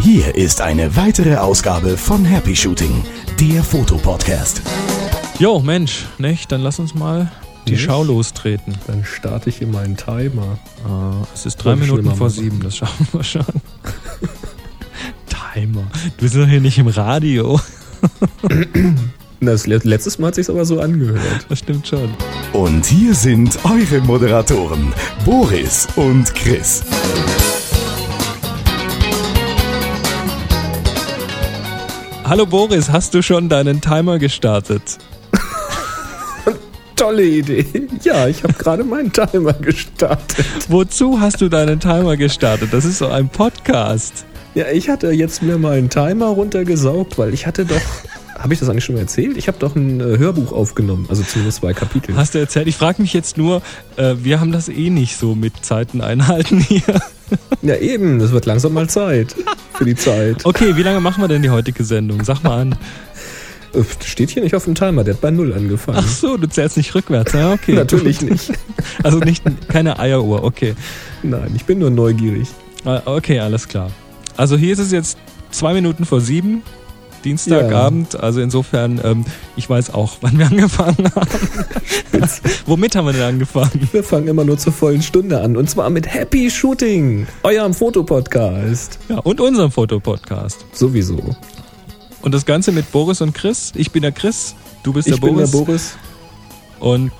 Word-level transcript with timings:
Hier 0.00 0.34
ist 0.34 0.60
eine 0.60 0.96
weitere 0.96 1.36
Ausgabe 1.36 1.96
von 1.96 2.24
Happy 2.24 2.54
Shooting, 2.54 3.04
der 3.40 3.62
Fotopodcast. 3.62 4.62
Jo, 5.38 5.60
Mensch, 5.60 6.06
nicht? 6.18 6.52
Dann 6.52 6.62
lass 6.62 6.78
uns 6.78 6.94
mal 6.94 7.30
die 7.66 7.72
Nicht? 7.72 7.82
Schau 7.82 8.04
lostreten. 8.04 8.74
Dann 8.86 9.04
starte 9.04 9.50
ich 9.50 9.58
hier 9.58 9.66
meinen 9.66 9.96
Timer. 9.96 10.58
Äh, 10.86 11.34
es 11.34 11.46
ist 11.46 11.56
drei 11.56 11.76
Minuten 11.76 12.14
vor 12.14 12.30
sieben, 12.30 12.60
das 12.60 12.76
schaffen 12.76 13.08
wir 13.12 13.24
schon. 13.24 13.44
Timer. 15.54 15.86
Du 16.16 16.22
bist 16.22 16.36
doch 16.36 16.46
hier 16.46 16.60
nicht 16.60 16.78
im 16.78 16.86
Radio. 16.86 17.60
Das 19.40 19.66
le- 19.66 19.80
letztes 19.84 20.18
Mal 20.18 20.28
hat 20.28 20.34
sich 20.36 20.48
aber 20.48 20.64
so 20.64 20.80
angehört. 20.80 21.46
Das 21.48 21.58
stimmt 21.58 21.86
schon. 21.86 22.10
Und 22.52 22.86
hier 22.86 23.14
sind 23.14 23.58
eure 23.64 24.00
Moderatoren, 24.02 24.92
Boris 25.24 25.86
und 25.96 26.34
Chris. 26.34 26.82
Hallo 32.24 32.44
Boris, 32.44 32.90
hast 32.90 33.14
du 33.14 33.22
schon 33.22 33.48
deinen 33.48 33.80
Timer 33.80 34.18
gestartet? 34.18 34.98
Tolle 36.96 37.22
Idee. 37.24 37.64
Ja, 38.02 38.26
ich 38.26 38.42
habe 38.42 38.52
gerade 38.54 38.82
meinen 38.82 39.12
Timer 39.12 39.52
gestartet. 39.52 40.44
Wozu 40.68 41.20
hast 41.20 41.40
du 41.40 41.48
deinen 41.48 41.78
Timer 41.78 42.16
gestartet? 42.16 42.72
Das 42.72 42.84
ist 42.84 42.98
so 42.98 43.06
ein 43.08 43.28
Podcast. 43.28 44.24
Ja, 44.54 44.66
ich 44.72 44.88
hatte 44.88 45.10
jetzt 45.12 45.42
mir 45.42 45.56
mal 45.58 45.76
einen 45.78 45.90
Timer 45.90 46.26
runtergesaugt, 46.26 47.16
weil 47.18 47.32
ich 47.32 47.46
hatte 47.46 47.64
doch. 47.64 47.80
Habe 48.46 48.54
ich 48.54 48.60
das 48.60 48.68
eigentlich 48.68 48.84
schon 48.84 48.94
mal 48.94 49.00
erzählt? 49.00 49.36
Ich 49.36 49.48
habe 49.48 49.58
doch 49.58 49.74
ein 49.74 49.98
äh, 49.98 50.18
Hörbuch 50.18 50.52
aufgenommen, 50.52 51.06
also 51.08 51.24
zumindest 51.24 51.58
zwei 51.58 51.72
Kapitel. 51.74 52.14
Hast 52.14 52.32
du 52.32 52.38
erzählt? 52.38 52.68
Ich 52.68 52.76
frage 52.76 53.02
mich 53.02 53.12
jetzt 53.12 53.36
nur, 53.36 53.60
äh, 53.96 54.14
wir 54.22 54.38
haben 54.38 54.52
das 54.52 54.68
eh 54.68 54.88
nicht 54.88 55.16
so 55.16 55.34
mit 55.34 55.64
Zeiten 55.64 56.00
einhalten 56.00 56.60
hier. 56.60 56.80
Ja, 57.62 57.74
eben, 57.74 58.20
es 58.20 58.30
wird 58.30 58.46
langsam 58.46 58.72
mal 58.74 58.88
Zeit 58.88 59.34
für 59.74 59.84
die 59.84 59.96
Zeit. 59.96 60.44
Okay, 60.46 60.76
wie 60.76 60.84
lange 60.84 61.00
machen 61.00 61.24
wir 61.24 61.26
denn 61.26 61.42
die 61.42 61.50
heutige 61.50 61.82
Sendung? 61.82 62.22
Sag 62.22 62.44
mal 62.44 62.56
an. 62.60 62.76
Äh, 63.74 63.82
Steht 64.04 64.30
hier 64.30 64.44
nicht 64.44 64.54
auf 64.54 64.62
dem 64.62 64.76
Timer, 64.76 65.02
der 65.02 65.14
hat 65.14 65.20
bei 65.20 65.32
Null 65.32 65.52
angefangen. 65.52 65.98
Ach 66.00 66.06
so, 66.08 66.36
du 66.36 66.46
zählst 66.48 66.76
nicht 66.76 66.94
rückwärts. 66.94 67.32
Ja, 67.32 67.52
okay. 67.52 67.72
Natürlich 67.74 68.20
nicht. 68.20 68.52
Also 69.02 69.18
nicht 69.18 69.42
keine 69.66 69.98
Eieruhr, 69.98 70.44
okay. 70.44 70.76
Nein, 71.24 71.50
ich 71.56 71.64
bin 71.64 71.80
nur 71.80 71.90
neugierig. 71.90 72.46
Ah, 72.84 73.02
Okay, 73.06 73.40
alles 73.40 73.66
klar. 73.66 73.90
Also 74.36 74.56
hier 74.56 74.72
ist 74.72 74.78
es 74.78 74.92
jetzt 74.92 75.18
zwei 75.50 75.74
Minuten 75.74 76.04
vor 76.04 76.20
sieben, 76.20 76.62
Dienstagabend. 77.26 78.18
Also 78.20 78.40
insofern, 78.40 79.00
ähm, 79.04 79.24
ich 79.56 79.68
weiß 79.68 79.92
auch, 79.92 80.18
wann 80.20 80.38
wir 80.38 80.46
angefangen 80.46 81.10
haben. 81.14 81.28
Womit 82.66 82.96
haben 82.96 83.06
wir 83.06 83.12
denn 83.12 83.22
angefangen? 83.22 83.88
Wir 83.92 84.04
fangen 84.04 84.28
immer 84.28 84.44
nur 84.44 84.56
zur 84.58 84.72
vollen 84.72 85.02
Stunde 85.02 85.40
an. 85.40 85.56
Und 85.56 85.68
zwar 85.68 85.90
mit 85.90 86.06
Happy 86.06 86.50
Shooting, 86.50 87.26
eurem 87.42 87.74
Fotopodcast. 87.74 88.98
Ja, 89.08 89.18
und 89.18 89.40
unserem 89.40 89.70
Fotopodcast. 89.70 90.64
Sowieso. 90.72 91.36
Und 92.22 92.32
das 92.32 92.46
Ganze 92.46 92.72
mit 92.72 92.90
Boris 92.92 93.20
und 93.20 93.34
Chris. 93.34 93.72
Ich 93.74 93.90
bin 93.90 94.02
der 94.02 94.12
Chris, 94.12 94.54
du 94.82 94.92
bist 94.92 95.08
Ich 95.08 95.14
der 95.14 95.20
bin 95.20 95.34
Boris. 95.34 95.50
der 95.50 95.58
Boris. 95.58 95.96
Und 96.78 97.12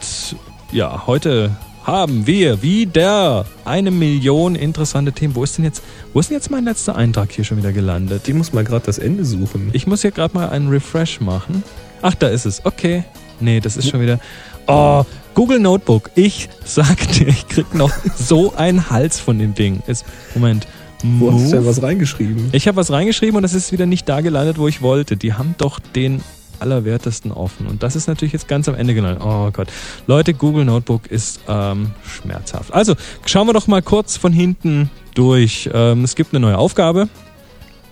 ja, 0.73 1.07
heute 1.07 1.51
haben 1.87 2.27
wir 2.27 2.63
wieder 2.63 3.47
eine 3.65 3.93
Million 3.93 4.57
interessante 4.57 5.13
Themen. 5.13 5.37
Wo 5.37 5.45
ist 5.45 5.57
denn 5.57 5.65
jetzt, 5.65 5.85
wo 6.13 6.19
ist 6.19 6.31
denn 6.31 6.37
jetzt 6.37 6.51
mein 6.51 6.65
letzter 6.65 6.97
Eintrag 6.97 7.31
hier 7.31 7.45
schon 7.45 7.59
wieder 7.59 7.73
gelandet? 7.73 8.27
Die 8.27 8.33
muss 8.33 8.53
mal 8.53 8.65
gerade 8.65 8.85
das 8.85 8.99
Ende 8.99 9.25
suchen. 9.25 9.71
Ich 9.73 9.87
muss 9.87 10.03
hier 10.03 10.11
gerade 10.11 10.35
mal 10.35 10.49
einen 10.49 10.69
Refresh 10.69 11.21
machen. 11.21 11.63
Ach, 12.03 12.15
da 12.17 12.27
ist 12.27 12.45
es. 12.45 12.67
Okay. 12.67 13.05
Nee, 13.39 13.61
das 13.61 13.77
ist 13.77 13.89
schon 13.89 14.01
wieder. 14.01 14.19
Oh, 14.67 15.05
Google 15.35 15.61
Notebook. 15.61 16.11
Ich 16.17 16.49
sag 16.65 16.97
dir, 17.13 17.29
ich 17.29 17.47
krieg 17.47 17.73
noch 17.73 17.93
so 18.17 18.53
einen 18.55 18.91
Hals 18.91 19.21
von 19.21 19.39
dem 19.39 19.55
Ding. 19.55 19.81
Ist, 19.87 20.05
Moment. 20.35 20.67
Wo 21.05 21.33
hast 21.33 21.47
du 21.47 21.51
denn 21.51 21.59
Move. 21.61 21.67
was 21.67 21.83
reingeschrieben? 21.83 22.49
Ich 22.51 22.67
habe 22.67 22.77
was 22.79 22.91
reingeschrieben 22.91 23.37
und 23.37 23.45
es 23.45 23.55
ist 23.55 23.71
wieder 23.71 23.87
nicht 23.87 24.09
da 24.09 24.23
gelandet, 24.23 24.59
wo 24.59 24.67
ich 24.67 24.83
wollte. 24.83 25.17
Die 25.17 25.35
haben 25.35 25.55
doch 25.59 25.79
den 25.79 26.21
allerwertesten 26.61 27.33
offen. 27.33 27.67
Und 27.67 27.83
das 27.83 27.97
ist 27.97 28.07
natürlich 28.07 28.33
jetzt 28.33 28.49
ganz 28.49 28.69
am 28.69 28.75
Ende 28.75 28.95
gelandet. 28.95 29.23
Oh 29.25 29.51
Gott. 29.53 29.69
Leute, 30.07 30.35
Google 30.35 30.65
Notebook 30.65 31.07
ist 31.11 31.41
ähm, 31.49 31.91
schmerzhaft. 32.05 32.73
Also, 32.73 32.95
schauen 33.25 33.47
wir 33.47 33.53
doch 33.53 33.67
mal 33.67 33.83
kurz 33.83 34.17
von 34.17 34.33
hinten 34.33 34.91
durch. 35.15 35.71
Ähm, 35.73 36.05
es 36.05 36.15
gibt 36.15 36.33
eine 36.33 36.41
neue 36.41 36.59
Aufgabe. 36.59 37.09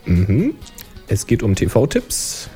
Mhm. 0.07 0.55
Es 1.07 1.27
geht 1.27 1.43
um 1.43 1.55
TV-Tipps. 1.55 2.49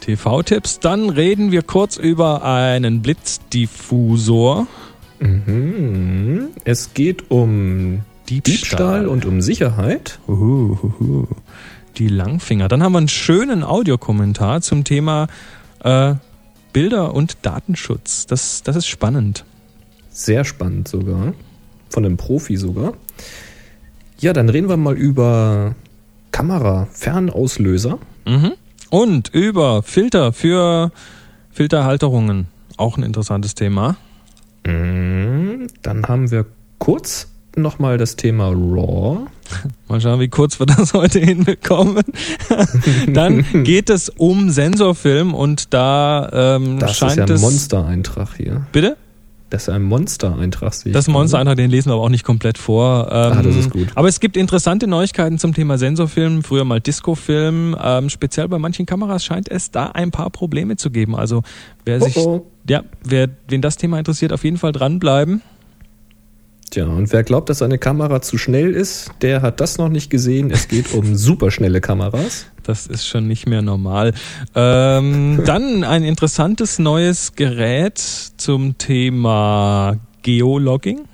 TV-Tipps. 0.00 0.78
Dann 0.80 1.10
reden 1.10 1.50
wir 1.50 1.62
kurz 1.62 1.96
über 1.96 2.44
einen 2.44 3.02
Blitzdiffusor. 3.02 4.66
Mhm. 5.18 6.48
Es 6.64 6.94
geht 6.94 7.30
um 7.30 8.02
Diebstahl 8.28 9.06
und 9.06 9.24
um 9.24 9.40
Sicherheit. 9.40 10.18
Uhu, 10.28 10.76
uhu. 10.82 11.26
Die 11.96 12.08
Langfinger. 12.08 12.68
Dann 12.68 12.82
haben 12.82 12.92
wir 12.92 12.98
einen 12.98 13.08
schönen 13.08 13.62
Audiokommentar 13.62 14.60
zum 14.60 14.84
Thema 14.84 15.28
äh, 15.82 16.14
Bilder 16.72 17.14
und 17.14 17.38
Datenschutz. 17.42 18.26
Das, 18.26 18.62
das 18.62 18.76
ist 18.76 18.86
spannend. 18.86 19.44
Sehr 20.10 20.44
spannend 20.44 20.88
sogar. 20.88 21.32
Von 21.88 22.04
einem 22.04 22.18
Profi 22.18 22.56
sogar. 22.56 22.92
Ja, 24.18 24.32
dann 24.32 24.48
reden 24.48 24.68
wir 24.68 24.76
mal 24.76 24.94
über 24.94 25.74
Kamera, 26.32 26.86
Fernauslöser. 26.92 27.98
Mhm. 28.26 28.52
Und 28.90 29.28
über 29.32 29.82
Filter 29.82 30.34
für 30.34 30.92
Filterhalterungen. 31.50 32.46
Auch 32.76 32.98
ein 32.98 33.04
interessantes 33.04 33.54
Thema. 33.54 33.96
Mhm. 34.66 35.68
Dann 35.80 36.06
haben 36.06 36.30
wir 36.30 36.44
kurz 36.78 37.28
nochmal 37.56 37.98
das 37.98 38.16
Thema 38.16 38.48
RAW. 38.50 39.26
Mal 39.88 40.00
schauen, 40.00 40.20
wie 40.20 40.28
kurz 40.28 40.58
wir 40.58 40.66
das 40.66 40.92
heute 40.92 41.20
hinbekommen. 41.20 42.02
Dann 43.12 43.44
geht 43.64 43.90
es 43.90 44.08
um 44.08 44.50
Sensorfilm 44.50 45.34
und 45.34 45.72
da 45.72 46.56
ähm, 46.56 46.78
Das 46.78 46.96
scheint 46.98 47.12
ist 47.12 47.18
ja 47.18 47.24
ein 47.24 47.32
es. 47.32 47.40
Monster-Eintrag 47.40 48.36
hier. 48.36 48.66
Bitte? 48.72 48.96
Das 49.48 49.62
ist 49.62 49.68
ein 49.68 49.84
Monster-Eintrag. 49.84 50.72
Das. 50.86 51.06
Monster-Eintrag, 51.06 51.56
den 51.56 51.70
lesen 51.70 51.90
wir 51.90 51.94
aber 51.94 52.02
auch 52.02 52.08
nicht 52.08 52.24
komplett 52.24 52.58
vor. 52.58 53.06
Ähm, 53.12 53.32
Ah, 53.38 53.42
das 53.42 53.54
ist 53.54 53.70
gut. 53.70 53.86
Aber 53.94 54.08
es 54.08 54.18
gibt 54.18 54.36
interessante 54.36 54.88
Neuigkeiten 54.88 55.38
zum 55.38 55.54
Thema 55.54 55.78
Sensorfilm, 55.78 56.42
früher 56.42 56.64
mal 56.64 56.80
Discofilm. 56.80 57.76
Ähm, 57.80 58.08
speziell 58.10 58.48
bei 58.48 58.58
manchen 58.58 58.86
Kameras 58.86 59.24
scheint 59.24 59.48
es 59.48 59.70
da 59.70 59.86
ein 59.92 60.10
paar 60.10 60.30
Probleme 60.30 60.74
zu 60.74 60.90
geben. 60.90 61.14
Also 61.14 61.42
wer 61.84 62.00
sich, 62.00 62.16
Oh, 62.16 62.44
oh. 62.44 62.46
ja, 62.68 62.82
wer, 63.04 63.28
wen 63.46 63.62
das 63.62 63.76
Thema 63.76 64.00
interessiert, 64.00 64.32
auf 64.32 64.42
jeden 64.42 64.58
Fall 64.58 64.72
dranbleiben. 64.72 65.42
Tja, 66.76 66.88
und 66.88 67.10
wer 67.10 67.22
glaubt, 67.22 67.48
dass 67.48 67.60
seine 67.60 67.78
Kamera 67.78 68.20
zu 68.20 68.36
schnell 68.36 68.74
ist, 68.74 69.10
der 69.22 69.40
hat 69.40 69.62
das 69.62 69.78
noch 69.78 69.88
nicht 69.88 70.10
gesehen. 70.10 70.50
Es 70.50 70.68
geht 70.68 70.92
um 70.92 71.14
superschnelle 71.16 71.80
Kameras. 71.80 72.48
Das 72.64 72.86
ist 72.86 73.06
schon 73.06 73.26
nicht 73.26 73.46
mehr 73.48 73.62
normal. 73.62 74.12
Ähm, 74.54 75.40
dann 75.46 75.84
ein 75.84 76.04
interessantes 76.04 76.78
neues 76.78 77.34
Gerät 77.34 77.96
zum 77.96 78.76
Thema 78.76 79.96
Geologging. 80.20 81.06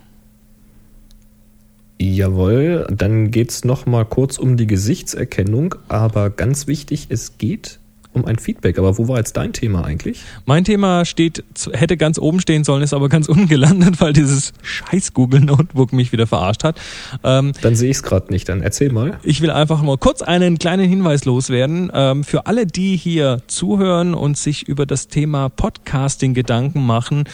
Jawohl, 2.00 2.88
dann 2.90 3.30
geht's 3.30 3.64
noch 3.64 3.86
mal 3.86 4.04
kurz 4.04 4.38
um 4.38 4.56
die 4.56 4.66
Gesichtserkennung, 4.66 5.76
aber 5.86 6.30
ganz 6.30 6.66
wichtig, 6.66 7.06
es 7.10 7.38
geht 7.38 7.78
um 8.12 8.24
ein 8.24 8.38
Feedback. 8.38 8.78
Aber 8.78 8.98
wo 8.98 9.08
war 9.08 9.18
jetzt 9.18 9.36
dein 9.36 9.52
Thema 9.52 9.84
eigentlich? 9.84 10.20
Mein 10.46 10.64
Thema 10.64 11.04
steht, 11.04 11.44
hätte 11.72 11.96
ganz 11.96 12.18
oben 12.18 12.40
stehen 12.40 12.64
sollen, 12.64 12.82
ist 12.82 12.94
aber 12.94 13.08
ganz 13.08 13.28
unten 13.32 13.48
gelandet, 13.48 14.00
weil 14.00 14.12
dieses 14.12 14.52
scheiß 14.62 15.14
Google 15.14 15.40
Notebook 15.40 15.92
mich 15.92 16.12
wieder 16.12 16.26
verarscht 16.26 16.64
hat. 16.64 16.80
Ähm, 17.24 17.52
Dann 17.62 17.74
sehe 17.74 17.90
ich 17.90 17.96
es 17.98 18.02
gerade 18.02 18.32
nicht. 18.32 18.48
Dann 18.48 18.62
erzähl 18.62 18.92
mal. 18.92 19.18
Ich 19.22 19.40
will 19.40 19.50
einfach 19.50 19.82
mal 19.82 19.98
kurz 19.98 20.22
einen 20.22 20.58
kleinen 20.58 20.88
Hinweis 20.88 21.24
loswerden. 21.24 21.90
Ähm, 21.94 22.24
für 22.24 22.46
alle, 22.46 22.66
die 22.66 22.96
hier 22.96 23.42
zuhören 23.46 24.14
und 24.14 24.36
sich 24.36 24.68
über 24.68 24.86
das 24.86 25.08
Thema 25.08 25.48
Podcasting 25.48 26.34
Gedanken 26.34 26.84
machen, 26.84 27.24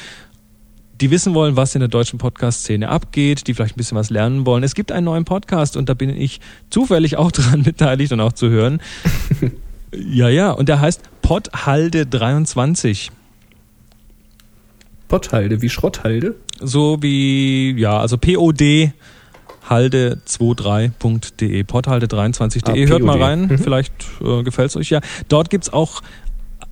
die 1.01 1.11
wissen 1.11 1.35
wollen, 1.35 1.57
was 1.57 1.75
in 1.75 1.81
der 1.81 1.89
deutschen 1.89 2.19
Podcast-Szene 2.19 2.89
abgeht, 2.89 3.47
die 3.47 3.55
vielleicht 3.55 3.77
ein 3.77 3.79
bisschen 3.79 3.97
was 3.97 4.11
lernen 4.11 4.47
wollen. 4.47 4.65
Es 4.65 4.75
gibt 4.75 4.91
einen 4.91 5.05
neuen 5.05 5.25
Podcast 5.25 5.77
und 5.77 5.89
da 5.89 5.95
bin 5.95 6.11
ich 6.11 6.41
zufällig 6.71 7.17
auch 7.17 7.31
dran 7.33 7.63
beteiligt 7.63 8.13
und 8.13 8.21
auch 8.21 8.33
zu 8.33 8.49
hören. 8.49 8.81
ja, 9.95 10.29
ja, 10.29 10.51
und 10.53 10.69
der 10.69 10.81
heißt 10.81 11.03
Podhalde 11.23 12.07
23. 12.07 13.11
Potthalde 15.09 15.63
wie 15.63 15.69
Schrotthalde. 15.71 16.35
So 16.61 16.99
wie, 17.01 17.73
ja, 17.79 17.99
also 17.99 18.19
POD 18.19 18.93
halde23.de, 19.69 21.63
podhalde23.de. 21.65 22.85
Ah, 22.87 22.89
Hört 22.89 23.03
mal 23.03 23.21
rein, 23.23 23.47
Mhm. 23.47 23.59
vielleicht 23.59 23.93
äh, 24.23 24.43
gefällt 24.43 24.71
es 24.71 24.77
euch 24.77 24.91
ja. 24.91 25.01
Dort 25.29 25.51
gibt's 25.51 25.73
auch 25.73 26.01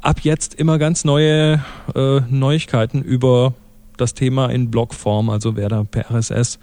ab 0.00 0.20
jetzt 0.22 0.54
immer 0.54 0.78
ganz 0.78 1.04
neue 1.04 1.62
äh, 1.94 2.20
Neuigkeiten 2.28 3.02
über 3.02 3.54
das 3.96 4.14
Thema 4.14 4.46
in 4.50 4.70
Blogform. 4.70 5.30
Also 5.30 5.56
wer 5.56 5.68
da 5.68 5.84
per 5.84 6.10
RSS 6.10 6.58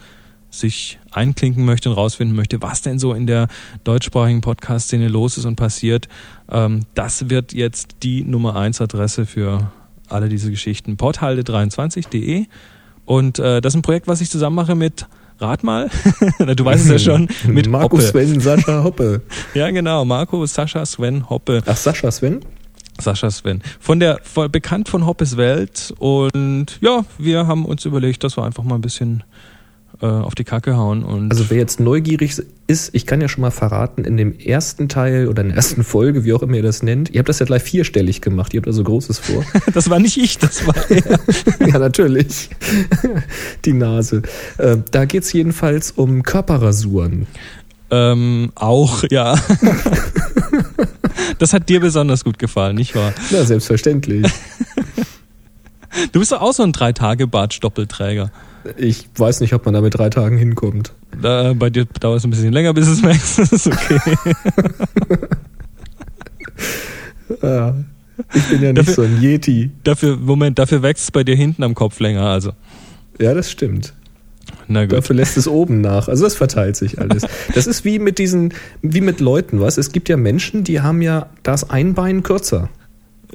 sich 0.53 0.99
einklinken 1.11 1.65
möchte 1.65 1.89
und 1.89 1.95
rausfinden 1.95 2.35
möchte, 2.35 2.61
was 2.61 2.81
denn 2.81 2.99
so 2.99 3.13
in 3.13 3.25
der 3.25 3.47
deutschsprachigen 3.83 4.41
Podcast-Szene 4.41 5.07
los 5.07 5.37
ist 5.37 5.45
und 5.45 5.55
passiert, 5.55 6.07
ähm, 6.51 6.81
das 6.93 7.29
wird 7.29 7.53
jetzt 7.53 7.97
die 8.03 8.23
Nummer 8.23 8.55
1 8.55 8.79
Adresse 8.79 9.25
für 9.25 9.71
alle 10.09 10.29
diese 10.29 10.51
Geschichten. 10.51 10.95
Porthalde23.de 10.95 12.45
und 13.05 13.39
äh, 13.39 13.61
das 13.61 13.73
ist 13.73 13.77
ein 13.77 13.81
Projekt, 13.81 14.07
was 14.07 14.21
ich 14.21 14.29
zusammen 14.29 14.55
mache 14.55 14.75
mit 14.75 15.07
rat 15.39 15.63
mal. 15.63 15.89
du 16.39 16.63
weißt 16.63 16.85
es 16.85 16.91
ja 16.91 16.99
schon. 16.99 17.27
Mit 17.47 17.67
Marco, 17.67 17.97
Hoppe. 17.97 18.03
Sven, 18.03 18.39
Sascha, 18.39 18.83
Hoppe. 18.83 19.21
Ja, 19.55 19.69
genau. 19.71 20.05
Marco, 20.05 20.45
Sascha, 20.45 20.85
Sven, 20.85 21.29
Hoppe. 21.29 21.63
Ach, 21.65 21.75
Sascha, 21.75 22.11
Sven? 22.11 22.45
Sascha 23.01 23.31
Sven. 23.31 23.61
Von 23.79 23.99
der, 23.99 24.19
von, 24.23 24.51
bekannt 24.51 24.87
von 24.87 25.05
Hoppes 25.05 25.35
Welt. 25.35 25.93
Und 25.97 26.77
ja, 26.79 27.03
wir 27.17 27.47
haben 27.47 27.65
uns 27.65 27.85
überlegt, 27.85 28.23
dass 28.23 28.37
wir 28.37 28.43
einfach 28.43 28.63
mal 28.63 28.75
ein 28.75 28.81
bisschen 28.81 29.23
äh, 30.03 30.05
auf 30.05 30.35
die 30.35 30.43
Kacke 30.43 30.75
hauen. 30.75 31.03
Und 31.03 31.31
Also 31.31 31.49
wer 31.49 31.57
jetzt 31.57 31.79
neugierig 31.79 32.35
ist, 32.67 32.93
ich 32.93 33.05
kann 33.05 33.21
ja 33.21 33.29
schon 33.29 33.41
mal 33.41 33.51
verraten, 33.51 34.03
in 34.03 34.17
dem 34.17 34.37
ersten 34.37 34.89
Teil 34.89 35.29
oder 35.29 35.43
in 35.43 35.47
der 35.47 35.55
ersten 35.55 35.85
Folge, 35.85 36.25
wie 36.25 36.33
auch 36.33 36.41
immer 36.41 36.57
ihr 36.57 36.61
das 36.61 36.83
nennt, 36.83 37.09
ihr 37.09 37.19
habt 37.19 37.29
das 37.29 37.39
ja 37.39 37.45
gleich 37.45 37.63
vierstellig 37.63 38.19
gemacht, 38.19 38.53
ihr 38.53 38.59
habt 38.59 38.67
also 38.67 38.83
Großes 38.83 39.19
vor. 39.19 39.45
das 39.73 39.89
war 39.89 39.99
nicht 39.99 40.17
ich, 40.17 40.37
das 40.37 40.67
war 40.67 40.75
er. 40.89 41.19
ja, 41.67 41.79
natürlich. 41.79 42.49
Die 43.65 43.71
Nase. 43.71 44.23
Äh, 44.57 44.77
da 44.91 45.05
geht's 45.05 45.31
jedenfalls 45.31 45.91
um 45.91 46.21
Körperrasuren. 46.23 47.25
ähm, 47.89 48.51
auch, 48.55 49.05
ja. 49.09 49.39
das 51.39 51.53
hat 51.53 51.69
dir 51.69 51.79
besonders 51.79 52.25
gut 52.25 52.39
gefallen, 52.39 52.75
nicht 52.75 52.93
wahr? 52.93 53.13
Na, 53.31 53.45
selbstverständlich. 53.45 54.29
Du 56.11 56.19
bist 56.19 56.33
doch 56.33 56.41
auch 56.41 56.53
so 56.53 56.63
ein 56.63 56.73
Drei-Tage-Bart-Stoppelträger. 56.73 58.31
Ich 58.77 59.07
weiß 59.15 59.41
nicht, 59.41 59.53
ob 59.53 59.65
man 59.65 59.73
da 59.73 59.81
mit 59.81 59.97
drei 59.97 60.09
Tagen 60.09 60.37
hinkommt. 60.37 60.93
Da, 61.21 61.53
bei 61.53 61.69
dir 61.69 61.85
dauert 61.85 62.19
es 62.19 62.23
ein 62.23 62.29
bisschen 62.29 62.53
länger, 62.53 62.73
bis 62.73 62.87
es 62.87 63.01
merkst. 63.01 63.37
Das 63.39 63.51
ist 63.51 63.67
okay. 63.67 63.99
Ja, 67.41 67.75
ich 68.33 68.47
bin 68.49 68.61
ja 68.61 68.73
nicht 68.73 68.87
Dafür- 68.87 68.93
so 68.93 69.01
ein 69.03 69.21
Yeti. 69.21 69.71
Dafür, 69.83 70.17
Moment, 70.17 70.59
dafür 70.59 70.81
wächst 70.81 71.05
es 71.05 71.11
bei 71.11 71.23
dir 71.23 71.35
hinten 71.35 71.63
am 71.63 71.75
Kopf 71.75 71.99
länger, 71.99 72.23
also. 72.23 72.51
Ja, 73.19 73.33
das 73.33 73.51
stimmt. 73.51 73.93
Na 74.67 74.83
gut. 74.85 74.93
Dafür 74.93 75.15
lässt 75.15 75.37
es 75.37 75.47
oben 75.47 75.81
nach. 75.81 76.07
Also 76.07 76.23
das 76.23 76.35
verteilt 76.35 76.75
sich 76.75 76.99
alles. 76.99 77.23
Das 77.55 77.67
ist 77.67 77.83
wie 77.85 77.99
mit 77.99 78.17
diesen, 78.17 78.53
wie 78.81 79.01
mit 79.01 79.19
Leuten, 79.19 79.59
was? 79.59 79.77
Es 79.77 79.91
gibt 79.91 80.09
ja 80.09 80.17
Menschen, 80.17 80.63
die 80.63 80.81
haben 80.81 81.01
ja 81.01 81.27
das 81.43 81.69
ein 81.69 81.93
Bein 81.93 82.23
kürzer. 82.23 82.69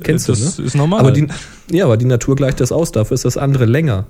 Kennst 0.02 0.28
das 0.28 0.56
du, 0.56 0.62
ne? 0.62 0.66
ist 0.68 0.74
normal. 0.76 1.00
Aber 1.00 1.10
die, 1.12 1.26
ja, 1.70 1.84
aber 1.84 1.96
die 1.96 2.04
Natur 2.06 2.36
gleicht 2.36 2.60
das 2.60 2.70
aus, 2.72 2.92
dafür 2.92 3.14
ist 3.14 3.24
das 3.24 3.36
andere 3.36 3.64
länger. 3.66 4.06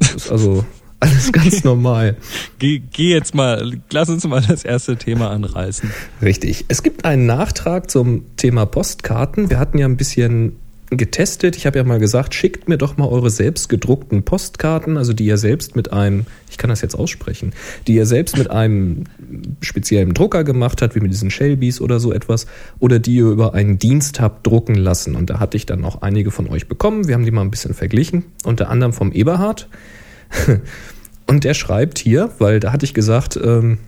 Das 0.00 0.14
ist 0.14 0.30
also 0.30 0.64
alles 1.00 1.32
ganz 1.32 1.64
normal. 1.64 2.16
geh, 2.58 2.78
geh 2.78 3.10
jetzt 3.10 3.34
mal, 3.34 3.78
lass 3.90 4.08
uns 4.08 4.26
mal 4.26 4.42
das 4.46 4.64
erste 4.64 4.96
Thema 4.96 5.30
anreißen. 5.30 5.90
Richtig. 6.20 6.66
Es 6.68 6.82
gibt 6.82 7.04
einen 7.04 7.26
Nachtrag 7.26 7.90
zum 7.90 8.36
Thema 8.36 8.66
Postkarten. 8.66 9.50
Wir 9.50 9.58
hatten 9.58 9.78
ja 9.78 9.86
ein 9.86 9.96
bisschen 9.96 10.56
getestet. 10.90 11.56
Ich 11.56 11.66
habe 11.66 11.78
ja 11.78 11.84
mal 11.84 11.98
gesagt, 11.98 12.34
schickt 12.34 12.68
mir 12.68 12.76
doch 12.76 12.96
mal 12.96 13.06
eure 13.08 13.30
selbst 13.30 13.68
gedruckten 13.68 14.24
Postkarten, 14.24 14.96
also 14.96 15.12
die 15.12 15.24
ihr 15.24 15.36
selbst 15.36 15.76
mit 15.76 15.92
einem, 15.92 16.26
ich 16.50 16.58
kann 16.58 16.68
das 16.68 16.80
jetzt 16.80 16.94
aussprechen, 16.94 17.52
die 17.86 17.94
ihr 17.94 18.06
selbst 18.06 18.36
mit 18.36 18.50
einem 18.50 19.04
speziellen 19.60 20.14
Drucker 20.14 20.42
gemacht 20.42 20.82
habt, 20.82 20.94
wie 20.96 21.00
mit 21.00 21.12
diesen 21.12 21.30
Shelbys 21.30 21.80
oder 21.80 22.00
so 22.00 22.12
etwas, 22.12 22.46
oder 22.80 22.98
die 22.98 23.16
ihr 23.16 23.26
über 23.26 23.54
einen 23.54 23.78
Dienst 23.78 24.20
habt 24.20 24.46
drucken 24.46 24.74
lassen. 24.74 25.14
Und 25.14 25.30
da 25.30 25.38
hatte 25.38 25.56
ich 25.56 25.66
dann 25.66 25.84
auch 25.84 26.02
einige 26.02 26.30
von 26.30 26.48
euch 26.48 26.66
bekommen. 26.66 27.06
Wir 27.06 27.14
haben 27.14 27.24
die 27.24 27.30
mal 27.30 27.42
ein 27.42 27.50
bisschen 27.50 27.74
verglichen, 27.74 28.24
unter 28.44 28.68
anderem 28.68 28.92
vom 28.92 29.12
Eberhard. 29.12 29.68
Und 31.26 31.44
der 31.44 31.54
schreibt 31.54 31.98
hier, 31.98 32.30
weil 32.38 32.58
da 32.58 32.72
hatte 32.72 32.84
ich 32.84 32.92
gesagt, 32.92 33.38
ähm, 33.40 33.78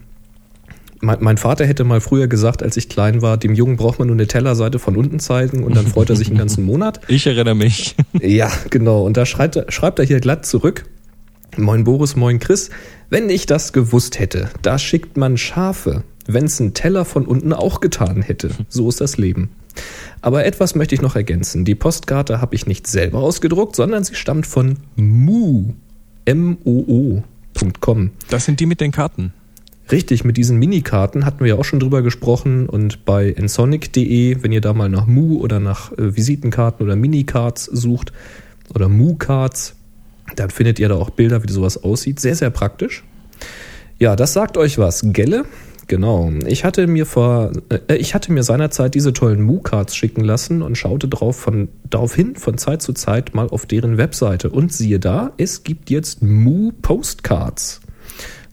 mein, 1.03 1.37
Vater 1.37 1.67
hätte 1.67 1.83
mal 1.85 2.01
früher 2.01 2.29
gesagt, 2.29 2.63
als 2.63 2.77
ich 2.77 2.89
klein 2.89 3.23
war, 3.23 3.37
dem 3.37 3.55
Jungen 3.55 3.77
braucht 3.77 3.99
man 3.99 4.07
nur 4.07 4.17
eine 4.17 4.29
Tellerseite 4.29 4.79
von 4.79 4.97
unten 4.97 5.19
zeigen 5.19 5.65
und 5.65 5.77
dann 5.77 5.87
freut 5.87 6.09
er 6.11 6.17
sich 6.17 6.29
einen 6.29 6.39
ganzen 6.39 6.65
Monat. 6.65 7.01
Ich 7.09 7.27
erinnere 7.27 7.55
mich. 7.55 7.97
Ja, 8.21 8.51
genau. 8.71 9.05
Und 9.05 9.17
da 9.17 9.27
schreibt 9.27 9.57
er, 9.57 9.71
schreibt 9.71 9.99
er 9.99 10.05
hier 10.05 10.21
glatt 10.21 10.47
zurück. 10.47 10.85
Moin 11.57 11.85
Boris, 11.85 12.15
moin 12.15 12.39
Chris. 12.39 12.71
Wenn 13.11 13.29
ich 13.29 13.47
das 13.47 13.73
gewusst 13.73 14.19
hätte, 14.19 14.49
da 14.63 14.79
schickt 14.79 15.17
man 15.17 15.37
Schafe, 15.37 16.05
wenn's 16.27 16.61
ein 16.61 16.73
Teller 16.73 17.05
von 17.05 17.27
unten 17.27 17.53
auch 17.53 17.81
getan 17.81 18.23
hätte. 18.23 18.51
So 18.69 18.89
ist 18.89 19.01
das 19.01 19.17
Leben. 19.17 19.51
Aber 20.21 20.45
etwas 20.45 20.75
möchte 20.75 20.95
ich 20.95 21.03
noch 21.03 21.17
ergänzen. 21.17 21.65
Die 21.65 21.75
Postkarte 21.75 22.41
habe 22.41 22.55
ich 22.55 22.67
nicht 22.67 22.87
selber 22.87 23.19
ausgedruckt, 23.19 23.75
sondern 23.75 24.05
sie 24.05 24.15
stammt 24.15 24.47
von 24.47 24.79
Moo. 24.97 25.75
M-O-O.com. 26.25 28.11
Das 28.29 28.45
sind 28.45 28.61
die 28.61 28.67
mit 28.67 28.81
den 28.81 28.93
Karten. 28.93 29.33
Richtig, 29.93 30.25
mit 30.25 30.39
diesen 30.39 30.59
Minikarten 30.59 31.27
hatten 31.27 31.41
wir 31.41 31.49
ja 31.49 31.55
auch 31.57 31.67
schon 31.67 31.79
drüber 31.79 32.01
gesprochen 32.01 32.67
und 32.67 33.05
bei 33.05 33.31
ensonic.de, 33.31 34.39
wenn 34.41 34.51
ihr 34.51 34.63
da 34.63 34.73
mal 34.73 34.89
nach 34.89 35.07
Mu 35.07 35.39
oder 35.39 35.61
nach 35.61 35.93
äh, 35.93 36.17
Visitenkarten 36.17 36.83
oder 36.85 36.97
Minicards 36.97 37.67
sucht 37.67 38.11
oder 38.75 38.89
Mu-Cards, 38.89 39.77
dann 40.35 40.49
findet 40.49 40.79
ihr 40.79 40.89
da 40.89 40.95
auch 40.95 41.11
Bilder, 41.11 41.45
wie 41.45 41.53
sowas 41.53 41.85
aussieht. 41.85 42.21
Sehr, 42.21 42.35
sehr 42.35 42.49
praktisch. 42.49 43.05
Ja, 43.99 44.17
das 44.17 44.33
sagt 44.33 44.57
euch 44.57 44.79
was. 44.79 45.03
Gelle? 45.05 45.45
Genau. 45.89 46.33
Ich 46.47 46.65
hatte 46.65 46.87
mir 46.87 47.05
vor, 47.05 47.53
äh, 47.69 47.97
ich 47.97 48.15
hatte 48.15 48.33
mir 48.33 48.45
seinerzeit 48.45 48.95
diese 48.95 49.13
tollen 49.13 49.43
Mu-Cards 49.43 49.95
schicken 49.95 50.25
lassen 50.25 50.63
und 50.63 50.79
schaute 50.79 51.07
drauf 51.07 51.37
von, 51.37 51.69
darauf 51.91 52.15
hin 52.15 52.37
von 52.37 52.57
Zeit 52.57 52.81
zu 52.81 52.95
Zeit 52.95 53.35
mal 53.35 53.49
auf 53.49 53.67
deren 53.67 53.99
Webseite. 53.99 54.49
Und 54.49 54.73
siehe 54.73 54.99
da, 54.99 55.33
es 55.37 55.65
gibt 55.65 55.91
jetzt 55.91 56.23
Mu-Postcards 56.23 57.82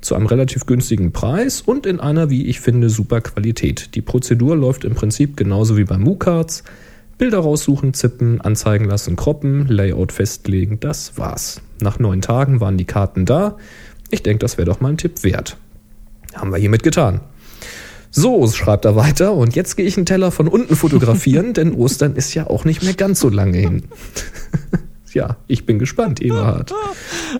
zu 0.01 0.15
einem 0.15 0.27
relativ 0.27 0.65
günstigen 0.65 1.11
Preis 1.11 1.61
und 1.61 1.85
in 1.85 1.99
einer, 1.99 2.29
wie 2.29 2.45
ich 2.45 2.59
finde, 2.59 2.89
super 2.89 3.21
Qualität. 3.21 3.95
Die 3.95 4.01
Prozedur 4.01 4.55
läuft 4.55 4.85
im 4.85 4.95
Prinzip 4.95 5.35
genauso 5.35 5.77
wie 5.77 5.83
bei 5.83 5.97
MooCards. 5.97 6.63
Bilder 7.17 7.39
raussuchen, 7.39 7.93
zippen, 7.93 8.39
anzeigen 8.39 8.85
lassen, 8.85 9.17
kroppen, 9.17 9.67
Layout 9.67 10.13
festlegen, 10.13 10.79
das 10.79 11.17
war's. 11.17 11.61
Nach 11.81 11.99
neun 11.99 12.21
Tagen 12.21 12.61
waren 12.61 12.77
die 12.77 12.85
Karten 12.85 13.25
da. 13.25 13.57
Ich 14.09 14.23
denke, 14.23 14.39
das 14.39 14.57
wäre 14.57 14.65
doch 14.65 14.79
mal 14.79 14.89
ein 14.89 14.97
Tipp 14.97 15.23
wert. 15.23 15.57
Haben 16.33 16.51
wir 16.51 16.57
hiermit 16.57 16.83
getan. 16.83 17.19
So, 18.11 18.47
schreibt 18.47 18.85
er 18.85 18.95
weiter, 18.95 19.33
und 19.33 19.55
jetzt 19.55 19.75
gehe 19.75 19.85
ich 19.85 19.97
einen 19.97 20.05
Teller 20.05 20.31
von 20.31 20.47
unten 20.47 20.75
fotografieren, 20.75 21.53
denn 21.55 21.73
Ostern 21.73 22.15
ist 22.15 22.33
ja 22.33 22.47
auch 22.47 22.65
nicht 22.65 22.81
mehr 22.83 22.93
ganz 22.93 23.19
so 23.19 23.29
lange 23.29 23.57
hin. 23.57 23.83
ja, 25.13 25.37
ich 25.47 25.65
bin 25.65 25.79
gespannt, 25.79 26.21
Eberhard. 26.21 26.73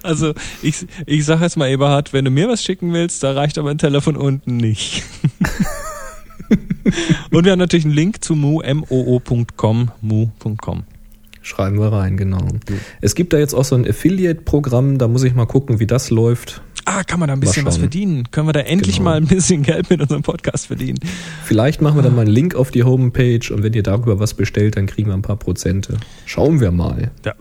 Also 0.04 0.34
ich, 0.62 0.86
ich 1.06 1.26
sage 1.26 1.44
jetzt 1.44 1.58
mal, 1.58 1.68
Eberhard, 1.68 2.14
wenn 2.14 2.24
du 2.24 2.32
mir 2.32 2.48
was 2.48 2.64
schicken 2.64 2.94
willst, 2.94 3.24
da 3.24 3.32
reicht 3.32 3.58
aber 3.58 3.72
ein 3.72 3.80
Teller 3.80 4.02
von 4.02 4.16
unten 4.16 4.58
nicht. 4.58 5.04
Und 7.32 7.46
wir 7.46 7.52
haben 7.52 7.60
natürlich 7.60 7.86
einen 7.86 7.94
Link 7.94 8.24
zu 8.24 8.36
mu, 8.36 8.62
moo.com, 8.62 9.92
mu.com. 10.02 10.84
Schreiben 11.50 11.80
wir 11.80 11.92
rein, 11.92 12.16
genau. 12.16 12.46
Es 13.02 13.16
gibt 13.16 13.34
da 13.34 13.40
jetzt 13.40 13.56
auch 13.56 13.66
so 13.66 13.74
ein 13.76 13.88
Affiliate-Programm, 13.88 15.00
da 15.00 15.08
muss 15.08 15.24
ich 15.24 15.34
mal 15.34 15.48
gucken, 15.48 15.80
wie 15.80 15.88
das 15.88 16.12
läuft. 16.12 16.62
Ah, 16.86 17.04
kann 17.04 17.20
man 17.20 17.26
da 17.28 17.34
ein 17.34 17.40
bisschen 17.40 17.66
was 17.66 17.80
verdienen? 17.80 18.30
Können 18.30 18.48
wir 18.48 18.54
da 18.54 18.60
endlich 18.60 18.98
Genau. 18.98 19.10
mal 19.10 19.18
ein 19.18 19.26
bisschen 19.26 19.64
Geld 19.64 19.90
mit 19.90 20.00
unserem 20.00 20.22
Podcast 20.22 20.68
verdienen? 20.68 21.00
Vielleicht 21.44 21.82
machen 21.82 21.96
wir 21.98 22.04
dann 22.04 22.14
mal 22.14 22.22
einen 22.22 22.30
Link 22.32 22.54
auf 22.54 22.70
die 22.70 22.84
Homepage 22.84 23.40
und 23.52 23.64
wenn 23.64 23.74
ihr 23.74 23.82
darüber 23.82 24.20
was 24.20 24.36
bestellt, 24.36 24.78
dann 24.78 24.86
kriegen 24.86 25.10
wir 25.10 25.16
ein 25.16 25.24
paar 25.24 25.38
Prozente. 25.38 25.98
Schauen 26.28 26.60
wir 26.62 26.70
mal. 26.72 27.10
Ja, 27.26 27.34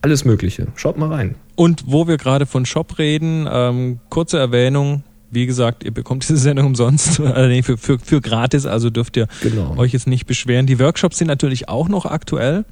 Alles 0.00 0.24
Mögliche. 0.24 0.68
Schaut 0.76 0.96
mal 0.96 1.08
rein. 1.12 1.34
Und 1.56 1.84
wo 1.86 2.06
wir 2.06 2.18
gerade 2.18 2.46
von 2.46 2.64
Shop 2.66 2.98
reden, 2.98 3.48
ähm, 3.50 3.98
kurze 4.10 4.38
Erwähnung. 4.38 5.02
Wie 5.30 5.44
gesagt, 5.44 5.84
ihr 5.84 5.90
bekommt 5.90 6.22
diese 6.22 6.36
Sendung 6.38 6.66
umsonst, 6.66 7.18
nee, 7.36 7.62
für, 7.62 7.76
für, 7.76 7.98
für 7.98 8.20
gratis, 8.20 8.64
also 8.64 8.88
dürft 8.90 9.16
ihr 9.16 9.26
Genau. 9.42 9.76
euch 9.76 9.92
jetzt 9.92 10.06
nicht 10.06 10.26
beschweren. 10.26 10.66
Die 10.66 10.78
Workshops 10.78 11.18
sind 11.18 11.26
natürlich 11.26 11.68
auch 11.68 11.88
noch 11.88 12.06
aktuell. 12.06 12.64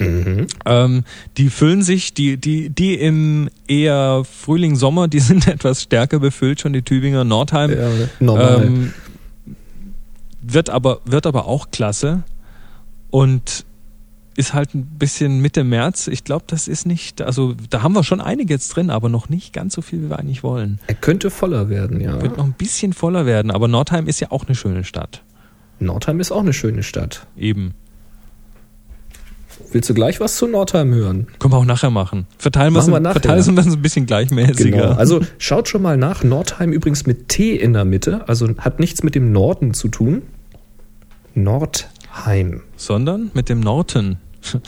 Mhm. 0.00 0.46
Ähm, 0.66 1.04
die 1.38 1.48
füllen 1.48 1.82
sich, 1.82 2.12
die, 2.12 2.36
die, 2.36 2.68
die 2.70 2.94
im 2.94 3.48
eher 3.68 4.22
Frühling, 4.24 4.76
Sommer, 4.76 5.08
die 5.08 5.20
sind 5.20 5.46
etwas 5.48 5.82
stärker 5.82 6.18
befüllt, 6.18 6.60
schon 6.60 6.72
die 6.72 6.82
Tübinger 6.82 7.24
Nordheim. 7.24 7.70
Ja, 7.70 7.88
normal. 8.20 8.64
Ähm, 8.66 8.92
wird 10.52 10.70
aber, 10.70 11.00
wird 11.04 11.26
aber 11.26 11.46
auch 11.46 11.70
klasse. 11.70 12.22
Und 13.10 13.64
ist 14.38 14.54
halt 14.54 14.72
ein 14.74 14.84
bisschen 14.84 15.40
Mitte 15.40 15.64
März. 15.64 16.06
Ich 16.06 16.22
glaube, 16.22 16.44
das 16.46 16.68
ist 16.68 16.86
nicht, 16.86 17.20
also 17.22 17.54
da 17.70 17.82
haben 17.82 17.94
wir 17.94 18.04
schon 18.04 18.20
einige 18.20 18.54
jetzt 18.54 18.68
drin, 18.68 18.88
aber 18.88 19.08
noch 19.08 19.28
nicht 19.28 19.52
ganz 19.52 19.74
so 19.74 19.82
viel, 19.82 20.02
wie 20.02 20.10
wir 20.10 20.18
eigentlich 20.18 20.44
wollen. 20.44 20.78
er 20.86 20.94
könnte 20.94 21.30
voller 21.30 21.68
werden, 21.68 22.00
ja. 22.00 22.22
Wird 22.22 22.36
noch 22.36 22.44
ein 22.44 22.52
bisschen 22.52 22.92
voller 22.92 23.26
werden, 23.26 23.50
aber 23.50 23.66
Nordheim 23.66 24.06
ist 24.06 24.20
ja 24.20 24.30
auch 24.30 24.46
eine 24.46 24.54
schöne 24.54 24.84
Stadt. 24.84 25.22
Nordheim 25.80 26.20
ist 26.20 26.30
auch 26.30 26.40
eine 26.42 26.52
schöne 26.52 26.84
Stadt. 26.84 27.26
Eben. 27.36 27.74
Willst 29.72 29.90
du 29.90 29.94
gleich 29.94 30.20
was 30.20 30.36
zu 30.36 30.46
Nordheim 30.46 30.94
hören? 30.94 31.26
Können 31.40 31.52
wir 31.52 31.58
auch 31.58 31.64
nachher 31.64 31.90
machen. 31.90 32.26
Verteilen 32.38 32.72
wir 32.74 32.78
es 32.78 32.86
Machen 32.86 32.94
wir 32.94 33.00
nachher. 33.00 33.20
verteilen 33.20 33.56
wir 33.56 33.66
es 33.66 33.72
ein 33.74 33.82
bisschen 33.82 34.06
gleichmäßiger. 34.06 34.70
Genau. 34.70 34.92
Also 34.92 35.20
schaut 35.38 35.68
schon 35.68 35.82
mal 35.82 35.96
nach. 35.96 36.22
Nordheim 36.22 36.72
übrigens 36.72 37.06
mit 37.06 37.28
T 37.28 37.56
in 37.56 37.72
der 37.72 37.84
Mitte, 37.84 38.28
also 38.28 38.48
hat 38.58 38.78
nichts 38.78 39.02
mit 39.02 39.16
dem 39.16 39.32
Norden 39.32 39.74
zu 39.74 39.88
tun. 39.88 40.22
Nordheim. 41.42 42.62
Sondern 42.76 43.30
mit 43.34 43.48
dem 43.48 43.60
Norton. 43.60 44.18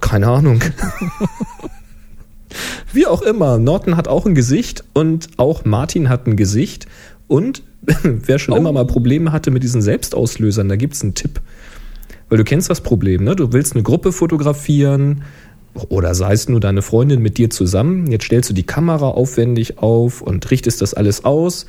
Keine 0.00 0.28
Ahnung. 0.28 0.62
Wie 2.92 3.06
auch 3.06 3.22
immer, 3.22 3.58
Norton 3.58 3.96
hat 3.96 4.08
auch 4.08 4.26
ein 4.26 4.34
Gesicht 4.34 4.84
und 4.94 5.28
auch 5.36 5.64
Martin 5.64 6.08
hat 6.08 6.26
ein 6.26 6.36
Gesicht. 6.36 6.86
Und 7.26 7.62
wer 8.02 8.38
schon 8.38 8.54
oh. 8.54 8.56
immer 8.56 8.72
mal 8.72 8.86
Probleme 8.86 9.32
hatte 9.32 9.50
mit 9.50 9.62
diesen 9.62 9.82
Selbstauslösern, 9.82 10.68
da 10.68 10.76
gibt's 10.76 11.02
einen 11.02 11.14
Tipp. 11.14 11.40
Weil 12.28 12.38
du 12.38 12.44
kennst 12.44 12.70
das 12.70 12.80
Problem, 12.80 13.24
ne? 13.24 13.36
Du 13.36 13.52
willst 13.52 13.74
eine 13.74 13.82
Gruppe 13.82 14.12
fotografieren 14.12 15.22
oder 15.88 16.14
sei 16.14 16.32
es 16.32 16.48
nur 16.48 16.60
deine 16.60 16.82
Freundin 16.82 17.20
mit 17.20 17.38
dir 17.38 17.50
zusammen. 17.50 18.10
Jetzt 18.10 18.24
stellst 18.24 18.50
du 18.50 18.54
die 18.54 18.64
Kamera 18.64 19.08
aufwendig 19.08 19.78
auf 19.78 20.20
und 20.20 20.50
richtest 20.50 20.82
das 20.82 20.94
alles 20.94 21.24
aus 21.24 21.66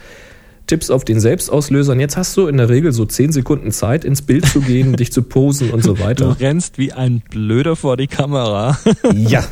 tippst 0.70 0.92
auf 0.92 1.04
den 1.04 1.20
Selbstauslöser 1.20 1.94
und 1.94 2.00
jetzt 2.00 2.16
hast 2.16 2.38
du 2.38 2.48
in 2.48 2.58
der 2.58 2.70
Regel 2.70 2.92
so 2.92 3.06
10 3.06 3.32
Sekunden 3.32 3.72
Zeit, 3.72 4.06
ins 4.06 4.22
Bild 4.22 4.46
zu 4.46 4.62
gehen, 4.62 4.94
dich 4.98 5.12
zu 5.12 5.24
posen 5.24 5.72
und 5.72 5.84
so 5.84 6.00
weiter. 6.00 6.36
Du 6.36 6.40
rennst 6.40 6.78
wie 6.78 6.94
ein 6.94 7.22
Blöder 7.30 7.76
vor 7.76 7.98
die 7.98 8.08
Kamera. 8.08 8.78
ja. 9.16 9.44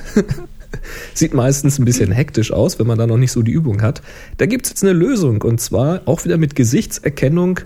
Sieht 1.13 1.33
meistens 1.33 1.79
ein 1.79 1.85
bisschen 1.85 2.11
hektisch 2.11 2.51
aus, 2.51 2.77
wenn 2.77 2.85
man 2.85 2.99
da 2.99 3.07
noch 3.07 3.17
nicht 3.17 3.31
so 3.31 3.41
die 3.41 3.51
Übung 3.51 3.81
hat. 3.81 4.01
Da 4.37 4.45
gibt 4.45 4.65
es 4.65 4.71
jetzt 4.71 4.83
eine 4.83 4.93
Lösung 4.93 5.41
und 5.41 5.59
zwar 5.59 6.01
auch 6.05 6.23
wieder 6.23 6.37
mit 6.37 6.55
Gesichtserkennung. 6.55 7.61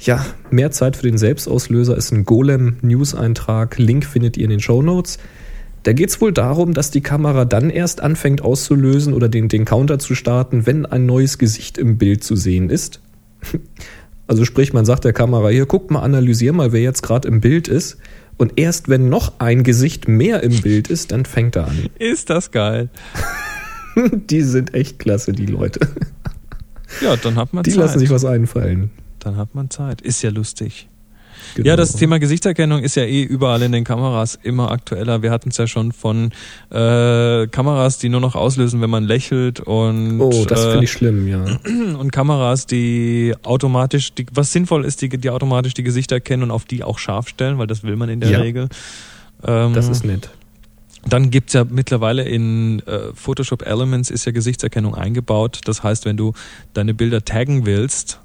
Ja, 0.00 0.24
mehr 0.50 0.70
Zeit 0.70 0.96
für 0.96 1.02
den 1.02 1.18
Selbstauslöser 1.18 1.96
ist 1.96 2.12
ein 2.12 2.24
Golem-News-Eintrag. 2.24 3.78
Link 3.78 4.04
findet 4.04 4.36
ihr 4.36 4.44
in 4.44 4.50
den 4.50 4.60
Show 4.60 4.82
Notes. 4.82 5.18
Da 5.86 5.92
geht 5.92 6.08
es 6.08 6.20
wohl 6.20 6.32
darum, 6.32 6.74
dass 6.74 6.90
die 6.90 7.00
Kamera 7.00 7.44
dann 7.44 7.70
erst 7.70 8.00
anfängt 8.00 8.42
auszulösen 8.42 9.14
oder 9.14 9.28
den, 9.28 9.46
den 9.46 9.64
Counter 9.64 10.00
zu 10.00 10.16
starten, 10.16 10.66
wenn 10.66 10.84
ein 10.84 11.06
neues 11.06 11.38
Gesicht 11.38 11.78
im 11.78 11.96
Bild 11.96 12.24
zu 12.24 12.34
sehen 12.36 12.70
ist. 12.70 13.00
Also 14.28 14.44
sprich, 14.44 14.72
man 14.72 14.84
sagt 14.84 15.04
der 15.04 15.12
Kamera, 15.12 15.50
hier 15.50 15.66
guck 15.66 15.88
mal, 15.92 16.00
analysier 16.00 16.52
mal, 16.52 16.72
wer 16.72 16.80
jetzt 16.80 17.02
gerade 17.02 17.28
im 17.28 17.40
Bild 17.40 17.68
ist. 17.68 17.98
Und 18.36 18.54
erst 18.56 18.88
wenn 18.88 19.08
noch 19.08 19.34
ein 19.38 19.62
Gesicht 19.62 20.08
mehr 20.08 20.42
im 20.42 20.62
Bild 20.62 20.88
ist, 20.88 21.12
dann 21.12 21.24
fängt 21.24 21.54
er 21.54 21.68
an. 21.68 21.86
Ist 22.00 22.28
das 22.28 22.50
geil. 22.50 22.88
die 24.12 24.42
sind 24.42 24.74
echt 24.74 24.98
klasse, 24.98 25.30
die 25.30 25.46
Leute. 25.46 25.78
Ja, 27.00 27.14
dann 27.14 27.36
hat 27.36 27.52
man 27.52 27.62
die 27.62 27.70
Zeit. 27.70 27.76
Die 27.76 27.80
lassen 27.80 27.98
sich 28.00 28.10
was 28.10 28.24
einfallen. 28.24 28.90
Dann 29.20 29.36
hat 29.36 29.54
man 29.54 29.70
Zeit. 29.70 30.00
Ist 30.02 30.22
ja 30.22 30.30
lustig. 30.30 30.88
Genau. 31.56 31.68
Ja, 31.68 31.76
das 31.76 31.94
Thema 31.94 32.18
Gesichtserkennung 32.18 32.82
ist 32.82 32.96
ja 32.96 33.04
eh 33.04 33.22
überall 33.22 33.62
in 33.62 33.72
den 33.72 33.82
Kameras 33.82 34.38
immer 34.42 34.70
aktueller. 34.70 35.22
Wir 35.22 35.30
hatten 35.30 35.48
es 35.48 35.56
ja 35.56 35.66
schon 35.66 35.92
von 35.92 36.32
äh, 36.70 37.46
Kameras, 37.46 37.96
die 37.96 38.10
nur 38.10 38.20
noch 38.20 38.34
auslösen, 38.34 38.82
wenn 38.82 38.90
man 38.90 39.04
lächelt 39.04 39.60
und 39.60 40.20
Oh, 40.20 40.44
das 40.44 40.60
äh, 40.60 40.70
finde 40.72 40.84
ich 40.84 40.92
schlimm, 40.92 41.26
ja. 41.26 41.42
Und 41.98 42.12
Kameras, 42.12 42.66
die 42.66 43.34
automatisch, 43.42 44.12
die, 44.12 44.26
was 44.34 44.52
sinnvoll 44.52 44.84
ist, 44.84 45.00
die, 45.00 45.08
die 45.08 45.30
automatisch 45.30 45.72
die 45.72 45.82
Gesichter 45.82 46.16
erkennen 46.16 46.42
und 46.42 46.50
auf 46.50 46.66
die 46.66 46.84
auch 46.84 46.98
scharf 46.98 47.28
stellen, 47.28 47.56
weil 47.56 47.66
das 47.66 47.82
will 47.82 47.96
man 47.96 48.10
in 48.10 48.20
der 48.20 48.30
ja. 48.30 48.38
Regel. 48.40 48.68
Ähm, 49.42 49.72
das 49.72 49.88
ist 49.88 50.04
nett. 50.04 50.28
Dann 51.08 51.30
gibt's 51.30 51.54
ja 51.54 51.64
mittlerweile 51.64 52.24
in 52.24 52.80
äh, 52.80 53.14
Photoshop 53.14 53.64
Elements 53.64 54.10
ist 54.10 54.26
ja 54.26 54.32
Gesichtserkennung 54.32 54.94
eingebaut. 54.94 55.60
Das 55.64 55.82
heißt, 55.82 56.04
wenn 56.04 56.18
du 56.18 56.34
deine 56.74 56.92
Bilder 56.92 57.24
taggen 57.24 57.64
willst, 57.64 58.20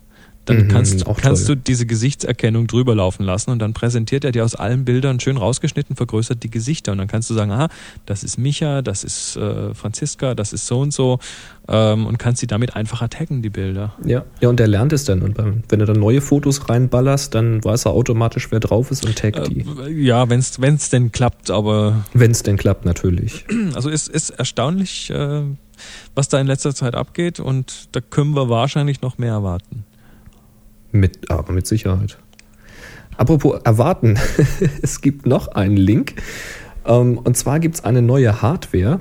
dann 0.57 0.65
mhm, 0.65 0.69
kannst, 0.69 1.05
kannst 1.17 1.49
du 1.49 1.55
diese 1.55 1.85
Gesichtserkennung 1.85 2.67
drüber 2.67 2.95
laufen 2.95 3.23
lassen 3.23 3.51
und 3.51 3.59
dann 3.59 3.73
präsentiert 3.73 4.23
er 4.23 4.31
dir 4.31 4.43
aus 4.43 4.55
allen 4.55 4.85
Bildern 4.85 5.19
schön 5.19 5.37
rausgeschnitten, 5.37 5.95
vergrößert 5.95 6.43
die 6.43 6.49
Gesichter 6.49 6.91
und 6.91 6.97
dann 6.97 7.07
kannst 7.07 7.29
du 7.29 7.33
sagen, 7.33 7.51
aha, 7.51 7.69
das 8.05 8.23
ist 8.23 8.37
Micha, 8.37 8.81
das 8.81 9.03
ist 9.03 9.35
äh, 9.37 9.73
Franziska, 9.73 10.35
das 10.35 10.53
ist 10.53 10.67
so 10.67 10.79
und 10.79 10.93
so 10.93 11.19
ähm, 11.67 12.05
und 12.05 12.17
kannst 12.17 12.41
sie 12.41 12.47
damit 12.47 12.75
einfacher 12.75 13.09
taggen, 13.09 13.41
die 13.41 13.49
Bilder. 13.49 13.93
Ja, 14.05 14.25
ja 14.39 14.49
und 14.49 14.59
der 14.59 14.67
lernt 14.67 14.93
es 14.93 15.05
dann 15.05 15.21
und 15.21 15.37
wenn 15.37 15.79
du 15.79 15.85
dann 15.85 15.99
neue 15.99 16.21
Fotos 16.21 16.69
reinballerst, 16.69 17.33
dann 17.33 17.63
weiß 17.63 17.85
er 17.85 17.91
automatisch, 17.91 18.51
wer 18.51 18.59
drauf 18.59 18.91
ist 18.91 19.05
und 19.05 19.15
taggt 19.15 19.47
die. 19.47 19.61
Äh, 19.61 19.91
ja, 19.91 20.29
wenn 20.29 20.39
es 20.39 20.89
denn 20.89 21.11
klappt, 21.11 21.51
aber... 21.51 22.05
Wenn 22.13 22.31
es 22.31 22.43
denn 22.43 22.57
klappt, 22.57 22.85
natürlich. 22.85 23.45
Also 23.73 23.89
ist, 23.89 24.09
ist 24.09 24.31
erstaunlich, 24.31 25.09
äh, 25.11 25.43
was 26.13 26.29
da 26.29 26.39
in 26.39 26.47
letzter 26.47 26.75
Zeit 26.75 26.93
abgeht 26.93 27.39
und 27.39 27.95
da 27.95 28.01
können 28.01 28.35
wir 28.35 28.49
wahrscheinlich 28.49 29.01
noch 29.01 29.17
mehr 29.17 29.31
erwarten. 29.31 29.85
Mit, 30.91 31.29
aber 31.31 31.53
mit 31.53 31.67
Sicherheit. 31.67 32.17
Apropos 33.17 33.59
erwarten, 33.63 34.17
es 34.81 35.01
gibt 35.01 35.25
noch 35.25 35.49
einen 35.49 35.77
Link. 35.77 36.15
Ähm, 36.85 37.17
und 37.17 37.37
zwar 37.37 37.59
gibt 37.59 37.75
es 37.75 37.83
eine 37.83 38.01
neue 38.01 38.41
Hardware, 38.41 38.99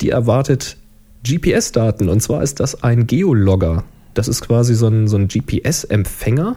die 0.00 0.10
erwartet 0.10 0.76
GPS-Daten. 1.26 2.08
Und 2.08 2.20
zwar 2.20 2.42
ist 2.42 2.60
das 2.60 2.82
ein 2.82 3.06
Geologger. 3.06 3.84
Das 4.14 4.28
ist 4.28 4.40
quasi 4.40 4.74
so 4.74 4.88
ein, 4.88 5.08
so 5.08 5.16
ein 5.16 5.28
GPS-Empfänger 5.28 6.56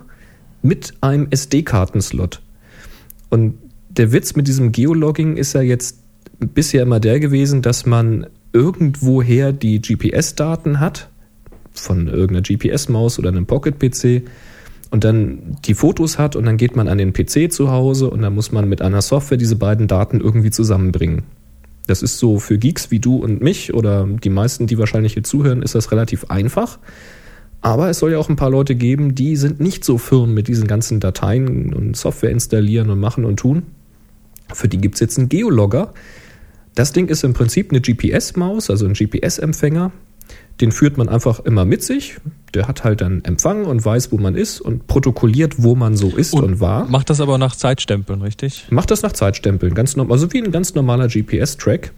mit 0.61 0.93
einem 1.01 1.27
SD-Kartenslot. 1.29 2.41
Und 3.29 3.57
der 3.89 4.11
Witz 4.11 4.35
mit 4.35 4.47
diesem 4.47 4.71
Geologging 4.71 5.37
ist 5.37 5.53
ja 5.53 5.61
jetzt 5.61 5.99
bisher 6.39 6.83
immer 6.83 6.99
der 6.99 7.19
gewesen, 7.19 7.61
dass 7.61 7.85
man 7.85 8.27
irgendwoher 8.53 9.51
die 9.51 9.81
GPS-Daten 9.81 10.79
hat, 10.79 11.09
von 11.71 12.07
irgendeiner 12.07 12.41
GPS-Maus 12.41 13.19
oder 13.19 13.29
einem 13.29 13.45
Pocket-PC 13.45 14.23
und 14.93 15.03
dann 15.03 15.57
die 15.65 15.73
Fotos 15.73 16.19
hat 16.19 16.35
und 16.35 16.45
dann 16.45 16.55
geht 16.55 16.75
man 16.75 16.87
an 16.87 16.99
den 16.99 17.13
PC 17.13 17.51
zu 17.51 17.71
Hause 17.71 18.11
und 18.11 18.21
dann 18.21 18.35
muss 18.35 18.51
man 18.51 18.69
mit 18.69 18.83
einer 18.83 19.01
Software 19.01 19.39
diese 19.39 19.55
beiden 19.55 19.87
Daten 19.87 20.21
irgendwie 20.21 20.51
zusammenbringen. 20.51 21.23
Das 21.87 22.03
ist 22.03 22.19
so 22.19 22.37
für 22.37 22.59
Geeks 22.59 22.91
wie 22.91 22.99
du 22.99 23.15
und 23.15 23.41
mich 23.41 23.73
oder 23.73 24.05
die 24.05 24.29
meisten, 24.29 24.67
die 24.67 24.77
wahrscheinlich 24.77 25.13
hier 25.13 25.23
zuhören, 25.23 25.63
ist 25.63 25.73
das 25.73 25.91
relativ 25.91 26.25
einfach. 26.25 26.77
Aber 27.59 27.89
es 27.89 27.97
soll 27.97 28.11
ja 28.11 28.19
auch 28.19 28.29
ein 28.29 28.35
paar 28.35 28.51
Leute 28.51 28.75
geben, 28.75 29.15
die 29.15 29.35
sind 29.35 29.59
nicht 29.59 29.83
so 29.83 29.97
firm 29.97 30.35
mit 30.35 30.47
diesen 30.47 30.67
ganzen 30.67 30.99
Dateien 30.99 31.73
und 31.73 31.97
Software 31.97 32.29
installieren 32.29 32.91
und 32.91 32.99
machen 32.99 33.25
und 33.25 33.37
tun. 33.37 33.63
Für 34.53 34.67
die 34.67 34.77
gibt 34.77 34.93
es 34.93 35.01
jetzt 35.01 35.17
einen 35.17 35.27
Geologger. 35.27 35.91
Das 36.75 36.93
Ding 36.93 37.07
ist 37.07 37.23
im 37.23 37.33
Prinzip 37.33 37.71
eine 37.71 37.81
GPS-Maus, 37.81 38.69
also 38.69 38.85
ein 38.85 38.93
GPS-Empfänger, 38.93 39.91
den 40.61 40.71
führt 40.71 40.97
man 40.97 41.09
einfach 41.09 41.39
immer 41.39 41.65
mit 41.65 41.83
sich. 41.83 42.17
Der 42.53 42.67
hat 42.67 42.83
halt 42.83 43.01
dann 43.01 43.23
Empfang 43.23 43.65
und 43.65 43.83
weiß, 43.83 44.11
wo 44.11 44.17
man 44.17 44.35
ist 44.35 44.61
und 44.61 44.87
protokolliert, 44.87 45.63
wo 45.63 45.75
man 45.75 45.97
so 45.97 46.09
ist 46.09 46.33
und, 46.33 46.43
und 46.43 46.59
war. 46.59 46.85
Macht 46.87 47.09
das 47.09 47.19
aber 47.19 47.37
nach 47.37 47.55
Zeitstempeln, 47.55 48.21
richtig? 48.21 48.67
Macht 48.69 48.91
das 48.91 49.01
nach 49.01 49.13
Zeitstempeln, 49.13 49.73
ganz 49.73 49.95
normal, 49.95 50.13
also 50.13 50.31
wie 50.31 50.41
ein 50.41 50.51
ganz 50.51 50.75
normaler 50.75 51.07
GPS-Track. 51.07 51.91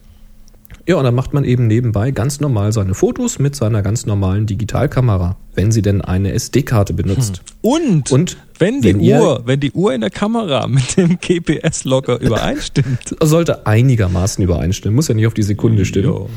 Ja, 0.87 0.97
und 0.97 1.03
dann 1.03 1.15
macht 1.15 1.33
man 1.33 1.43
eben 1.43 1.65
nebenbei 1.65 2.11
ganz 2.11 2.39
normal 2.39 2.71
seine 2.71 2.93
Fotos 2.93 3.39
mit 3.39 3.55
seiner 3.55 3.81
ganz 3.81 4.05
normalen 4.05 4.45
Digitalkamera, 4.45 5.35
wenn 5.55 5.71
sie 5.71 5.81
denn 5.81 6.01
eine 6.01 6.31
SD-Karte 6.33 6.93
benutzt. 6.93 7.37
Hm. 7.37 7.71
Und, 7.71 8.11
und 8.11 8.37
wenn 8.59 8.81
die 8.81 8.89
wenn 8.89 9.01
Uhr, 9.01 9.41
wenn 9.45 9.59
die 9.59 9.71
Uhr 9.71 9.93
in 9.93 10.01
der 10.01 10.11
Kamera 10.11 10.67
mit 10.67 10.95
dem 10.95 11.17
GPS-Logger 11.19 12.21
übereinstimmt. 12.21 13.15
Sollte 13.19 13.65
einigermaßen 13.65 14.43
übereinstimmen, 14.43 14.95
muss 14.95 15.07
ja 15.07 15.15
nicht 15.15 15.25
auf 15.25 15.33
die 15.33 15.43
Sekunde 15.43 15.85
stimmen. 15.85 16.29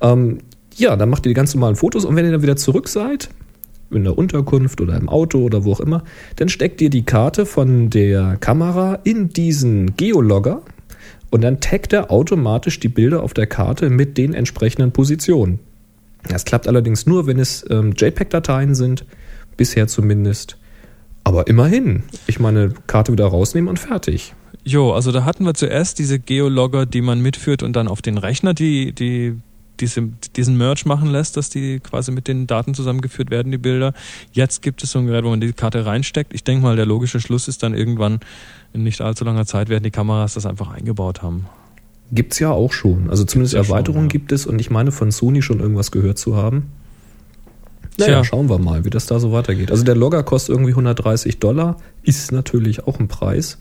Ähm, 0.00 0.38
ja, 0.76 0.96
dann 0.96 1.10
macht 1.10 1.26
ihr 1.26 1.30
die 1.30 1.34
ganz 1.34 1.54
normalen 1.54 1.76
Fotos 1.76 2.04
und 2.04 2.16
wenn 2.16 2.24
ihr 2.24 2.32
dann 2.32 2.42
wieder 2.42 2.56
zurück 2.56 2.88
seid, 2.88 3.30
in 3.90 4.04
der 4.04 4.16
Unterkunft 4.16 4.80
oder 4.80 4.96
im 4.96 5.08
Auto 5.08 5.38
oder 5.38 5.64
wo 5.64 5.72
auch 5.72 5.80
immer, 5.80 6.02
dann 6.36 6.48
steckt 6.48 6.80
ihr 6.80 6.90
die 6.90 7.04
Karte 7.04 7.46
von 7.46 7.90
der 7.90 8.36
Kamera 8.38 8.98
in 9.04 9.28
diesen 9.28 9.96
Geologger 9.96 10.62
und 11.30 11.42
dann 11.42 11.60
taggt 11.60 11.92
er 11.92 12.10
automatisch 12.10 12.80
die 12.80 12.88
Bilder 12.88 13.22
auf 13.22 13.34
der 13.34 13.46
Karte 13.46 13.90
mit 13.90 14.18
den 14.18 14.34
entsprechenden 14.34 14.92
Positionen. 14.92 15.58
Das 16.28 16.44
klappt 16.44 16.68
allerdings 16.68 17.06
nur, 17.06 17.26
wenn 17.26 17.38
es 17.38 17.64
ähm, 17.68 17.94
JPEG-Dateien 17.96 18.74
sind, 18.74 19.04
bisher 19.56 19.88
zumindest. 19.88 20.56
Aber 21.24 21.46
immerhin, 21.46 22.04
ich 22.26 22.38
meine, 22.38 22.72
Karte 22.86 23.12
wieder 23.12 23.26
rausnehmen 23.26 23.68
und 23.68 23.78
fertig. 23.78 24.34
Jo, 24.64 24.92
also 24.92 25.10
da 25.10 25.24
hatten 25.24 25.44
wir 25.44 25.54
zuerst 25.54 25.98
diese 25.98 26.18
Geologger, 26.18 26.86
die 26.86 27.00
man 27.00 27.20
mitführt 27.20 27.62
und 27.62 27.74
dann 27.74 27.88
auf 27.88 28.02
den 28.02 28.18
Rechner 28.18 28.54
die, 28.54 28.92
die 28.92 29.36
diese, 29.82 30.08
diesen 30.36 30.56
Merch 30.56 30.86
machen 30.86 31.10
lässt, 31.10 31.36
dass 31.36 31.50
die 31.50 31.80
quasi 31.80 32.12
mit 32.12 32.28
den 32.28 32.46
Daten 32.46 32.74
zusammengeführt 32.74 33.30
werden, 33.30 33.52
die 33.52 33.58
Bilder. 33.58 33.92
Jetzt 34.32 34.62
gibt 34.62 34.82
es 34.82 34.92
so 34.92 35.00
ein 35.00 35.06
Gerät, 35.06 35.24
wo 35.24 35.30
man 35.30 35.40
die 35.40 35.52
Karte 35.52 35.84
reinsteckt. 35.84 36.32
Ich 36.32 36.44
denke 36.44 36.64
mal, 36.64 36.76
der 36.76 36.86
logische 36.86 37.20
Schluss 37.20 37.48
ist 37.48 37.62
dann 37.62 37.74
irgendwann 37.74 38.20
in 38.72 38.84
nicht 38.84 39.00
allzu 39.00 39.24
langer 39.24 39.44
Zeit 39.44 39.68
werden 39.68 39.84
die 39.84 39.90
Kameras 39.90 40.34
das 40.34 40.46
einfach 40.46 40.70
eingebaut 40.72 41.22
haben. 41.22 41.46
Gibt 42.10 42.32
es 42.32 42.38
ja 42.38 42.50
auch 42.50 42.72
schon. 42.72 43.10
Also 43.10 43.24
zumindest 43.24 43.54
Erweiterungen 43.54 44.06
ja. 44.06 44.12
gibt 44.12 44.32
es 44.32 44.46
und 44.46 44.60
ich 44.60 44.70
meine 44.70 44.92
von 44.92 45.10
Sony 45.10 45.42
schon 45.42 45.60
irgendwas 45.60 45.90
gehört 45.90 46.18
zu 46.18 46.36
haben. 46.36 46.70
Naja, 47.98 48.22
Tja. 48.22 48.24
schauen 48.24 48.48
wir 48.48 48.58
mal, 48.58 48.84
wie 48.84 48.90
das 48.90 49.06
da 49.06 49.18
so 49.18 49.32
weitergeht. 49.32 49.70
Also 49.70 49.84
der 49.84 49.94
Logger 49.94 50.22
kostet 50.22 50.54
irgendwie 50.54 50.72
130 50.72 51.38
Dollar, 51.38 51.76
ist 52.02 52.32
natürlich 52.32 52.86
auch 52.86 52.98
ein 52.98 53.08
Preis. 53.08 53.58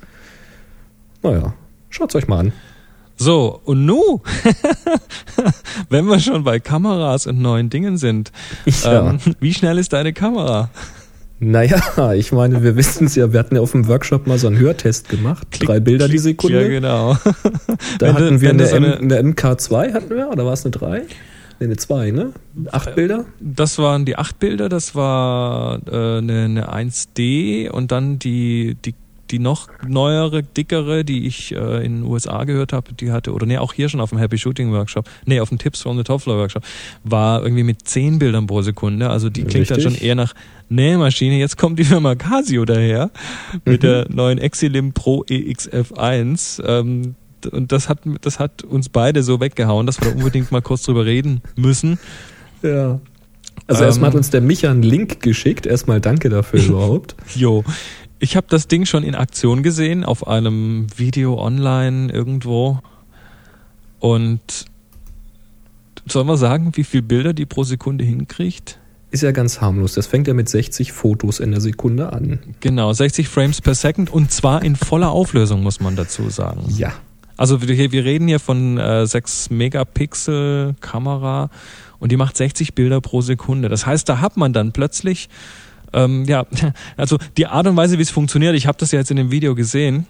Naja, 1.24 1.54
schaut's 1.90 2.16
euch 2.16 2.28
mal 2.28 2.40
an. 2.40 2.54
So, 3.22 3.62
und 3.66 3.86
nu, 3.86 4.22
wenn 5.90 6.06
wir 6.08 6.20
schon 6.20 6.44
bei 6.44 6.60
Kameras 6.60 7.28
und 7.28 7.40
neuen 7.40 7.70
Dingen 7.70 7.98
sind, 7.98 8.32
ja. 8.66 9.12
ähm, 9.12 9.20
wie 9.40 9.54
schnell 9.54 9.78
ist 9.78 9.94
deine 9.94 10.12
Kamera? 10.12 10.72
Naja, 11.40 12.14
ich 12.16 12.32
meine, 12.32 12.64
wir 12.64 12.76
wissen 12.76 13.06
es 13.06 13.14
ja, 13.14 13.32
wir 13.32 13.40
hatten 13.40 13.54
ja 13.54 13.62
auf 13.62 13.74
dem 13.74 13.88
Workshop 13.88 14.26
mal 14.26 14.40
so 14.40 14.48
einen 14.48 14.58
Hörtest 14.58 15.08
gemacht. 15.10 15.50
Klick, 15.52 15.70
Drei 15.70 15.80
Bilder 15.80 16.06
klick, 16.06 16.18
die 16.18 16.24
Sekunde. 16.24 16.64
Ja, 16.64 16.68
genau. 16.68 17.16
Da 18.00 18.08
wenn 18.08 18.16
hatten 18.16 18.42
wir 18.42 18.50
eine, 18.50 18.66
so 18.66 18.76
eine, 18.76 18.98
eine, 18.98 19.22
MK2 19.22 19.94
hatten 19.94 20.10
wir, 20.10 20.28
oder 20.28 20.44
war 20.44 20.54
es 20.54 20.66
eine 20.66 20.72
3? 20.72 21.02
Nee, 21.60 21.66
eine 21.66 21.78
2, 21.78 22.10
ne? 22.10 22.32
Acht 22.72 22.96
Bilder? 22.96 23.26
Das 23.40 23.78
waren 23.78 24.06
die 24.06 24.18
acht 24.18 24.40
Bilder, 24.40 24.68
das 24.68 24.96
war 24.96 25.80
äh, 25.88 26.18
eine, 26.18 26.46
eine 26.46 26.74
1D 26.74 27.70
und 27.70 27.92
dann 27.92 28.18
die, 28.18 28.78
die 28.84 28.96
die 29.32 29.40
noch 29.40 29.68
neuere, 29.88 30.44
dickere, 30.44 31.04
die 31.04 31.26
ich 31.26 31.54
äh, 31.54 31.86
in 31.86 31.98
den 31.98 32.04
USA 32.04 32.44
gehört 32.44 32.74
habe, 32.74 32.94
die 32.94 33.12
hatte, 33.12 33.34
oder 33.34 33.46
nee, 33.46 33.58
auch 33.58 33.74
hier 33.74 33.90
schon 33.90 34.02
auf 34.02 34.10
dem 34.10 34.20
Happy 34.20 34.38
Shooting 34.38 34.72
Workshop, 34.72 35.10
nee, 35.26 35.40
auf 35.40 35.50
dem 35.50 35.58
Tips 35.58 35.82
from 35.82 35.98
the 35.98 36.04
Top 36.04 36.22
Floor 36.22 36.38
Workshop, 36.38 36.64
war 37.04 37.42
irgendwie 37.42 37.64
mit 37.64 37.88
10 37.88 38.20
Bildern 38.20 38.46
pro 38.48 38.62
Sekunde. 38.62 39.10
Also 39.10 39.30
die 39.30 39.44
klingt 39.44 39.70
Richtig. 39.70 39.84
dann 39.84 39.94
schon 39.96 40.02
eher 40.02 40.16
nach 40.16 40.34
Nähmaschine. 40.70 41.38
Jetzt 41.40 41.58
kommt 41.58 41.80
die 41.80 41.84
Firma 41.84 42.16
Casio 42.16 42.66
daher 42.66 43.10
mit 43.66 43.82
Mhm. 43.82 43.86
der 43.88 44.06
neuen 44.10 44.38
Exilim 44.38 44.94
Pro 44.94 45.24
EXF1. 45.30 46.62
Ähm, 46.66 47.16
und 47.52 47.72
das 47.72 47.90
hat, 47.90 48.00
das 48.22 48.40
hat 48.40 48.64
uns 48.64 48.90
beide 48.90 49.24
so 49.24 49.40
weggehauen, 49.40 49.86
dass 49.88 50.00
wir 50.00 50.10
da 50.12 50.16
unbedingt 50.18 50.52
mal 50.52 50.62
kurz 50.62 50.84
drüber 50.84 51.06
reden 51.06 51.42
müssen. 51.56 51.98
Ja. 52.62 53.00
Also 53.68 53.82
Ähm. 53.84 53.88
erstmal 53.88 54.10
hat 54.10 54.16
uns 54.16 54.30
der 54.30 54.42
Micha 54.42 54.70
einen 54.70 54.84
Link 54.84 55.22
geschickt. 55.22 55.66
Erstmal 55.66 56.00
danke 56.02 56.30
dafür 56.30 56.60
überhaupt. 56.66 57.16
Jo, 57.36 57.64
ich 58.22 58.36
habe 58.36 58.48
das 58.50 58.68
Ding 58.68 58.86
schon 58.86 59.04
in 59.04 59.16
Aktion 59.16 59.64
gesehen 59.64 60.06
auf 60.06 60.28
einem 60.28 60.88
Video 60.96 61.42
online 61.42 62.14
irgendwo. 62.14 62.80
Und 64.00 64.66
sollen 66.06 66.28
wir 66.28 66.38
sagen, 66.38 66.72
wie 66.76 66.84
viele 66.84 67.04
Bilder 67.04 67.34
die 67.34 67.48
pro 67.48 67.64
Sekunde 67.64 68.06
hinkriegt? 68.06 68.78
Ist 69.10 69.24
ja 69.24 69.32
ganz 69.32 69.60
harmlos. 69.60 69.96
Das 69.96 70.08
fängt 70.08 70.28
ja 70.28 70.36
mit 70.36 70.50
60 70.50 70.92
Fotos 70.92 71.40
in 71.40 71.52
der 71.52 71.62
Sekunde 71.62 72.14
an. 72.14 72.40
Genau, 72.60 72.94
60 72.94 73.28
Frames 73.28 73.60
per 73.60 73.74
Second 73.74 74.12
und 74.12 74.32
zwar 74.32 74.64
in 74.64 74.76
voller 74.76 75.12
Auflösung, 75.12 75.64
muss 75.64 75.80
man 75.80 75.96
dazu 75.96 76.30
sagen. 76.30 76.64
Ja. 76.78 76.94
Also 77.38 77.68
wir, 77.68 77.92
wir 77.92 78.06
reden 78.06 78.28
hier 78.28 78.40
von 78.40 78.78
äh, 78.78 79.08
6 79.08 79.50
Megapixel 79.50 80.76
Kamera 80.80 81.50
und 81.98 82.12
die 82.12 82.18
macht 82.18 82.38
60 82.38 82.76
Bilder 82.76 83.02
pro 83.02 83.22
Sekunde. 83.22 83.68
Das 83.68 83.88
heißt, 83.88 84.08
da 84.08 84.22
hat 84.22 84.38
man 84.38 84.54
dann 84.54 84.74
plötzlich, 84.74 85.28
ähm, 85.94 86.26
ja, 86.26 86.46
also 86.98 87.18
die 87.38 87.48
Art 87.48 87.68
und 87.68 87.76
Weise, 87.76 87.98
wie 87.98 88.02
es 88.04 88.10
funktioniert, 88.10 88.56
ich 88.56 88.68
habe 88.68 88.78
das 88.78 88.92
ja 88.92 89.00
jetzt 89.00 89.12
in 89.12 89.18
dem 89.18 89.32
Video 89.32 89.56
gesehen, 89.56 90.06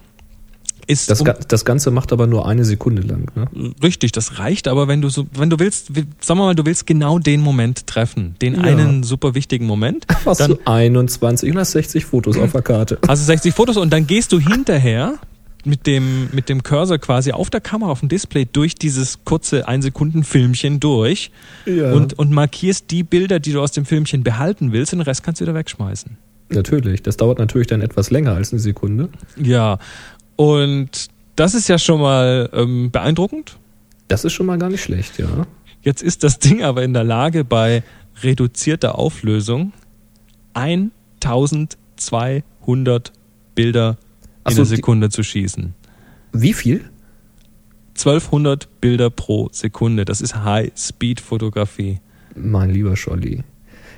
ist 0.88 1.08
Das, 1.10 1.20
um- 1.20 1.28
das 1.46 1.64
Ganze 1.64 1.92
macht 1.92 2.12
aber 2.12 2.26
nur 2.26 2.48
eine 2.48 2.64
Sekunde 2.64 3.02
lang. 3.02 3.30
Ne? 3.36 3.72
Richtig, 3.84 4.10
das 4.10 4.40
reicht, 4.40 4.66
aber 4.66 4.88
wenn 4.88 5.00
du 5.00 5.10
so, 5.10 5.26
wenn 5.32 5.48
du 5.48 5.60
willst, 5.60 5.86
sagen 6.20 6.40
wir 6.40 6.46
mal, 6.46 6.54
du 6.56 6.66
willst 6.66 6.86
genau 6.88 7.20
den 7.20 7.40
Moment 7.40 7.86
treffen, 7.86 8.34
den 8.42 8.54
Ja. 8.56 8.62
einen 8.62 9.04
super 9.04 9.34
wichtigen 9.36 9.66
Moment, 9.66 10.06
Hast 10.26 10.40
dann 10.40 10.52
du 10.52 10.58
21 10.64 11.52
und 11.52 11.58
hast 11.58 11.72
60 11.72 12.04
Fotos 12.04 12.36
auf 12.36 12.50
der 12.52 12.62
Karte. 12.62 12.98
hast 13.06 13.20
du 13.22 13.26
60 13.26 13.54
Fotos 13.54 13.76
und 13.76 13.92
dann 13.92 14.08
gehst 14.08 14.32
du 14.32 14.40
hinterher 14.40 15.14
mit 15.64 15.86
dem, 15.86 16.28
mit 16.32 16.48
dem 16.48 16.62
Cursor 16.62 16.98
quasi 16.98 17.32
auf 17.32 17.50
der 17.50 17.60
Kamera, 17.60 17.90
auf 17.90 18.00
dem 18.00 18.08
Display 18.08 18.46
durch 18.50 18.74
dieses 18.74 19.24
kurze 19.24 19.68
1 19.68 19.84
Sekunden 19.84 20.24
Filmchen 20.24 20.80
durch 20.80 21.30
Ja. 21.66 21.92
und, 21.92 22.18
und 22.18 22.32
markierst 22.32 22.90
die 22.90 23.02
Bilder, 23.04 23.38
die 23.40 23.52
du 23.52 23.60
aus 23.60 23.72
dem 23.72 23.84
Filmchen 23.84 24.22
behalten 24.24 24.72
willst, 24.72 24.92
den 24.92 25.00
Rest 25.00 25.22
kannst 25.22 25.40
du 25.40 25.44
wieder 25.44 25.54
wegschmeißen. 25.54 26.16
Natürlich. 26.50 27.02
Das 27.02 27.16
dauert 27.16 27.38
natürlich 27.38 27.68
dann 27.68 27.80
etwas 27.80 28.10
länger 28.10 28.34
als 28.34 28.52
eine 28.52 28.60
Sekunde. 28.60 29.08
Ja, 29.36 29.78
und 30.36 31.08
das 31.36 31.54
ist 31.54 31.68
ja 31.68 31.78
schon 31.78 32.00
mal 32.00 32.50
ähm, 32.52 32.90
beeindruckend. 32.90 33.56
Das 34.08 34.24
ist 34.24 34.32
schon 34.32 34.46
mal 34.46 34.58
gar 34.58 34.68
nicht 34.68 34.82
schlecht, 34.82 35.18
ja. 35.18 35.46
Jetzt 35.82 36.02
ist 36.02 36.24
das 36.24 36.38
Ding 36.38 36.62
aber 36.62 36.82
in 36.82 36.92
der 36.92 37.04
Lage, 37.04 37.44
bei 37.44 37.82
reduzierter 38.22 38.98
Auflösung 38.98 39.72
1200 40.54 43.12
Bilder 43.54 43.96
Ach 43.98 44.11
in 44.46 44.52
so, 44.52 44.62
der 44.62 44.66
Sekunde 44.66 45.10
zu 45.10 45.22
schießen. 45.22 45.74
Wie 46.32 46.52
viel? 46.52 46.84
1200 47.96 48.80
Bilder 48.80 49.10
pro 49.10 49.48
Sekunde. 49.52 50.04
Das 50.04 50.20
ist 50.20 50.44
High-Speed-Fotografie. 50.44 52.00
Mein 52.34 52.70
lieber 52.70 52.96
Scholli. 52.96 53.44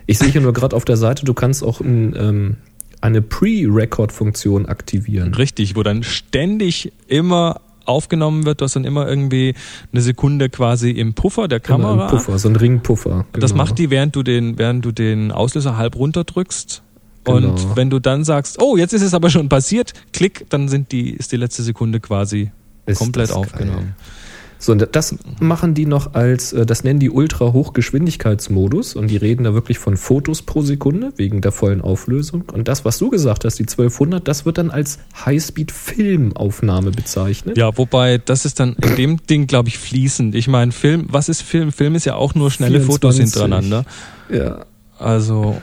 Ich 0.06 0.18
sehe 0.18 0.28
hier 0.28 0.40
nur 0.40 0.52
gerade 0.52 0.76
auf 0.76 0.84
der 0.84 0.96
Seite, 0.96 1.24
du 1.24 1.32
kannst 1.32 1.62
auch 1.62 1.80
ein, 1.80 2.14
ähm, 2.18 2.56
eine 3.00 3.22
Pre-Record-Funktion 3.22 4.66
aktivieren. 4.66 5.34
Richtig, 5.34 5.76
wo 5.76 5.82
dann 5.82 6.02
ständig 6.02 6.92
immer 7.06 7.60
aufgenommen 7.86 8.44
wird. 8.46 8.60
Du 8.60 8.64
hast 8.64 8.76
dann 8.76 8.84
immer 8.84 9.06
irgendwie 9.08 9.54
eine 9.92 10.02
Sekunde 10.02 10.48
quasi 10.48 10.90
im 10.90 11.14
Puffer 11.14 11.48
der 11.48 11.60
Genau, 11.60 11.78
Kamera. 11.78 12.04
ein 12.04 12.10
Puffer, 12.10 12.38
so 12.38 12.48
ein 12.48 12.56
Ringpuffer. 12.56 13.26
Das 13.32 13.52
genau. 13.52 13.64
macht 13.64 13.78
die, 13.78 13.90
während 13.90 14.16
du 14.16 14.22
den, 14.22 14.58
während 14.58 14.84
du 14.84 14.92
den 14.92 15.32
Auslöser 15.32 15.76
halb 15.76 15.96
runterdrückst. 15.96 16.82
Genau. 17.24 17.36
Und 17.36 17.76
wenn 17.76 17.90
du 17.90 17.98
dann 17.98 18.24
sagst, 18.24 18.60
oh, 18.60 18.76
jetzt 18.76 18.92
ist 18.92 19.02
es 19.02 19.14
aber 19.14 19.30
schon 19.30 19.48
passiert, 19.48 19.92
klick, 20.12 20.46
dann 20.50 20.68
sind 20.68 20.92
die, 20.92 21.10
ist 21.10 21.32
die 21.32 21.36
letzte 21.36 21.62
Sekunde 21.62 22.00
quasi 22.00 22.50
Ist 22.86 22.98
komplett 22.98 23.32
aufgenommen. 23.32 23.78
geil. 23.78 23.94
So, 24.64 24.72
und 24.72 24.88
das 24.92 25.16
machen 25.40 25.74
die 25.74 25.84
noch 25.84 26.14
als, 26.14 26.54
äh, 26.54 26.64
das 26.64 26.84
nennen 26.84 26.98
die 26.98 27.10
Ultra-Hochgeschwindigkeitsmodus 27.10 28.96
und 28.96 29.08
die 29.08 29.18
reden 29.18 29.44
da 29.44 29.52
wirklich 29.52 29.78
von 29.78 29.98
Fotos 29.98 30.40
pro 30.40 30.62
Sekunde 30.62 31.12
wegen 31.16 31.42
der 31.42 31.52
vollen 31.52 31.82
Auflösung. 31.82 32.44
Und 32.50 32.66
das, 32.66 32.82
was 32.82 32.96
du 32.96 33.10
gesagt 33.10 33.44
hast, 33.44 33.58
die 33.58 33.64
1200, 33.64 34.26
das 34.26 34.46
wird 34.46 34.56
dann 34.56 34.70
als 34.70 35.00
Highspeed-Filmaufnahme 35.26 36.92
bezeichnet. 36.92 37.58
Ja, 37.58 37.76
wobei, 37.76 38.16
das 38.16 38.46
ist 38.46 38.58
dann 38.58 38.74
in 38.82 38.96
dem 38.96 39.26
Ding, 39.26 39.46
glaube 39.46 39.68
ich, 39.68 39.76
fließend. 39.76 40.34
Ich 40.34 40.48
meine, 40.48 40.72
Film, 40.72 41.08
was 41.10 41.28
ist 41.28 41.42
Film? 41.42 41.70
Film 41.70 41.94
ist 41.94 42.06
ja 42.06 42.14
auch 42.14 42.34
nur 42.34 42.50
schnelle 42.50 42.80
Fotos 42.80 43.16
24. 43.16 43.42
hintereinander. 43.42 43.84
Ja. 44.30 44.64
Also, 44.98 45.60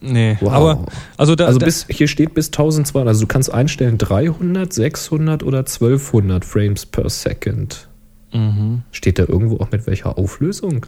nee. 0.00 0.36
Wow. 0.40 0.52
Aber, 0.52 0.86
also 1.16 1.34
da, 1.34 1.46
Also 1.46 1.58
bis, 1.58 1.86
hier 1.88 2.08
steht 2.08 2.34
bis 2.34 2.46
1200, 2.48 3.08
also 3.08 3.22
du 3.22 3.26
kannst 3.26 3.52
einstellen 3.52 3.98
300, 3.98 4.72
600 4.72 5.42
oder 5.42 5.58
1200 5.58 6.44
Frames 6.44 6.86
per 6.86 7.08
Second. 7.08 7.88
mhm. 8.32 8.82
Steht 8.90 9.18
da 9.18 9.24
irgendwo 9.24 9.58
auch 9.58 9.70
mit 9.70 9.86
welcher 9.86 10.18
Auflösung? 10.18 10.86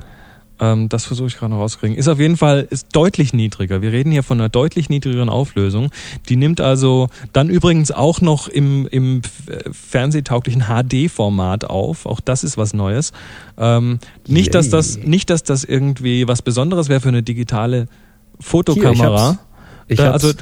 Ähm, 0.61 0.89
das 0.89 1.05
versuche 1.05 1.29
ich 1.29 1.37
gerade 1.37 1.53
noch 1.53 1.61
rauszukriegen. 1.61 1.97
Ist 1.97 2.09
auf 2.09 2.19
jeden 2.19 2.37
Fall 2.37 2.67
ist 2.71 2.89
deutlich 2.93 3.33
niedriger. 3.33 3.83
Wir 3.83 3.93
reden 3.93 4.11
hier 4.11 4.23
von 4.23 4.41
einer 4.41 4.49
deutlich 4.49 4.89
niedrigeren 4.89 5.29
Auflösung. 5.29 5.91
Die 6.29 6.37
nimmt 6.37 6.61
also 6.61 7.09
dann 7.33 7.49
übrigens 7.49 7.91
auch 7.93 8.21
noch 8.21 8.49
im, 8.49 8.87
im 8.89 9.23
fernsehtauglichen 9.71 10.65
HD-Format 10.65 11.65
auf. 11.65 12.07
Auch 12.07 12.21
das 12.21 12.45
ist 12.45 12.57
was 12.59 12.75
Neues. 12.75 13.13
Ähm, 13.57 13.99
nicht, 14.27 14.55
dass 14.55 14.71
das, 14.71 14.99
nicht, 14.99 15.31
dass 15.31 15.43
das 15.43 15.65
irgendwie 15.65 16.27
was 16.27 16.43
Besonderes 16.43 16.89
wäre 16.89 17.01
für 17.01 17.09
eine 17.09 17.23
digitale 17.23 17.87
Hier, 18.39 18.41
ich 18.41 18.47
Fotokamera. 18.47 19.29
hab's. 19.29 19.39
Ich 19.89 19.97
Da, 19.99 20.13
hab's. 20.13 20.25
also 20.25 20.39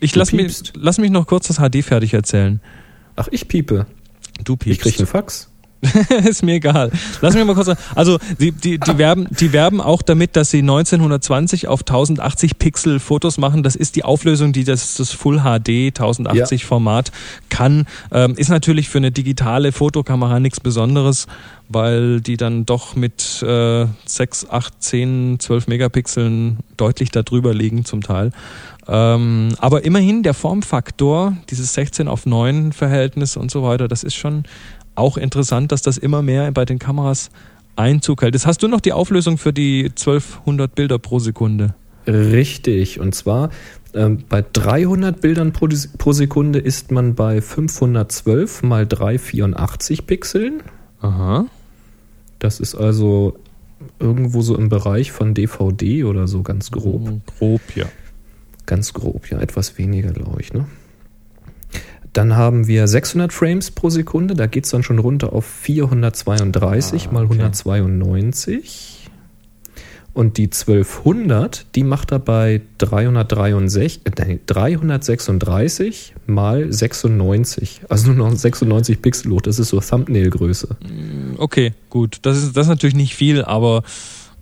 ich 0.00 0.14
lass 0.14 0.32
mich, 0.32 0.72
lass 0.76 0.98
mich 0.98 1.10
noch 1.10 1.26
kurz 1.26 1.48
das 1.48 1.56
HD 1.58 1.82
fertig 1.84 2.14
erzählen. 2.14 2.60
Ach, 3.16 3.28
ich 3.30 3.48
piepe. 3.48 3.86
Du 4.44 4.52
Ich 4.54 4.58
piepst. 4.60 4.82
krieg 4.82 4.98
einen 4.98 5.06
Fax. 5.06 5.47
ist 6.24 6.42
mir 6.42 6.54
egal. 6.54 6.90
Lass 7.20 7.34
mich 7.34 7.44
mal 7.44 7.54
kurz 7.54 7.66
sagen. 7.66 7.80
Also 7.94 8.18
die, 8.40 8.50
die, 8.52 8.78
die, 8.78 8.98
werben, 8.98 9.28
die 9.30 9.52
werben 9.52 9.80
auch 9.80 10.02
damit, 10.02 10.34
dass 10.34 10.50
sie 10.50 10.58
1920 10.58 11.68
auf 11.68 11.80
1080 11.80 12.58
Pixel 12.58 12.98
Fotos 12.98 13.38
machen. 13.38 13.62
Das 13.62 13.76
ist 13.76 13.94
die 13.94 14.04
Auflösung, 14.04 14.52
die 14.52 14.64
das, 14.64 14.94
das 14.96 15.12
Full 15.12 15.40
HD 15.40 15.96
1080 15.96 16.64
Format 16.64 17.12
kann. 17.48 17.86
Ähm, 18.12 18.34
ist 18.36 18.48
natürlich 18.48 18.88
für 18.88 18.98
eine 18.98 19.12
digitale 19.12 19.70
Fotokamera 19.70 20.40
nichts 20.40 20.58
Besonderes, 20.58 21.26
weil 21.68 22.20
die 22.20 22.36
dann 22.36 22.66
doch 22.66 22.96
mit 22.96 23.42
äh, 23.42 23.86
6, 24.04 24.50
8, 24.50 24.82
10, 24.82 25.36
12 25.38 25.66
Megapixeln 25.68 26.58
deutlich 26.76 27.10
darüber 27.10 27.54
liegen 27.54 27.84
zum 27.84 28.02
Teil. 28.02 28.32
Ähm, 28.88 29.50
aber 29.58 29.84
immerhin 29.84 30.22
der 30.22 30.32
Formfaktor, 30.32 31.36
dieses 31.50 31.74
16 31.74 32.08
auf 32.08 32.24
9 32.24 32.72
Verhältnis 32.72 33.36
und 33.36 33.50
so 33.50 33.62
weiter, 33.62 33.86
das 33.86 34.02
ist 34.02 34.14
schon 34.14 34.44
auch 34.98 35.16
interessant, 35.16 35.72
dass 35.72 35.82
das 35.82 35.98
immer 35.98 36.22
mehr 36.22 36.50
bei 36.52 36.64
den 36.64 36.78
Kameras 36.78 37.30
Einzug 37.76 38.22
hält. 38.22 38.34
Jetzt 38.34 38.46
hast 38.46 38.62
du 38.62 38.68
noch 38.68 38.80
die 38.80 38.92
Auflösung 38.92 39.38
für 39.38 39.52
die 39.52 39.86
1200 39.86 40.74
Bilder 40.74 40.98
pro 40.98 41.18
Sekunde. 41.18 41.74
Richtig. 42.06 43.00
Und 43.00 43.14
zwar 43.14 43.50
ähm, 43.94 44.24
bei 44.28 44.44
300 44.52 45.20
Bildern 45.20 45.52
pro, 45.52 45.68
pro 45.98 46.12
Sekunde 46.12 46.58
ist 46.58 46.90
man 46.90 47.14
bei 47.14 47.40
512 47.40 48.62
mal 48.62 48.86
384 48.86 50.06
Pixeln. 50.06 50.62
Aha. 51.00 51.46
Das 52.38 52.60
ist 52.60 52.74
also 52.74 53.38
irgendwo 53.98 54.42
so 54.42 54.56
im 54.56 54.68
Bereich 54.68 55.12
von 55.12 55.34
DVD 55.34 56.04
oder 56.04 56.26
so 56.26 56.42
ganz 56.42 56.70
grob. 56.70 57.08
Grob, 57.38 57.60
ja. 57.74 57.86
Ganz 58.66 58.92
grob, 58.92 59.30
ja, 59.30 59.38
etwas 59.40 59.78
weniger, 59.78 60.12
glaube 60.12 60.40
ich. 60.40 60.52
Ne? 60.52 60.66
Dann 62.18 62.34
haben 62.34 62.66
wir 62.66 62.88
600 62.88 63.32
Frames 63.32 63.70
pro 63.70 63.90
Sekunde, 63.90 64.34
da 64.34 64.48
geht 64.48 64.64
es 64.64 64.72
dann 64.72 64.82
schon 64.82 64.98
runter 64.98 65.32
auf 65.32 65.44
432 65.46 67.06
Ah, 67.06 67.12
mal 67.12 67.26
okay. 67.26 67.34
192. 67.34 69.08
Und 70.14 70.36
die 70.36 70.46
1200, 70.46 71.66
die 71.76 71.84
macht 71.84 72.10
er 72.10 72.18
bei 72.18 72.62
363, 72.78 74.00
äh, 74.02 74.10
nee, 74.26 74.40
336 74.46 76.14
mal 76.26 76.72
96. 76.72 77.82
Also 77.88 78.10
nur 78.10 78.28
noch 78.28 78.36
96 78.36 79.00
Pixel 79.00 79.30
hoch, 79.30 79.40
das 79.40 79.60
ist 79.60 79.68
so 79.68 79.78
Thumbnail-Größe. 79.78 80.76
Okay, 81.36 81.72
gut. 81.88 82.18
Das 82.22 82.36
ist, 82.36 82.56
das 82.56 82.64
ist 82.64 82.70
natürlich 82.70 82.96
nicht 82.96 83.14
viel, 83.14 83.44
aber 83.44 83.84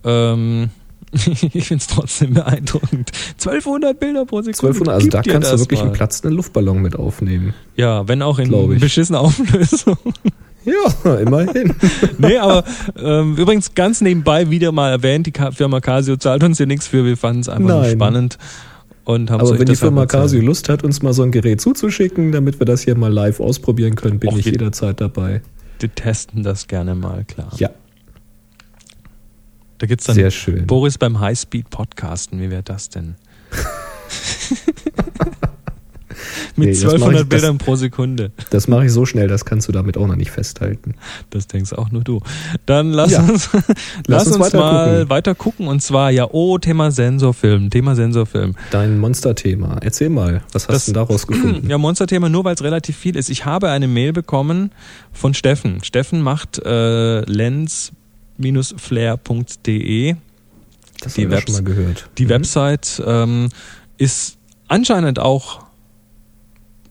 ähm, 0.02 0.70
ich 1.52 1.66
finde 1.66 1.80
es 1.80 1.86
trotzdem 1.86 2.34
beeindruckend. 2.34 3.10
1200 3.38 3.98
Bilder 3.98 4.24
pro 4.24 4.42
Sekunde. 4.42 4.76
1200, 4.76 4.94
also 4.94 5.08
da 5.08 5.22
kannst 5.22 5.52
du 5.52 5.58
wirklich 5.58 5.80
mal. 5.80 5.86
einen 5.86 5.94
platzenden 5.94 6.36
Luftballon 6.36 6.82
mit 6.82 6.96
aufnehmen. 6.96 7.54
Ja, 7.76 8.06
wenn 8.08 8.22
auch 8.22 8.38
in 8.38 8.78
beschissener 8.78 9.20
Auflösung. 9.20 9.96
Ja, 10.66 11.14
immerhin. 11.14 11.74
nee, 12.18 12.38
aber 12.38 12.64
ähm, 12.98 13.36
übrigens 13.36 13.74
ganz 13.74 14.00
nebenbei 14.00 14.50
wieder 14.50 14.72
mal 14.72 14.90
erwähnt, 14.90 15.28
die 15.28 15.32
Firma 15.52 15.80
Casio 15.80 16.16
zahlt 16.16 16.42
uns 16.42 16.56
hier 16.56 16.66
nichts 16.66 16.88
für, 16.88 17.04
wir 17.04 17.16
fanden 17.16 17.42
es 17.42 17.48
einfach 17.48 17.82
Nein. 17.82 17.92
spannend. 17.92 18.36
Und 19.04 19.30
haben 19.30 19.40
Aber 19.40 19.50
wenn 19.50 19.58
die 19.60 19.66
deshalb 19.66 19.92
Firma. 19.92 20.06
Casio 20.06 20.40
Lust 20.40 20.68
hat, 20.68 20.82
uns 20.82 21.00
mal 21.00 21.12
so 21.12 21.22
ein 21.22 21.30
Gerät 21.30 21.60
zuzuschicken, 21.60 22.32
damit 22.32 22.58
wir 22.58 22.66
das 22.66 22.82
hier 22.82 22.96
mal 22.96 23.12
live 23.12 23.38
ausprobieren 23.38 23.94
können, 23.94 24.18
bin 24.18 24.30
Och, 24.30 24.38
ich 24.38 24.46
jederzeit 24.46 25.00
dabei. 25.00 25.42
Die 25.80 25.88
testen 25.88 26.42
das 26.42 26.66
gerne 26.66 26.96
mal, 26.96 27.22
klar. 27.24 27.52
Ja, 27.58 27.70
Da 29.78 29.86
gibt's 29.86 30.06
dann 30.06 30.14
sehr 30.14 30.30
schön. 30.30 30.66
Boris 30.66 30.96
beim 30.98 31.20
Highspeed-Podcasten. 31.20 32.40
Wie 32.40 32.50
wäre 32.50 32.62
das 32.62 32.88
denn? 32.88 33.14
Mit 36.58 36.68
Nee, 36.68 36.72
das 36.72 36.84
mach 36.84 36.92
1200 36.94 37.12
ich- 37.24 37.28
das- 37.28 37.40
Bildern 37.40 37.58
pro 37.58 37.76
Sekunde. 37.76 38.30
Das 38.48 38.68
mache 38.68 38.86
ich 38.86 38.92
so 38.92 39.04
schnell, 39.04 39.28
das 39.28 39.44
kannst 39.44 39.68
du 39.68 39.72
damit 39.72 39.98
auch 39.98 40.06
noch 40.06 40.16
nicht 40.16 40.30
festhalten. 40.30 40.94
Das 41.28 41.46
denkst 41.46 41.74
auch 41.74 41.90
nur 41.90 42.02
du. 42.02 42.22
Dann 42.64 42.90
lass 42.92 43.10
Ja. 43.10 43.20
uns, 43.22 43.50
lass 44.06 44.26
uns 44.26 44.36
uns 44.36 44.46
weiter 44.46 44.58
mal 44.58 44.88
gucken. 44.94 45.10
weiter 45.10 45.34
gucken. 45.34 45.68
Und 45.68 45.82
zwar, 45.82 46.10
ja, 46.10 46.26
oh, 46.30 46.56
Thema 46.56 46.90
Sensorfilm. 46.90 47.68
Thema 47.68 47.94
Sensorfilm. 47.96 48.54
Dein 48.70 48.98
Monsterthema. 48.98 49.76
Erzähl 49.82 50.08
mal, 50.08 50.42
was 50.52 50.68
hast 50.68 50.74
Das- 50.74 50.84
du 50.86 50.92
denn 50.92 50.94
daraus 51.06 51.26
gefunden? 51.26 51.68
Ja, 51.68 51.76
Monsterthema 51.76 52.30
nur, 52.30 52.44
weil 52.44 52.54
es 52.54 52.62
relativ 52.62 52.96
viel 52.96 53.16
ist. 53.16 53.28
Ich 53.28 53.44
habe 53.44 53.68
eine 53.68 53.86
Mail 53.88 54.14
bekommen 54.14 54.70
von 55.12 55.34
Steffen. 55.34 55.84
Steffen 55.84 56.22
macht 56.22 56.58
äh, 56.64 57.20
lens-flare.de. 58.38 60.16
das 61.00 61.14
die 61.14 61.24
haben 61.24 61.30
wir 61.30 61.40
schon 61.40 61.52
mal 61.52 61.62
gehört. 61.64 62.08
Die 62.18 62.24
Mhm. 62.24 62.28
Website 62.30 63.02
ähm, 63.06 63.48
ist 63.98 64.38
anscheinend 64.68 65.18
auch 65.18 65.64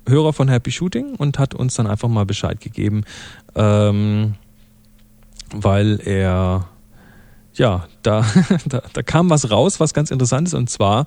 Hörer 0.07 0.33
von 0.33 0.47
Happy 0.47 0.71
Shooting 0.71 1.15
und 1.15 1.39
hat 1.39 1.55
uns 1.55 1.73
dann 1.75 1.87
einfach 1.87 2.07
mal 2.09 2.25
Bescheid 2.25 2.59
gegeben, 2.61 3.03
ähm, 3.55 4.35
weil 5.51 5.99
er, 6.05 6.67
ja, 7.55 7.87
da, 8.03 8.25
da, 8.67 8.83
da 8.93 9.01
kam 9.03 9.29
was 9.29 9.49
raus, 9.49 9.79
was 9.79 9.93
ganz 9.93 10.11
interessant 10.11 10.47
ist 10.47 10.53
und 10.53 10.69
zwar 10.69 11.05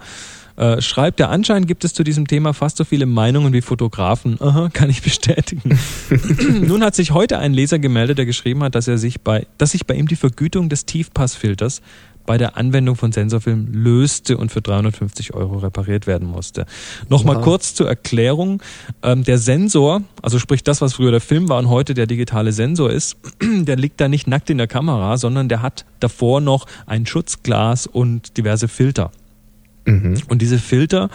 äh, 0.58 0.82
schreibt 0.82 1.20
er, 1.20 1.30
anscheinend 1.30 1.68
gibt 1.68 1.84
es 1.84 1.94
zu 1.94 2.02
diesem 2.02 2.26
Thema 2.26 2.52
fast 2.52 2.78
so 2.78 2.84
viele 2.84 3.06
Meinungen 3.06 3.52
wie 3.52 3.60
Fotografen. 3.60 4.40
Aha, 4.40 4.70
kann 4.72 4.90
ich 4.90 5.02
bestätigen. 5.02 5.78
Nun 6.66 6.82
hat 6.82 6.96
sich 6.96 7.12
heute 7.12 7.38
ein 7.38 7.54
Leser 7.54 7.78
gemeldet, 7.78 8.18
der 8.18 8.26
geschrieben 8.26 8.64
hat, 8.64 8.74
dass 8.74 8.88
er 8.88 8.98
sich 8.98 9.20
bei, 9.20 9.46
dass 9.56 9.70
sich 9.70 9.86
bei 9.86 9.94
ihm 9.94 10.08
die 10.08 10.16
Vergütung 10.16 10.68
des 10.68 10.84
Tiefpassfilters 10.84 11.80
bei 12.26 12.38
der 12.38 12.56
Anwendung 12.56 12.96
von 12.96 13.12
Sensorfilm 13.12 13.68
löste 13.72 14.36
und 14.36 14.50
für 14.50 14.60
350 14.60 15.32
Euro 15.32 15.58
repariert 15.58 16.06
werden 16.06 16.28
musste. 16.28 16.66
Nochmal 17.08 17.36
Oha. 17.36 17.44
kurz 17.44 17.74
zur 17.74 17.88
Erklärung. 17.88 18.60
Ähm, 19.02 19.22
der 19.24 19.38
Sensor, 19.38 20.02
also 20.22 20.40
sprich 20.40 20.64
das, 20.64 20.80
was 20.80 20.94
früher 20.94 21.12
der 21.12 21.20
Film 21.20 21.48
war 21.48 21.58
und 21.58 21.68
heute 21.68 21.94
der 21.94 22.06
digitale 22.06 22.52
Sensor 22.52 22.90
ist, 22.90 23.16
der 23.42 23.76
liegt 23.76 24.00
da 24.00 24.08
nicht 24.08 24.26
nackt 24.26 24.50
in 24.50 24.58
der 24.58 24.66
Kamera, 24.66 25.16
sondern 25.18 25.48
der 25.48 25.62
hat 25.62 25.86
davor 26.00 26.40
noch 26.40 26.66
ein 26.84 27.06
Schutzglas 27.06 27.86
und 27.86 28.36
diverse 28.36 28.66
Filter. 28.68 29.12
Mhm. 29.88 30.18
Und 30.28 30.42
diese 30.42 30.58
Filter, 30.58 31.10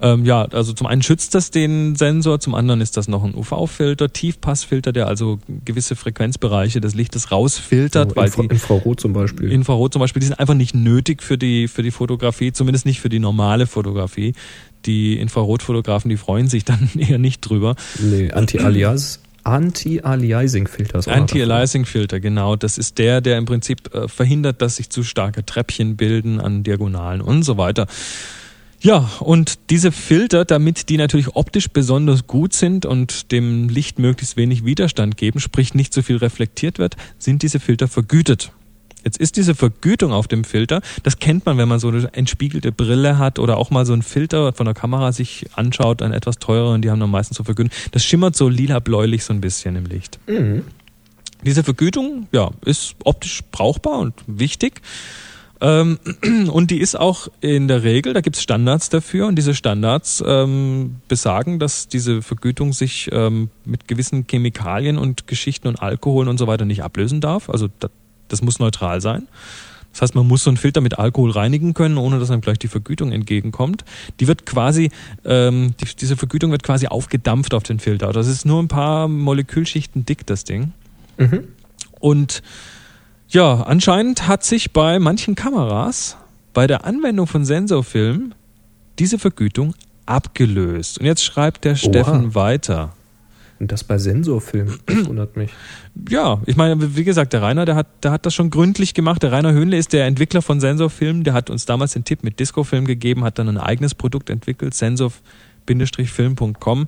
ähm, 0.00 0.26
ja, 0.26 0.42
also 0.44 0.72
zum 0.74 0.86
einen 0.86 1.02
schützt 1.02 1.34
das 1.34 1.50
den 1.50 1.96
Sensor, 1.96 2.38
zum 2.38 2.54
anderen 2.54 2.80
ist 2.80 2.96
das 2.96 3.08
noch 3.08 3.24
ein 3.24 3.34
UV-Filter, 3.34 4.12
Tiefpassfilter, 4.12 4.92
der 4.92 5.06
also 5.06 5.38
gewisse 5.64 5.96
Frequenzbereiche 5.96 6.80
des 6.80 6.94
Lichtes 6.94 7.30
rausfiltert, 7.30 8.10
So, 8.10 8.16
weil 8.16 8.26
Infra 8.26 8.42
die 8.42 8.48
Infrarot 8.48 9.00
zum 9.00 9.12
Beispiel. 9.14 9.50
Infrarot 9.50 9.94
zum 9.94 10.00
Beispiel, 10.00 10.20
die 10.20 10.26
sind 10.26 10.38
einfach 10.38 10.54
nicht 10.54 10.74
nötig 10.74 11.22
für 11.22 11.38
die, 11.38 11.68
für 11.68 11.82
die 11.82 11.90
Fotografie, 11.90 12.52
zumindest 12.52 12.84
nicht 12.84 13.00
für 13.00 13.08
die 13.08 13.18
normale 13.18 13.66
Fotografie. 13.66 14.34
Die 14.84 15.18
Infrarotfotografen, 15.18 16.10
die 16.10 16.18
freuen 16.18 16.48
sich 16.48 16.64
dann 16.66 16.90
eher 16.98 17.18
nicht 17.18 17.40
drüber. 17.40 17.74
nee, 17.98 18.30
Anti-Alias. 18.30 19.20
Anti-Aliasing-Filter. 19.46 20.98
ist 20.98 21.08
auch 21.08 21.12
noch 21.12 21.20
Anti-Aliasing-Filter, 21.22 22.20
genau. 22.20 22.56
Das 22.56 22.78
ist 22.78 22.98
der, 22.98 23.20
der 23.20 23.38
im 23.38 23.44
Prinzip 23.44 23.94
äh, 23.94 24.08
verhindert, 24.08 24.60
dass 24.60 24.76
sich 24.76 24.90
zu 24.90 25.02
starke 25.02 25.44
Treppchen 25.46 25.96
bilden 25.96 26.40
an 26.40 26.62
Diagonalen 26.62 27.20
und 27.20 27.42
so 27.42 27.56
weiter. 27.56 27.86
Ja, 28.80 29.10
und 29.20 29.58
diese 29.70 29.90
Filter, 29.90 30.44
damit 30.44 30.88
die 30.88 30.96
natürlich 30.96 31.34
optisch 31.34 31.68
besonders 31.68 32.26
gut 32.26 32.52
sind 32.52 32.84
und 32.84 33.32
dem 33.32 33.68
Licht 33.68 33.98
möglichst 33.98 34.36
wenig 34.36 34.64
Widerstand 34.64 35.16
geben, 35.16 35.40
sprich 35.40 35.74
nicht 35.74 35.94
so 35.94 36.02
viel 36.02 36.16
reflektiert 36.16 36.78
wird, 36.78 36.96
sind 37.18 37.42
diese 37.42 37.58
Filter 37.58 37.88
vergütet. 37.88 38.52
Jetzt 39.06 39.18
ist 39.18 39.36
diese 39.36 39.54
Vergütung 39.54 40.12
auf 40.12 40.26
dem 40.26 40.42
Filter, 40.42 40.80
das 41.04 41.20
kennt 41.20 41.46
man, 41.46 41.58
wenn 41.58 41.68
man 41.68 41.78
so 41.78 41.86
eine 41.86 42.12
entspiegelte 42.12 42.72
Brille 42.72 43.18
hat 43.18 43.38
oder 43.38 43.56
auch 43.56 43.70
mal 43.70 43.86
so 43.86 43.92
einen 43.92 44.02
Filter 44.02 44.52
von 44.52 44.66
der 44.66 44.74
Kamera 44.74 45.12
sich 45.12 45.46
anschaut, 45.54 46.02
einen 46.02 46.12
etwas 46.12 46.40
teureren, 46.40 46.82
die 46.82 46.90
haben 46.90 46.98
dann 46.98 47.10
meistens 47.10 47.36
so 47.36 47.44
Vergütung. 47.44 47.70
Das 47.92 48.04
schimmert 48.04 48.34
so 48.34 48.48
lila-bläulich 48.48 49.22
so 49.22 49.32
ein 49.32 49.40
bisschen 49.40 49.76
im 49.76 49.86
Licht. 49.86 50.18
Mhm. 50.26 50.64
Diese 51.44 51.62
Vergütung, 51.62 52.26
ja, 52.32 52.50
ist 52.64 52.96
optisch 53.04 53.42
brauchbar 53.52 54.00
und 54.00 54.14
wichtig. 54.26 54.82
Ähm, 55.60 56.00
und 56.50 56.72
die 56.72 56.80
ist 56.80 56.98
auch 56.98 57.28
in 57.40 57.68
der 57.68 57.84
Regel, 57.84 58.12
da 58.12 58.22
gibt 58.22 58.34
es 58.34 58.42
Standards 58.42 58.88
dafür 58.88 59.28
und 59.28 59.36
diese 59.36 59.54
Standards 59.54 60.20
ähm, 60.26 60.96
besagen, 61.06 61.60
dass 61.60 61.86
diese 61.86 62.22
Vergütung 62.22 62.72
sich 62.72 63.08
ähm, 63.12 63.50
mit 63.64 63.86
gewissen 63.86 64.26
Chemikalien 64.28 64.98
und 64.98 65.28
Geschichten 65.28 65.68
und 65.68 65.80
Alkoholen 65.80 66.28
und 66.28 66.38
so 66.38 66.48
weiter 66.48 66.64
nicht 66.64 66.82
ablösen 66.82 67.20
darf. 67.20 67.48
Also 67.48 67.68
das, 67.78 67.92
das 68.28 68.42
muss 68.42 68.58
neutral 68.58 69.00
sein. 69.00 69.28
Das 69.92 70.02
heißt, 70.02 70.14
man 70.14 70.28
muss 70.28 70.44
so 70.44 70.50
einen 70.50 70.58
Filter 70.58 70.82
mit 70.82 70.98
Alkohol 70.98 71.30
reinigen 71.30 71.72
können, 71.72 71.96
ohne 71.96 72.18
dass 72.18 72.30
einem 72.30 72.42
gleich 72.42 72.58
die 72.58 72.68
Vergütung 72.68 73.12
entgegenkommt. 73.12 73.82
Die 74.20 74.28
wird 74.28 74.44
quasi, 74.44 74.90
ähm, 75.24 75.74
die, 75.80 75.86
diese 75.96 76.18
Vergütung 76.18 76.50
wird 76.50 76.62
quasi 76.62 76.86
aufgedampft 76.86 77.54
auf 77.54 77.62
den 77.62 77.78
Filter. 77.78 78.12
Das 78.12 78.26
ist 78.26 78.44
nur 78.44 78.62
ein 78.62 78.68
paar 78.68 79.08
Molekülschichten 79.08 80.04
dick, 80.04 80.26
das 80.26 80.44
Ding. 80.44 80.72
Mhm. 81.16 81.48
Und 81.98 82.42
ja, 83.28 83.62
anscheinend 83.62 84.28
hat 84.28 84.44
sich 84.44 84.72
bei 84.72 84.98
manchen 84.98 85.34
Kameras 85.34 86.18
bei 86.52 86.66
der 86.66 86.84
Anwendung 86.84 87.26
von 87.26 87.46
Sensorfilm 87.46 88.34
diese 88.98 89.18
Vergütung 89.18 89.74
abgelöst. 90.04 90.98
Und 90.98 91.06
jetzt 91.06 91.24
schreibt 91.24 91.64
der 91.64 91.74
Steffen 91.74 92.34
weiter. 92.34 92.95
Und 93.58 93.72
das 93.72 93.84
bei 93.84 93.96
Sensorfilm, 93.96 94.78
das 94.84 94.96
wundert 95.06 95.34
mich. 95.36 95.50
Ja, 96.10 96.42
ich 96.46 96.56
meine, 96.56 96.96
wie 96.96 97.04
gesagt, 97.04 97.32
der 97.32 97.40
Rainer, 97.42 97.64
der 97.64 97.74
hat, 97.74 98.04
der 98.04 98.10
hat 98.10 98.26
das 98.26 98.34
schon 98.34 98.50
gründlich 98.50 98.92
gemacht. 98.92 99.22
Der 99.22 99.32
Rainer 99.32 99.52
Höhnle 99.52 99.78
ist 99.78 99.94
der 99.94 100.04
Entwickler 100.06 100.42
von 100.42 100.60
Sensorfilm. 100.60 101.24
Der 101.24 101.32
hat 101.32 101.48
uns 101.48 101.64
damals 101.64 101.94
den 101.94 102.04
Tipp 102.04 102.22
mit 102.22 102.38
Discofilm 102.38 102.84
gegeben, 102.84 103.24
hat 103.24 103.38
dann 103.38 103.48
ein 103.48 103.56
eigenes 103.56 103.94
Produkt 103.94 104.28
entwickelt, 104.28 104.74
sensor-film.com. 104.74 106.86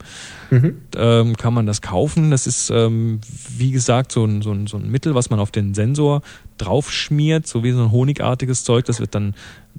Mhm. 0.50 0.74
ähm, 0.96 1.36
kann 1.36 1.54
man 1.54 1.64
das 1.64 1.80
kaufen. 1.80 2.30
Das 2.30 2.46
ist, 2.46 2.68
ähm, 2.68 3.22
wie 3.56 3.70
gesagt, 3.70 4.12
so 4.12 4.26
ein, 4.26 4.42
so, 4.42 4.52
ein, 4.52 4.66
so 4.66 4.76
ein 4.76 4.90
Mittel, 4.90 5.14
was 5.14 5.30
man 5.30 5.40
auf 5.40 5.50
den 5.50 5.72
Sensor 5.72 6.20
draufschmiert, 6.58 7.46
so 7.46 7.64
wie 7.64 7.72
so 7.72 7.82
ein 7.82 7.92
honigartiges 7.92 8.64
Zeug. 8.64 8.84
Das 8.84 9.00
wird 9.00 9.14
dann 9.14 9.34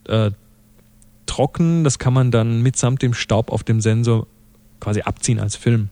äh, 0.08 0.32
trocken. 1.28 1.84
Das 1.84 2.00
kann 2.00 2.14
man 2.14 2.32
dann 2.32 2.64
mitsamt 2.64 3.04
dem 3.04 3.14
Staub 3.14 3.52
auf 3.52 3.64
dem 3.64 3.80
Sensor 3.80 4.26
quasi 4.80 5.02
abziehen 5.02 5.40
als 5.40 5.56
Film. 5.56 5.90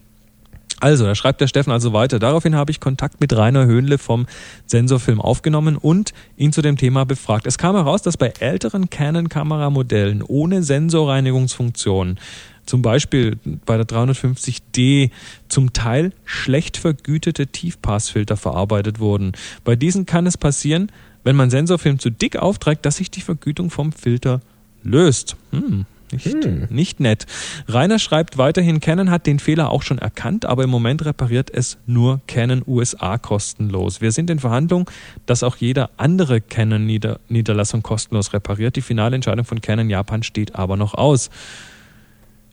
Also, 0.80 1.06
da 1.06 1.16
schreibt 1.16 1.42
der 1.42 1.48
Steffen 1.48 1.72
also 1.72 1.92
weiter. 1.94 2.20
Daraufhin 2.20 2.56
habe 2.56 2.70
ich 2.70 2.80
Kontakt 2.80 3.20
mit 3.20 3.36
Rainer 3.36 3.66
Höhnle 3.66 3.98
vom 3.98 4.28
Sensorfilm 4.68 5.20
aufgenommen 5.20 5.76
und 5.76 6.14
ihn 6.38 6.54
zu 6.54 6.62
dem 6.62 6.78
Thema 6.78 7.06
befragt. 7.06 7.48
Es 7.48 7.58
kam 7.58 7.76
heraus, 7.76 8.04
dass 8.04 8.18
bei 8.18 8.34
älteren 8.40 8.90
Canon-Kameramodellen 8.90 10.22
ohne 10.22 10.62
Sensorreinigungsfunktion, 10.62 12.20
zum 12.68 12.82
Beispiel 12.84 13.40
bei 13.66 13.78
der 13.78 13.88
350D, 13.88 15.10
zum 15.48 15.74
Teil 15.74 16.12
schlecht 16.26 16.78
vergütete 16.78 17.48
Tiefpassfilter 17.48 18.38
verarbeitet 18.38 19.00
wurden. 19.00 19.32
Bei 19.64 19.76
diesen 19.76 20.06
kann 20.06 20.28
es 20.28 20.38
passieren, 20.38 20.92
wenn 21.24 21.36
man 21.36 21.50
Sensorfilm 21.50 21.98
zu 21.98 22.12
dick 22.12 22.36
aufträgt, 22.36 22.86
dass 22.86 22.98
sich 22.98 23.10
die 23.10 23.22
Vergütung 23.22 23.72
vom 23.72 23.92
Filter 23.92 24.42
löst. 24.84 25.36
Hm. 25.52 25.86
Nicht, 26.12 26.44
Hm. 26.44 26.68
nicht 26.70 27.00
nett. 27.02 27.26
Rainer 27.68 28.00
schreibt 28.00 28.38
weiterhin, 28.38 28.80
Canon 28.80 29.12
hat 29.12 29.26
den 29.28 29.40
Fehler 29.40 29.70
auch 29.72 29.82
schon 29.84 29.98
erkannt, 29.98 30.46
aber 30.46 30.64
im 30.64 30.70
Moment 30.70 31.04
repariert 31.06 31.50
es 31.54 31.78
nur 31.86 32.22
Canon 32.28 32.64
USA 32.66 33.18
kostenlos. 33.18 34.00
Wir 34.00 34.12
sind 34.14 34.30
in 34.30 34.40
Verhandlung, 34.40 34.90
dass 35.26 35.44
auch 35.44 35.58
jeder 35.58 35.90
andere 35.98 36.40
Canon-Niederlassung 36.40 37.84
kostenlos 37.84 38.32
repariert. 38.34 38.76
Die 38.78 38.82
finale 38.82 39.16
Entscheidung 39.16 39.44
von 39.46 39.60
Canon 39.60 39.90
Japan 39.90 40.24
steht 40.24 40.56
aber 40.56 40.78
noch 40.78 40.94
aus. 40.94 41.30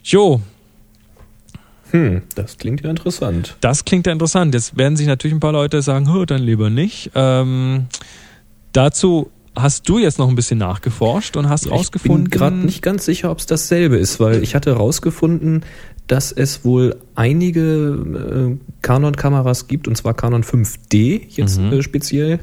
Jo, 0.03 0.41
Hm, 1.91 2.23
das 2.35 2.59
klingt 2.59 2.83
ja 2.83 2.91
interessant. 2.91 3.57
das 3.61 3.85
klingt 3.85 4.07
ja 4.07 4.13
interessant. 4.13 4.53
Jetzt 4.53 4.77
werden 4.77 4.97
sich 4.97 5.07
natürlich 5.07 5.37
ein 5.37 5.41
paar 5.41 5.53
Leute 5.53 5.81
sagen, 5.81 6.13
"Hö, 6.13 6.27
dann 6.27 6.43
lieber 6.43 6.69
nicht. 6.69 7.13
Ähm, 7.15 7.87
dazu 8.73 9.31
hast 9.57 9.89
du 9.89 9.99
jetzt 9.99 10.19
noch 10.19 10.29
ein 10.29 10.35
bisschen 10.35 10.59
nachgeforscht 10.59 11.37
und 11.37 11.49
hast 11.49 11.71
rausgefunden. 11.71 12.25
Ich 12.27 12.31
bin 12.31 12.39
gerade 12.39 12.57
nicht 12.57 12.83
ganz 12.83 13.05
sicher, 13.05 13.31
ob 13.31 13.39
es 13.39 13.47
dasselbe 13.47 13.97
ist, 13.97 14.21
weil 14.21 14.43
ich 14.43 14.55
hatte 14.55 14.73
rausgefunden, 14.73 15.65
dass 16.07 16.33
es 16.33 16.65
wohl 16.65 16.97
einige 17.15 18.53
äh, 18.53 18.57
Canon-Kameras 18.83 19.69
gibt, 19.69 19.89
und 19.89 19.97
zwar 19.97 20.15
Canon 20.15 20.43
5D 20.45 21.23
jetzt 21.29 21.59
Mhm. 21.61 21.73
äh, 21.73 21.83
speziell, 21.83 22.41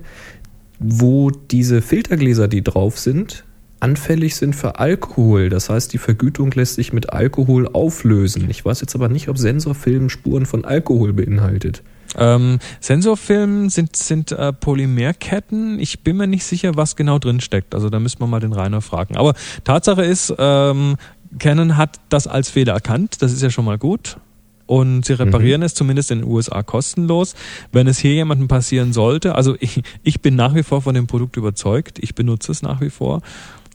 wo 0.80 1.30
diese 1.30 1.82
Filtergläser, 1.82 2.48
die 2.48 2.64
drauf 2.64 2.98
sind, 2.98 3.44
anfällig 3.80 4.36
sind 4.36 4.56
für 4.56 4.80
Alkohol. 4.80 5.50
Das 5.50 5.70
heißt, 5.70 5.94
die 5.94 5.98
Vergütung 6.00 6.52
lässt 6.52 6.76
sich 6.76 6.92
mit 6.94 7.12
Alkohol 7.14 7.68
auflösen. 7.68 8.50
Ich 8.50 8.64
weiß 8.66 8.82
jetzt 8.82 8.96
aber 8.96 9.10
nicht, 9.10 9.28
ob 9.28 9.38
Sensorfilm 9.38 10.10
Spuren 10.10 10.46
von 10.46 10.66
Alkohol 10.66 11.14
beinhaltet. 11.14 11.84
Ähm, 12.18 12.60
Sensorfilm 12.80 13.70
sind, 13.70 13.96
sind 13.96 14.32
äh, 14.32 14.52
Polymerketten. 14.54 15.80
Ich 15.80 16.02
bin 16.02 16.18
mir 16.18 16.28
nicht 16.28 16.44
sicher, 16.44 16.76
was 16.76 16.96
genau 16.96 17.20
drin 17.20 17.40
steckt. 17.40 17.74
Also 17.74 17.90
da 17.90 18.00
müssen 18.00 18.20
wir 18.20 18.28
mal 18.28 18.40
den 18.40 18.54
Rainer 18.54 18.82
fragen. 18.82 19.16
Aber 19.18 19.34
Tatsache 19.64 20.04
ist, 20.04 20.34
ähm, 20.38 20.98
Canon 21.40 21.78
hat 21.78 22.00
das 22.10 22.28
als 22.28 22.50
Fehler 22.50 22.74
erkannt, 22.74 23.22
das 23.22 23.32
ist 23.32 23.42
ja 23.42 23.50
schon 23.50 23.66
mal 23.66 23.78
gut. 23.78 24.18
Und 24.66 25.04
sie 25.04 25.14
reparieren 25.14 25.60
mhm. 25.62 25.66
es 25.66 25.74
zumindest 25.74 26.12
in 26.12 26.20
den 26.20 26.28
USA 26.30 26.64
kostenlos. 26.64 27.36
Wenn 27.74 27.88
es 27.88 28.00
hier 28.00 28.14
jemandem 28.14 28.48
passieren 28.48 28.94
sollte, 28.94 29.36
also 29.36 29.56
ich, 29.60 29.82
ich 30.04 30.22
bin 30.22 30.36
nach 30.36 30.56
wie 30.56 30.64
vor 30.64 30.82
von 30.82 30.96
dem 30.96 31.08
Produkt 31.08 31.36
überzeugt, 31.36 32.00
ich 32.00 32.16
benutze 32.16 32.54
es 32.54 32.62
nach 32.62 32.80
wie 32.80 32.90
vor. 32.90 33.22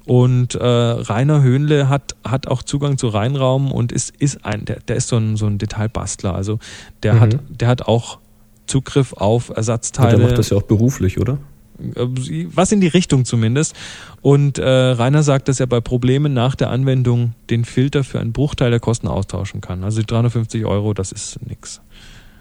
Und 0.06 0.54
äh, 0.54 0.64
Rainer 0.64 1.42
Höhnle 1.42 1.88
hat, 1.90 2.14
hat 2.24 2.46
auch 2.46 2.62
Zugang 2.62 2.96
zu 2.96 3.08
Reinraum 3.08 3.72
und 3.72 3.92
ist, 3.92 4.14
ist 4.16 4.44
ein, 4.46 4.64
der, 4.64 4.78
der 4.80 4.96
ist 4.96 5.08
so 5.08 5.16
ein, 5.16 5.36
so 5.36 5.46
ein 5.46 5.58
Detailbastler. 5.58 6.34
Also 6.34 6.60
der 7.02 7.14
mhm. 7.14 7.20
hat, 7.20 7.38
der 7.48 7.68
hat 7.68 7.82
auch 7.82 8.18
Zugriff 8.66 9.12
auf 9.12 9.50
Ersatzteile. 9.50 10.14
Und 10.14 10.20
der 10.20 10.28
macht 10.28 10.38
das 10.38 10.50
ja 10.50 10.56
auch 10.56 10.62
beruflich, 10.62 11.20
oder? 11.20 11.38
Äh, 11.78 12.46
was 12.52 12.72
in 12.72 12.80
die 12.80 12.88
Richtung 12.88 13.24
zumindest. 13.24 13.74
Und 14.22 14.58
äh, 14.58 14.68
Rainer 14.68 15.22
sagt, 15.22 15.48
dass 15.48 15.60
er 15.60 15.66
bei 15.66 15.80
Problemen 15.80 16.34
nach 16.34 16.54
der 16.54 16.70
Anwendung 16.70 17.34
den 17.50 17.64
Filter 17.64 18.04
für 18.04 18.20
einen 18.20 18.32
Bruchteil 18.32 18.70
der 18.70 18.80
Kosten 18.80 19.08
austauschen 19.08 19.60
kann. 19.60 19.84
Also 19.84 20.00
die 20.00 20.06
350 20.06 20.64
Euro, 20.64 20.94
das 20.94 21.12
ist 21.12 21.38
nix. 21.46 21.80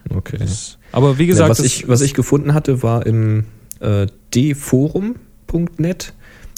Okay. 0.10 0.38
Das, 0.40 0.78
aber 0.92 1.18
wie 1.18 1.26
gesagt, 1.26 1.48
ja, 1.48 1.50
was, 1.50 1.60
ich, 1.60 1.88
was 1.88 2.02
ich 2.02 2.14
gefunden 2.14 2.54
hatte, 2.54 2.84
war 2.84 3.06
im 3.06 3.46
äh, 3.80 4.08
dforum.net 4.34 6.14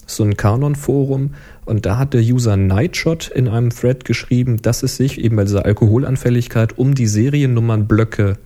so 0.06 0.24
ein 0.24 0.38
Canon-Forum 0.38 1.32
und 1.66 1.86
da 1.86 1.98
hat 1.98 2.14
der 2.14 2.22
User 2.22 2.56
Nightshot 2.56 3.28
in 3.28 3.48
einem 3.48 3.72
Thread 3.72 4.06
geschrieben, 4.06 4.62
dass 4.62 4.84
es 4.84 4.98
sich 4.98 5.20
eben 5.20 5.36
bei 5.36 5.44
dieser 5.44 5.66
Alkoholanfälligkeit 5.66 6.78
um 6.78 6.96
die 6.96 7.08
Seriennummernblöcke 7.08 8.38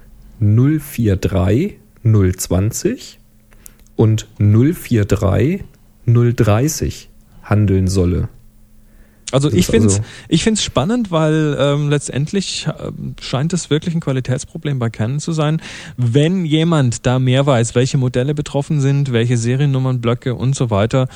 043 0.42 1.78
020 2.04 3.20
und 3.96 4.28
043 4.40 5.64
030 6.06 7.10
handeln 7.44 7.88
solle. 7.88 8.30
Also 9.32 9.50
ich 9.52 9.68
finde 9.68 9.88
es 9.88 9.98
also 10.00 10.08
ich 10.28 10.44
find's 10.44 10.64
spannend, 10.64 11.10
weil 11.10 11.56
ähm, 11.58 11.90
letztendlich 11.90 12.68
äh, 12.68 12.92
scheint 13.22 13.54
es 13.54 13.70
wirklich 13.70 13.96
ein 13.96 14.02
Qualitätsproblem 14.02 14.78
bei 14.78 14.90
Canon 14.90 15.20
zu 15.20 15.32
sein. 15.32 15.62
Wenn 15.96 16.44
jemand 16.46 17.06
da 17.06 17.18
mehr 17.18 17.46
weiß, 17.46 17.76
welche 17.76 17.98
Modelle 17.98 18.34
betroffen 18.34 18.82
sind, 18.82 19.14
welche 19.14 19.38
Seriennummern, 19.38 20.02
Blöcke 20.02 20.36
und 20.36 20.56
so 20.56 20.70
weiter, 20.70 21.08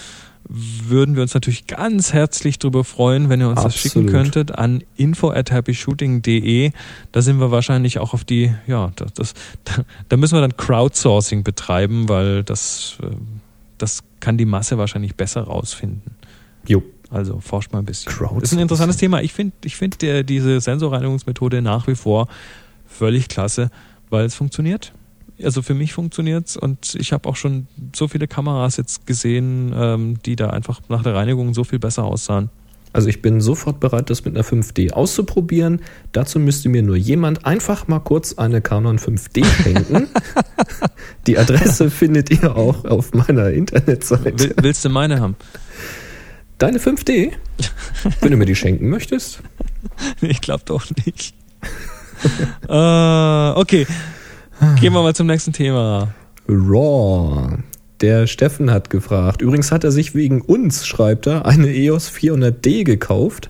würden 0.48 1.16
wir 1.16 1.24
uns 1.24 1.34
natürlich 1.34 1.68
ganz 1.68 2.14
herzlich 2.14 2.60
darüber 2.60 2.84
freuen, 2.84 3.30
wenn 3.30 3.42
ihr 3.42 3.50
uns 3.50 3.58
Absolut. 3.58 3.74
das 3.74 3.82
schicken 3.82 4.06
könntet 4.08 4.52
an 4.52 4.84
info 4.96 5.32
at 5.32 5.52
happyshooting.de. 5.52 6.72
Da 7.12 7.22
sind 7.22 7.40
wir 7.40 7.52
wahrscheinlich 7.52 8.00
auch 8.00 8.14
auf 8.14 8.24
die, 8.24 8.54
ja, 8.68 8.92
das, 8.96 9.14
das, 9.14 9.34
da 10.10 10.18
müssen 10.18 10.36
wir 10.36 10.42
dann 10.42 10.56
Crowdsourcing 10.56 11.44
betreiben, 11.44 12.10
weil 12.10 12.44
das, 12.44 12.98
äh, 13.02 13.08
das 13.78 14.04
kann 14.20 14.38
die 14.38 14.46
Masse 14.46 14.78
wahrscheinlich 14.78 15.16
besser 15.16 15.42
rausfinden. 15.42 16.16
Jo. 16.68 16.84
Also 17.10 17.40
forscht 17.40 17.72
mal 17.72 17.80
ein 17.80 17.86
bisschen. 17.86 18.12
Das 18.20 18.44
ist 18.44 18.54
ein 18.54 18.60
interessantes 18.60 18.98
Thema. 18.98 19.22
Ich 19.22 19.32
finde 19.32 19.54
ich 19.64 19.76
find 19.76 20.02
diese 20.02 20.60
Sensorreinigungsmethode 20.60 21.62
nach 21.62 21.88
wie 21.88 21.96
vor 21.96 22.28
völlig 22.88 23.28
klasse, 23.28 23.70
weil 24.10 24.26
es 24.26 24.36
funktioniert 24.36 24.92
also 25.43 25.62
für 25.62 25.74
mich 25.74 25.93
funktioniert's 25.93 26.58
und 26.58 26.95
ich 26.95 27.13
habe 27.13 27.28
auch 27.28 27.36
schon 27.36 27.67
so 27.95 28.08
viele 28.08 28.28
Kameras 28.28 28.78
jetzt 28.78 29.06
gesehen, 29.06 29.74
ähm, 29.76 30.17
die 30.26 30.36
da 30.36 30.50
einfach 30.50 30.82
nach 30.89 31.04
der 31.04 31.15
Reinigung 31.15 31.54
so 31.54 31.63
viel 31.63 31.80
besser 31.80 32.04
aussahen. 32.04 32.50
Also 32.93 33.10
ich 33.10 33.21
bin 33.21 33.41
sofort 33.41 33.82
bereit, 33.82 34.10
das 34.10 34.24
mit 34.24 34.36
einer 34.36 34.45
5D 34.45 34.93
auszuprobieren. 34.93 35.82
Dazu 36.13 36.39
müsste 36.39 36.69
mir 36.69 36.82
nur 36.82 36.95
jemand 36.95 37.45
einfach 37.45 37.89
mal 37.89 38.00
kurz 38.00 38.36
eine 38.38 38.62
Canon 38.62 39.00
5D 39.00 39.43
schenken. 39.43 40.08
Die 41.28 41.38
Adresse 41.38 41.89
findet 41.89 42.32
ihr 42.32 42.56
auch 42.56 42.86
auf 42.86 43.13
meiner 43.13 43.50
Internetseite. 43.50 44.56
willst 44.62 44.86
du 44.86 44.89
meine 44.89 45.19
haben? 45.19 45.36
Deine 46.58 46.80
5D? 46.80 47.34
Wenn 48.21 48.32
du 48.32 48.38
mir 48.38 48.45
die 48.45 48.56
schenken 48.56 48.89
möchtest? 48.89 49.41
Ich 50.21 50.41
glaube 50.41 50.63
doch 50.65 50.86
nicht. 51.06 51.34
uh, 52.67 53.54
okay, 53.60 53.86
Gehen 54.80 54.94
wir 54.94 55.02
mal 55.02 55.15
zum 55.15 55.28
nächsten 55.28 55.54
Thema. 55.54 56.13
Raw. 56.48 57.58
Der 58.02 58.28
Steffen 58.28 58.72
hat 58.72 58.89
gefragt. 58.89 59.41
Übrigens 59.41 59.72
hat 59.72 59.84
er 59.84 59.91
sich 59.91 60.15
wegen 60.15 60.41
uns, 60.41 60.86
schreibt 60.86 61.28
er, 61.28 61.46
eine 61.46 61.74
EOS 61.74 62.12
400D 62.12 62.84
gekauft. 62.84 63.50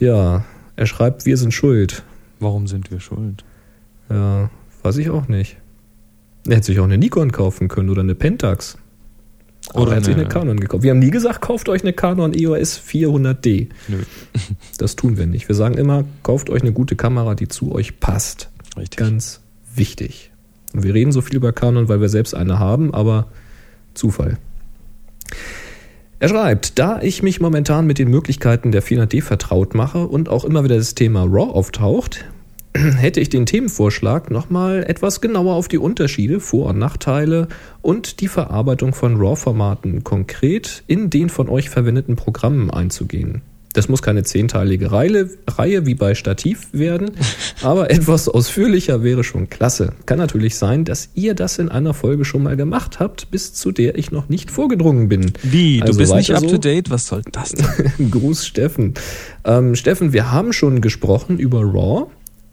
Ja, 0.00 0.44
er 0.76 0.86
schreibt, 0.86 1.26
wir 1.26 1.36
sind 1.36 1.52
schuld. 1.52 2.02
Warum 2.40 2.66
sind 2.66 2.90
wir 2.90 3.00
schuld? 3.00 3.44
Ja, 4.10 4.50
weiß 4.82 4.96
ich 4.96 5.10
auch 5.10 5.28
nicht. 5.28 5.56
Er 6.46 6.56
hätte 6.56 6.66
sich 6.66 6.80
auch 6.80 6.84
eine 6.84 6.98
Nikon 6.98 7.30
kaufen 7.30 7.68
können 7.68 7.88
oder 7.90 8.00
eine 8.02 8.14
Pentax. 8.14 8.78
Oder 9.74 9.92
er 9.92 9.96
hat 9.98 10.04
sich 10.04 10.16
eine 10.16 10.26
Canon 10.26 10.58
gekauft. 10.58 10.82
Wir 10.82 10.90
haben 10.90 10.98
nie 10.98 11.10
gesagt, 11.10 11.40
kauft 11.40 11.68
euch 11.68 11.82
eine 11.82 11.92
Canon 11.92 12.34
EOS 12.34 12.80
400D. 12.80 13.68
Nö. 13.88 13.98
Das 14.78 14.96
tun 14.96 15.16
wir 15.18 15.26
nicht. 15.26 15.48
Wir 15.48 15.54
sagen 15.54 15.74
immer, 15.74 16.04
kauft 16.22 16.50
euch 16.50 16.62
eine 16.62 16.72
gute 16.72 16.96
Kamera, 16.96 17.34
die 17.34 17.48
zu 17.48 17.72
euch 17.72 18.00
passt. 18.00 18.50
Richtig. 18.76 18.96
Ganz 18.96 19.41
wichtig. 19.74 20.32
Und 20.72 20.82
wir 20.84 20.94
reden 20.94 21.12
so 21.12 21.20
viel 21.20 21.36
über 21.36 21.52
Canon, 21.52 21.88
weil 21.88 22.00
wir 22.00 22.08
selbst 22.08 22.34
eine 22.34 22.58
haben, 22.58 22.94
aber 22.94 23.28
Zufall. 23.94 24.38
Er 26.18 26.28
schreibt, 26.28 26.78
da 26.78 27.02
ich 27.02 27.22
mich 27.22 27.40
momentan 27.40 27.86
mit 27.86 27.98
den 27.98 28.08
Möglichkeiten 28.08 28.70
der 28.70 28.82
400D 28.82 29.22
vertraut 29.22 29.74
mache 29.74 30.06
und 30.06 30.28
auch 30.28 30.44
immer 30.44 30.62
wieder 30.62 30.76
das 30.76 30.94
Thema 30.94 31.24
RAW 31.24 31.50
auftaucht, 31.52 32.24
hätte 32.74 33.20
ich 33.20 33.28
den 33.28 33.44
Themenvorschlag 33.44 34.30
nochmal 34.30 34.84
etwas 34.84 35.20
genauer 35.20 35.54
auf 35.54 35.68
die 35.68 35.78
Unterschiede, 35.78 36.40
Vor- 36.40 36.70
und 36.70 36.78
Nachteile 36.78 37.48
und 37.82 38.20
die 38.20 38.28
Verarbeitung 38.28 38.94
von 38.94 39.16
RAW-Formaten 39.16 40.04
konkret 40.04 40.84
in 40.86 41.10
den 41.10 41.28
von 41.28 41.48
euch 41.48 41.68
verwendeten 41.68 42.16
Programmen 42.16 42.70
einzugehen. 42.70 43.42
Das 43.72 43.88
muss 43.88 44.02
keine 44.02 44.22
zehnteilige 44.22 44.92
Reihe, 44.92 45.30
Reihe 45.48 45.86
wie 45.86 45.94
bei 45.94 46.14
Stativ 46.14 46.68
werden, 46.72 47.12
aber 47.62 47.90
etwas 47.90 48.28
ausführlicher 48.28 49.02
wäre 49.02 49.24
schon 49.24 49.48
klasse. 49.48 49.92
Kann 50.06 50.18
natürlich 50.18 50.56
sein, 50.56 50.84
dass 50.84 51.08
ihr 51.14 51.34
das 51.34 51.58
in 51.58 51.68
einer 51.68 51.94
Folge 51.94 52.24
schon 52.24 52.42
mal 52.42 52.56
gemacht 52.56 53.00
habt, 53.00 53.30
bis 53.30 53.54
zu 53.54 53.72
der 53.72 53.96
ich 53.96 54.10
noch 54.10 54.28
nicht 54.28 54.50
vorgedrungen 54.50 55.08
bin. 55.08 55.32
Wie? 55.42 55.78
Du 55.78 55.86
also 55.86 55.98
bist 55.98 56.14
nicht 56.14 56.34
up 56.34 56.46
to 56.46 56.58
date? 56.58 56.90
Was 56.90 57.06
soll 57.06 57.22
das 57.32 57.52
denn? 57.52 58.10
Gruß 58.10 58.46
Steffen. 58.46 58.94
Ähm, 59.44 59.74
Steffen, 59.74 60.12
wir 60.12 60.32
haben 60.32 60.52
schon 60.52 60.80
gesprochen 60.80 61.38
über 61.38 61.60
RAW 61.62 62.06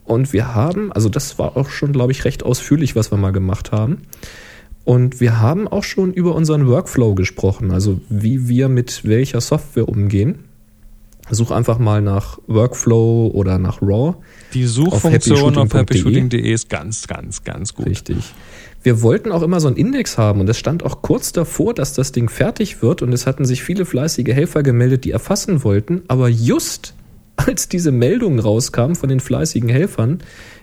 und 0.06 0.34
wir 0.34 0.56
haben, 0.56 0.92
also 0.92 1.10
das 1.10 1.38
war 1.38 1.56
auch 1.56 1.70
schon, 1.70 1.94
glaube 1.94 2.12
ich, 2.12 2.26
recht 2.26 2.44
ausführlich, 2.44 2.96
was 2.96 3.12
wir 3.12 3.18
mal 3.18 3.32
gemacht 3.32 3.72
haben. 3.72 4.04
Und 4.84 5.20
wir 5.20 5.40
haben 5.40 5.68
auch 5.68 5.84
schon 5.84 6.14
über 6.14 6.34
unseren 6.34 6.66
Workflow 6.66 7.14
gesprochen, 7.14 7.70
also 7.70 8.02
wie 8.10 8.48
wir 8.48 8.70
mit 8.70 9.06
welcher 9.06 9.40
Software 9.40 9.88
umgehen. 9.88 10.46
Such 11.32 11.52
einfach 11.52 11.78
mal 11.78 12.02
nach 12.02 12.40
Workflow 12.48 13.32
oder 13.34 13.58
nach 13.58 13.82
RAW. 13.82 14.16
Die 14.54 14.66
Suchfunktion 14.66 15.58
auf 15.58 15.74
happyshooting.de 15.74 16.40
happy 16.40 16.52
ist 16.52 16.70
ganz, 16.70 17.08
ganz, 17.08 17.44
ganz 17.44 17.76
gut. 17.76 17.88
Richtig. 17.88 18.34
Wir 18.82 19.02
wollten 19.02 19.32
auch 19.32 19.42
immer 19.42 19.60
so 19.60 19.68
einen 19.68 19.78
Index 19.78 20.18
haben 20.18 20.40
und 20.40 20.50
es 20.50 20.58
stand 20.58 20.84
auch 20.84 21.02
kurz 21.02 21.34
davor, 21.34 21.74
dass 21.74 21.94
das 21.94 22.12
Ding 22.12 22.30
fertig 22.30 22.82
wird 22.82 23.02
und 23.02 23.12
es 23.14 23.28
hatten 23.28 23.46
sich 23.46 23.62
viele 23.62 23.86
fleißige 23.86 24.30
Helfer 24.34 24.64
gemeldet, 24.64 25.04
die 25.04 25.12
erfassen 25.12 25.64
wollten, 25.64 26.04
aber 26.08 26.30
just 26.30 26.94
als 27.36 27.70
diese 27.70 27.92
Meldung 27.92 28.40
rauskam 28.40 28.94
von 28.94 29.10
den 29.10 29.20
fleißigen 29.20 29.70
Helfern, 29.70 30.20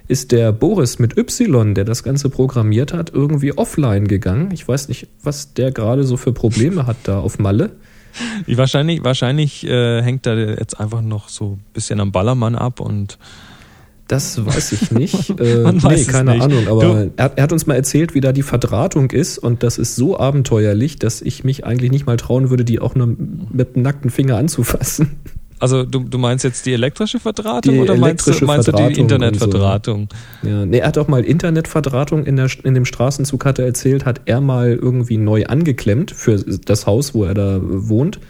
ist 0.09 0.31
der 0.33 0.53
Boris 0.53 0.99
mit 0.99 1.17
Y, 1.17 1.75
der 1.75 1.85
das 1.85 2.03
Ganze 2.03 2.29
programmiert 2.29 2.93
hat, 2.93 3.13
irgendwie 3.13 3.57
offline 3.57 4.07
gegangen. 4.07 4.51
Ich 4.53 4.67
weiß 4.67 4.89
nicht, 4.89 5.09
was 5.23 5.55
der 5.55 5.73
gerade 5.73 6.05
so 6.05 6.17
für 6.17 6.33
Probleme 6.33 6.87
hat 6.87 6.97
da 7.05 7.19
auf 7.19 7.39
Malle. 7.39 7.73
wahrscheinlich 8.47 9.05
wahrscheinlich 9.05 9.67
äh, 9.67 10.03
hängt 10.03 10.27
er 10.27 10.59
jetzt 10.59 10.79
einfach 10.79 11.03
noch 11.03 11.29
so 11.29 11.53
ein 11.53 11.65
bisschen 11.73 12.01
am 12.01 12.13
Ballermann 12.13 12.55
ab 12.55 12.81
und 12.81 13.19
das 14.09 14.45
weiß 14.45 14.73
ich 14.73 14.91
nicht. 14.93 15.31
äh, 15.41 15.73
nee, 15.73 16.05
keine 16.05 16.33
nicht. 16.33 16.43
Ahnung. 16.43 16.69
Aber 16.69 17.09
er, 17.17 17.33
er, 17.37 17.43
hat 17.43 17.53
uns 17.53 17.67
mal 17.67 17.75
erzählt, 17.75 18.15
wie 18.15 18.21
da 18.21 18.33
die 18.33 18.43
Verdrahtung 18.43 19.11
ist. 19.11 19.39
Und 19.39 19.65
das 19.65 19.79
ist 19.79 19.97
so 19.97 20.19
abenteuerlich, 20.19 20.97
dass 20.97 21.23
ich 21.23 21.43
mich 21.43 21.65
eigentlich 21.65 21.91
nicht 21.91 22.07
mal 22.07 22.17
trauen 22.17 22.51
würde, 22.51 22.65
die 22.65 22.79
auch 22.79 22.95
nur 22.95 23.09
mit 23.09 23.75
dem 23.75 23.83
nackten 23.83 24.11
Finger 24.11 24.37
anzufassen. 24.37 25.17
Also 25.59 25.85
du, 25.85 26.01
du 26.01 26.19
meinst 26.19 26.45
jetzt 26.45 26.67
die 26.67 26.73
elektrische 26.73 27.19
Verdrahtung 27.19 27.75
die 27.75 27.81
oder 27.81 27.97
meinst, 27.97 28.27
du, 28.27 28.45
meinst 28.45 28.69
du 28.69 28.73
die 28.73 29.01
Internetverdrahtung? 29.01 30.09
So. 30.43 30.49
Ja, 30.49 30.67
nee, 30.67 30.79
er 30.79 30.89
hat 30.89 30.99
auch 30.99 31.09
mal 31.09 31.25
Internetverdrahtung 31.25 32.25
in, 32.25 32.37
der, 32.37 32.49
in 32.65 32.75
dem 32.75 32.85
Straßenzug, 32.85 33.45
hat 33.45 33.59
er 33.59 33.67
erzählt, 33.67 34.05
hat 34.05 34.23
er 34.27 34.41
mal 34.41 34.75
irgendwie 34.75 35.17
neu 35.17 35.47
angeklemmt 35.47 36.11
für 36.11 36.37
das 36.37 36.87
Haus, 36.87 37.15
wo 37.15 37.25
er 37.25 37.35
da 37.35 37.59
wohnt. 37.63 38.21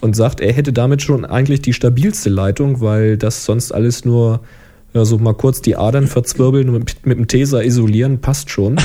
Und 0.00 0.14
sagt, 0.14 0.40
er 0.40 0.52
hätte 0.52 0.72
damit 0.72 1.02
schon 1.02 1.24
eigentlich 1.24 1.60
die 1.60 1.72
stabilste 1.72 2.30
Leitung, 2.30 2.80
weil 2.80 3.16
das 3.16 3.44
sonst 3.44 3.72
alles 3.72 4.04
nur 4.04 4.42
ja, 4.94 5.04
so 5.04 5.18
mal 5.18 5.34
kurz 5.34 5.60
die 5.60 5.76
Adern 5.76 6.06
verzwirbeln 6.06 6.68
und 6.68 6.78
mit, 6.78 7.06
mit 7.06 7.18
dem 7.18 7.28
Taser 7.28 7.64
isolieren, 7.64 8.20
passt 8.20 8.50
schon. 8.50 8.76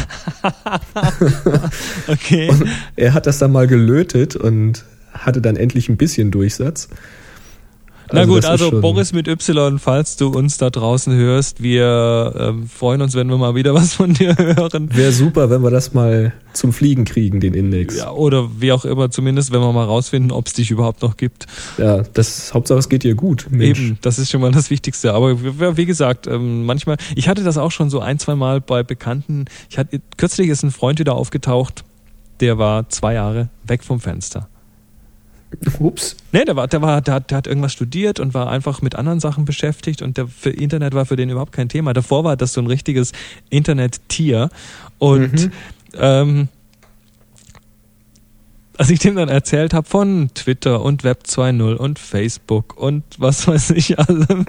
okay. 2.07 2.49
Und 2.49 2.65
er 2.95 3.13
hat 3.13 3.25
das 3.25 3.37
dann 3.37 3.51
mal 3.51 3.67
gelötet 3.67 4.35
und 4.35 4.83
hatte 5.13 5.41
dann 5.41 5.55
endlich 5.55 5.89
ein 5.89 5.97
bisschen 5.97 6.31
Durchsatz. 6.31 6.89
Na 8.11 8.21
Also 8.21 8.33
gut, 8.33 8.45
also 8.45 8.81
Boris 8.81 9.13
mit 9.13 9.27
Y, 9.27 9.79
falls 9.79 10.17
du 10.17 10.29
uns 10.29 10.57
da 10.57 10.69
draußen 10.69 11.13
hörst, 11.13 11.63
wir 11.63 12.33
ähm, 12.37 12.67
freuen 12.67 13.01
uns, 13.01 13.15
wenn 13.15 13.27
wir 13.29 13.37
mal 13.37 13.55
wieder 13.55 13.73
was 13.73 13.93
von 13.93 14.13
dir 14.13 14.37
hören. 14.37 14.89
Wäre 14.93 15.11
super, 15.11 15.49
wenn 15.49 15.63
wir 15.63 15.71
das 15.71 15.93
mal 15.93 16.33
zum 16.53 16.73
Fliegen 16.73 17.05
kriegen, 17.05 17.39
den 17.39 17.53
Index. 17.53 17.97
Ja, 17.97 18.11
oder 18.11 18.49
wie 18.59 18.71
auch 18.71 18.85
immer, 18.85 19.09
zumindest 19.09 19.51
wenn 19.51 19.61
wir 19.61 19.71
mal 19.71 19.85
rausfinden, 19.85 20.31
ob 20.31 20.47
es 20.47 20.53
dich 20.53 20.71
überhaupt 20.71 21.01
noch 21.01 21.17
gibt. 21.17 21.47
Ja, 21.77 22.03
das 22.13 22.53
Hauptsache 22.53 22.79
es 22.79 22.89
geht 22.89 23.03
dir 23.03 23.15
gut. 23.15 23.47
Mensch. 23.49 23.79
Eben, 23.79 23.97
das 24.01 24.19
ist 24.19 24.29
schon 24.29 24.41
mal 24.41 24.51
das 24.51 24.69
Wichtigste. 24.69 25.13
Aber 25.13 25.41
wie, 25.41 25.77
wie 25.77 25.85
gesagt, 25.85 26.27
ähm, 26.27 26.65
manchmal, 26.65 26.97
ich 27.15 27.27
hatte 27.27 27.43
das 27.43 27.57
auch 27.57 27.71
schon 27.71 27.89
so 27.89 27.99
ein, 27.99 28.19
zwei 28.19 28.35
Mal 28.35 28.61
bei 28.61 28.83
Bekannten. 28.83 29.45
Ich 29.69 29.77
hatte, 29.77 30.01
kürzlich 30.17 30.49
ist 30.49 30.63
ein 30.63 30.71
Freund 30.71 30.99
wieder 30.99 31.15
aufgetaucht, 31.15 31.83
der 32.39 32.57
war 32.57 32.89
zwei 32.89 33.13
Jahre 33.13 33.49
weg 33.65 33.83
vom 33.83 33.99
Fenster. 33.99 34.49
Ups. 35.79 36.15
Nee, 36.31 36.45
der 36.45 36.55
war, 36.55 36.67
der 36.67 36.81
war, 36.81 37.01
der 37.01 37.13
hat, 37.15 37.31
der 37.31 37.37
hat 37.37 37.47
irgendwas 37.47 37.73
studiert 37.73 38.19
und 38.19 38.33
war 38.33 38.49
einfach 38.49 38.81
mit 38.81 38.95
anderen 38.95 39.19
Sachen 39.19 39.45
beschäftigt 39.45 40.01
und 40.01 40.17
der 40.17 40.27
für 40.27 40.49
Internet 40.49 40.93
war 40.93 41.05
für 41.05 41.15
den 41.15 41.29
überhaupt 41.29 41.51
kein 41.53 41.69
Thema. 41.69 41.93
Davor 41.93 42.23
war 42.23 42.35
das 42.37 42.53
so 42.53 42.61
ein 42.61 42.67
richtiges 42.67 43.11
Internet-Tier 43.49 44.49
und 44.99 45.33
Mhm. 45.33 45.51
ähm, 45.95 46.47
als 48.77 48.89
ich 48.89 48.99
dem 48.99 49.15
dann 49.15 49.29
erzählt 49.29 49.73
habe 49.73 49.87
von 49.87 50.31
Twitter 50.33 50.81
und 50.81 51.03
Web 51.03 51.23
2.0 51.27 51.75
und 51.75 51.99
Facebook 51.99 52.75
und 52.75 53.03
was 53.19 53.47
weiß 53.47 53.69
ich 53.71 53.99
allem, 53.99 54.45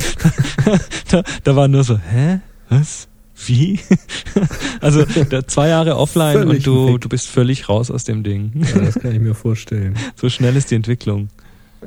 da, 1.11 1.23
da 1.45 1.57
war 1.57 1.69
nur 1.69 1.85
so, 1.85 1.99
hä? 1.99 2.41
Was? 2.71 3.09
Wie? 3.47 3.81
also 4.81 5.05
zwei 5.47 5.69
Jahre 5.69 5.97
offline 5.97 6.35
Völlig 6.39 6.57
und 6.59 6.67
du, 6.67 6.95
weg. 6.95 7.01
du 7.01 7.09
bist 7.09 7.27
völlig 7.29 7.69
raus 7.69 7.91
aus 7.91 8.05
dem 8.05 8.23
Ding. 8.23 8.53
Ja, 8.55 8.81
das 8.81 8.95
kann 8.95 9.13
ich 9.13 9.21
mir 9.21 9.35
vorstellen. 9.35 9.95
So 10.17 10.29
schnell 10.29 10.57
ist 10.57 10.71
die 10.71 10.77
Entwicklung. 10.77 11.29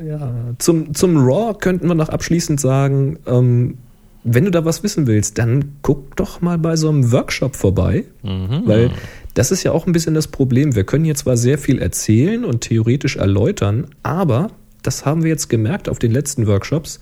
Ja, 0.05 0.31
zum, 0.59 0.93
zum 0.93 1.17
Raw 1.17 1.55
könnten 1.59 1.87
wir 1.87 1.95
noch 1.95 2.09
abschließend 2.09 2.59
sagen, 2.59 3.17
ähm, 3.25 3.77
wenn 4.23 4.45
du 4.45 4.51
da 4.51 4.65
was 4.65 4.83
wissen 4.83 5.07
willst, 5.07 5.37
dann 5.37 5.75
guck 5.81 6.15
doch 6.17 6.41
mal 6.41 6.57
bei 6.57 6.75
so 6.75 6.89
einem 6.89 7.11
Workshop 7.11 7.55
vorbei, 7.55 8.03
Mhm. 8.23 8.63
weil 8.65 8.91
das 9.33 9.51
ist 9.51 9.63
ja 9.63 9.71
auch 9.71 9.87
ein 9.87 9.93
bisschen 9.93 10.13
das 10.13 10.27
Problem. 10.27 10.75
Wir 10.75 10.83
können 10.83 11.05
hier 11.05 11.15
zwar 11.15 11.37
sehr 11.37 11.57
viel 11.57 11.79
erzählen 11.79 12.43
und 12.43 12.61
theoretisch 12.61 13.15
erläutern, 13.15 13.87
aber 14.03 14.49
das 14.83 15.05
haben 15.05 15.23
wir 15.23 15.29
jetzt 15.29 15.49
gemerkt 15.49 15.87
auf 15.89 15.97
den 15.99 16.11
letzten 16.11 16.45
Workshops. 16.45 16.99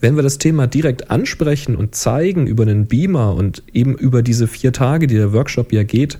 Wenn 0.00 0.16
wir 0.16 0.22
das 0.22 0.38
Thema 0.38 0.66
direkt 0.66 1.10
ansprechen 1.10 1.74
und 1.74 1.94
zeigen 1.94 2.46
über 2.46 2.62
einen 2.62 2.86
Beamer 2.86 3.34
und 3.34 3.64
eben 3.72 3.96
über 3.96 4.22
diese 4.22 4.46
vier 4.46 4.72
Tage, 4.72 5.06
die 5.06 5.16
der 5.16 5.32
Workshop 5.32 5.72
ja 5.72 5.82
geht, 5.82 6.18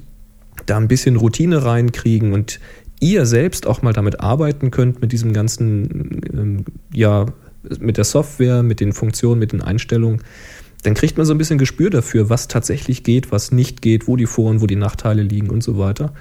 da 0.67 0.77
ein 0.77 0.89
bisschen 0.89 1.17
Routine 1.17 1.65
reinkriegen 1.65 2.33
und 2.33 2.59
ihr 3.01 3.27
selbst 3.27 3.67
auch 3.67 3.83
mal 3.83 3.93
damit 3.93 4.21
arbeiten 4.21 4.71
könnt, 4.71 5.01
mit 5.01 5.13
diesem 5.13 5.33
ganzen, 5.33 6.21
ähm, 6.33 6.65
ja, 6.93 7.27
mit 7.79 7.97
der 7.97 8.05
Software, 8.05 8.63
mit 8.63 8.81
den 8.81 8.93
Funktionen, 8.93 9.39
mit 9.39 9.53
den 9.53 9.63
Einstellungen, 9.63 10.23
dann 10.83 10.95
kriegt 10.95 11.17
man 11.17 11.27
so 11.27 11.35
ein 11.35 11.39
bisschen 11.39 11.59
Gespür 11.59 11.91
dafür, 11.91 12.31
was 12.31 12.49
tatsächlich 12.49 13.03
geht, 13.03 13.33
was 13.33 13.53
nicht 13.53 13.83
geht, 13.83 14.07
wo 14.07 14.17
die 14.17 14.27
Vor- 14.27 14.51
und 14.51 14.61
wo 14.61 14.67
die 14.67 14.77
Nachteile 14.77 15.23
liegen 15.23 15.51
und 15.51 15.63
so 15.63 15.79
weiter. 15.79 16.13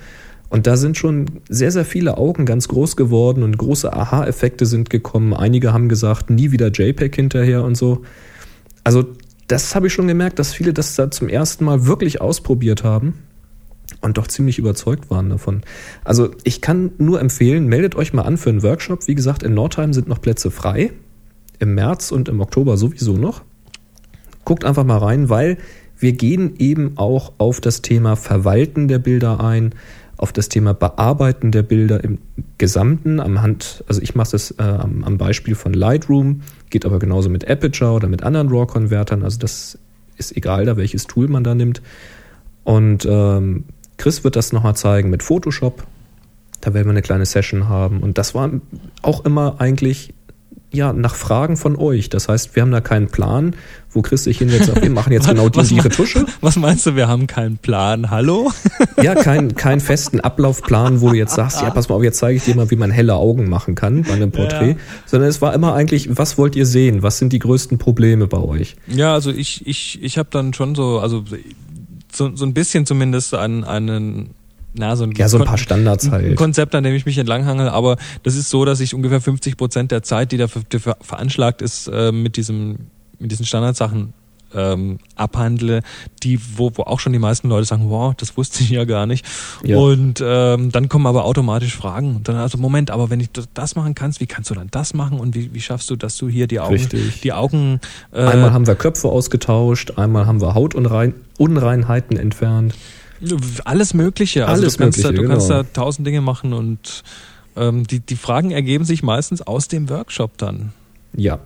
Und 0.49 0.65
da 0.65 0.77
sind 0.77 0.97
schon 0.97 1.25
sehr, 1.49 1.71
sehr 1.71 1.85
viele 1.85 2.17
Augen 2.17 2.45
ganz 2.45 2.67
groß 2.67 2.95
geworden 2.95 3.43
und 3.43 3.57
große 3.57 3.91
Aha-Effekte 3.91 4.65
sind 4.65 4.89
gekommen. 4.89 5.33
Einige 5.33 5.73
haben 5.73 5.89
gesagt, 5.89 6.29
nie 6.29 6.51
wieder 6.51 6.71
JPEG 6.71 7.15
hinterher 7.15 7.63
und 7.63 7.75
so. 7.75 8.03
Also 8.83 9.05
das 9.47 9.75
habe 9.75 9.87
ich 9.87 9.93
schon 9.93 10.07
gemerkt, 10.07 10.39
dass 10.39 10.53
viele 10.53 10.73
das 10.73 10.95
da 10.95 11.11
zum 11.11 11.27
ersten 11.27 11.65
Mal 11.65 11.85
wirklich 11.85 12.21
ausprobiert 12.21 12.83
haben 12.83 13.15
und 14.01 14.17
doch 14.17 14.27
ziemlich 14.27 14.59
überzeugt 14.59 15.09
waren 15.09 15.29
davon. 15.29 15.61
Also 16.03 16.29
ich 16.43 16.61
kann 16.61 16.91
nur 16.97 17.19
empfehlen, 17.19 17.67
meldet 17.67 17.95
euch 17.95 18.13
mal 18.13 18.23
an 18.23 18.37
für 18.37 18.49
einen 18.49 18.63
Workshop. 18.63 19.07
Wie 19.07 19.15
gesagt, 19.15 19.43
in 19.43 19.53
Nordheim 19.53 19.93
sind 19.93 20.07
noch 20.07 20.21
Plätze 20.21 20.51
frei. 20.51 20.91
Im 21.59 21.75
März 21.75 22.11
und 22.11 22.29
im 22.29 22.39
Oktober 22.39 22.77
sowieso 22.77 23.17
noch. 23.17 23.41
Guckt 24.45 24.63
einfach 24.63 24.85
mal 24.85 24.99
rein, 24.99 25.29
weil 25.29 25.57
wir 25.99 26.13
gehen 26.13 26.55
eben 26.59 26.93
auch 26.97 27.33
auf 27.39 27.59
das 27.59 27.81
Thema 27.81 28.15
Verwalten 28.15 28.87
der 28.87 28.99
Bilder 28.99 29.43
ein, 29.43 29.73
auf 30.17 30.33
das 30.33 30.49
Thema 30.49 30.73
Bearbeiten 30.73 31.51
der 31.51 31.63
Bilder 31.63 32.03
im 32.03 32.17
Gesamten 32.57 33.19
am 33.19 33.41
Hand, 33.41 33.83
also 33.87 34.01
ich 34.01 34.15
mache 34.15 34.31
das 34.31 34.51
äh, 34.51 34.63
am, 34.63 35.17
Beispiel 35.17 35.55
von 35.55 35.73
Lightroom, 35.73 36.41
geht 36.69 36.85
aber 36.85 36.99
genauso 36.99 37.29
mit 37.29 37.47
Aperture 37.47 37.91
oder 37.91 38.07
mit 38.07 38.23
anderen 38.23 38.49
RAW-Konvertern, 38.49 39.23
also 39.23 39.37
das 39.37 39.77
ist 40.17 40.35
egal 40.35 40.65
da, 40.65 40.75
welches 40.75 41.05
Tool 41.05 41.27
man 41.27 41.43
da 41.43 41.53
nimmt. 41.53 41.81
Und 42.63 43.07
ähm, 43.09 43.65
Chris 43.97 44.23
wird 44.23 44.35
das 44.35 44.51
nochmal 44.51 44.75
zeigen 44.75 45.09
mit 45.09 45.23
Photoshop. 45.23 45.85
Da 46.61 46.73
werden 46.73 46.87
wir 46.87 46.91
eine 46.91 47.01
kleine 47.01 47.25
Session 47.25 47.69
haben. 47.69 48.01
Und 48.01 48.17
das 48.17 48.33
war 48.33 48.49
auch 49.03 49.23
immer 49.25 49.61
eigentlich 49.61 50.13
ja, 50.71 50.91
nach 50.91 51.15
Fragen 51.15 51.55
von 51.55 51.77
euch. 51.77 52.09
Das 52.09 52.27
heißt, 52.27 52.55
wir 52.55 52.61
haben 52.61 52.71
da 52.71 52.81
keinen 52.81 53.07
Plan, 53.07 53.55
wo 53.91 54.01
Chris 54.01 54.25
sich 54.25 54.39
hinsetzt, 54.39 54.65
sagt, 54.65 54.81
wir 54.81 54.89
machen 54.89 55.13
jetzt 55.13 55.29
genau 55.29 55.47
die, 55.47 55.57
Was 55.59 55.69
die 55.69 55.79
Retusche. 55.79 56.25
Was 56.41 56.57
meinst 56.57 56.85
du, 56.85 56.95
wir 56.95 57.07
haben 57.07 57.25
keinen 57.27 57.57
Plan? 57.57 58.09
Hallo? 58.09 58.51
Ja, 59.01 59.13
keinen 59.13 59.53
keinen 59.53 59.79
festen 59.79 60.21
Ablaufplan, 60.21 61.01
wo 61.01 61.09
du 61.09 61.15
jetzt 61.15 61.35
sagst, 61.35 61.61
ja, 61.61 61.69
pass 61.69 61.87
mal 61.87 61.95
auf, 61.95 62.03
jetzt 62.03 62.17
zeige 62.17 62.37
ich 62.37 62.45
dir 62.45 62.55
mal, 62.55 62.71
wie 62.71 62.75
man 62.75 62.89
helle 62.89 63.13
Augen 63.13 63.47
machen 63.47 63.75
kann 63.75 64.01
bei 64.01 64.13
einem 64.13 64.31
Porträt. 64.31 64.71
Ja. 64.71 64.75
Sondern 65.05 65.29
es 65.29 65.39
war 65.39 65.53
immer 65.53 65.75
eigentlich, 65.75 66.17
was 66.17 66.39
wollt 66.39 66.55
ihr 66.55 66.65
sehen? 66.65 67.03
Was 67.03 67.19
sind 67.19 67.31
die 67.31 67.37
größten 67.37 67.77
Probleme 67.77 68.25
bei 68.25 68.39
euch? 68.39 68.75
Ja, 68.87 69.13
also 69.13 69.29
ich, 69.29 69.67
ich, 69.67 70.01
ich 70.01 70.17
habe 70.17 70.29
dann 70.31 70.55
schon 70.55 70.73
so, 70.73 70.99
also 70.99 71.23
so, 72.11 72.35
so 72.35 72.43
ein 72.43 72.55
bisschen 72.55 72.87
zumindest 72.87 73.35
einen, 73.35 73.63
einen 73.63 74.31
na, 74.77 74.95
so 74.95 75.03
ein, 75.03 75.11
Ja, 75.11 75.27
so 75.27 75.37
ein 75.37 75.45
paar 75.45 75.57
Standards 75.57 76.05
ein 76.05 76.11
halt. 76.11 76.35
Konzept, 76.35 76.75
an 76.75 76.83
dem 76.83 76.95
ich 76.95 77.05
mich 77.05 77.17
entlanghangel, 77.17 77.69
aber 77.69 77.97
das 78.23 78.35
ist 78.35 78.49
so, 78.49 78.65
dass 78.65 78.79
ich 78.79 78.93
ungefähr 78.93 79.21
50 79.21 79.57
Prozent 79.57 79.91
der 79.91 80.03
Zeit, 80.03 80.31
die 80.31 80.37
dafür, 80.37 80.61
dafür 80.69 80.97
veranschlagt 81.01 81.61
ist, 81.61 81.87
äh, 81.87 82.11
mit 82.11 82.37
diesem, 82.37 82.77
mit 83.19 83.31
diesen 83.31 83.45
Standardsachen 83.45 84.13
ähm, 84.53 84.99
abhandle, 85.15 85.81
die, 86.23 86.39
wo, 86.55 86.71
wo 86.75 86.83
auch 86.83 86.99
schon 86.99 87.13
die 87.13 87.19
meisten 87.19 87.49
Leute 87.49 87.65
sagen, 87.65 87.89
wow, 87.89 88.13
das 88.15 88.37
wusste 88.37 88.63
ich 88.63 88.69
ja 88.69 88.85
gar 88.85 89.05
nicht. 89.05 89.25
Ja. 89.63 89.77
Und 89.77 90.23
ähm, 90.23 90.71
dann 90.71 90.89
kommen 90.89 91.05
aber 91.05 91.25
automatisch 91.25 91.75
Fragen. 91.75 92.15
Und 92.15 92.27
dann, 92.27 92.37
also 92.37 92.57
Moment, 92.57 92.91
aber 92.91 93.09
wenn 93.09 93.19
ich 93.19 93.29
das 93.53 93.75
machen 93.75 93.95
kannst, 93.95 94.19
wie 94.19 94.27
kannst 94.27 94.49
du 94.49 94.55
dann 94.55 94.67
das 94.71 94.93
machen 94.93 95.19
und 95.19 95.35
wie, 95.35 95.53
wie 95.53 95.61
schaffst 95.61 95.89
du, 95.89 95.95
dass 95.95 96.17
du 96.17 96.29
hier 96.29 96.47
die 96.47 96.59
Augen, 96.59 96.73
Richtig. 96.73 97.21
die 97.21 97.33
Augen 97.33 97.79
äh, 98.11 98.23
Einmal 98.23 98.53
haben 98.53 98.67
wir 98.67 98.75
Köpfe 98.75 99.09
ausgetauscht, 99.09 99.97
einmal 99.97 100.25
haben 100.25 100.41
wir 100.41 100.53
Hautunreinheiten 100.55 102.17
entfernt. 102.17 102.75
Alles 103.65 103.93
Mögliche. 103.93 104.47
Also 104.47 104.61
Alles 104.63 104.77
du 104.77 104.83
kannst, 104.83 105.03
da, 105.03 105.09
Mögliche, 105.09 105.23
du 105.23 105.29
kannst 105.29 105.47
genau. 105.47 105.63
da 105.63 105.69
tausend 105.73 106.07
Dinge 106.07 106.21
machen 106.21 106.53
und 106.53 107.03
ähm, 107.55 107.85
die, 107.87 107.99
die 107.99 108.15
Fragen 108.15 108.51
ergeben 108.51 108.85
sich 108.85 109.03
meistens 109.03 109.41
aus 109.41 109.67
dem 109.67 109.89
Workshop 109.89 110.37
dann. 110.37 110.73
Ja, 111.15 111.39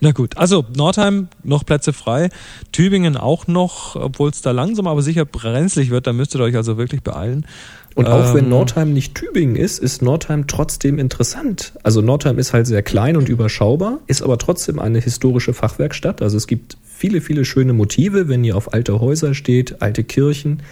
Na 0.00 0.12
gut, 0.12 0.36
also 0.36 0.64
Nordheim 0.76 1.28
noch 1.42 1.64
Plätze 1.64 1.92
frei, 1.92 2.28
Tübingen 2.70 3.16
auch 3.16 3.46
noch, 3.46 3.96
obwohl 3.96 4.30
es 4.30 4.42
da 4.42 4.50
langsam 4.50 4.86
aber 4.86 5.02
sicher 5.02 5.24
brenzlig 5.24 5.90
wird, 5.90 6.06
da 6.06 6.12
müsst 6.12 6.34
ihr 6.34 6.40
euch 6.40 6.54
also 6.54 6.76
wirklich 6.76 7.02
beeilen. 7.02 7.46
Und 7.96 8.08
auch 8.08 8.34
wenn 8.34 8.44
Ähm, 8.44 8.50
Nordheim 8.50 8.92
nicht 8.92 9.14
Tübingen 9.14 9.56
ist, 9.56 9.78
ist 9.78 10.02
Nordheim 10.02 10.46
trotzdem 10.46 10.98
interessant. 10.98 11.72
Also 11.82 12.02
Nordheim 12.02 12.38
ist 12.38 12.52
halt 12.52 12.66
sehr 12.66 12.82
klein 12.82 13.16
und 13.16 13.30
überschaubar, 13.30 14.00
ist 14.06 14.22
aber 14.22 14.36
trotzdem 14.36 14.78
eine 14.78 14.98
historische 15.00 15.54
Fachwerkstatt. 15.54 16.20
Also 16.20 16.36
es 16.36 16.46
gibt 16.46 16.76
viele, 16.84 17.22
viele 17.22 17.46
schöne 17.46 17.72
Motive, 17.72 18.28
wenn 18.28 18.44
ihr 18.44 18.54
auf 18.54 18.74
alte 18.74 19.00
Häuser 19.00 19.32
steht, 19.32 19.80
alte 19.80 20.04
Kirchen. 20.04 20.62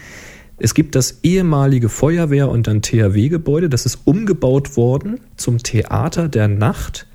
Es 0.58 0.74
gibt 0.74 0.94
das 0.94 1.20
ehemalige 1.22 1.88
Feuerwehr- 1.88 2.50
und 2.50 2.66
dann 2.66 2.82
THW-Gebäude, 2.82 3.70
das 3.70 3.86
ist 3.86 4.00
umgebaut 4.04 4.76
worden 4.76 5.18
zum 5.38 5.62
Theater 5.62 6.28
der 6.28 6.48
Nacht. 6.48 7.06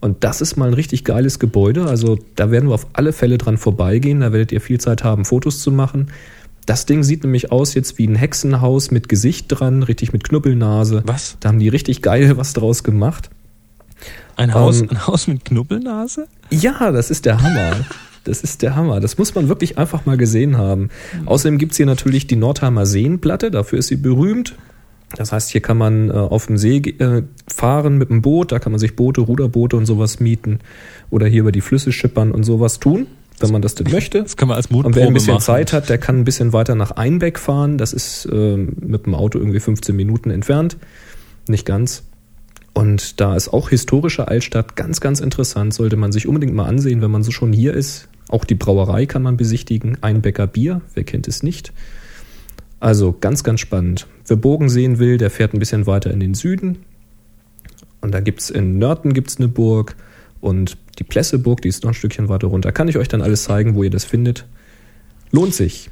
Und 0.00 0.22
das 0.22 0.40
ist 0.40 0.56
mal 0.56 0.68
ein 0.68 0.74
richtig 0.74 1.02
geiles 1.02 1.40
Gebäude. 1.40 1.86
Also 1.86 2.16
da 2.36 2.52
werden 2.52 2.68
wir 2.68 2.74
auf 2.74 2.86
alle 2.92 3.12
Fälle 3.12 3.38
dran 3.38 3.58
vorbeigehen. 3.58 4.20
Da 4.20 4.32
werdet 4.32 4.52
ihr 4.52 4.60
viel 4.60 4.78
Zeit 4.78 5.02
haben, 5.02 5.24
Fotos 5.24 5.60
zu 5.60 5.72
machen. 5.72 6.12
Das 6.68 6.84
Ding 6.84 7.02
sieht 7.02 7.24
nämlich 7.24 7.50
aus 7.50 7.72
jetzt 7.72 7.96
wie 7.96 8.06
ein 8.06 8.14
Hexenhaus 8.14 8.90
mit 8.90 9.08
Gesicht 9.08 9.46
dran, 9.48 9.82
richtig 9.82 10.12
mit 10.12 10.22
Knüppelnase. 10.22 11.02
Was? 11.06 11.38
Da 11.40 11.48
haben 11.48 11.58
die 11.60 11.70
richtig 11.70 12.02
geil 12.02 12.36
was 12.36 12.52
draus 12.52 12.84
gemacht. 12.84 13.30
Ein 14.36 14.52
Haus, 14.52 14.82
Ähm, 14.82 14.90
ein 14.90 15.06
Haus 15.06 15.28
mit 15.28 15.46
Knubbelnase? 15.46 16.28
Ja, 16.50 16.92
das 16.92 17.10
ist 17.10 17.24
der 17.24 17.42
Hammer. 17.42 17.72
Das 18.24 18.42
ist 18.42 18.60
der 18.60 18.76
Hammer. 18.76 19.00
Das 19.00 19.16
muss 19.16 19.34
man 19.34 19.48
wirklich 19.48 19.78
einfach 19.78 20.04
mal 20.04 20.18
gesehen 20.18 20.58
haben. 20.58 20.90
Außerdem 21.24 21.56
gibt's 21.56 21.78
hier 21.78 21.86
natürlich 21.86 22.26
die 22.26 22.36
Nordheimer 22.36 22.84
Seenplatte, 22.84 23.50
dafür 23.50 23.78
ist 23.78 23.88
sie 23.88 23.96
berühmt. 23.96 24.54
Das 25.16 25.32
heißt, 25.32 25.50
hier 25.50 25.62
kann 25.62 25.78
man 25.78 26.10
äh, 26.10 26.12
auf 26.12 26.48
dem 26.48 26.58
See 26.58 26.76
äh, 26.76 27.22
fahren 27.50 27.96
mit 27.96 28.10
dem 28.10 28.20
Boot, 28.20 28.52
da 28.52 28.58
kann 28.58 28.72
man 28.72 28.78
sich 28.78 28.94
Boote, 28.94 29.22
Ruderboote 29.22 29.74
und 29.74 29.86
sowas 29.86 30.20
mieten 30.20 30.58
oder 31.08 31.26
hier 31.26 31.40
über 31.40 31.52
die 31.52 31.62
Flüsse 31.62 31.92
schippern 31.92 32.30
und 32.30 32.44
sowas 32.44 32.78
tun, 32.78 33.06
wenn 33.42 33.50
man 33.50 33.62
das 33.62 33.74
denn 33.74 33.90
möchte. 33.90 34.22
Das 34.22 34.36
kann 34.36 34.48
man 34.48 34.56
als 34.56 34.66
Und 34.66 34.72
Mutprobe 34.72 34.96
wer 34.96 35.06
ein 35.06 35.14
bisschen 35.14 35.34
machen. 35.34 35.44
Zeit 35.44 35.72
hat, 35.72 35.88
der 35.88 35.98
kann 35.98 36.18
ein 36.18 36.24
bisschen 36.24 36.52
weiter 36.52 36.74
nach 36.74 36.92
Einbeck 36.92 37.38
fahren. 37.38 37.78
Das 37.78 37.92
ist 37.92 38.28
ähm, 38.30 38.76
mit 38.80 39.06
dem 39.06 39.14
Auto 39.14 39.38
irgendwie 39.38 39.60
15 39.60 39.94
Minuten 39.94 40.30
entfernt. 40.30 40.76
Nicht 41.46 41.66
ganz. 41.66 42.04
Und 42.74 43.20
da 43.20 43.34
ist 43.34 43.48
auch 43.48 43.70
historische 43.70 44.28
Altstadt 44.28 44.76
ganz, 44.76 45.00
ganz 45.00 45.20
interessant. 45.20 45.74
Sollte 45.74 45.96
man 45.96 46.12
sich 46.12 46.28
unbedingt 46.28 46.54
mal 46.54 46.66
ansehen, 46.66 47.02
wenn 47.02 47.10
man 47.10 47.22
so 47.22 47.30
schon 47.30 47.52
hier 47.52 47.74
ist. 47.74 48.08
Auch 48.28 48.44
die 48.44 48.54
Brauerei 48.54 49.06
kann 49.06 49.22
man 49.22 49.36
besichtigen. 49.36 49.98
Einbecker 50.02 50.46
Bier, 50.46 50.82
wer 50.94 51.04
kennt 51.04 51.26
es 51.28 51.42
nicht? 51.42 51.72
Also 52.80 53.16
ganz, 53.18 53.42
ganz 53.42 53.60
spannend. 53.60 54.06
Wer 54.26 54.36
Bogen 54.36 54.68
sehen 54.68 54.98
will, 54.98 55.18
der 55.18 55.30
fährt 55.30 55.54
ein 55.54 55.58
bisschen 55.58 55.86
weiter 55.86 56.12
in 56.12 56.20
den 56.20 56.34
Süden. 56.34 56.78
Und 58.00 58.12
da 58.12 58.20
gibt's 58.20 58.50
in 58.50 58.78
Nörten 58.78 59.12
gibt's 59.12 59.38
eine 59.38 59.48
Burg. 59.48 59.96
Und 60.40 60.76
die 60.98 61.04
Plesseburg, 61.04 61.62
die 61.62 61.68
ist 61.68 61.84
noch 61.84 61.90
ein 61.90 61.94
Stückchen 61.94 62.28
weiter 62.28 62.48
runter. 62.48 62.72
Kann 62.72 62.88
ich 62.88 62.96
euch 62.96 63.08
dann 63.08 63.22
alles 63.22 63.44
zeigen, 63.44 63.74
wo 63.74 63.82
ihr 63.82 63.90
das 63.90 64.04
findet. 64.04 64.46
Lohnt 65.30 65.54
sich. 65.54 65.90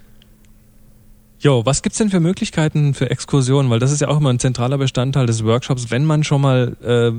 Jo, 1.38 1.66
was 1.66 1.82
gibt's 1.82 1.98
denn 1.98 2.08
für 2.08 2.18
Möglichkeiten 2.18 2.94
für 2.94 3.10
Exkursionen? 3.10 3.70
Weil 3.70 3.78
das 3.78 3.92
ist 3.92 4.00
ja 4.00 4.08
auch 4.08 4.16
immer 4.16 4.30
ein 4.30 4.38
zentraler 4.38 4.78
Bestandteil 4.78 5.26
des 5.26 5.44
Workshops, 5.44 5.90
wenn 5.90 6.04
man 6.04 6.24
schon 6.24 6.40
mal 6.40 6.76
äh, 6.82 7.12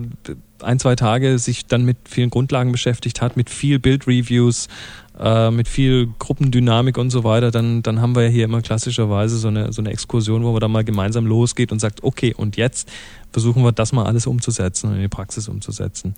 ein, 0.65 0.79
zwei 0.79 0.95
Tage 0.95 1.37
sich 1.37 1.67
dann 1.67 1.85
mit 1.85 1.97
vielen 2.05 2.31
Grundlagen 2.31 2.71
beschäftigt 2.71 3.21
hat, 3.21 3.37
mit 3.37 3.51
viel 3.51 3.77
Bildreviews, 3.77 4.69
äh, 5.19 5.51
mit 5.51 5.67
viel 5.67 6.09
Gruppendynamik 6.17 6.97
und 6.97 7.11
so 7.11 7.23
weiter, 7.23 7.51
dann, 7.51 7.83
dann 7.83 8.01
haben 8.01 8.15
wir 8.15 8.23
ja 8.23 8.29
hier 8.29 8.45
immer 8.45 8.61
klassischerweise 8.61 9.37
so 9.37 9.49
eine, 9.49 9.71
so 9.71 9.83
eine 9.83 9.91
Exkursion, 9.91 10.43
wo 10.43 10.51
man 10.51 10.61
dann 10.61 10.71
mal 10.71 10.83
gemeinsam 10.83 11.27
losgeht 11.27 11.71
und 11.71 11.79
sagt, 11.79 12.03
okay, 12.03 12.33
und 12.33 12.57
jetzt 12.57 12.89
versuchen 13.31 13.63
wir 13.63 13.71
das 13.71 13.93
mal 13.93 14.05
alles 14.05 14.25
umzusetzen 14.25 14.89
und 14.89 14.95
in 14.95 15.01
die 15.01 15.07
Praxis 15.07 15.47
umzusetzen. 15.47 16.15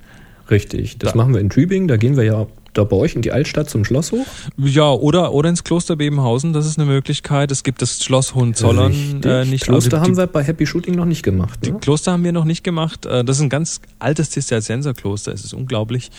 Richtig, 0.50 0.98
das 0.98 1.12
da. 1.12 1.18
machen 1.18 1.34
wir 1.34 1.42
in 1.42 1.50
Tübingen, 1.50 1.88
da 1.88 1.98
gehen 1.98 2.18
wir 2.18 2.24
ja 2.24 2.48
da 2.74 2.84
bei 2.84 2.96
euch 2.96 3.16
in 3.16 3.22
die 3.22 3.32
Altstadt 3.32 3.70
zum 3.70 3.84
Schloss 3.84 4.12
hoch? 4.12 4.26
Ja, 4.58 4.92
oder, 4.92 5.34
oder 5.34 5.50
ins 5.50 5.64
Kloster 5.64 5.96
Bebenhausen, 5.96 6.54
das 6.54 6.66
ist 6.66 6.78
eine 6.78 6.90
Möglichkeit. 6.90 7.52
Es 7.52 7.64
gibt 7.64 7.82
das 7.82 8.04
Schloss 8.04 8.36
Hohenzollern 8.36 9.22
äh, 9.24 9.46
nicht. 9.46 9.66
Kloster 9.66 9.98
also, 9.98 10.06
haben 10.06 10.18
wir 10.18 10.28
bei 10.28 10.44
Happy 10.44 10.66
Shooting 10.66 10.96
noch 10.96 11.06
nicht 11.06 11.24
gemacht. 11.24 11.60
Die 11.66 11.72
ne? 11.72 11.80
Kloster 11.80 12.12
haben 12.12 12.24
wir 12.24 12.32
noch 12.32 12.46
nicht 12.46 12.64
gemacht. 12.64 13.06
Äh, 13.06 13.24
das 13.24 13.38
ist 13.38 13.44
ein 13.44 13.50
ganz 13.50 13.82
altes 13.98 14.32
Zisterzienserkloster, 14.32 15.34
es 15.34 15.44
ist 15.44 15.54
unglaublich. 15.54 16.12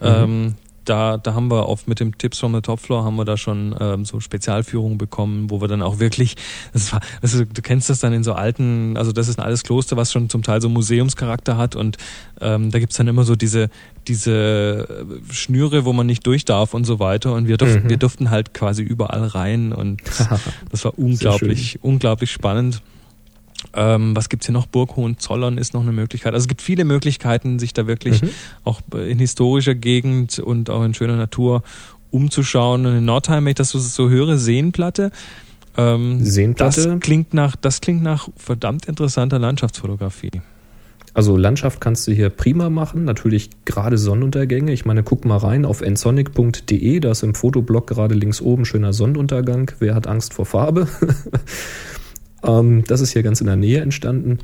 Mhm. 0.00 0.06
Ähm, 0.06 0.54
da, 0.88 1.18
da 1.18 1.34
haben 1.34 1.50
wir 1.50 1.68
oft 1.68 1.88
mit 1.88 2.00
dem 2.00 2.16
Tipps 2.16 2.38
from 2.38 2.54
the 2.54 2.60
Top 2.60 2.80
Floor 2.80 3.04
haben 3.04 3.16
wir 3.16 3.24
da 3.24 3.36
schon 3.36 3.74
ähm, 3.78 4.04
so 4.04 4.20
Spezialführungen 4.20 4.98
bekommen, 4.98 5.50
wo 5.50 5.60
wir 5.60 5.68
dann 5.68 5.82
auch 5.82 5.98
wirklich, 5.98 6.36
das 6.72 6.92
war, 6.92 7.00
also 7.22 7.44
du 7.44 7.62
kennst 7.62 7.90
das 7.90 8.00
dann 8.00 8.12
in 8.12 8.24
so 8.24 8.32
alten, 8.32 8.96
also 8.96 9.12
das 9.12 9.28
ist 9.28 9.38
ein 9.38 9.44
altes 9.44 9.62
Kloster, 9.62 9.96
was 9.96 10.12
schon 10.12 10.30
zum 10.30 10.42
Teil 10.42 10.60
so 10.60 10.68
Museumscharakter 10.68 11.56
hat 11.56 11.76
und 11.76 11.98
ähm, 12.40 12.70
da 12.70 12.78
gibt's 12.78 12.96
dann 12.96 13.08
immer 13.08 13.24
so 13.24 13.36
diese, 13.36 13.68
diese 14.08 15.06
Schnüre, 15.30 15.84
wo 15.84 15.92
man 15.92 16.06
nicht 16.06 16.26
durch 16.26 16.44
darf 16.44 16.74
und 16.74 16.84
so 16.84 16.98
weiter 16.98 17.34
und 17.34 17.48
wir 17.48 17.56
durften, 17.56 17.84
mhm. 17.84 17.90
wir 17.90 17.96
durften 17.96 18.30
halt 18.30 18.54
quasi 18.54 18.82
überall 18.82 19.26
rein 19.26 19.72
und 19.72 20.00
das 20.70 20.84
war 20.84 20.98
unglaublich, 20.98 21.78
unglaublich 21.82 22.30
spannend. 22.30 22.82
Ähm, 23.74 24.14
was 24.14 24.28
gibt's 24.28 24.46
hier 24.46 24.52
noch? 24.52 24.66
Burg 24.66 24.96
Hohenzollern 24.96 25.58
ist 25.58 25.74
noch 25.74 25.82
eine 25.82 25.92
Möglichkeit. 25.92 26.34
Also 26.34 26.44
es 26.44 26.48
gibt 26.48 26.62
viele 26.62 26.84
Möglichkeiten, 26.84 27.58
sich 27.58 27.72
da 27.72 27.86
wirklich 27.86 28.22
mhm. 28.22 28.30
auch 28.64 28.80
in 28.92 29.18
historischer 29.18 29.74
Gegend 29.74 30.38
und 30.38 30.70
auch 30.70 30.84
in 30.84 30.94
schöner 30.94 31.16
Natur 31.16 31.62
umzuschauen. 32.10 32.86
Und 32.86 32.96
in 32.98 33.04
Nordheim, 33.04 33.44
wenn 33.44 33.50
ich 33.50 33.56
das 33.56 33.70
so, 33.70 33.78
so 33.78 34.08
höre, 34.08 34.38
Seenplatte. 34.38 35.10
Ähm, 35.76 36.24
Seenplatte? 36.24 36.88
Das 36.88 37.00
klingt, 37.00 37.34
nach, 37.34 37.56
das 37.56 37.80
klingt 37.80 38.02
nach 38.02 38.28
verdammt 38.36 38.86
interessanter 38.86 39.38
Landschaftsfotografie. 39.38 40.42
Also 41.16 41.38
Landschaft 41.38 41.80
kannst 41.80 42.06
du 42.06 42.12
hier 42.12 42.28
prima 42.28 42.68
machen, 42.68 43.04
natürlich 43.04 43.48
gerade 43.64 43.96
Sonnenuntergänge. 43.96 44.70
Ich 44.72 44.84
meine, 44.84 45.02
guck 45.02 45.24
mal 45.24 45.38
rein 45.38 45.64
auf 45.64 45.80
ensonic.de, 45.80 47.00
da 47.00 47.10
ist 47.10 47.22
im 47.22 47.34
Fotoblog 47.34 47.86
gerade 47.86 48.14
links 48.14 48.42
oben 48.42 48.66
schöner 48.66 48.92
Sonnenuntergang. 48.92 49.70
Wer 49.78 49.94
hat 49.94 50.06
Angst 50.06 50.34
vor 50.34 50.44
Farbe? 50.44 50.88
Ähm, 52.46 52.84
das 52.86 53.00
ist 53.00 53.10
hier 53.10 53.22
ganz 53.22 53.40
in 53.40 53.46
der 53.46 53.56
Nähe 53.56 53.80
entstanden. 53.80 54.38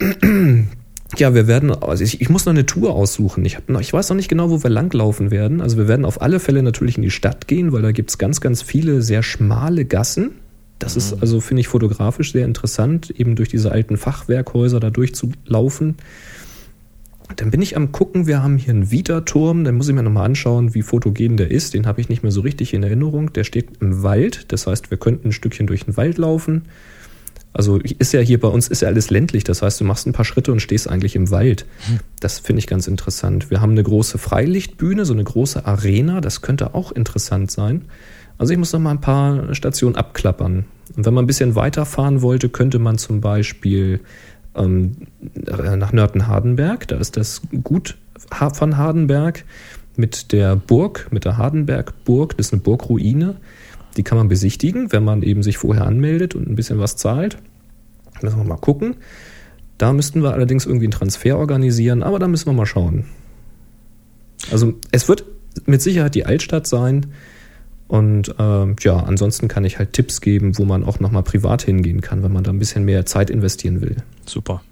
Ja, 1.16 1.34
wir 1.34 1.46
werden, 1.46 1.70
also 1.70 2.02
ich, 2.02 2.20
ich, 2.20 2.28
muss 2.30 2.46
noch 2.46 2.52
eine 2.52 2.66
Tour 2.66 2.92
aussuchen. 2.92 3.44
Ich, 3.44 3.58
noch, 3.68 3.80
ich 3.80 3.92
weiß 3.92 4.08
noch 4.08 4.16
nicht 4.16 4.28
genau, 4.28 4.50
wo 4.50 4.64
wir 4.64 4.70
langlaufen 4.70 5.30
werden. 5.30 5.60
Also 5.60 5.76
wir 5.76 5.86
werden 5.86 6.04
auf 6.04 6.20
alle 6.20 6.40
Fälle 6.40 6.64
natürlich 6.64 6.96
in 6.96 7.02
die 7.02 7.12
Stadt 7.12 7.46
gehen, 7.46 7.72
weil 7.72 7.82
da 7.82 7.92
gibt 7.92 8.10
es 8.10 8.18
ganz, 8.18 8.40
ganz 8.40 8.60
viele 8.60 9.02
sehr 9.02 9.22
schmale 9.22 9.84
Gassen. 9.84 10.32
Das 10.80 10.94
mhm. 10.94 10.98
ist 10.98 11.16
also, 11.20 11.40
finde 11.40 11.60
ich, 11.60 11.68
fotografisch 11.68 12.32
sehr 12.32 12.44
interessant, 12.44 13.10
eben 13.10 13.36
durch 13.36 13.48
diese 13.48 13.70
alten 13.70 13.96
Fachwerkhäuser 13.96 14.80
da 14.80 14.90
durchzulaufen. 14.90 15.94
Dann 17.34 17.50
bin 17.50 17.60
ich 17.60 17.76
am 17.76 17.90
gucken, 17.90 18.26
wir 18.28 18.42
haben 18.42 18.56
hier 18.56 18.72
einen 18.72 18.92
Vita-Turm, 18.92 19.64
den 19.64 19.74
muss 19.74 19.88
ich 19.88 19.94
mir 19.94 20.04
nochmal 20.04 20.26
anschauen, 20.26 20.74
wie 20.74 20.82
fotogen 20.82 21.36
der 21.36 21.50
ist. 21.50 21.74
Den 21.74 21.86
habe 21.86 22.00
ich 22.00 22.08
nicht 22.08 22.22
mehr 22.22 22.30
so 22.30 22.40
richtig 22.40 22.72
in 22.72 22.84
Erinnerung. 22.84 23.32
Der 23.32 23.42
steht 23.42 23.80
im 23.80 24.04
Wald, 24.04 24.52
das 24.52 24.66
heißt, 24.68 24.90
wir 24.90 24.98
könnten 24.98 25.28
ein 25.28 25.32
Stückchen 25.32 25.66
durch 25.66 25.84
den 25.84 25.96
Wald 25.96 26.18
laufen. 26.18 26.62
Also 27.52 27.78
ist 27.78 28.12
ja 28.12 28.20
hier 28.20 28.38
bei 28.38 28.48
uns 28.48 28.68
ist 28.68 28.82
ja 28.82 28.88
alles 28.88 29.08
ländlich, 29.08 29.42
das 29.42 29.62
heißt, 29.62 29.80
du 29.80 29.84
machst 29.84 30.06
ein 30.06 30.12
paar 30.12 30.26
Schritte 30.26 30.52
und 30.52 30.60
stehst 30.60 30.90
eigentlich 30.90 31.16
im 31.16 31.30
Wald. 31.30 31.64
Das 32.20 32.38
finde 32.38 32.60
ich 32.60 32.66
ganz 32.66 32.86
interessant. 32.86 33.50
Wir 33.50 33.62
haben 33.62 33.70
eine 33.70 33.82
große 33.82 34.18
Freilichtbühne, 34.18 35.06
so 35.06 35.14
eine 35.14 35.24
große 35.24 35.64
Arena, 35.64 36.20
das 36.20 36.42
könnte 36.42 36.74
auch 36.74 36.92
interessant 36.92 37.50
sein. 37.50 37.86
Also 38.36 38.52
ich 38.52 38.58
muss 38.58 38.74
noch 38.74 38.80
mal 38.80 38.90
ein 38.90 39.00
paar 39.00 39.54
Stationen 39.54 39.96
abklappern. 39.96 40.66
Und 40.96 41.06
wenn 41.06 41.14
man 41.14 41.24
ein 41.24 41.26
bisschen 41.26 41.54
weiterfahren 41.54 42.20
wollte, 42.20 42.50
könnte 42.50 42.78
man 42.78 42.98
zum 42.98 43.22
Beispiel 43.22 44.00
ähm, 44.56 44.96
nach 45.34 45.92
Nörten-Hardenberg. 45.92 46.88
Da 46.88 46.96
ist 46.96 47.16
das 47.16 47.42
Gut 47.62 47.96
von 48.52 48.76
Hardenberg 48.76 49.44
mit 49.96 50.32
der 50.32 50.56
Burg, 50.56 51.08
mit 51.10 51.24
der 51.24 51.38
Hardenberg-Burg. 51.38 52.36
Das 52.36 52.46
ist 52.46 52.52
eine 52.52 52.62
Burgruine. 52.62 53.36
Die 53.96 54.02
kann 54.02 54.18
man 54.18 54.28
besichtigen, 54.28 54.92
wenn 54.92 55.04
man 55.04 55.22
eben 55.22 55.42
sich 55.42 55.58
vorher 55.58 55.86
anmeldet 55.86 56.34
und 56.34 56.48
ein 56.48 56.54
bisschen 56.54 56.78
was 56.78 56.96
zahlt. 56.96 57.38
Müssen 58.22 58.38
wir 58.38 58.44
mal 58.44 58.56
gucken. 58.56 58.96
Da 59.78 59.92
müssten 59.92 60.22
wir 60.22 60.32
allerdings 60.32 60.66
irgendwie 60.66 60.86
einen 60.86 60.92
Transfer 60.92 61.38
organisieren, 61.38 62.02
aber 62.02 62.18
da 62.18 62.28
müssen 62.28 62.46
wir 62.46 62.52
mal 62.52 62.66
schauen. 62.66 63.04
Also 64.50 64.74
es 64.92 65.08
wird 65.08 65.24
mit 65.66 65.82
Sicherheit 65.82 66.14
die 66.14 66.26
Altstadt 66.26 66.66
sein. 66.66 67.06
Und 67.88 68.34
äh, 68.38 68.74
ja, 68.80 68.96
ansonsten 68.98 69.48
kann 69.48 69.64
ich 69.64 69.78
halt 69.78 69.92
Tipps 69.92 70.20
geben, 70.20 70.58
wo 70.58 70.64
man 70.64 70.84
auch 70.84 70.98
nochmal 70.98 71.22
privat 71.22 71.62
hingehen 71.62 72.00
kann, 72.00 72.22
wenn 72.22 72.32
man 72.32 72.42
da 72.42 72.50
ein 72.50 72.58
bisschen 72.58 72.84
mehr 72.84 73.06
Zeit 73.06 73.30
investieren 73.30 73.80
will. 73.80 73.96
Super. 74.26 74.62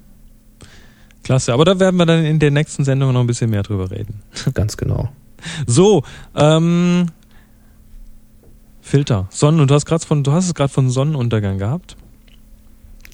Klasse, 1.23 1.53
aber 1.53 1.65
da 1.65 1.79
werden 1.79 1.97
wir 1.97 2.07
dann 2.07 2.25
in 2.25 2.39
der 2.39 2.51
nächsten 2.51 2.85
Sendung 2.85 3.13
noch 3.13 3.21
ein 3.21 3.27
bisschen 3.27 3.51
mehr 3.51 3.63
drüber 3.63 3.91
reden. 3.91 4.23
Ganz 4.55 4.77
genau. 4.77 5.11
So, 5.67 6.03
ähm, 6.35 7.07
Filter, 8.81 9.29
Sonnen, 9.31 9.61
und 9.61 9.71
du 9.71 9.75
hast 9.75 9.87
gerade 9.87 10.05
von, 10.05 10.23
du 10.25 10.33
hast 10.33 10.47
es 10.47 10.55
gerade 10.55 10.73
von 10.73 10.91
Sonnenuntergang 10.91 11.59
gehabt. 11.59 11.97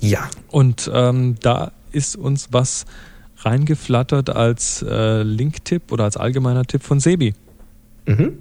Ja. 0.00 0.28
Und 0.48 0.90
ähm, 0.92 1.36
da 1.40 1.72
ist 1.92 2.16
uns 2.16 2.48
was 2.50 2.86
reingeflattert 3.38 4.30
als 4.30 4.82
äh, 4.82 5.22
Link-Tipp 5.22 5.92
oder 5.92 6.04
als 6.04 6.16
allgemeiner 6.16 6.64
Tipp 6.64 6.82
von 6.82 7.00
Sebi. 7.00 7.34
Mhm. 8.06 8.38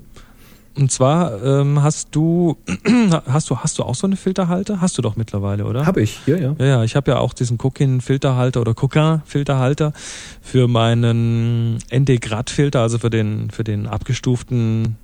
Und 0.77 0.91
zwar 0.91 1.43
ähm, 1.43 1.81
hast 1.81 2.15
du 2.15 2.57
hast 3.27 3.49
du 3.49 3.57
hast 3.57 3.79
du 3.79 3.83
auch 3.83 3.95
so 3.95 4.07
eine 4.07 4.15
Filterhalter? 4.15 4.81
Hast 4.81 4.97
du 4.97 5.01
doch 5.01 5.15
mittlerweile, 5.15 5.65
oder? 5.65 5.85
Habe 5.85 6.01
ich, 6.01 6.19
ja, 6.25 6.37
ja. 6.37 6.55
Ja, 6.57 6.65
ja, 6.65 6.83
ich 6.83 6.95
habe 6.95 7.11
ja 7.11 7.17
auch 7.17 7.33
diesen 7.33 7.57
Coquin 7.57 8.01
Filterhalter 8.01 8.61
oder 8.61 8.73
Coquin 8.73 9.21
Filterhalter 9.25 9.93
für 10.41 10.67
meinen 10.67 11.79
ND 11.93 12.21
Grad 12.21 12.49
Filter, 12.49 12.81
also 12.81 12.99
für 12.99 13.09
den 13.09 13.49
für 13.49 13.63
den 13.63 13.87
abgestuften 13.87 14.95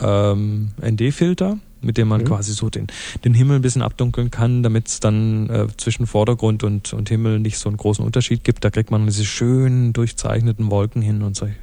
ähm, 0.00 0.70
ND 0.80 1.12
Filter, 1.12 1.58
mit 1.80 1.96
dem 1.96 2.08
man 2.08 2.20
mhm. 2.20 2.26
quasi 2.26 2.52
so 2.52 2.70
den 2.70 2.86
den 3.24 3.34
Himmel 3.34 3.56
ein 3.56 3.62
bisschen 3.62 3.82
abdunkeln 3.82 4.30
kann, 4.30 4.62
damit 4.62 4.88
es 4.88 5.00
dann 5.00 5.48
äh, 5.48 5.66
zwischen 5.78 6.06
Vordergrund 6.06 6.62
und 6.64 6.92
und 6.92 7.08
Himmel 7.08 7.40
nicht 7.40 7.58
so 7.58 7.68
einen 7.68 7.78
großen 7.78 8.04
Unterschied 8.04 8.44
gibt. 8.44 8.64
Da 8.64 8.70
kriegt 8.70 8.90
man 8.90 9.06
diese 9.06 9.24
schönen 9.24 9.92
durchzeichneten 9.94 10.70
Wolken 10.70 11.02
hin 11.02 11.22
und 11.22 11.34
solche 11.34 11.56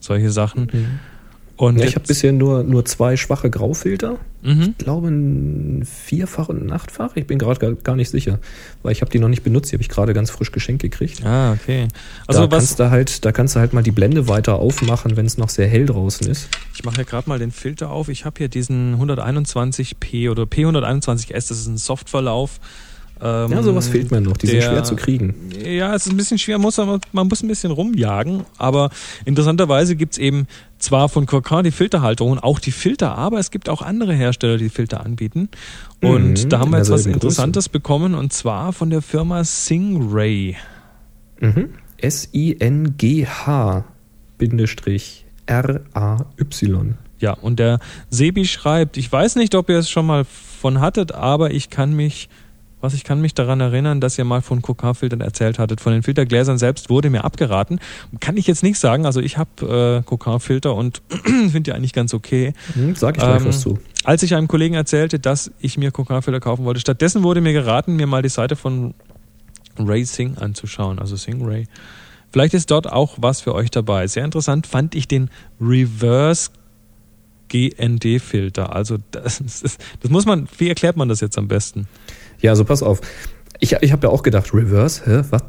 solche 0.00 0.30
Sachen. 0.30 0.68
Mhm. 0.72 1.00
Und 1.58 1.80
ja, 1.80 1.86
ich 1.86 1.96
habe 1.96 2.06
bisher 2.06 2.32
nur, 2.32 2.62
nur 2.62 2.84
zwei 2.84 3.16
schwache 3.16 3.50
Graufilter. 3.50 4.16
Mhm. 4.42 4.74
Ich 4.78 4.78
glaube 4.78 5.08
ein 5.08 5.84
Vierfach 5.84 6.48
und 6.48 6.64
ein 6.64 6.72
Achtfach. 6.72 7.16
Ich 7.16 7.26
bin 7.26 7.40
gerade 7.40 7.58
gar, 7.58 7.72
gar 7.72 7.96
nicht 7.96 8.10
sicher, 8.10 8.38
weil 8.84 8.92
ich 8.92 9.00
habe 9.00 9.10
die 9.10 9.18
noch 9.18 9.28
nicht 9.28 9.42
benutzt. 9.42 9.72
Die 9.72 9.74
habe 9.74 9.82
ich 9.82 9.88
gerade 9.88 10.14
ganz 10.14 10.30
frisch 10.30 10.52
geschenkt 10.52 10.82
gekriegt. 10.82 11.26
Ah, 11.26 11.54
okay. 11.54 11.88
Also 12.28 12.46
da 12.46 12.50
was 12.52 12.58
kannst 12.58 12.78
du 12.78 12.90
halt, 12.90 13.24
da 13.24 13.32
kannst 13.32 13.56
du 13.56 13.60
halt 13.60 13.72
mal 13.72 13.82
die 13.82 13.90
Blende 13.90 14.28
weiter 14.28 14.54
aufmachen, 14.54 15.16
wenn 15.16 15.26
es 15.26 15.36
noch 15.36 15.48
sehr 15.48 15.66
hell 15.66 15.86
draußen 15.86 16.28
ist. 16.28 16.48
Ich 16.76 16.84
mache 16.84 16.98
ja 16.98 17.02
gerade 17.02 17.28
mal 17.28 17.40
den 17.40 17.50
Filter 17.50 17.90
auf. 17.90 18.08
Ich 18.08 18.24
habe 18.24 18.36
hier 18.38 18.48
diesen 18.48 18.94
121p 18.94 20.30
oder 20.30 20.44
P121S. 20.44 21.32
Das 21.32 21.50
ist 21.50 21.66
ein 21.66 21.76
Softverlauf. 21.76 22.60
Ähm, 23.20 23.50
ja, 23.50 23.62
sowas 23.62 23.88
fehlt 23.88 24.10
mir 24.10 24.20
noch. 24.20 24.36
Die 24.36 24.46
der, 24.46 24.62
sind 24.62 24.70
schwer 24.70 24.84
zu 24.84 24.94
kriegen. 24.94 25.34
Ja, 25.64 25.94
es 25.94 26.06
ist 26.06 26.12
ein 26.12 26.16
bisschen 26.16 26.38
schwer, 26.38 26.58
muss 26.58 26.76
man, 26.76 27.00
man 27.12 27.26
muss 27.26 27.42
ein 27.42 27.48
bisschen 27.48 27.72
rumjagen. 27.72 28.44
Aber 28.58 28.90
interessanterweise 29.24 29.96
gibt's 29.96 30.18
eben 30.18 30.46
zwar 30.78 31.08
von 31.08 31.26
Coquin 31.26 31.64
die 31.64 31.70
Filterhalterung, 31.70 32.38
auch 32.38 32.58
die 32.58 32.72
Filter, 32.72 33.16
aber 33.16 33.38
es 33.38 33.50
gibt 33.50 33.68
auch 33.68 33.82
andere 33.82 34.14
Hersteller, 34.14 34.56
die 34.56 34.68
Filter 34.68 35.04
anbieten. 35.04 35.48
Und 36.02 36.44
mhm, 36.44 36.48
da 36.48 36.60
haben 36.60 36.70
wir 36.70 36.78
jetzt 36.78 36.90
was 36.90 37.06
Interessantes 37.06 37.64
Größe. 37.66 37.70
bekommen 37.70 38.14
und 38.14 38.32
zwar 38.32 38.72
von 38.72 38.90
der 38.90 39.02
Firma 39.02 39.44
Singray. 39.44 40.56
Mhm. 41.40 41.70
S-I-N-G-H 41.98 43.84
Bindestrich 44.38 45.26
R-A-Y. 45.46 46.94
Ja, 47.20 47.32
und 47.32 47.58
der 47.58 47.80
Sebi 48.10 48.44
schreibt, 48.44 48.96
ich 48.96 49.10
weiß 49.10 49.36
nicht, 49.36 49.54
ob 49.54 49.68
ihr 49.68 49.78
es 49.78 49.90
schon 49.90 50.06
mal 50.06 50.24
von 50.24 50.80
hattet, 50.80 51.12
aber 51.12 51.50
ich 51.50 51.70
kann 51.70 51.94
mich 51.94 52.28
was 52.80 52.94
ich 52.94 53.04
kann 53.04 53.20
mich 53.20 53.34
daran 53.34 53.60
erinnern, 53.60 54.00
dass 54.00 54.18
ihr 54.18 54.24
mal 54.24 54.42
von 54.42 54.62
Coca-Filtern 54.62 55.20
erzählt 55.20 55.58
hattet. 55.58 55.80
Von 55.80 55.92
den 55.92 56.02
Filtergläsern 56.02 56.58
selbst 56.58 56.90
wurde 56.90 57.10
mir 57.10 57.24
abgeraten. 57.24 57.80
Kann 58.20 58.36
ich 58.36 58.46
jetzt 58.46 58.62
nicht 58.62 58.78
sagen. 58.78 59.06
Also 59.06 59.20
ich 59.20 59.38
habe 59.38 60.00
äh, 60.00 60.02
Coca-Filter 60.04 60.74
und 60.74 61.02
finde 61.24 61.62
die 61.62 61.72
eigentlich 61.72 61.92
ganz 61.92 62.14
okay. 62.14 62.52
Hm, 62.74 62.94
sag 62.94 63.16
ich 63.16 63.22
gleich 63.22 63.40
ähm, 63.40 63.48
was 63.48 63.60
zu. 63.60 63.78
Als 64.04 64.22
ich 64.22 64.34
einem 64.34 64.48
Kollegen 64.48 64.74
erzählte, 64.74 65.18
dass 65.18 65.50
ich 65.60 65.76
mir 65.76 65.90
Coca-Filter 65.90 66.40
kaufen 66.40 66.64
wollte, 66.64 66.80
stattdessen 66.80 67.22
wurde 67.22 67.40
mir 67.40 67.52
geraten, 67.52 67.96
mir 67.96 68.06
mal 68.06 68.22
die 68.22 68.28
Seite 68.28 68.56
von 68.56 68.94
Ray 69.78 70.04
Sing 70.04 70.38
anzuschauen. 70.38 70.98
Also 70.98 71.16
Sing 71.16 71.44
Ray 71.44 71.66
Vielleicht 72.30 72.54
ist 72.54 72.70
dort 72.70 72.90
auch 72.90 73.16
was 73.18 73.40
für 73.40 73.54
euch 73.54 73.70
dabei. 73.70 74.06
Sehr 74.06 74.24
interessant 74.24 74.66
fand 74.66 74.94
ich 74.94 75.08
den 75.08 75.30
Reverse 75.60 76.50
GND-Filter. 77.48 78.74
Also 78.74 78.98
das, 79.10 79.40
ist, 79.62 79.78
das 80.00 80.10
muss 80.10 80.26
man, 80.26 80.48
wie 80.58 80.68
erklärt 80.68 80.96
man 80.96 81.08
das 81.08 81.20
jetzt 81.20 81.38
am 81.38 81.48
besten? 81.48 81.88
Ja, 82.40 82.52
also 82.52 82.64
pass 82.64 82.82
auf. 82.82 83.00
Ich, 83.60 83.72
ich 83.80 83.92
habe 83.92 84.06
ja 84.06 84.12
auch 84.12 84.22
gedacht, 84.22 84.54
Reverse, 84.54 85.02
hä? 85.04 85.22
Was? 85.30 85.42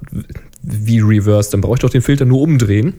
Wie 0.61 0.99
Reverse? 0.99 1.51
Dann 1.51 1.61
brauche 1.61 1.75
ich 1.75 1.79
doch 1.81 1.89
den 1.89 2.01
Filter 2.01 2.25
nur 2.25 2.41
umdrehen. 2.41 2.93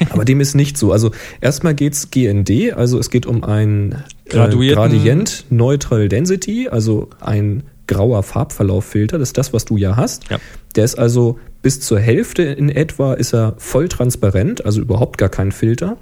Aber 0.10 0.24
dem 0.24 0.40
ist 0.40 0.54
nicht 0.54 0.76
so. 0.78 0.92
Also 0.92 1.10
erstmal 1.40 1.74
geht's 1.74 2.10
GND, 2.10 2.72
also 2.74 2.98
es 2.98 3.10
geht 3.10 3.26
um 3.26 3.44
ein 3.44 4.04
äh, 4.26 4.48
Gradient 4.48 5.46
Neutral 5.50 6.08
Density, 6.08 6.68
also 6.68 7.10
ein 7.20 7.64
grauer 7.86 8.22
Farbverlauffilter. 8.22 9.18
Das 9.18 9.30
ist 9.30 9.38
das, 9.38 9.52
was 9.52 9.64
du 9.64 9.76
ja 9.76 9.96
hast. 9.96 10.30
Ja. 10.30 10.38
Der 10.76 10.84
ist 10.84 10.98
also 10.98 11.38
bis 11.62 11.80
zur 11.80 12.00
Hälfte 12.00 12.42
in 12.42 12.68
etwa 12.68 13.14
ist 13.14 13.34
er 13.34 13.54
voll 13.58 13.88
transparent, 13.88 14.64
also 14.64 14.80
überhaupt 14.80 15.18
gar 15.18 15.28
kein 15.28 15.52
Filter. 15.52 15.96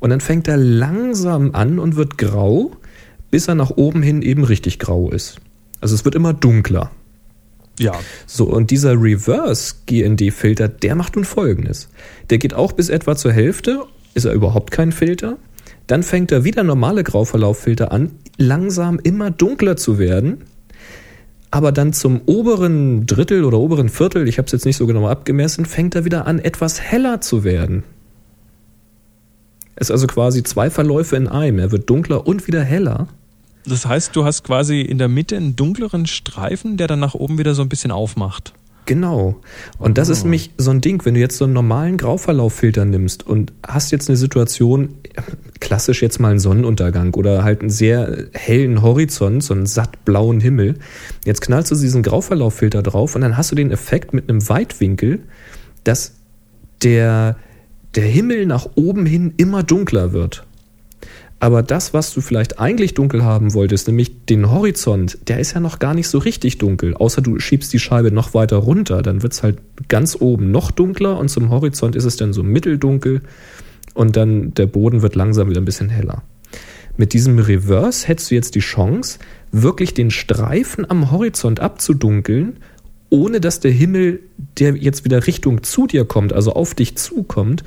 Und 0.00 0.10
dann 0.10 0.20
fängt 0.20 0.48
er 0.48 0.56
langsam 0.56 1.54
an 1.54 1.78
und 1.78 1.96
wird 1.96 2.18
grau, 2.18 2.72
bis 3.30 3.48
er 3.48 3.54
nach 3.54 3.70
oben 3.70 4.02
hin 4.02 4.22
eben 4.22 4.44
richtig 4.44 4.78
grau 4.78 5.10
ist. 5.10 5.40
Also 5.80 5.94
es 5.94 6.04
wird 6.04 6.14
immer 6.14 6.32
dunkler. 6.32 6.90
Ja. 7.78 7.92
So, 8.26 8.44
und 8.44 8.70
dieser 8.70 9.00
Reverse 9.00 9.74
GND-Filter, 9.86 10.68
der 10.68 10.94
macht 10.94 11.16
nun 11.16 11.24
folgendes. 11.24 11.88
Der 12.30 12.38
geht 12.38 12.54
auch 12.54 12.72
bis 12.72 12.88
etwa 12.88 13.16
zur 13.16 13.32
Hälfte, 13.32 13.84
ist 14.14 14.24
er 14.24 14.32
überhaupt 14.32 14.70
kein 14.70 14.92
Filter. 14.92 15.38
Dann 15.86 16.02
fängt 16.02 16.32
er 16.32 16.44
wieder 16.44 16.64
normale 16.64 17.04
Grauverlauffilter 17.04 17.92
an, 17.92 18.10
langsam 18.36 18.98
immer 19.02 19.30
dunkler 19.30 19.76
zu 19.76 19.98
werden. 19.98 20.44
Aber 21.50 21.72
dann 21.72 21.94
zum 21.94 22.20
oberen 22.26 23.06
Drittel 23.06 23.44
oder 23.44 23.58
oberen 23.58 23.88
Viertel, 23.88 24.28
ich 24.28 24.36
habe 24.38 24.46
es 24.46 24.52
jetzt 24.52 24.66
nicht 24.66 24.76
so 24.76 24.86
genau 24.86 25.08
abgemessen, 25.08 25.64
fängt 25.64 25.94
er 25.94 26.04
wieder 26.04 26.26
an, 26.26 26.38
etwas 26.38 26.80
heller 26.80 27.22
zu 27.22 27.42
werden. 27.42 27.84
Es 29.76 29.86
ist 29.86 29.92
also 29.92 30.08
quasi 30.08 30.42
zwei 30.42 30.70
Verläufe 30.70 31.16
in 31.16 31.28
einem. 31.28 31.58
Er 31.60 31.72
wird 31.72 31.88
dunkler 31.88 32.26
und 32.26 32.46
wieder 32.48 32.62
heller. 32.62 33.08
Das 33.66 33.86
heißt, 33.86 34.14
du 34.16 34.24
hast 34.24 34.44
quasi 34.44 34.80
in 34.80 34.98
der 34.98 35.08
Mitte 35.08 35.36
einen 35.36 35.56
dunkleren 35.56 36.06
Streifen, 36.06 36.76
der 36.76 36.86
dann 36.86 37.00
nach 37.00 37.14
oben 37.14 37.38
wieder 37.38 37.54
so 37.54 37.62
ein 37.62 37.68
bisschen 37.68 37.90
aufmacht. 37.90 38.54
Genau. 38.88 39.36
Und 39.78 39.98
das 39.98 40.08
oh. 40.08 40.12
ist 40.12 40.22
nämlich 40.22 40.50
so 40.56 40.70
ein 40.70 40.80
Ding, 40.80 41.04
wenn 41.04 41.12
du 41.12 41.20
jetzt 41.20 41.36
so 41.36 41.44
einen 41.44 41.52
normalen 41.52 41.98
Grauverlauffilter 41.98 42.86
nimmst 42.86 43.26
und 43.26 43.52
hast 43.66 43.92
jetzt 43.92 44.08
eine 44.08 44.16
Situation, 44.16 44.94
klassisch 45.60 46.00
jetzt 46.00 46.18
mal 46.20 46.30
einen 46.30 46.38
Sonnenuntergang 46.38 47.12
oder 47.12 47.44
halt 47.44 47.60
einen 47.60 47.68
sehr 47.68 48.28
hellen 48.32 48.80
Horizont, 48.80 49.44
so 49.44 49.52
einen 49.52 49.66
satt 49.66 50.06
blauen 50.06 50.40
Himmel. 50.40 50.76
Jetzt 51.26 51.42
knallst 51.42 51.70
du 51.70 51.74
diesen 51.74 52.02
Grauverlauffilter 52.02 52.82
drauf 52.82 53.14
und 53.14 53.20
dann 53.20 53.36
hast 53.36 53.52
du 53.52 53.56
den 53.56 53.70
Effekt 53.70 54.14
mit 54.14 54.30
einem 54.30 54.48
Weitwinkel, 54.48 55.20
dass 55.84 56.14
der, 56.82 57.36
der 57.94 58.06
Himmel 58.06 58.46
nach 58.46 58.70
oben 58.74 59.04
hin 59.04 59.34
immer 59.36 59.62
dunkler 59.62 60.14
wird. 60.14 60.46
Aber 61.40 61.62
das, 61.62 61.94
was 61.94 62.12
du 62.12 62.20
vielleicht 62.20 62.58
eigentlich 62.58 62.94
dunkel 62.94 63.22
haben 63.22 63.54
wolltest, 63.54 63.86
nämlich 63.86 64.26
den 64.26 64.50
Horizont, 64.50 65.18
der 65.28 65.38
ist 65.38 65.54
ja 65.54 65.60
noch 65.60 65.78
gar 65.78 65.94
nicht 65.94 66.08
so 66.08 66.18
richtig 66.18 66.58
dunkel. 66.58 66.94
Außer 66.94 67.22
du 67.22 67.38
schiebst 67.38 67.72
die 67.72 67.78
Scheibe 67.78 68.10
noch 68.10 68.34
weiter 68.34 68.56
runter, 68.56 69.02
dann 69.02 69.22
wird 69.22 69.34
es 69.34 69.42
halt 69.42 69.58
ganz 69.86 70.16
oben 70.18 70.50
noch 70.50 70.72
dunkler 70.72 71.16
und 71.18 71.28
zum 71.28 71.50
Horizont 71.50 71.94
ist 71.94 72.04
es 72.04 72.16
dann 72.16 72.32
so 72.32 72.42
mitteldunkel 72.42 73.22
und 73.94 74.16
dann 74.16 74.52
der 74.54 74.66
Boden 74.66 75.02
wird 75.02 75.14
langsam 75.14 75.48
wieder 75.48 75.60
ein 75.60 75.64
bisschen 75.64 75.90
heller. 75.90 76.22
Mit 76.96 77.12
diesem 77.12 77.38
Reverse 77.38 78.08
hättest 78.08 78.32
du 78.32 78.34
jetzt 78.34 78.56
die 78.56 78.60
Chance, 78.60 79.20
wirklich 79.52 79.94
den 79.94 80.10
Streifen 80.10 80.90
am 80.90 81.12
Horizont 81.12 81.60
abzudunkeln, 81.60 82.56
ohne 83.10 83.40
dass 83.40 83.60
der 83.60 83.70
Himmel, 83.70 84.20
der 84.58 84.74
jetzt 84.74 85.04
wieder 85.04 85.26
Richtung 85.28 85.62
zu 85.62 85.86
dir 85.86 86.04
kommt, 86.04 86.32
also 86.32 86.52
auf 86.54 86.74
dich 86.74 86.96
zukommt, 86.96 87.62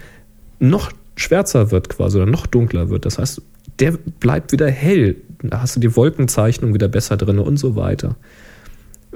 noch 0.60 0.92
schwärzer 1.16 1.72
wird 1.72 1.90
quasi 1.90 2.18
oder 2.18 2.26
noch 2.30 2.46
dunkler 2.46 2.90
wird. 2.90 3.06
Das 3.06 3.18
heißt, 3.18 3.42
der 3.82 3.92
bleibt 4.20 4.52
wieder 4.52 4.70
hell. 4.70 5.18
Da 5.44 5.62
hast 5.62 5.76
du 5.76 5.80
die 5.80 5.96
Wolkenzeichnung 5.96 6.74
wieder 6.74 6.88
besser 6.88 7.18
drin 7.18 7.40
und 7.40 7.58
so 7.58 7.76
weiter. 7.76 8.16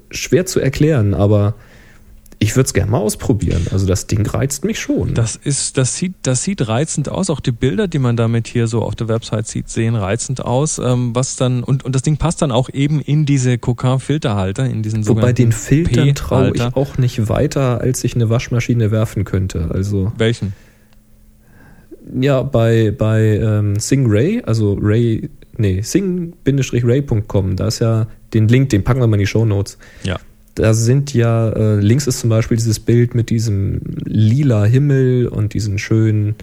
Schwer 0.09 0.45
zu 0.45 0.59
erklären, 0.59 1.13
aber 1.13 1.55
ich 2.39 2.55
würde 2.55 2.65
es 2.65 2.73
gerne 2.73 2.91
mal 2.91 2.97
ausprobieren. 2.97 3.67
Also 3.71 3.87
das 3.87 4.07
Ding 4.07 4.25
reizt 4.25 4.65
mich 4.65 4.79
schon. 4.79 5.13
Das 5.13 5.35
ist, 5.35 5.77
das 5.77 5.95
sieht, 5.95 6.15
das 6.23 6.43
sieht 6.43 6.67
reizend 6.67 7.09
aus. 7.09 7.29
Auch 7.29 7.39
die 7.39 7.51
Bilder, 7.51 7.87
die 7.87 7.99
man 7.99 8.17
damit 8.17 8.47
hier 8.47 8.67
so 8.67 8.81
auf 8.81 8.95
der 8.95 9.07
Website 9.07 9.47
sieht, 9.47 9.69
sehen 9.69 9.95
reizend 9.95 10.43
aus. 10.43 10.77
Ähm, 10.79 11.15
was 11.15 11.37
dann 11.37 11.63
und 11.63 11.85
und 11.85 11.95
das 11.95 12.01
Ding 12.01 12.17
passt 12.17 12.41
dann 12.41 12.51
auch 12.51 12.69
eben 12.69 12.99
in 12.99 13.25
diese 13.25 13.57
Coquin-Filterhalter, 13.57 14.65
in 14.65 14.83
diesen 14.83 15.07
Wobei 15.07 15.31
den 15.31 15.51
Filtern 15.53 16.13
traue 16.15 16.51
ich 16.53 16.61
auch 16.61 16.97
nicht 16.97 17.29
weiter, 17.29 17.79
als 17.79 18.03
ich 18.03 18.15
eine 18.15 18.29
Waschmaschine 18.29 18.91
werfen 18.91 19.23
könnte. 19.23 19.69
Also 19.71 20.11
welchen? 20.17 20.53
Ja, 22.19 22.41
bei, 22.43 22.91
bei 22.91 23.37
ähm, 23.37 23.77
Singray, 23.79 24.41
also 24.45 24.77
Ray, 24.81 25.29
nee, 25.57 25.81
sing-ray.com, 25.81 27.55
da 27.55 27.67
ist 27.67 27.79
ja 27.79 28.07
den 28.33 28.47
Link, 28.47 28.69
den 28.69 28.83
packen 28.83 28.99
wir 28.99 29.07
mal 29.07 29.15
in 29.15 29.21
die 29.21 29.27
Show 29.27 29.45
Notes. 29.45 29.77
Ja. 30.03 30.19
Da 30.55 30.73
sind 30.73 31.13
ja, 31.13 31.49
äh, 31.49 31.79
links 31.79 32.07
ist 32.07 32.19
zum 32.19 32.29
Beispiel 32.29 32.55
dieses 32.55 32.79
Bild 32.79 33.13
mit 33.13 33.29
diesem 33.29 33.81
lila 34.05 34.63
Himmel 34.63 35.27
und 35.27 35.53
diesen 35.53 35.77
schönen 35.77 36.35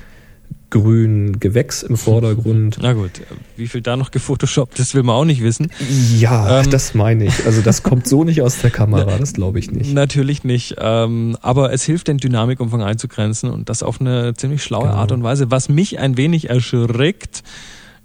grünen 0.73 1.39
Gewächs 1.39 1.83
im 1.83 1.97
Vordergrund. 1.97 2.79
Na 2.83 2.95
gut, 2.95 3.21
wie 3.57 3.69
viel 3.69 3.83
da 3.83 3.97
noch 3.97 4.11
gefotoshoppt 4.11 4.81
ist, 4.81 4.95
will 4.95 5.03
man 5.05 5.15
auch 5.15 5.25
nicht 5.25 5.43
wissen. 5.43 5.71
Ja, 6.19 6.61
ähm, 6.61 6.71
das 6.71 6.95
meine 6.95 7.27
ich. 7.27 7.47
Also 7.47 7.61
das 7.61 7.83
kommt 7.83 8.09
so 8.09 8.25
nicht 8.25 8.43
aus 8.43 8.59
der 8.59 8.71
Kamera, 8.81 9.19
das 9.19 9.35
glaube 9.35 9.59
ich 9.59 9.71
nicht. 9.71 9.93
Natürlich 9.93 10.43
nicht. 10.43 10.77
Ähm, 10.79 11.37
aber 11.43 11.73
es 11.73 11.85
hilft, 11.85 12.09
den 12.09 12.17
Dynamikumfang 12.17 12.83
einzugrenzen 12.83 13.51
und 13.51 13.69
das 13.69 13.83
auf 13.83 14.01
eine 14.01 14.35
ziemlich 14.35 14.65
schlaue 14.65 14.87
genau. 14.87 14.97
Art 14.97 15.13
und 15.13 15.23
Weise. 15.23 15.51
Was 15.51 15.69
mich 15.69 15.99
ein 15.99 16.17
wenig 16.17 16.49
erschreckt, 16.49 17.43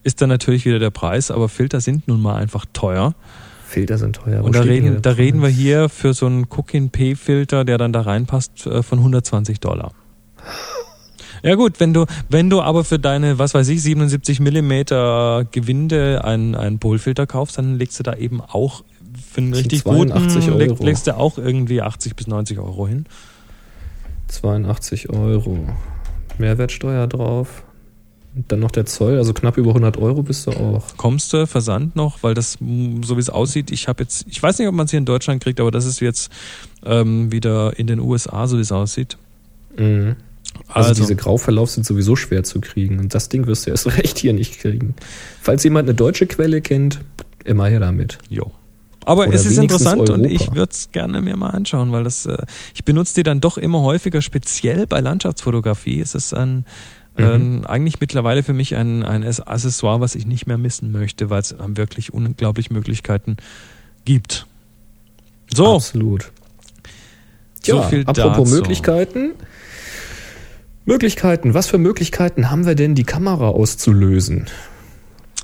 ist 0.03 0.21
dann 0.21 0.29
natürlich 0.29 0.65
wieder 0.65 0.79
der 0.79 0.91
Preis, 0.91 1.31
aber 1.31 1.49
Filter 1.49 1.79
sind 1.79 2.07
nun 2.07 2.21
mal 2.21 2.35
einfach 2.35 2.65
teuer. 2.73 3.15
Filter 3.65 3.97
sind 3.97 4.17
teuer. 4.17 4.43
Und 4.43 4.55
da 4.55 4.61
reden, 4.61 5.01
da 5.01 5.11
reden 5.11 5.41
wir 5.41 5.49
hier 5.49 5.87
für 5.87 6.13
so 6.13 6.25
einen 6.25 6.49
Cookin 6.49 6.89
P-Filter, 6.89 7.63
der 7.63 7.77
dann 7.77 7.93
da 7.93 8.01
reinpasst, 8.01 8.67
äh, 8.67 8.83
von 8.83 8.99
120 8.99 9.61
Dollar. 9.61 9.93
Ja 11.43 11.55
gut, 11.55 11.79
wenn 11.79 11.93
du, 11.93 12.05
wenn 12.29 12.49
du 12.49 12.61
aber 12.61 12.83
für 12.83 12.99
deine, 12.99 13.39
was 13.39 13.53
weiß 13.53 13.67
ich, 13.69 13.81
77 13.81 14.39
Millimeter 14.39 15.45
Gewinde 15.51 16.23
einen, 16.23 16.55
einen 16.55 16.79
Polfilter 16.79 17.27
kaufst, 17.27 17.57
dann 17.57 17.77
legst 17.77 17.99
du 17.99 18.03
da 18.03 18.15
eben 18.15 18.41
auch 18.41 18.83
für 19.31 19.41
einen 19.41 19.53
richtig 19.53 19.83
guten, 19.83 20.11
Euro. 20.11 20.83
legst 20.83 21.07
du 21.07 21.15
auch 21.15 21.37
irgendwie 21.37 21.81
80 21.81 22.15
bis 22.15 22.27
90 22.27 22.59
Euro 22.59 22.87
hin. 22.87 23.05
82 24.27 25.09
Euro. 25.09 25.59
Mehrwertsteuer 26.37 27.07
drauf. 27.07 27.63
Und 28.35 28.51
dann 28.51 28.59
noch 28.59 28.69
der 28.69 28.85
Zoll, 28.85 29.17
also 29.17 29.33
knapp 29.33 29.57
über 29.57 29.69
100 29.69 29.97
Euro 29.97 30.21
bist 30.21 30.45
du 30.45 30.51
auch. 30.51 30.95
Kommst 30.97 31.33
du, 31.33 31.47
Versand 31.47 31.95
noch, 31.95 32.21
weil 32.21 32.35
das, 32.35 32.59
so 33.01 33.15
wie 33.15 33.19
es 33.19 33.31
aussieht, 33.31 33.71
ich 33.71 33.87
habe 33.87 34.03
jetzt, 34.03 34.27
ich 34.29 34.41
weiß 34.41 34.59
nicht, 34.59 34.67
ob 34.67 34.75
man 34.75 34.85
es 34.85 34.91
hier 34.91 34.99
in 34.99 35.05
Deutschland 35.05 35.41
kriegt, 35.41 35.59
aber 35.59 35.71
das 35.71 35.85
ist 35.85 36.01
jetzt 36.01 36.31
ähm, 36.85 37.31
wieder 37.31 37.79
in 37.79 37.87
den 37.87 37.99
USA, 37.99 38.45
so 38.45 38.57
wie 38.57 38.61
es 38.61 38.71
aussieht. 38.71 39.17
Mhm. 39.75 40.17
Also, 40.67 40.89
also, 40.89 41.01
diese 41.03 41.15
Grauverlauf 41.15 41.69
sind 41.69 41.85
sowieso 41.85 42.15
schwer 42.15 42.43
zu 42.43 42.59
kriegen. 42.61 42.99
Und 42.99 43.13
das 43.13 43.29
Ding 43.29 43.47
wirst 43.47 43.65
du 43.65 43.71
erst 43.71 43.87
recht 43.97 44.17
hier 44.17 44.33
nicht 44.33 44.59
kriegen. 44.59 44.95
Falls 45.41 45.63
jemand 45.63 45.87
eine 45.87 45.95
deutsche 45.95 46.27
Quelle 46.27 46.61
kennt, 46.61 46.99
immer 47.45 47.67
her 47.67 47.79
damit. 47.79 48.17
Jo. 48.29 48.51
Aber 49.05 49.27
Oder 49.27 49.35
es 49.35 49.45
ist 49.45 49.57
interessant 49.57 50.01
Europa. 50.01 50.15
und 50.15 50.25
ich 50.25 50.53
würde 50.53 50.71
es 50.71 50.91
gerne 50.91 51.21
mir 51.21 51.37
mal 51.37 51.51
anschauen, 51.51 51.93
weil 51.93 52.03
das, 52.03 52.25
äh, 52.25 52.37
ich 52.75 52.83
benutze 52.83 53.15
die 53.15 53.23
dann 53.23 53.39
doch 53.39 53.57
immer 53.57 53.81
häufiger, 53.81 54.21
speziell 54.21 54.85
bei 54.85 54.99
Landschaftsfotografie. 54.99 56.01
Es 56.01 56.13
ist 56.13 56.33
ein, 56.33 56.65
mhm. 57.17 57.63
äh, 57.63 57.67
eigentlich 57.67 58.01
mittlerweile 58.01 58.43
für 58.43 58.51
mich 58.51 58.75
ein, 58.75 59.03
ein 59.03 59.23
Accessoire, 59.23 60.01
was 60.01 60.15
ich 60.15 60.25
nicht 60.25 60.45
mehr 60.45 60.57
missen 60.57 60.91
möchte, 60.91 61.29
weil 61.29 61.39
es 61.39 61.55
wirklich 61.57 62.13
unglaublich 62.13 62.69
Möglichkeiten 62.69 63.37
gibt. 64.03 64.45
So. 65.53 65.75
Absolut. 65.75 66.31
So 67.63 67.77
ja, 67.77 67.83
viel 67.83 68.01
apropos 68.01 68.49
dazu. 68.49 68.55
Möglichkeiten. 68.55 69.31
Möglichkeiten. 70.87 71.53
Was 71.53 71.67
für 71.67 71.77
Möglichkeiten 71.77 72.49
haben 72.49 72.65
wir 72.65 72.73
denn, 72.73 72.95
die 72.95 73.03
Kamera 73.03 73.49
auszulösen? 73.49 74.47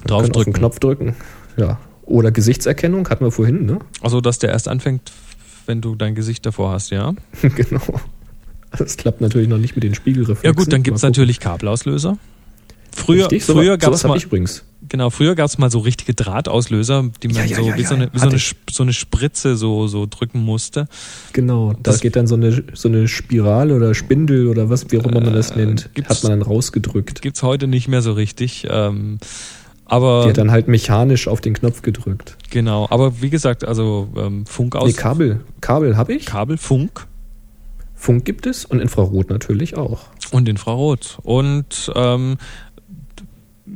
Draufdrücken. 0.05 0.35
Auf 0.35 0.43
den 0.45 0.53
Knopf 0.53 0.79
drücken. 0.79 1.15
Ja. 1.57 1.79
Oder 2.03 2.31
Gesichtserkennung 2.31 3.07
hatten 3.09 3.25
wir 3.25 3.31
vorhin, 3.31 3.65
ne? 3.65 3.79
Also, 4.01 4.21
dass 4.21 4.39
der 4.39 4.49
erst 4.49 4.67
anfängt, 4.67 5.11
wenn 5.65 5.81
du 5.81 5.95
dein 5.95 6.15
Gesicht 6.15 6.45
davor 6.45 6.71
hast, 6.71 6.89
ja? 6.89 7.13
genau. 7.41 7.81
Das 8.77 8.97
klappt 8.97 9.21
natürlich 9.21 9.47
noch 9.49 9.57
nicht 9.57 9.75
mit 9.75 9.83
den 9.83 9.93
Spiegelreflexen. 9.93 10.45
Ja 10.45 10.51
gut, 10.53 10.73
dann 10.73 10.81
gibt 10.81 10.97
es 10.97 11.03
natürlich 11.03 11.39
Kabelauslöser. 11.39 12.17
Früher, 12.95 13.25
Richtig, 13.25 13.43
früher 13.43 13.77
gab 13.77 13.93
es 13.93 14.03
mal, 14.03 14.21
übrigens. 14.21 14.63
Genau, 14.89 15.09
früher 15.09 15.35
gab 15.35 15.47
es 15.47 15.57
mal 15.57 15.71
so 15.71 15.79
richtige 15.79 16.13
Drahtauslöser, 16.13 17.09
die 17.21 17.27
man 17.27 17.37
ja, 17.37 17.43
ja, 17.45 17.57
so 17.57 17.67
ja, 17.69 17.77
wie, 17.77 17.83
so 17.83 17.95
eine, 17.95 18.13
wie 18.13 18.19
so, 18.19 18.27
eine, 18.27 18.39
so 18.69 18.83
eine 18.83 18.93
Spritze 18.93 19.55
so, 19.55 19.87
so 19.87 20.05
drücken 20.09 20.43
musste. 20.43 20.87
Genau, 21.31 21.73
da 21.81 21.95
geht 21.95 22.15
dann 22.15 22.27
so 22.27 22.35
eine, 22.35 22.63
so 22.73 22.89
eine 22.89 23.07
Spirale 23.07 23.75
oder 23.75 23.93
Spindel 23.95 24.47
oder 24.47 24.69
was, 24.69 24.91
wie 24.91 24.99
auch 24.99 25.05
immer 25.05 25.21
man 25.21 25.33
das 25.33 25.51
äh, 25.51 25.65
nennt, 25.65 25.89
hat 26.07 26.23
man 26.23 26.31
dann 26.31 26.41
rausgedrückt. 26.41 27.21
Gibt's 27.21 27.43
heute 27.43 27.67
nicht 27.67 27.87
mehr 27.87 28.01
so 28.01 28.13
richtig. 28.13 28.67
Ähm, 28.69 29.19
aber 29.85 30.23
die 30.23 30.29
hat 30.29 30.37
dann 30.37 30.51
halt 30.51 30.67
mechanisch 30.67 31.27
auf 31.27 31.41
den 31.41 31.53
Knopf 31.53 31.81
gedrückt. 31.81 32.37
Genau, 32.49 32.87
aber 32.89 33.21
wie 33.21 33.29
gesagt, 33.29 33.65
also 33.65 34.09
ähm, 34.17 34.45
Funk 34.45 34.75
aus. 34.75 34.87
Nee, 34.87 34.93
Kabel. 34.93 35.41
Kabel 35.61 35.97
habe 35.97 36.13
ich. 36.13 36.25
Kabel, 36.25 36.57
Funk. 36.57 37.07
Funk 37.95 38.25
gibt 38.25 38.45
es 38.47 38.65
und 38.65 38.81
Infrarot 38.81 39.29
natürlich 39.29 39.77
auch. 39.77 40.07
Und 40.31 40.49
Infrarot. 40.49 41.19
Und 41.23 41.91
ähm, 41.95 42.37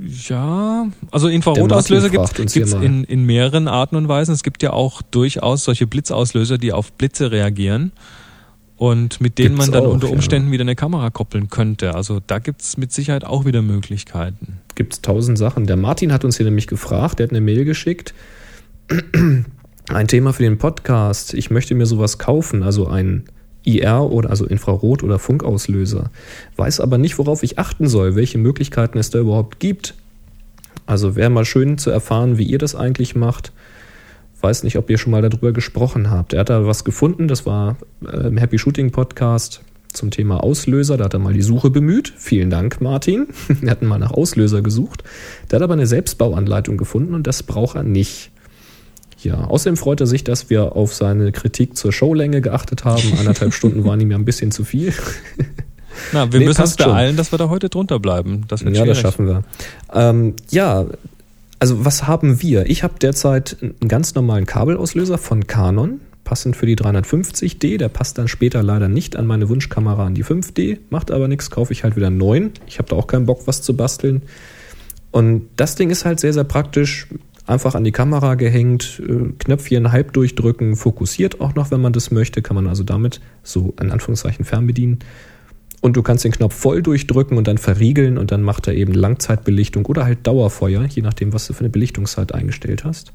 ja, 0.06 0.88
also 1.12 1.28
Infrarotauslöser 1.28 2.10
gibt 2.10 2.39
es 2.39 2.56
in, 2.56 3.04
in 3.04 3.26
mehreren 3.26 3.68
Arten 3.68 3.95
und 3.95 4.08
Weisen. 4.08 4.34
Es 4.34 4.43
gibt 4.43 4.62
ja 4.64 4.72
auch 4.72 5.02
durchaus 5.02 5.64
solche 5.64 5.88
Blitzauslöser, 5.88 6.58
die 6.58 6.74
auf 6.74 6.91
Blitze 6.93 7.32
reagieren 7.32 7.91
und 8.78 9.20
mit 9.22 9.39
denen 9.39 9.56
gibt's 9.56 9.68
man 9.68 9.74
dann 9.74 9.89
auch, 9.89 9.93
unter 9.93 10.10
Umständen 10.10 10.50
ja. 10.50 10.54
wieder 10.54 10.62
eine 10.62 10.76
Kamera 10.76 11.10
koppeln 11.10 11.50
könnte. 11.50 11.95
Also 11.95 12.22
da 12.26 12.38
gibt 12.38 12.62
es 12.62 12.78
mit 12.78 12.93
Sicherheit 12.93 13.26
auch 13.26 13.45
wieder 13.45 13.64
Möglichkeiten. 13.64 14.60
Gibt 14.76 14.93
es 14.93 15.02
tausend 15.02 15.38
Sachen. 15.39 15.66
Der 15.66 15.78
Martin 15.78 16.14
hat 16.14 16.24
uns 16.24 16.38
hier 16.38 16.45
nämlich 16.45 16.68
gefragt, 16.68 17.18
der 17.18 17.26
hat 17.26 17.32
eine 17.32 17.41
Mail 17.41 17.66
geschickt. 17.66 18.14
Ein 19.89 20.08
Thema 20.08 20.34
für 20.34 20.43
den 20.43 20.60
Podcast. 20.60 21.34
Ich 21.34 21.50
möchte 21.50 21.74
mir 21.74 21.86
sowas 21.86 22.18
kaufen, 22.18 22.62
also 22.62 22.88
ein 22.88 23.24
IR 23.68 24.11
oder 24.11 24.30
also 24.30 24.45
Infrarot- 24.45 25.03
oder 25.03 25.20
Funkauslöser. 25.20 26.09
Weiß 26.55 26.80
aber 26.80 26.97
nicht, 26.97 27.18
worauf 27.18 27.43
ich 27.43 27.59
achten 27.59 27.88
soll, 27.88 28.15
welche 28.15 28.38
Möglichkeiten 28.38 28.97
es 28.97 29.09
da 29.09 29.20
überhaupt 29.20 29.59
gibt. 29.59 29.95
Also 30.86 31.15
wäre 31.15 31.30
mal 31.30 31.45
schön 31.45 31.78
zu 31.78 31.89
erfahren, 31.89 32.38
wie 32.38 32.45
ihr 32.45 32.57
das 32.57 32.76
eigentlich 32.76 33.15
macht. 33.15 33.51
Weiß 34.39 34.63
nicht, 34.63 34.78
ob 34.78 34.89
ihr 34.89 34.97
schon 34.97 35.11
mal 35.11 35.22
darüber 35.22 35.51
gesprochen 35.51 36.09
habt. 36.09 36.34
Er 36.34 36.41
hat 36.41 36.49
da 36.49 36.65
was 36.65 36.84
gefunden, 36.84 37.28
das 37.28 37.45
war 37.45 37.78
äh, 38.05 38.28
im 38.28 38.38
Happy 38.38 38.57
Shooting 38.57 38.91
Podcast 38.91 39.61
zum 39.93 40.11
Thema 40.11 40.43
Auslöser. 40.43 40.95
Da 40.95 41.05
hat 41.05 41.13
er 41.13 41.20
mal 41.20 41.34
die 41.34 41.41
Suche 41.41 41.70
bemüht. 41.70 42.13
Vielen 42.15 42.49
Dank, 42.49 42.80
Martin. 42.80 43.28
Wir 43.47 43.72
hatten 43.72 43.88
mal 43.88 43.97
nach 43.97 44.11
Auslöser 44.11 44.61
gesucht. 44.61 45.03
Der 45.51 45.57
hat 45.57 45.63
aber 45.63 45.74
eine 45.74 45.88
Selbstbauanleitung 45.88 46.78
gefunden 46.78 47.13
und 47.13 47.28
das 47.28 47.43
braucht 47.43 47.76
er 47.76 47.84
nicht. 47.84 48.32
Ja, 49.24 49.45
außerdem 49.45 49.78
freut 49.78 49.99
er 49.99 50.07
sich, 50.07 50.24
dass 50.24 50.49
wir 50.49 50.76
auf 50.76 50.93
seine 50.93 51.32
Kritik 51.32 51.76
zur 51.76 51.91
Showlänge 51.91 52.41
geachtet 52.41 52.86
haben. 52.86 53.01
Anderthalb 53.18 53.53
Stunden 53.55 53.84
waren 53.84 53.99
ihm 53.99 54.11
ja 54.11 54.18
ein 54.18 54.26
bisschen 54.26 54.51
zu 54.51 54.63
viel. 54.63 54.93
Na, 56.13 56.32
wir 56.32 56.39
nee, 56.39 56.45
müssen 56.45 56.61
uns 56.61 56.76
beeilen, 56.76 57.09
schon. 57.09 57.18
dass 57.18 57.32
wir 57.32 57.39
da 57.39 57.49
heute 57.49 57.70
drunter 57.70 57.99
bleiben. 57.99 58.45
Das 58.47 58.61
ja, 58.61 58.70
schwierig. 58.70 58.88
das 58.89 58.99
schaffen 58.99 59.28
wir. 59.28 59.43
Ähm, 59.93 60.36
ja, 60.51 60.86
also 61.59 61.86
was 61.86 62.07
haben 62.07 62.41
wir? 62.41 62.70
Ich 62.70 62.84
habe 62.84 62.95
derzeit 62.99 63.57
einen 63.61 63.88
ganz 63.88 64.13
normalen 64.13 64.45
Kabelauslöser 64.45 65.18
von 65.18 65.47
Canon, 65.47 65.99
passend 66.24 66.55
für 66.55 66.68
die 66.68 66.76
350D. 66.76 67.78
Der 67.78 67.89
passt 67.89 68.18
dann 68.20 68.28
später 68.28 68.61
leider 68.61 68.88
nicht 68.88 69.15
an 69.15 69.26
meine 69.26 69.49
Wunschkamera 69.49 70.05
an 70.05 70.13
die 70.13 70.24
5D, 70.24 70.78
macht 70.89 71.09
aber 71.09 71.28
nichts, 71.28 71.49
kaufe 71.49 71.74
ich 71.74 71.84
halt 71.84 71.95
wieder 71.95 72.07
einen 72.07 72.18
neuen. 72.18 72.51
Ich 72.68 72.78
habe 72.78 72.89
da 72.89 72.95
auch 72.95 73.07
keinen 73.07 73.26
Bock, 73.26 73.41
was 73.45 73.63
zu 73.63 73.76
basteln. 73.76 74.22
Und 75.11 75.47
das 75.55 75.76
Ding 75.76 75.89
ist 75.89 76.05
halt 76.05 76.20
sehr, 76.20 76.34
sehr 76.34 76.43
praktisch 76.43 77.07
einfach 77.48 77.76
an 77.76 77.84
die 77.84 77.91
Kamera 77.91 78.36
gehängt, 78.36 79.02
äh, 79.08 79.34
Knöpfchen 79.39 79.91
halb 79.91 80.14
durchdrücken, 80.14 80.76
fokussiert 80.76 81.41
auch 81.41 81.56
noch, 81.56 81.72
wenn 81.72 81.82
man 81.82 81.93
das 81.93 82.12
möchte, 82.12 82.41
kann 82.41 82.56
man 82.56 82.68
also 82.68 82.84
damit 82.84 83.22
so 83.43 83.74
in 83.82 83.91
Anführungszeichen 83.91 84.45
fernbedienen. 84.45 85.00
Und 85.80 85.95
du 85.95 86.02
kannst 86.02 86.26
den 86.26 86.32
Knopf 86.32 86.56
voll 86.56 86.82
durchdrücken 86.82 87.38
und 87.38 87.48
dann 87.48 87.58
verriegeln 87.58 88.18
und 88.18 88.32
dann 88.32 88.41
macht 88.41 88.68
er 88.68 88.74
eben 88.74 88.93
Langzeitbelichtung 88.93 89.86
oder 89.86 90.06
halt 90.06 90.26
Dauerfeuer, 90.26 90.86
je 90.86 91.02
nachdem, 91.02 91.34
was 91.34 91.48
du 91.48 91.54
für 91.54 91.62
eine 91.62 91.70
Belichtungszeit 91.70 92.34
eingestellt 92.34 92.84
hast. 92.84 93.14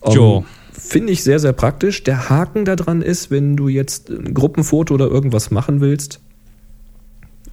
Um, 0.00 0.44
Finde 0.72 1.12
ich 1.12 1.22
sehr, 1.22 1.38
sehr 1.38 1.52
praktisch. 1.52 2.02
Der 2.04 2.28
Haken 2.28 2.64
daran 2.64 3.00
ist, 3.00 3.30
wenn 3.30 3.56
du 3.56 3.68
jetzt 3.68 4.10
ein 4.10 4.34
Gruppenfoto 4.34 4.92
oder 4.92 5.06
irgendwas 5.06 5.50
machen 5.50 5.80
willst, 5.80 6.20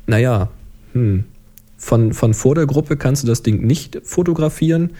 naja, 0.08 0.50
hm, 0.94 1.24
von, 1.78 2.14
von 2.14 2.34
vor 2.34 2.56
der 2.56 2.66
Gruppe 2.66 2.98
kannst 2.98 3.24
du 3.24 3.28
das 3.28 3.44
Ding 3.44 3.66
nicht 3.66 4.02
fotografieren. 4.04 4.92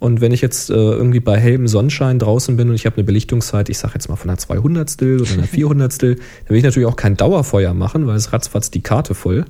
Und 0.00 0.22
wenn 0.22 0.32
ich 0.32 0.40
jetzt 0.40 0.70
äh, 0.70 0.74
irgendwie 0.74 1.20
bei 1.20 1.38
hellem 1.38 1.68
Sonnenschein 1.68 2.18
draußen 2.18 2.56
bin 2.56 2.70
und 2.70 2.74
ich 2.74 2.86
habe 2.86 2.96
eine 2.96 3.04
Belichtungszeit, 3.04 3.68
ich 3.68 3.78
sage 3.78 3.94
jetzt 3.94 4.08
mal 4.08 4.16
von 4.16 4.30
einer 4.30 4.38
200 4.38 5.00
oder 5.02 5.30
einer 5.30 5.42
400 5.46 6.02
dann 6.02 6.16
will 6.48 6.56
ich 6.56 6.64
natürlich 6.64 6.88
auch 6.88 6.96
kein 6.96 7.18
Dauerfeuer 7.18 7.74
machen, 7.74 8.06
weil 8.06 8.16
es 8.16 8.32
ratzfatz 8.32 8.70
die 8.70 8.80
Karte 8.80 9.14
voll. 9.14 9.44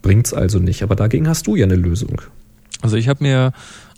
Bringt's 0.00 0.32
also 0.32 0.58
nicht. 0.58 0.82
Aber 0.82 0.96
dagegen 0.96 1.28
hast 1.28 1.46
du 1.46 1.56
ja 1.56 1.66
eine 1.66 1.76
Lösung. 1.76 2.22
Also 2.80 2.96
ich 2.96 3.06
habe 3.08 3.22
mir 3.22 3.52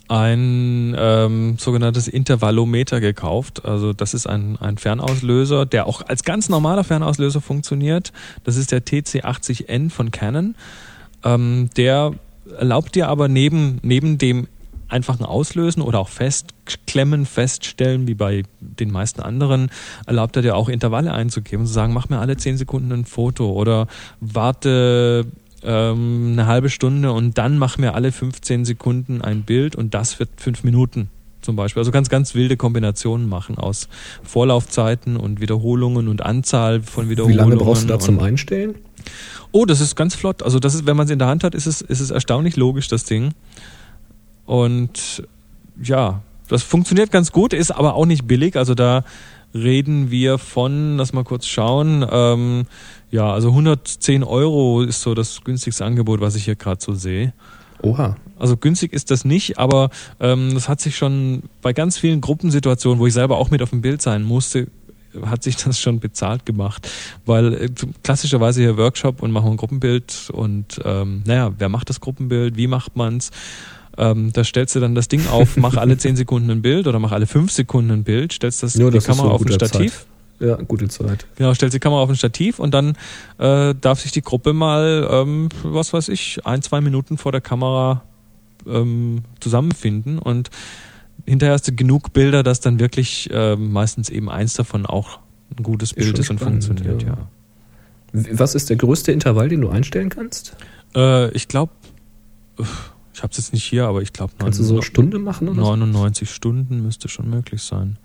ein 0.09 0.95
ähm, 0.99 1.55
sogenanntes 1.57 2.09
Intervallometer 2.09 2.99
gekauft. 2.99 3.65
Also 3.65 3.93
das 3.93 4.13
ist 4.13 4.27
ein, 4.27 4.57
ein 4.59 4.77
Fernauslöser, 4.77 5.65
der 5.65 5.87
auch 5.87 6.01
als 6.05 6.23
ganz 6.23 6.49
normaler 6.49 6.83
Fernauslöser 6.83 7.39
funktioniert. 7.39 8.11
Das 8.43 8.57
ist 8.57 8.73
der 8.73 8.85
TC80N 8.85 9.89
von 9.89 10.11
Canon. 10.11 10.55
Ähm, 11.23 11.69
der 11.77 12.13
erlaubt 12.59 12.95
dir 12.95 13.07
aber 13.07 13.27
neben, 13.27 13.79
neben 13.81 14.17
dem 14.17 14.47
einfachen 14.87 15.25
Auslösen 15.25 15.81
oder 15.81 15.99
auch 15.99 16.09
festklemmen, 16.09 17.25
feststellen, 17.25 18.07
wie 18.07 18.13
bei 18.13 18.43
den 18.59 18.91
meisten 18.91 19.21
anderen, 19.21 19.69
erlaubt 20.05 20.35
er 20.35 20.41
dir 20.41 20.55
auch 20.55 20.69
Intervalle 20.69 21.13
einzugeben 21.13 21.61
und 21.61 21.67
zu 21.67 21.73
sagen, 21.73 21.93
mach 21.93 22.09
mir 22.09 22.19
alle 22.19 22.37
10 22.37 22.57
Sekunden 22.57 22.91
ein 22.91 23.05
Foto 23.05 23.51
oder 23.51 23.87
warte 24.19 25.25
ähm, 25.63 26.29
eine 26.33 26.45
halbe 26.45 26.69
Stunde 26.69 27.11
und 27.11 27.37
dann 27.37 27.57
mach 27.57 27.77
mir 27.77 27.95
alle 27.95 28.11
15 28.11 28.65
Sekunden 28.65 29.21
ein 29.21 29.43
Bild 29.43 29.75
und 29.75 29.93
das 29.93 30.19
wird 30.19 30.29
fünf 30.37 30.63
Minuten 30.63 31.09
zum 31.41 31.55
Beispiel. 31.55 31.81
Also 31.81 31.91
ganz, 31.91 32.09
ganz 32.09 32.35
wilde 32.35 32.57
Kombinationen 32.57 33.29
machen 33.29 33.57
aus 33.57 33.87
Vorlaufzeiten 34.23 35.15
und 35.15 35.39
Wiederholungen 35.39 36.07
und 36.07 36.25
Anzahl 36.25 36.81
von 36.81 37.09
Wiederholungen. 37.09 37.45
Wie 37.45 37.49
lange 37.51 37.57
brauchst 37.57 37.83
du 37.83 37.87
da 37.87 37.99
zum 37.99 38.19
Einstellen? 38.19 38.75
Oh, 39.51 39.65
das 39.65 39.79
ist 39.79 39.95
ganz 39.95 40.15
flott. 40.15 40.43
Also 40.43 40.59
das 40.59 40.75
ist, 40.75 40.85
wenn 40.85 40.97
man 40.97 41.05
es 41.05 41.11
in 41.11 41.19
der 41.19 41.27
Hand 41.27 41.43
hat, 41.43 41.55
ist 41.55 41.67
es, 41.67 41.81
ist 41.81 42.01
es 42.01 42.09
erstaunlich 42.09 42.57
logisch, 42.57 42.87
das 42.87 43.05
Ding. 43.05 43.33
Und 44.45 45.23
ja, 45.81 46.21
das 46.47 46.63
funktioniert 46.63 47.11
ganz 47.11 47.31
gut, 47.31 47.53
ist 47.53 47.71
aber 47.71 47.95
auch 47.95 48.05
nicht 48.05 48.27
billig. 48.27 48.55
Also 48.55 48.75
da 48.75 49.03
reden 49.53 50.11
wir 50.11 50.37
von, 50.37 50.97
lass 50.97 51.13
mal 51.13 51.23
kurz 51.23 51.47
schauen, 51.47 52.05
ähm, 52.09 52.65
ja, 53.09 53.31
also 53.31 53.49
110 53.49 54.23
Euro 54.23 54.81
ist 54.81 55.01
so 55.01 55.13
das 55.13 55.43
günstigste 55.43 55.85
Angebot, 55.85 56.19
was 56.19 56.35
ich 56.35 56.45
hier 56.45 56.55
gerade 56.55 56.83
so 56.83 56.93
sehe. 56.93 57.33
Oha. 57.81 58.17
Also 58.37 58.57
günstig 58.57 58.91
ist 58.91 59.11
das 59.11 59.23
nicht, 59.23 59.57
aber 59.57 59.89
ähm, 60.19 60.53
das 60.53 60.67
hat 60.67 60.81
sich 60.81 60.97
schon 60.97 61.43
bei 61.61 61.71
ganz 61.71 61.97
vielen 61.97 62.19
Gruppensituationen, 62.19 62.99
wo 62.99 63.07
ich 63.07 63.13
selber 63.13 63.37
auch 63.37 63.51
mit 63.51 63.61
auf 63.61 63.69
dem 63.69 63.81
Bild 63.81 64.01
sein 64.01 64.23
musste, 64.23 64.67
hat 65.25 65.43
sich 65.43 65.55
das 65.55 65.79
schon 65.79 65.99
bezahlt 66.01 66.45
gemacht, 66.45 66.89
weil 67.25 67.53
äh, 67.53 67.69
klassischerweise 68.03 68.61
hier 68.61 68.77
Workshop 68.77 69.21
und 69.21 69.31
machen 69.31 69.51
ein 69.51 69.57
Gruppenbild 69.57 70.29
und 70.33 70.81
ähm, 70.83 71.23
naja, 71.25 71.53
wer 71.57 71.69
macht 71.69 71.89
das 71.89 72.01
Gruppenbild, 72.01 72.57
wie 72.57 72.67
macht 72.67 72.97
man's? 72.97 73.31
Ähm, 73.97 74.31
da 74.33 74.43
stellst 74.43 74.75
du 74.75 74.79
dann 74.79 74.95
das 74.95 75.07
Ding 75.07 75.27
auf, 75.27 75.57
mach 75.57 75.77
alle 75.77 75.97
10 75.97 76.15
Sekunden 76.15 76.49
ein 76.49 76.61
Bild 76.61 76.87
oder 76.87 76.99
mach 76.99 77.11
alle 77.11 77.27
5 77.27 77.51
Sekunden 77.51 77.91
ein 77.91 78.03
Bild, 78.03 78.33
stellst 78.33 78.63
das, 78.63 78.75
ja, 78.75 78.85
die 78.89 78.95
das 78.95 79.05
Kamera 79.05 79.27
so 79.27 79.33
auf 79.33 79.41
ein 79.41 79.51
Stativ. 79.51 79.93
Zeit. 79.93 80.07
Ja, 80.39 80.55
gute 80.55 80.89
Zeit. 80.89 81.25
Genau, 81.37 81.53
stellst 81.53 81.75
die 81.75 81.79
Kamera 81.79 82.01
auf 82.01 82.09
ein 82.09 82.17
Stativ 82.17 82.59
und 82.59 82.73
dann 82.73 82.97
äh, 83.37 83.73
darf 83.79 84.01
sich 84.01 84.11
die 84.11 84.21
Gruppe 84.21 84.51
mal, 84.51 85.07
ähm, 85.09 85.49
was 85.63 85.93
weiß 85.93 86.09
ich, 86.09 86.45
ein, 86.45 86.61
zwei 86.61 86.81
Minuten 86.81 87.17
vor 87.17 87.31
der 87.31 87.39
Kamera 87.41 88.03
ähm, 88.67 89.23
zusammenfinden 89.39 90.19
und 90.19 90.49
hinterher 91.25 91.53
hast 91.53 91.67
du 91.67 91.73
genug 91.73 92.11
Bilder, 92.11 92.43
dass 92.43 92.59
dann 92.59 92.79
wirklich 92.79 93.29
äh, 93.31 93.55
meistens 93.55 94.09
eben 94.09 94.29
eins 94.29 94.55
davon 94.55 94.85
auch 94.85 95.19
ein 95.57 95.63
gutes 95.63 95.93
Bild 95.93 96.13
ist, 96.15 96.25
ist 96.25 96.29
und 96.29 96.39
spannend, 96.39 96.65
funktioniert, 96.65 97.03
ja. 97.03 97.09
ja. 97.09 97.17
Was 98.31 98.55
ist 98.55 98.69
der 98.69 98.77
größte 98.77 99.11
Intervall, 99.11 99.49
den 99.49 99.61
du 99.61 99.69
einstellen 99.69 100.09
kannst? 100.09 100.55
Äh, 100.95 101.31
ich 101.31 101.47
glaube, 101.47 101.71
ich 103.15 103.23
habe 103.23 103.31
es 103.31 103.37
jetzt 103.37 103.53
nicht 103.53 103.63
hier, 103.63 103.85
aber 103.85 104.01
ich 104.01 104.11
glaube, 104.11 104.33
kannst 104.37 104.59
du 104.59 104.63
so 104.63 104.73
eine 104.73 104.83
Stunde 104.83 105.19
machen 105.19 105.47
oder 105.47 105.61
99 105.61 106.27
so? 106.27 106.33
Stunden 106.33 106.83
müsste 106.83 107.07
schon 107.07 107.29
möglich 107.29 107.61
sein. 107.61 107.97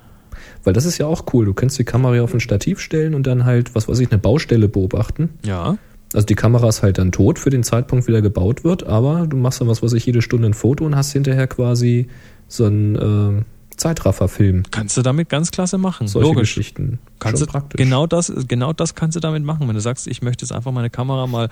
Weil 0.63 0.73
das 0.73 0.85
ist 0.85 0.99
ja 0.99 1.07
auch 1.07 1.25
cool. 1.33 1.47
Du 1.47 1.53
kannst 1.53 1.79
die 1.81 1.85
Kamera 1.85 2.23
auf 2.23 2.33
ein 2.33 2.39
Stativ 2.39 2.79
stellen 2.79 3.15
und 3.15 3.27
dann 3.27 3.45
halt, 3.45 3.75
was 3.75 3.89
weiß 3.89 3.99
ich, 3.99 4.13
eine 4.13 4.21
Baustelle 4.21 4.69
beobachten. 4.69 5.31
Ja. 5.45 5.79
Also 6.15 6.27
die 6.27 6.37
Kamera 6.37 6.69
ist 6.69 6.85
halt 6.85 6.99
dann 6.99 7.11
tot 7.11 7.41
für 7.41 7.51
den 7.51 7.65
Zeitpunkt, 7.65 8.07
wie 8.07 8.13
der 8.13 8.23
gebaut 8.23 8.63
wird, 8.63 8.85
aber 8.85 9.27
du 9.27 9.37
machst 9.37 9.61
dann, 9.61 9.67
was 9.67 9.83
weiß 9.83 9.93
ich, 9.95 10.07
jede 10.07 10.23
Stunde 10.23 10.47
ein 10.47 10.55
Foto 10.55 10.87
und 10.87 10.95
hast 10.95 11.13
hinterher 11.13 11.49
quasi 11.49 12.07
so 12.47 12.67
ein 12.67 12.95
äh, 12.95 13.43
Zeitrafferfilm. 13.81 14.63
Kannst 14.71 14.97
du 14.97 15.03
damit 15.03 15.29
ganz 15.29 15.51
klasse 15.51 15.79
machen. 15.79 16.07
Solche 16.07 16.29
Logisch. 16.29 16.55
Geschichten. 16.55 16.99
Kannst 17.19 17.43
du, 17.43 17.47
praktisch. 17.47 17.79
Genau 17.79 18.07
das, 18.07 18.33
genau 18.47 18.73
das 18.73 18.95
kannst 18.95 19.17
du 19.17 19.21
damit 19.21 19.43
machen. 19.43 19.67
Wenn 19.67 19.75
du 19.75 19.81
sagst, 19.81 20.07
ich 20.07 20.23
möchte 20.23 20.45
jetzt 20.45 20.53
einfach 20.53 20.71
meine 20.73 20.91
Kamera 20.91 21.27
mal 21.27 21.49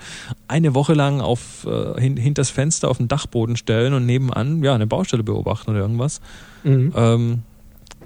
eine 0.47 0.73
Woche 0.75 0.93
lang 0.93 1.21
auf 1.21 1.65
äh, 1.65 1.99
hin, 1.99 2.17
hinters 2.17 2.49
Fenster 2.49 2.89
auf 2.89 2.97
den 2.97 3.07
Dachboden 3.07 3.57
stellen 3.57 3.93
und 3.93 4.05
nebenan 4.05 4.63
ja 4.63 4.73
eine 4.73 4.87
Baustelle 4.87 5.23
beobachten 5.23 5.71
oder 5.71 5.79
irgendwas. 5.79 6.21
Mhm. 6.63 6.93
Ähm, 6.95 7.39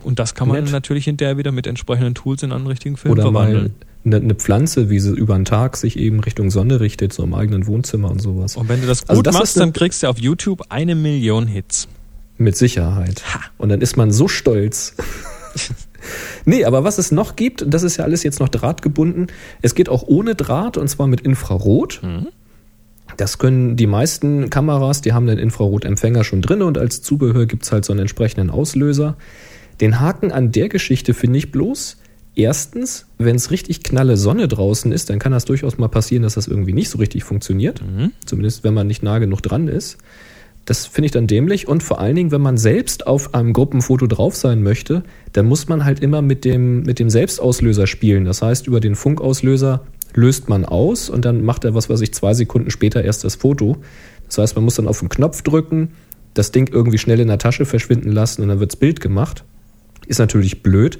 und 0.03 0.19
das 0.19 0.35
kann 0.35 0.47
man 0.47 0.63
Nett. 0.63 0.71
natürlich 0.71 1.05
hinterher 1.05 1.37
wieder 1.37 1.51
mit 1.51 1.67
entsprechenden 1.67 2.15
Tools 2.15 2.43
in 2.43 2.51
einen 2.51 2.67
richtigen 2.67 2.97
Film 2.97 3.13
oder 3.13 3.23
verwandeln. 3.23 3.75
Eine, 4.05 4.17
eine 4.17 4.35
Pflanze, 4.35 4.89
wie 4.89 4.99
sie 4.99 5.11
über 5.11 5.35
den 5.35 5.45
Tag 5.45 5.77
sich 5.77 5.97
eben 5.97 6.19
Richtung 6.19 6.49
Sonne 6.49 6.81
richtet, 6.81 7.13
so 7.13 7.23
im 7.23 7.33
eigenen 7.33 7.67
Wohnzimmer 7.67 8.11
und 8.11 8.21
sowas. 8.21 8.57
Und 8.57 8.67
wenn 8.67 8.81
du 8.81 8.87
das 8.87 9.07
also 9.07 9.21
gut 9.21 9.27
also 9.27 9.31
das 9.31 9.33
machst, 9.35 9.57
dann 9.57 9.71
kriegst 9.71 10.03
du 10.03 10.07
auf 10.07 10.19
YouTube 10.19 10.63
eine 10.69 10.95
Million 10.95 11.47
Hits. 11.47 11.87
Mit 12.37 12.57
Sicherheit. 12.57 13.23
Ha. 13.33 13.41
Und 13.57 13.69
dann 13.69 13.81
ist 13.81 13.97
man 13.97 14.11
so 14.11 14.27
stolz. 14.27 14.95
nee, 16.45 16.65
aber 16.65 16.83
was 16.83 16.97
es 16.97 17.11
noch 17.11 17.35
gibt, 17.35 17.65
das 17.67 17.83
ist 17.83 17.97
ja 17.97 18.03
alles 18.03 18.23
jetzt 18.23 18.39
noch 18.39 18.49
drahtgebunden. 18.49 19.27
Es 19.61 19.75
geht 19.75 19.89
auch 19.89 20.03
ohne 20.03 20.35
Draht 20.35 20.77
und 20.77 20.87
zwar 20.87 21.07
mit 21.07 21.21
Infrarot. 21.21 22.01
Mhm. 22.03 22.27
Das 23.17 23.37
können 23.37 23.75
die 23.75 23.85
meisten 23.85 24.49
Kameras, 24.49 25.01
die 25.01 25.13
haben 25.13 25.27
den 25.27 25.37
Infrarotempfänger 25.37 26.23
schon 26.23 26.41
drin 26.41 26.63
und 26.63 26.77
als 26.77 27.03
Zubehör 27.03 27.45
gibt 27.45 27.63
es 27.63 27.71
halt 27.71 27.85
so 27.85 27.93
einen 27.93 27.99
entsprechenden 27.99 28.49
Auslöser. 28.49 29.17
Den 29.81 29.99
Haken 29.99 30.31
an 30.31 30.51
der 30.51 30.69
Geschichte 30.69 31.13
finde 31.13 31.37
ich 31.37 31.51
bloß, 31.51 31.97
Erstens, 32.35 33.05
wenn 33.19 33.35
es 33.35 33.51
richtig 33.51 33.83
knalle 33.83 34.17
Sonne 34.17 34.47
draußen 34.47 34.91
ist, 34.91 35.09
dann 35.09 35.19
kann 35.19 35.31
das 35.31 35.45
durchaus 35.45 35.77
mal 35.77 35.87
passieren, 35.87 36.23
dass 36.23 36.33
das 36.33 36.47
irgendwie 36.47 36.73
nicht 36.73 36.89
so 36.89 36.97
richtig 36.97 37.23
funktioniert. 37.23 37.81
Mhm. 37.81 38.11
Zumindest 38.25 38.63
wenn 38.63 38.73
man 38.73 38.87
nicht 38.87 39.03
nah 39.03 39.19
genug 39.19 39.41
dran 39.41 39.67
ist. 39.67 39.97
Das 40.65 40.85
finde 40.85 41.07
ich 41.07 41.11
dann 41.11 41.27
dämlich. 41.27 41.67
Und 41.67 41.83
vor 41.83 41.99
allen 41.99 42.15
Dingen, 42.15 42.31
wenn 42.31 42.41
man 42.41 42.57
selbst 42.57 43.05
auf 43.05 43.33
einem 43.33 43.53
Gruppenfoto 43.53 44.07
drauf 44.07 44.35
sein 44.35 44.63
möchte, 44.63 45.03
dann 45.33 45.45
muss 45.45 45.67
man 45.67 45.83
halt 45.83 45.99
immer 45.99 46.21
mit 46.21 46.45
dem, 46.45 46.83
mit 46.83 46.99
dem 46.99 47.09
Selbstauslöser 47.09 47.85
spielen. 47.85 48.25
Das 48.25 48.41
heißt, 48.41 48.67
über 48.67 48.79
den 48.79 48.95
Funkauslöser 48.95 49.81
löst 50.13 50.47
man 50.49 50.65
aus 50.65 51.09
und 51.09 51.25
dann 51.25 51.43
macht 51.43 51.65
er, 51.65 51.73
was 51.73 51.89
weiß 51.89 52.01
ich, 52.01 52.13
zwei 52.13 52.33
Sekunden 52.33 52.71
später 52.71 53.03
erst 53.03 53.23
das 53.23 53.35
Foto. 53.35 53.77
Das 54.27 54.37
heißt, 54.37 54.55
man 54.55 54.63
muss 54.65 54.75
dann 54.75 54.87
auf 54.87 54.99
den 54.99 55.09
Knopf 55.09 55.41
drücken, 55.41 55.89
das 56.33 56.51
Ding 56.51 56.71
irgendwie 56.71 56.97
schnell 56.97 57.19
in 57.19 57.27
der 57.27 57.37
Tasche 57.37 57.65
verschwinden 57.65 58.11
lassen 58.11 58.41
und 58.41 58.47
dann 58.47 58.59
wird 58.59 58.71
das 58.71 58.79
Bild 58.79 59.01
gemacht. 59.01 59.43
Ist 60.07 60.19
natürlich 60.19 60.63
blöd. 60.63 60.99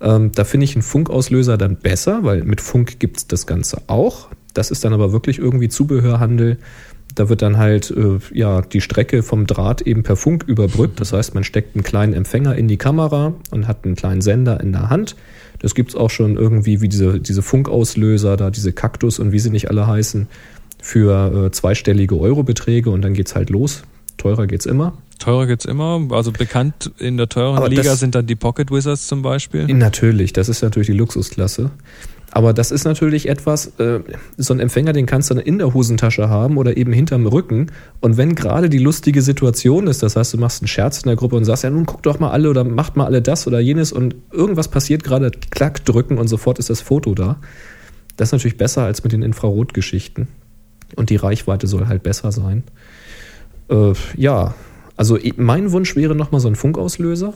Ähm, 0.00 0.32
da 0.32 0.44
finde 0.44 0.64
ich 0.64 0.74
einen 0.74 0.82
Funkauslöser 0.82 1.56
dann 1.56 1.76
besser, 1.76 2.24
weil 2.24 2.44
mit 2.44 2.60
Funk 2.60 2.98
gibt 2.98 3.18
es 3.18 3.26
das 3.26 3.46
Ganze 3.46 3.82
auch. 3.86 4.28
Das 4.54 4.70
ist 4.70 4.84
dann 4.84 4.92
aber 4.92 5.12
wirklich 5.12 5.38
irgendwie 5.38 5.68
Zubehörhandel. 5.68 6.58
Da 7.14 7.28
wird 7.28 7.42
dann 7.42 7.58
halt 7.58 7.90
äh, 7.90 8.18
ja 8.32 8.62
die 8.62 8.80
Strecke 8.80 9.22
vom 9.22 9.46
Draht 9.46 9.82
eben 9.82 10.02
per 10.02 10.16
Funk 10.16 10.44
überbrückt. 10.46 11.00
Das 11.00 11.12
heißt, 11.12 11.34
man 11.34 11.44
steckt 11.44 11.76
einen 11.76 11.84
kleinen 11.84 12.14
Empfänger 12.14 12.56
in 12.56 12.68
die 12.68 12.76
Kamera 12.76 13.34
und 13.50 13.68
hat 13.68 13.84
einen 13.84 13.96
kleinen 13.96 14.20
Sender 14.20 14.60
in 14.60 14.72
der 14.72 14.90
Hand. 14.90 15.16
Das 15.58 15.74
gibt 15.74 15.90
es 15.90 15.96
auch 15.96 16.10
schon 16.10 16.36
irgendwie 16.36 16.80
wie 16.80 16.88
diese, 16.88 17.20
diese 17.20 17.42
Funkauslöser, 17.42 18.36
da 18.36 18.50
diese 18.50 18.72
Kaktus 18.72 19.18
und 19.18 19.32
wie 19.32 19.38
sie 19.38 19.50
nicht 19.50 19.70
alle 19.70 19.86
heißen, 19.86 20.28
für 20.80 21.46
äh, 21.46 21.50
zweistellige 21.52 22.18
Eurobeträge 22.18 22.90
und 22.90 23.02
dann 23.02 23.14
geht 23.14 23.28
es 23.28 23.34
halt 23.34 23.50
los. 23.50 23.82
Teurer 24.16 24.46
geht 24.46 24.60
es 24.60 24.66
immer. 24.66 24.94
Teurer 25.18 25.46
geht's 25.46 25.64
immer. 25.64 26.00
Also 26.10 26.32
bekannt 26.32 26.90
in 26.98 27.16
der 27.16 27.28
teuren 27.28 27.56
Aber 27.56 27.68
Liga 27.68 27.94
sind 27.94 28.16
dann 28.16 28.26
die 28.26 28.34
Pocket 28.34 28.70
Wizards 28.72 29.06
zum 29.06 29.22
Beispiel. 29.22 29.66
Natürlich, 29.66 30.32
das 30.32 30.48
ist 30.48 30.62
natürlich 30.62 30.88
die 30.88 30.94
Luxusklasse. 30.94 31.70
Aber 32.34 32.54
das 32.54 32.70
ist 32.70 32.84
natürlich 32.84 33.28
etwas, 33.28 33.78
äh, 33.78 34.00
so 34.38 34.54
ein 34.54 34.60
Empfänger, 34.60 34.94
den 34.94 35.04
kannst 35.04 35.28
du 35.28 35.34
dann 35.34 35.44
in 35.44 35.58
der 35.58 35.74
Hosentasche 35.74 36.30
haben 36.30 36.56
oder 36.56 36.78
eben 36.78 36.90
hinterm 36.90 37.26
Rücken. 37.26 37.70
Und 38.00 38.16
wenn 38.16 38.34
gerade 38.34 38.70
die 38.70 38.78
lustige 38.78 39.20
Situation 39.20 39.86
ist, 39.86 40.02
das 40.02 40.16
heißt, 40.16 40.32
du 40.32 40.38
machst 40.38 40.62
einen 40.62 40.68
Scherz 40.68 41.02
in 41.02 41.08
der 41.08 41.16
Gruppe 41.16 41.36
und 41.36 41.44
sagst, 41.44 41.62
ja, 41.62 41.68
nun 41.68 41.84
guck 41.84 42.02
doch 42.02 42.18
mal 42.18 42.30
alle 42.30 42.48
oder 42.48 42.64
macht 42.64 42.96
mal 42.96 43.04
alle 43.04 43.20
das 43.20 43.46
oder 43.46 43.60
jenes 43.60 43.92
und 43.92 44.16
irgendwas 44.32 44.68
passiert 44.68 45.04
gerade, 45.04 45.30
klack 45.50 45.84
drücken 45.84 46.16
und 46.16 46.28
sofort 46.28 46.58
ist 46.58 46.70
das 46.70 46.80
Foto 46.80 47.14
da. 47.14 47.36
Das 48.16 48.28
ist 48.28 48.32
natürlich 48.32 48.56
besser 48.56 48.82
als 48.82 49.04
mit 49.04 49.12
den 49.12 49.22
Infrarotgeschichten. 49.22 50.28
Und 50.96 51.10
die 51.10 51.16
Reichweite 51.16 51.66
soll 51.66 51.86
halt 51.86 52.02
besser 52.02 52.32
sein. 52.32 52.62
Äh, 53.68 53.92
ja, 54.16 54.54
also 54.96 55.18
mein 55.36 55.70
Wunsch 55.72 55.96
wäre 55.96 56.14
nochmal 56.14 56.40
so 56.40 56.48
ein 56.48 56.56
Funkauslöser. 56.56 57.34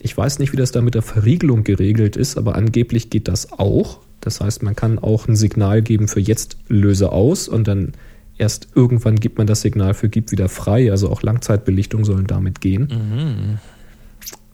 Ich 0.00 0.16
weiß 0.16 0.38
nicht, 0.38 0.52
wie 0.54 0.56
das 0.56 0.72
da 0.72 0.80
mit 0.80 0.94
der 0.94 1.02
Verriegelung 1.02 1.62
geregelt 1.62 2.16
ist, 2.16 2.38
aber 2.38 2.54
angeblich 2.54 3.10
geht 3.10 3.28
das 3.28 3.52
auch. 3.52 4.00
Das 4.20 4.40
heißt, 4.40 4.62
man 4.62 4.76
kann 4.76 4.98
auch 4.98 5.28
ein 5.28 5.36
Signal 5.36 5.82
geben 5.82 6.08
für 6.08 6.20
jetzt 6.20 6.58
löse 6.68 7.12
aus 7.12 7.48
und 7.48 7.66
dann 7.66 7.92
erst 8.36 8.68
irgendwann 8.74 9.16
gibt 9.16 9.38
man 9.38 9.46
das 9.46 9.60
Signal 9.60 9.94
für 9.94 10.08
gib 10.08 10.32
wieder 10.32 10.48
frei. 10.48 10.90
Also 10.90 11.10
auch 11.10 11.22
Langzeitbelichtung 11.22 12.04
sollen 12.04 12.26
damit 12.26 12.60
gehen. 12.60 12.88
Mhm. 12.90 13.58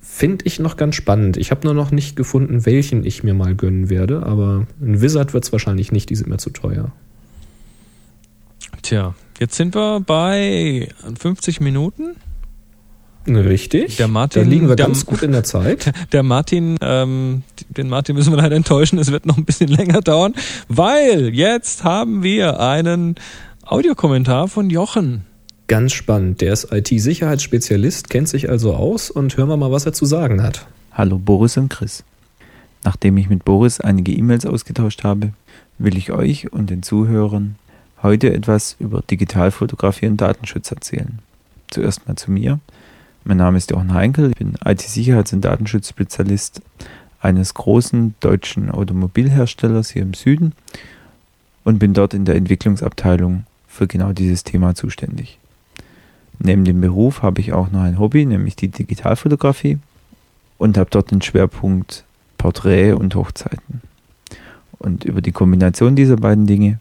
Finde 0.00 0.46
ich 0.46 0.58
noch 0.58 0.76
ganz 0.76 0.94
spannend. 0.94 1.36
Ich 1.36 1.50
habe 1.50 1.66
nur 1.66 1.74
noch 1.74 1.90
nicht 1.90 2.16
gefunden, 2.16 2.64
welchen 2.64 3.04
ich 3.04 3.22
mir 3.22 3.34
mal 3.34 3.54
gönnen 3.54 3.90
werde, 3.90 4.24
aber 4.24 4.66
ein 4.80 5.02
Wizard 5.02 5.34
wird 5.34 5.44
es 5.44 5.52
wahrscheinlich 5.52 5.92
nicht, 5.92 6.08
die 6.08 6.16
sind 6.16 6.28
mir 6.28 6.38
zu 6.38 6.50
teuer. 6.50 6.90
Tja, 8.82 9.14
jetzt 9.38 9.56
sind 9.56 9.74
wir 9.74 10.00
bei 10.00 10.88
50 11.18 11.60
Minuten. 11.60 12.16
Richtig. 13.28 13.96
Der 13.96 14.08
Martin, 14.08 14.44
da 14.44 14.48
liegen 14.48 14.68
wir 14.68 14.76
der, 14.76 14.86
ganz 14.86 15.04
gut 15.04 15.22
in 15.22 15.32
der 15.32 15.44
Zeit. 15.44 15.92
Der 16.12 16.22
Martin, 16.22 16.76
ähm, 16.80 17.42
den 17.68 17.88
Martin 17.88 18.14
müssen 18.14 18.32
wir 18.32 18.36
leider 18.36 18.54
enttäuschen. 18.54 18.98
Es 18.98 19.10
wird 19.10 19.26
noch 19.26 19.36
ein 19.36 19.44
bisschen 19.44 19.68
länger 19.76 20.00
dauern, 20.00 20.34
weil 20.68 21.30
jetzt 21.34 21.82
haben 21.82 22.22
wir 22.22 22.60
einen 22.60 23.16
Audiokommentar 23.64 24.48
von 24.48 24.70
Jochen. 24.70 25.24
Ganz 25.66 25.92
spannend. 25.92 26.40
Der 26.40 26.52
ist 26.52 26.72
IT-Sicherheitsspezialist, 26.72 28.08
kennt 28.08 28.28
sich 28.28 28.48
also 28.48 28.74
aus 28.74 29.10
und 29.10 29.36
hören 29.36 29.48
wir 29.48 29.56
mal, 29.56 29.72
was 29.72 29.84
er 29.84 29.92
zu 29.92 30.06
sagen 30.06 30.42
hat. 30.42 30.66
Hallo 30.92 31.18
Boris 31.18 31.56
und 31.56 31.68
Chris. 31.68 32.04
Nachdem 32.84 33.16
ich 33.16 33.28
mit 33.28 33.44
Boris 33.44 33.80
einige 33.80 34.12
E-Mails 34.12 34.46
ausgetauscht 34.46 35.02
habe, 35.02 35.32
will 35.78 35.96
ich 35.96 36.12
euch 36.12 36.52
und 36.52 36.70
den 36.70 36.84
Zuhörern 36.84 37.56
heute 38.02 38.32
etwas 38.32 38.76
über 38.78 39.02
Digitalfotografie 39.02 40.06
und 40.06 40.20
Datenschutz 40.20 40.70
erzählen. 40.70 41.18
Zuerst 41.68 42.06
mal 42.06 42.14
zu 42.14 42.30
mir. 42.30 42.60
Mein 43.28 43.38
Name 43.38 43.58
ist 43.58 43.72
Jochen 43.72 43.92
Heinkel, 43.92 44.28
ich 44.30 44.36
bin 44.36 44.54
IT-Sicherheits- 44.64 45.34
und 45.34 45.40
Datenschutzspezialist 45.40 46.62
eines 47.20 47.54
großen 47.54 48.14
deutschen 48.20 48.70
Automobilherstellers 48.70 49.90
hier 49.90 50.02
im 50.02 50.14
Süden 50.14 50.52
und 51.64 51.80
bin 51.80 51.92
dort 51.92 52.14
in 52.14 52.24
der 52.24 52.36
Entwicklungsabteilung 52.36 53.42
für 53.66 53.88
genau 53.88 54.12
dieses 54.12 54.44
Thema 54.44 54.76
zuständig. 54.76 55.40
Neben 56.38 56.64
dem 56.64 56.80
Beruf 56.80 57.22
habe 57.22 57.40
ich 57.40 57.52
auch 57.52 57.72
noch 57.72 57.80
ein 57.80 57.98
Hobby, 57.98 58.24
nämlich 58.24 58.54
die 58.54 58.68
Digitalfotografie 58.68 59.78
und 60.56 60.78
habe 60.78 60.90
dort 60.90 61.10
den 61.10 61.20
Schwerpunkt 61.20 62.04
Porträt 62.38 62.92
und 62.92 63.16
Hochzeiten. 63.16 63.82
Und 64.78 65.04
über 65.04 65.20
die 65.20 65.32
Kombination 65.32 65.96
dieser 65.96 66.16
beiden 66.16 66.46
Dinge 66.46 66.78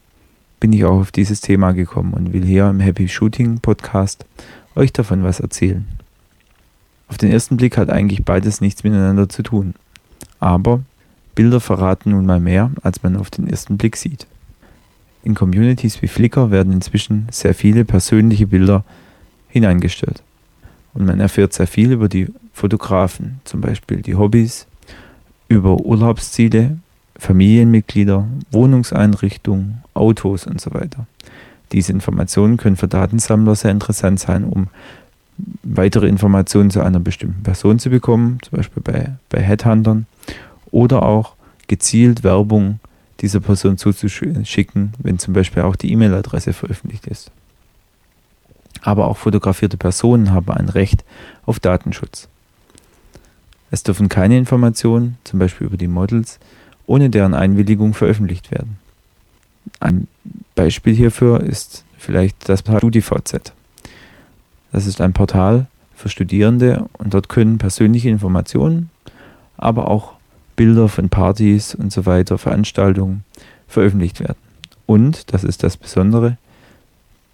bin 0.59 0.73
ich 0.73 0.85
auch 0.85 0.99
auf 0.99 1.11
dieses 1.11 1.41
Thema 1.41 1.71
gekommen 1.71 2.13
und 2.13 2.33
will 2.33 2.45
hier 2.45 2.69
im 2.69 2.81
Happy 2.81 3.07
Shooting 3.07 3.61
Podcast 3.61 4.27
euch 4.75 4.93
davon 4.93 5.23
was 5.23 5.39
erzählen. 5.39 5.87
Auf 7.07 7.17
den 7.17 7.31
ersten 7.31 7.57
Blick 7.57 7.77
hat 7.77 7.89
eigentlich 7.89 8.23
beides 8.23 8.61
nichts 8.61 8.83
miteinander 8.83 9.29
zu 9.29 9.43
tun. 9.43 9.75
Aber 10.39 10.81
Bilder 11.35 11.59
verraten 11.59 12.11
nun 12.11 12.25
mal 12.25 12.39
mehr, 12.39 12.71
als 12.81 13.03
man 13.03 13.15
auf 13.17 13.29
den 13.29 13.47
ersten 13.47 13.77
Blick 13.77 13.97
sieht. 13.97 14.25
In 15.23 15.35
Communities 15.35 16.01
wie 16.01 16.07
Flickr 16.07 16.51
werden 16.51 16.71
inzwischen 16.71 17.27
sehr 17.31 17.53
viele 17.53 17.83
persönliche 17.83 18.47
Bilder 18.47 18.83
hineingestellt. 19.49 20.23
Und 20.93 21.05
man 21.05 21.19
erfährt 21.19 21.53
sehr 21.53 21.67
viel 21.67 21.91
über 21.91 22.07
die 22.07 22.27
Fotografen, 22.53 23.41
zum 23.43 23.59
Beispiel 23.59 24.01
die 24.01 24.15
Hobbys, 24.15 24.65
über 25.47 25.77
Urlaubsziele, 25.77 26.77
Familienmitglieder, 27.17 28.27
Wohnungseinrichtungen, 28.51 29.83
Autos 29.93 30.47
und 30.47 30.61
so 30.61 30.73
weiter. 30.73 31.05
Diese 31.71 31.91
Informationen 31.91 32.57
können 32.57 32.75
für 32.75 32.87
Datensammler 32.87 33.55
sehr 33.55 33.71
interessant 33.71 34.19
sein, 34.19 34.43
um 34.43 34.67
weitere 35.63 36.07
Informationen 36.07 36.69
zu 36.69 36.81
einer 36.81 36.99
bestimmten 36.99 37.43
Person 37.43 37.79
zu 37.79 37.89
bekommen, 37.89 38.39
zum 38.41 38.57
Beispiel 38.57 38.81
bei, 38.83 39.15
bei 39.29 39.41
Headhuntern, 39.41 40.05
oder 40.71 41.03
auch 41.03 41.33
gezielt 41.67 42.23
Werbung 42.23 42.79
dieser 43.21 43.39
Person 43.39 43.77
zuzuschicken, 43.77 44.93
wenn 44.99 45.19
zum 45.19 45.33
Beispiel 45.33 45.63
auch 45.63 45.75
die 45.75 45.91
E-Mail-Adresse 45.91 46.53
veröffentlicht 46.53 47.07
ist. 47.07 47.31
Aber 48.81 49.07
auch 49.07 49.17
fotografierte 49.17 49.77
Personen 49.77 50.31
haben 50.31 50.51
ein 50.51 50.69
Recht 50.69 51.03
auf 51.45 51.59
Datenschutz. 51.59 52.27
Es 53.71 53.83
dürfen 53.83 54.09
keine 54.09 54.37
Informationen, 54.37 55.17
zum 55.23 55.39
Beispiel 55.39 55.67
über 55.67 55.77
die 55.77 55.87
Models, 55.87 56.39
ohne 56.85 57.09
deren 57.09 57.33
Einwilligung 57.33 57.93
veröffentlicht 57.93 58.51
werden. 58.51 58.77
Ein 59.79 60.07
Beispiel 60.53 60.93
hierfür 60.93 61.41
ist 61.41 61.83
vielleicht 61.97 62.47
das 62.47 62.59
StudiVZ. 62.59 63.53
Das 64.75 64.87
ist 64.87 64.99
ein 64.99 65.13
Portal 65.13 65.67
für 65.95 66.09
Studierende 66.09 66.89
und 66.97 67.13
dort 67.13 67.29
können 67.29 67.59
persönliche 67.59 68.09
Informationen, 68.09 68.89
aber 69.55 69.89
auch 69.89 70.15
Bilder 70.57 70.89
von 70.89 71.07
Partys 71.07 71.73
und 71.75 71.93
so 71.93 72.05
weiter, 72.05 72.37
Veranstaltungen 72.37 73.23
veröffentlicht 73.69 74.19
werden. 74.19 74.35
Und, 74.85 75.31
das 75.31 75.45
ist 75.45 75.63
das 75.63 75.77
Besondere, 75.77 76.37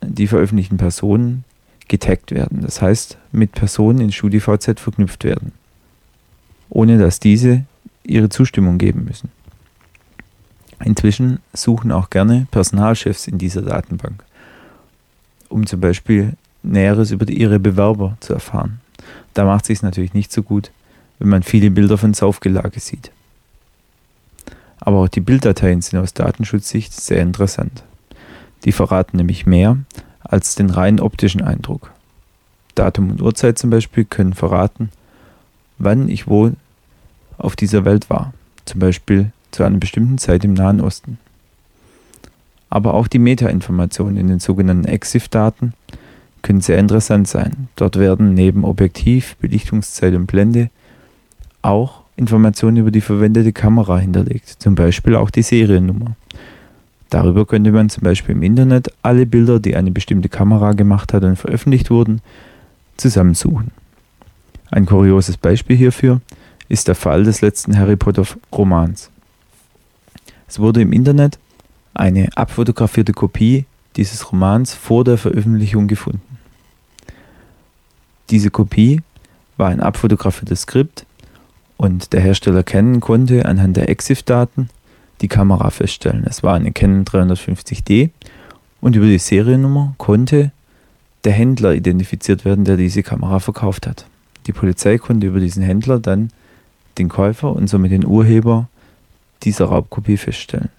die 0.03 0.27
veröffentlichten 0.27 0.77
Personen 0.77 1.43
getaggt 1.87 2.29
werden. 2.29 2.61
Das 2.61 2.79
heißt, 2.79 3.17
mit 3.31 3.53
Personen 3.53 4.01
in 4.01 4.11
StudiVZ 4.11 4.79
verknüpft 4.79 5.23
werden, 5.23 5.51
ohne 6.69 6.99
dass 6.99 7.19
diese 7.19 7.63
ihre 8.03 8.29
Zustimmung 8.29 8.77
geben 8.77 9.05
müssen. 9.05 9.31
Inzwischen 10.85 11.39
suchen 11.53 11.91
auch 11.91 12.11
gerne 12.11 12.45
Personalchefs 12.51 13.25
in 13.25 13.39
dieser 13.39 13.63
Datenbank, 13.63 14.23
um 15.49 15.65
zum 15.65 15.79
Beispiel 15.79 16.37
Näheres 16.63 17.11
über 17.11 17.27
ihre 17.27 17.59
Bewerber 17.59 18.17
zu 18.19 18.33
erfahren. 18.33 18.79
Da 19.33 19.45
macht 19.45 19.63
es 19.63 19.67
sich 19.67 19.81
natürlich 19.81 20.13
nicht 20.13 20.31
so 20.31 20.43
gut, 20.43 20.71
wenn 21.19 21.29
man 21.29 21.43
viele 21.43 21.71
Bilder 21.71 21.97
von 21.97 22.13
Saufgelage 22.13 22.79
sieht. 22.79 23.11
Aber 24.79 24.97
auch 24.97 25.07
die 25.07 25.21
Bilddateien 25.21 25.81
sind 25.81 25.99
aus 25.99 26.13
Datenschutzsicht 26.13 26.93
sehr 26.93 27.21
interessant. 27.21 27.83
Die 28.65 28.71
verraten 28.71 29.17
nämlich 29.17 29.45
mehr 29.45 29.77
als 30.23 30.55
den 30.55 30.69
rein 30.69 30.99
optischen 30.99 31.41
Eindruck. 31.41 31.91
Datum 32.75 33.11
und 33.11 33.21
Uhrzeit 33.21 33.57
zum 33.57 33.69
Beispiel 33.69 34.05
können 34.05 34.33
verraten, 34.33 34.89
wann 35.77 36.09
ich 36.09 36.27
wo 36.27 36.51
auf 37.37 37.55
dieser 37.55 37.85
Welt 37.85 38.09
war. 38.09 38.33
Zum 38.65 38.79
Beispiel 38.79 39.31
zu 39.51 39.63
einer 39.63 39.77
bestimmten 39.77 40.17
Zeit 40.17 40.43
im 40.45 40.53
Nahen 40.53 40.81
Osten. 40.81 41.17
Aber 42.69 42.93
auch 42.93 43.07
die 43.07 43.19
Metainformationen 43.19 44.17
in 44.17 44.27
den 44.27 44.39
sogenannten 44.39 44.85
EXIF-Daten 44.85 45.73
können 46.41 46.61
sehr 46.61 46.77
interessant 46.77 47.27
sein. 47.27 47.67
Dort 47.75 47.97
werden 47.97 48.33
neben 48.33 48.63
Objektiv, 48.63 49.35
Belichtungszeit 49.37 50.13
und 50.15 50.27
Blende 50.27 50.69
auch 51.61 52.01
Informationen 52.15 52.77
über 52.77 52.91
die 52.91 53.01
verwendete 53.01 53.53
Kamera 53.53 53.97
hinterlegt, 53.97 54.47
zum 54.47 54.75
Beispiel 54.75 55.15
auch 55.15 55.29
die 55.29 55.43
Seriennummer. 55.43 56.15
Darüber 57.09 57.45
könnte 57.45 57.71
man 57.71 57.89
zum 57.89 58.03
Beispiel 58.03 58.35
im 58.35 58.43
Internet 58.43 58.93
alle 59.01 59.25
Bilder, 59.25 59.59
die 59.59 59.75
eine 59.75 59.91
bestimmte 59.91 60.29
Kamera 60.29 60.71
gemacht 60.73 61.13
hat 61.13 61.23
und 61.23 61.35
veröffentlicht 61.35 61.89
wurden, 61.89 62.21
zusammensuchen. 62.97 63.71
Ein 64.69 64.85
kurioses 64.85 65.35
Beispiel 65.37 65.75
hierfür 65.75 66.21
ist 66.69 66.87
der 66.87 66.95
Fall 66.95 67.25
des 67.25 67.41
letzten 67.41 67.77
Harry 67.77 67.97
Potter 67.97 68.23
Romans. 68.53 69.09
Es 70.47 70.59
wurde 70.59 70.81
im 70.81 70.93
Internet 70.93 71.37
eine 71.93 72.29
abfotografierte 72.35 73.11
Kopie 73.11 73.65
dieses 73.97 74.31
Romans 74.31 74.73
vor 74.73 75.03
der 75.03 75.17
Veröffentlichung 75.17 75.87
gefunden. 75.87 76.30
Diese 78.31 78.49
Kopie 78.49 79.01
war 79.57 79.67
ein 79.67 79.81
abfotografiertes 79.81 80.61
Skript 80.61 81.05
und 81.75 82.13
der 82.13 82.21
Hersteller 82.21 82.63
Canon 82.63 83.01
konnte 83.01 83.45
anhand 83.45 83.75
der 83.75 83.89
EXIF-Daten 83.89 84.69
die 85.19 85.27
Kamera 85.27 85.69
feststellen. 85.69 86.23
Es 86.25 86.41
war 86.41 86.55
eine 86.55 86.71
Canon 86.71 87.03
350D 87.03 88.09
und 88.79 88.95
über 88.95 89.05
die 89.05 89.17
Seriennummer 89.17 89.95
konnte 89.97 90.53
der 91.25 91.33
Händler 91.33 91.73
identifiziert 91.75 92.45
werden, 92.45 92.63
der 92.63 92.77
diese 92.77 93.03
Kamera 93.03 93.39
verkauft 93.39 93.85
hat. 93.85 94.05
Die 94.47 94.53
Polizei 94.53 94.97
konnte 94.97 95.27
über 95.27 95.41
diesen 95.41 95.61
Händler 95.61 95.99
dann 95.99 96.31
den 96.97 97.09
Käufer 97.09 97.53
und 97.53 97.67
somit 97.67 97.91
den 97.91 98.05
Urheber 98.05 98.69
dieser 99.43 99.65
Raubkopie 99.65 100.17
feststellen. 100.17 100.69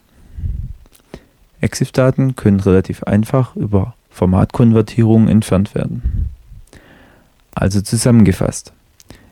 EXIF-Daten 1.61 2.35
können 2.35 2.61
relativ 2.61 3.03
einfach 3.05 3.55
über 3.57 3.95
Formatkonvertierung 4.11 5.29
entfernt 5.29 5.75
werden. 5.75 6.32
Also 7.55 7.81
zusammengefasst. 7.81 8.73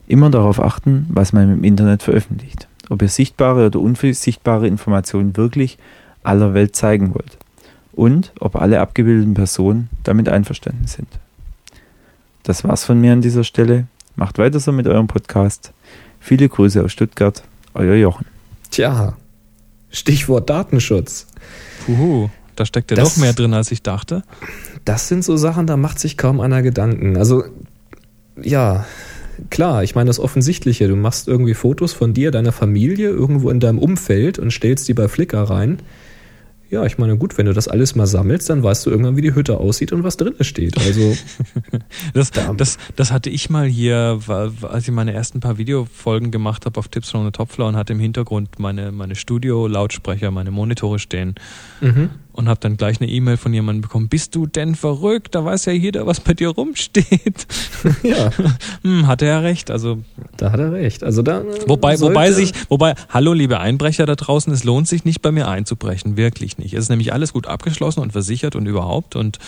Immer 0.07 0.31
darauf 0.31 0.61
achten, 0.61 1.07
was 1.09 1.33
man 1.33 1.53
im 1.53 1.65
Internet 1.65 2.03
veröffentlicht. 2.03 2.67
Ob 2.89 3.03
ihr 3.03 3.09
sichtbare 3.09 3.67
oder 3.67 3.81
unsichtbare 3.81 4.67
Informationen 4.67 5.37
wirklich 5.37 5.79
aller 6.23 6.53
Welt 6.55 6.75
zeigen 6.77 7.15
wollt. 7.15 7.39
Und 7.93 8.33
ob 8.41 8.57
alle 8.57 8.81
abgebildeten 8.81 9.35
Personen 9.35 9.89
damit 10.05 10.29
einverstanden 10.29 10.87
sind. 10.87 11.09
Das 12.43 12.65
war's 12.65 12.85
von 12.85 13.01
mir 13.01 13.13
an 13.13 13.21
dieser 13.21 13.45
Stelle. 13.45 13.87
Macht 14.17 14.39
weiter 14.39 14.59
so 14.61 14.73
mit 14.73 14.87
eurem 14.87 15.07
Podcast. 15.07 15.73
Viele 16.19 16.49
Grüße 16.49 16.83
aus 16.85 16.93
Stuttgart, 16.93 17.43
euer 17.75 17.95
Jochen. 17.95 18.27
Tja, 18.71 19.17
Stichwort 19.91 20.49
Datenschutz. 20.51 21.27
Puhu, 21.87 22.29
da 22.57 22.65
steckt 22.67 22.91
ja 22.91 22.97
Das- 22.97 23.15
doch 23.15 23.21
mehr 23.23 23.33
drin, 23.33 23.55
als 23.55 23.71
ich 23.71 23.83
dachte. 23.83 24.23
Das 24.85 25.09
sind 25.09 25.25
so 25.25 25.37
Sachen, 25.37 25.67
da 25.67 25.77
macht 25.77 25.99
sich 25.99 26.17
kaum 26.17 26.41
einer 26.41 26.63
Gedanken. 26.63 27.17
Also, 27.17 27.45
ja, 28.43 28.85
klar, 29.51 29.83
ich 29.85 29.95
meine 29.95 30.09
das 30.09 30.19
Offensichtliche. 30.21 30.89
Du 30.89 30.97
machst 30.97 31.29
irgendwie 31.29 31.55
Fotos 31.55 31.93
von 31.93 32.13
dir, 32.15 32.31
deiner 32.31 32.53
Familie, 32.53 33.09
irgendwo 33.11 33.51
in 33.51 33.61
deinem 33.61 33.79
Umfeld 33.79 34.39
und 34.39 34.51
stellst 34.53 34.89
die 34.89 34.95
bei 34.95 35.09
Flickr 35.09 35.43
rein. 35.43 35.79
Ja, 36.69 36.87
ich 36.87 36.99
meine, 36.99 37.17
gut, 37.17 37.37
wenn 37.37 37.47
du 37.47 37.53
das 37.53 37.67
alles 37.67 37.97
mal 37.97 38.07
sammelst, 38.07 38.49
dann 38.49 38.63
weißt 38.63 38.87
du 38.87 38.91
irgendwann, 38.91 39.17
wie 39.17 39.23
die 39.23 39.35
Hütte 39.35 39.59
aussieht 39.59 39.91
und 39.91 40.05
was 40.05 40.17
drin 40.17 40.35
steht. 40.43 40.79
Also, 40.79 41.17
Das, 42.15 42.31
Da- 42.31 42.53
das, 42.53 42.79
das 42.95 43.11
hatte 43.11 43.29
ich 43.29 43.51
mal 43.51 43.67
hier, 43.67 44.21
als 44.63 44.87
ich 44.87 44.95
meine 44.95 45.13
ersten 45.13 45.41
paar 45.41 45.59
Videofolgen 45.59 46.31
gemacht 46.31 46.67
habe 46.67 46.79
auf 46.79 46.87
Tipps 46.87 47.11
from 47.11 47.25
the 47.25 47.33
Topfloor 47.33 47.67
und 47.71 47.77
hatte 47.77 47.93
im 47.93 47.99
Hintergrund 47.99 48.61
meine, 48.61 48.93
meine 48.93 49.17
Studio-Lautsprecher, 49.17 50.31
meine 50.31 50.53
Monitore 50.53 51.01
stehen 51.01 51.35
mhm. 51.81 52.11
Und 52.33 52.49
habe 52.49 52.61
dann 52.61 52.77
gleich 52.77 53.01
eine 53.01 53.11
E-Mail 53.11 53.37
von 53.37 53.53
jemandem 53.53 53.83
bekommen, 53.83 54.09
bist 54.09 54.35
du 54.35 54.47
denn 54.47 54.75
verrückt? 54.75 55.35
Da 55.35 55.45
weiß 55.45 55.65
ja 55.67 55.73
jeder, 55.73 56.07
was 56.07 56.21
bei 56.21 56.35
dir 56.35 56.49
rumsteht. 56.51 57.47
ja, 58.03 58.31
Hm, 58.83 59.07
hatte 59.07 59.27
er 59.27 59.43
recht. 59.43 59.71
Also 59.71 59.99
da 60.37 60.53
hat 60.53 60.61
er 60.61 60.73
recht. 60.73 61.03
Also 61.05 61.23
da. 61.23 61.43
Wobei, 61.67 61.97
sollte- 61.97 62.15
wobei 62.15 62.33
sich, 62.33 62.53
wobei, 62.69 62.95
hallo 63.09 63.33
liebe 63.33 63.59
Einbrecher 63.61 64.07
da 64.07 64.15
draußen, 64.17 64.53
es 64.53 64.65
lohnt 64.65 64.89
sich 64.89 65.05
nicht 65.05 65.23
bei 65.23 65.33
mir 65.33 65.49
einzubrechen, 65.49 66.17
wirklich 66.17 66.59
nicht. 66.59 66.75
Es 66.75 66.85
ist 66.85 66.89
nämlich 66.89 67.13
alles 67.13 67.33
gut 67.33 67.47
abgeschlossen 67.47 68.01
und 68.01 68.13
versichert 68.13 68.57
und 68.57 68.67
überhaupt 68.67 69.17
und 69.17 69.39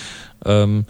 ähm, 0.44 0.84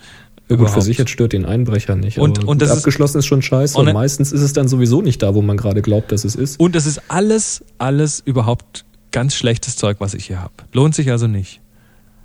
Ja, 0.49 0.57
gut, 0.57 0.71
versichert 0.71 1.09
stört 1.11 1.33
den 1.33 1.45
Einbrecher 1.45 1.95
nicht. 1.97 2.19
Und- 2.19 2.45
und 2.45 2.61
das 2.63 2.71
ist- 2.71 2.79
abgeschlossen 2.79 3.19
ist 3.19 3.27
schon 3.27 3.43
scheiße. 3.43 3.79
Und- 3.79 3.89
Und 3.89 3.95
meistens 3.95 4.33
ist 4.33 4.41
es 4.43 4.53
dann 4.53 4.69
sowieso 4.69 5.03
nicht 5.03 5.23
da, 5.23 5.35
wo 5.35 5.43
man 5.43 5.57
gerade 5.57 5.83
glaubt, 5.83 6.11
dass 6.13 6.25
es 6.25 6.35
ist. 6.35 6.59
Und 6.59 6.75
es 6.77 6.87
ist 6.87 7.01
alles, 7.09 7.65
alles 7.79 8.21
überhaupt 8.25 8.85
ganz 9.13 9.35
schlechtes 9.35 9.77
Zeug, 9.77 9.99
was 10.01 10.15
ich 10.15 10.27
hier 10.27 10.41
habe. 10.41 10.53
Lohnt 10.73 10.95
sich 10.95 11.11
also 11.11 11.27
nicht. 11.27 11.61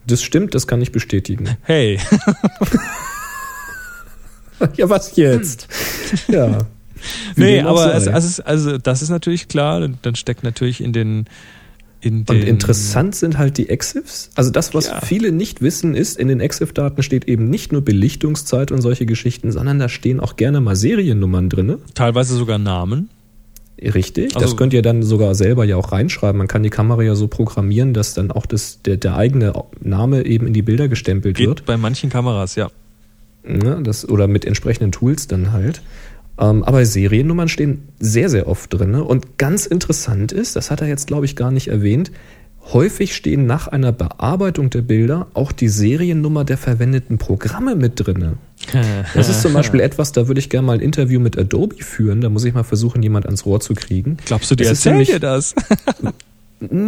Das 0.07 0.21
stimmt, 0.23 0.55
das 0.55 0.65
kann 0.67 0.81
ich 0.81 0.91
bestätigen. 0.91 1.49
Hey, 1.63 1.99
ja, 4.75 4.89
was 4.89 5.15
jetzt? 5.15 5.67
ja. 6.27 6.59
Wie 7.35 7.43
nee, 7.43 7.61
aber 7.61 7.93
also, 7.93 8.09
es- 8.09 8.39
also 8.39 8.77
das 8.79 9.03
ist 9.03 9.09
natürlich 9.09 9.47
klar. 9.47 9.87
Dann 10.01 10.15
steckt 10.15 10.43
natürlich 10.43 10.81
in 10.81 10.93
den 10.93 11.25
in 11.99 12.25
den 12.25 12.37
Und 12.37 12.43
interessant 12.47 13.15
sind 13.15 13.39
halt 13.39 13.57
die 13.57 13.69
EXIFs. 13.69 14.29
Also 14.35 14.51
das, 14.51 14.73
was 14.75 14.87
Ja. 14.87 15.01
viele 15.01 15.31
nicht 15.31 15.61
wissen, 15.61 15.95
ist, 15.95 16.17
in 16.19 16.27
den 16.27 16.39
EXIF-Daten 16.39 17.01
steht 17.01 17.27
eben 17.27 17.49
nicht 17.49 17.71
nur 17.71 17.83
Belichtungszeit 17.83 18.71
und 18.71 18.81
solche 18.81 19.07
Geschichten, 19.07 19.51
sondern 19.51 19.79
da 19.79 19.89
stehen 19.89 20.19
auch 20.19 20.35
gerne 20.35 20.61
mal 20.61 20.75
Seriennummern 20.75 21.49
drinne. 21.49 21.79
teilweise 21.95 22.35
sogar 22.35 22.59
Namen. 22.59 23.09
Richtig. 23.81 24.35
Also- 24.35 24.39
das 24.45 24.57
könnt 24.57 24.73
ihr 24.73 24.81
dann 24.81 25.03
sogar 25.03 25.35
selber 25.35 25.63
ja 25.65 25.75
auch 25.77 25.91
reinschreiben. 25.91 26.37
Man 26.37 26.47
kann 26.47 26.63
die 26.63 26.69
Kamera 26.69 27.03
ja 27.03 27.15
so 27.15 27.27
programmieren, 27.27 27.93
dass 27.93 28.13
dann 28.13 28.31
auch 28.31 28.45
das, 28.45 28.81
der, 28.83 28.97
der 28.97 29.15
eigene 29.15 29.53
Name 29.79 30.25
eben 30.25 30.47
in 30.47 30.53
die 30.53 30.63
Bilder 30.63 30.87
gestempelt 30.87 31.37
Geht 31.37 31.47
wird. 31.47 31.65
bei 31.65 31.77
manchen 31.77 32.09
Kameras, 32.09 32.55
ja. 32.55 32.69
Ne, 33.43 33.79
das, 33.83 34.07
oder 34.07 34.27
mit 34.27 34.45
entsprechenden 34.45 34.91
Tools 34.91 35.27
dann 35.27 35.53
halt. 35.53 35.81
Ähm, 36.39 36.63
aber 36.63 36.85
Seriennummern 36.85 37.49
stehen 37.49 37.87
sehr, 37.99 38.29
sehr 38.29 38.47
oft 38.47 38.73
drin. 38.73 38.95
Und 38.95 39.37
ganz 39.37 39.65
interessant 39.65 40.31
ist, 40.31 40.55
das 40.55 40.69
hat 40.69 40.81
er 40.81 40.87
jetzt, 40.87 41.07
glaube 41.07 41.25
ich, 41.25 41.35
gar 41.35 41.51
nicht 41.51 41.67
erwähnt, 41.69 42.11
häufig 42.73 43.15
stehen 43.15 43.45
nach 43.45 43.67
einer 43.67 43.91
Bearbeitung 43.91 44.69
der 44.69 44.81
Bilder 44.81 45.27
auch 45.33 45.51
die 45.51 45.69
Seriennummer 45.69 46.43
der 46.43 46.57
verwendeten 46.57 47.17
Programme 47.17 47.75
mit 47.75 47.93
drin. 47.95 48.33
Das 49.13 49.29
ist 49.29 49.41
zum 49.41 49.53
Beispiel 49.53 49.79
etwas, 49.81 50.11
da 50.11 50.27
würde 50.27 50.39
ich 50.39 50.49
gerne 50.49 50.67
mal 50.67 50.73
ein 50.73 50.79
Interview 50.81 51.19
mit 51.19 51.37
Adobe 51.37 51.75
führen. 51.83 52.21
Da 52.21 52.29
muss 52.29 52.43
ich 52.43 52.53
mal 52.53 52.63
versuchen, 52.63 53.01
jemand 53.03 53.25
ans 53.25 53.45
Rohr 53.45 53.59
zu 53.59 53.73
kriegen. 53.73 54.17
Glaubst 54.25 54.51
du, 54.51 54.55
die 54.55 54.63
Das 54.63 54.85
erzählen 54.85 55.05
dir 55.05 55.19
das? 55.19 55.55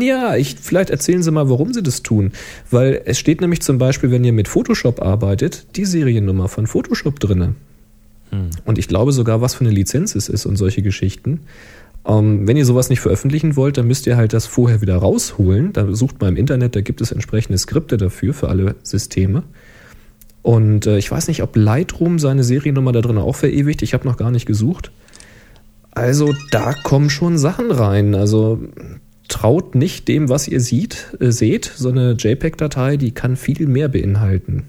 Ja, 0.01 0.35
ich, 0.35 0.55
vielleicht 0.59 0.89
erzählen 0.89 1.21
Sie 1.21 1.29
mal, 1.29 1.47
warum 1.47 1.73
Sie 1.75 1.83
das 1.83 2.01
tun. 2.01 2.31
Weil 2.71 3.03
es 3.05 3.19
steht 3.19 3.39
nämlich 3.39 3.61
zum 3.61 3.77
Beispiel, 3.77 4.09
wenn 4.09 4.23
ihr 4.23 4.33
mit 4.33 4.47
Photoshop 4.47 4.99
arbeitet, 4.99 5.67
die 5.75 5.85
Seriennummer 5.85 6.47
von 6.47 6.65
Photoshop 6.65 7.19
drinne. 7.19 7.53
Und 8.65 8.77
ich 8.77 8.87
glaube 8.87 9.11
sogar, 9.11 9.41
was 9.41 9.55
für 9.55 9.65
eine 9.65 9.73
Lizenz 9.73 10.15
es 10.15 10.29
ist 10.29 10.45
und 10.45 10.55
solche 10.55 10.81
Geschichten. 10.81 11.41
Ähm, 12.05 12.47
wenn 12.47 12.57
ihr 12.57 12.65
sowas 12.65 12.89
nicht 12.89 13.01
veröffentlichen 13.01 13.55
wollt, 13.55 13.77
dann 13.77 13.87
müsst 13.87 14.07
ihr 14.07 14.17
halt 14.17 14.33
das 14.33 14.45
vorher 14.45 14.81
wieder 14.81 14.97
rausholen. 14.97 15.73
Da 15.73 15.91
sucht 15.93 16.21
mal 16.21 16.29
im 16.29 16.37
Internet, 16.37 16.75
da 16.75 16.81
gibt 16.81 17.01
es 17.01 17.11
entsprechende 17.11 17.57
Skripte 17.57 17.97
dafür, 17.97 18.33
für 18.33 18.49
alle 18.49 18.75
Systeme. 18.83 19.43
Und 20.41 20.87
äh, 20.87 20.97
ich 20.97 21.11
weiß 21.11 21.27
nicht, 21.27 21.43
ob 21.43 21.55
Lightroom 21.55 22.19
seine 22.19 22.43
Seriennummer 22.43 22.91
da 22.91 23.01
drin 23.01 23.17
auch 23.17 23.35
verewigt. 23.35 23.81
Ich 23.81 23.93
habe 23.93 24.07
noch 24.07 24.17
gar 24.17 24.31
nicht 24.31 24.45
gesucht. 24.45 24.91
Also 25.91 26.33
da 26.51 26.73
kommen 26.73 27.09
schon 27.09 27.37
Sachen 27.37 27.71
rein. 27.71 28.15
Also 28.15 28.59
traut 29.27 29.75
nicht 29.75 30.07
dem, 30.07 30.29
was 30.29 30.47
ihr 30.47 30.61
sieht, 30.61 31.17
äh, 31.19 31.31
seht. 31.31 31.65
So 31.65 31.89
eine 31.89 32.13
JPEG-Datei, 32.13 32.97
die 32.97 33.11
kann 33.11 33.35
viel 33.35 33.67
mehr 33.67 33.89
beinhalten. 33.89 34.63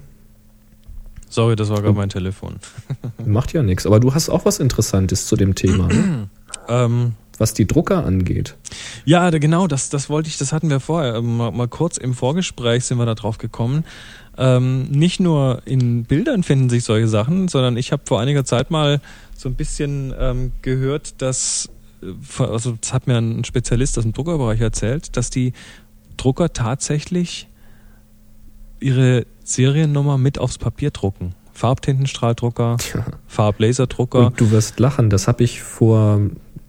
Sorry, 1.29 1.55
das 1.55 1.69
war 1.69 1.81
gerade 1.81 1.97
mein 1.97 2.09
Telefon. 2.09 2.57
Macht 3.25 3.53
ja 3.53 3.63
nichts. 3.63 3.85
Aber 3.85 4.01
du 4.01 4.13
hast 4.13 4.29
auch 4.29 4.43
was 4.43 4.59
Interessantes 4.59 5.27
zu 5.27 5.37
dem 5.37 5.55
Thema, 5.55 5.87
ne? 5.87 6.27
Ähm, 6.67 7.13
was 7.41 7.53
die 7.53 7.65
Drucker 7.65 8.05
angeht. 8.05 8.55
Ja, 9.03 9.29
genau, 9.31 9.67
das, 9.67 9.89
das 9.89 10.09
wollte 10.09 10.29
ich, 10.29 10.37
das 10.37 10.53
hatten 10.53 10.69
wir 10.69 10.79
vorher. 10.79 11.15
ähm, 11.15 11.37
Mal, 11.37 11.51
mal 11.51 11.67
kurz 11.67 11.97
im 11.97 12.13
Vorgespräch 12.13 12.85
sind 12.85 12.99
wir 12.99 13.05
da 13.05 13.15
drauf 13.15 13.39
gekommen. 13.39 13.83
Ähm, 14.37 14.83
nicht 14.91 15.19
nur 15.19 15.63
in 15.65 16.03
Bildern 16.05 16.43
finden 16.43 16.69
sich 16.69 16.83
solche 16.83 17.07
Sachen, 17.07 17.47
sondern 17.47 17.75
ich 17.77 17.91
habe 17.91 18.03
vor 18.05 18.21
einiger 18.21 18.45
Zeit 18.45 18.71
mal 18.71 19.01
so 19.35 19.49
ein 19.49 19.55
bisschen 19.55 20.13
ähm, 20.17 20.51
gehört, 20.61 21.21
dass, 21.21 21.69
äh, 22.03 22.43
also 22.43 22.77
das 22.79 22.93
hat 22.93 23.07
mir 23.07 23.17
ein 23.17 23.43
Spezialist 23.43 23.97
aus 23.97 24.03
dem 24.03 24.13
Druckerbereich 24.13 24.61
erzählt, 24.61 25.17
dass 25.17 25.31
die 25.31 25.53
Drucker 26.17 26.53
tatsächlich 26.53 27.47
ihre 28.79 29.25
Seriennummer 29.43 30.17
mit 30.17 30.37
aufs 30.37 30.59
Papier 30.59 30.91
drucken. 30.91 31.33
Farbtintenstrahldrucker, 31.61 32.77
Tja. 32.79 33.05
Farblaserdrucker. 33.27 34.27
Und 34.27 34.41
du 34.41 34.49
wirst 34.49 34.79
lachen. 34.79 35.11
Das 35.11 35.27
habe 35.27 35.43
ich 35.43 35.61
vor 35.61 36.19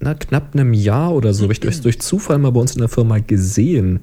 na, 0.00 0.12
knapp 0.12 0.52
einem 0.52 0.74
Jahr 0.74 1.14
oder 1.14 1.32
so, 1.32 1.44
hab 1.44 1.50
ich 1.50 1.60
durch, 1.60 1.80
durch 1.80 1.98
Zufall 1.98 2.36
mal 2.36 2.52
bei 2.52 2.60
uns 2.60 2.74
in 2.74 2.80
der 2.80 2.90
Firma 2.90 3.18
gesehen. 3.18 4.00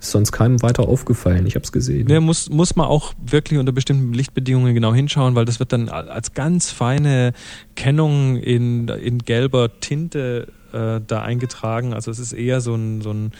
Ist 0.00 0.12
sonst 0.12 0.32
keinem 0.32 0.62
weiter 0.62 0.88
aufgefallen. 0.88 1.44
Ich 1.44 1.54
habe 1.54 1.64
es 1.64 1.72
gesehen. 1.72 2.06
Ne, 2.06 2.18
muss, 2.20 2.48
muss 2.48 2.76
man 2.76 2.86
auch 2.86 3.12
wirklich 3.22 3.58
unter 3.58 3.72
bestimmten 3.72 4.14
Lichtbedingungen 4.14 4.74
genau 4.74 4.94
hinschauen, 4.94 5.34
weil 5.34 5.44
das 5.44 5.58
wird 5.58 5.74
dann 5.74 5.90
als 5.90 6.32
ganz 6.32 6.70
feine 6.70 7.34
Kennung 7.76 8.38
in, 8.38 8.88
in 8.88 9.18
gelber 9.18 9.80
Tinte 9.80 10.48
äh, 10.72 11.02
da 11.06 11.20
eingetragen. 11.20 11.92
Also 11.92 12.10
es 12.10 12.18
ist 12.18 12.32
eher 12.32 12.62
so 12.62 12.74
ein, 12.74 13.02
so 13.02 13.10
ein 13.10 13.32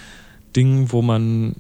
Ding, 0.55 0.93
wo 0.93 1.01
man 1.01 1.55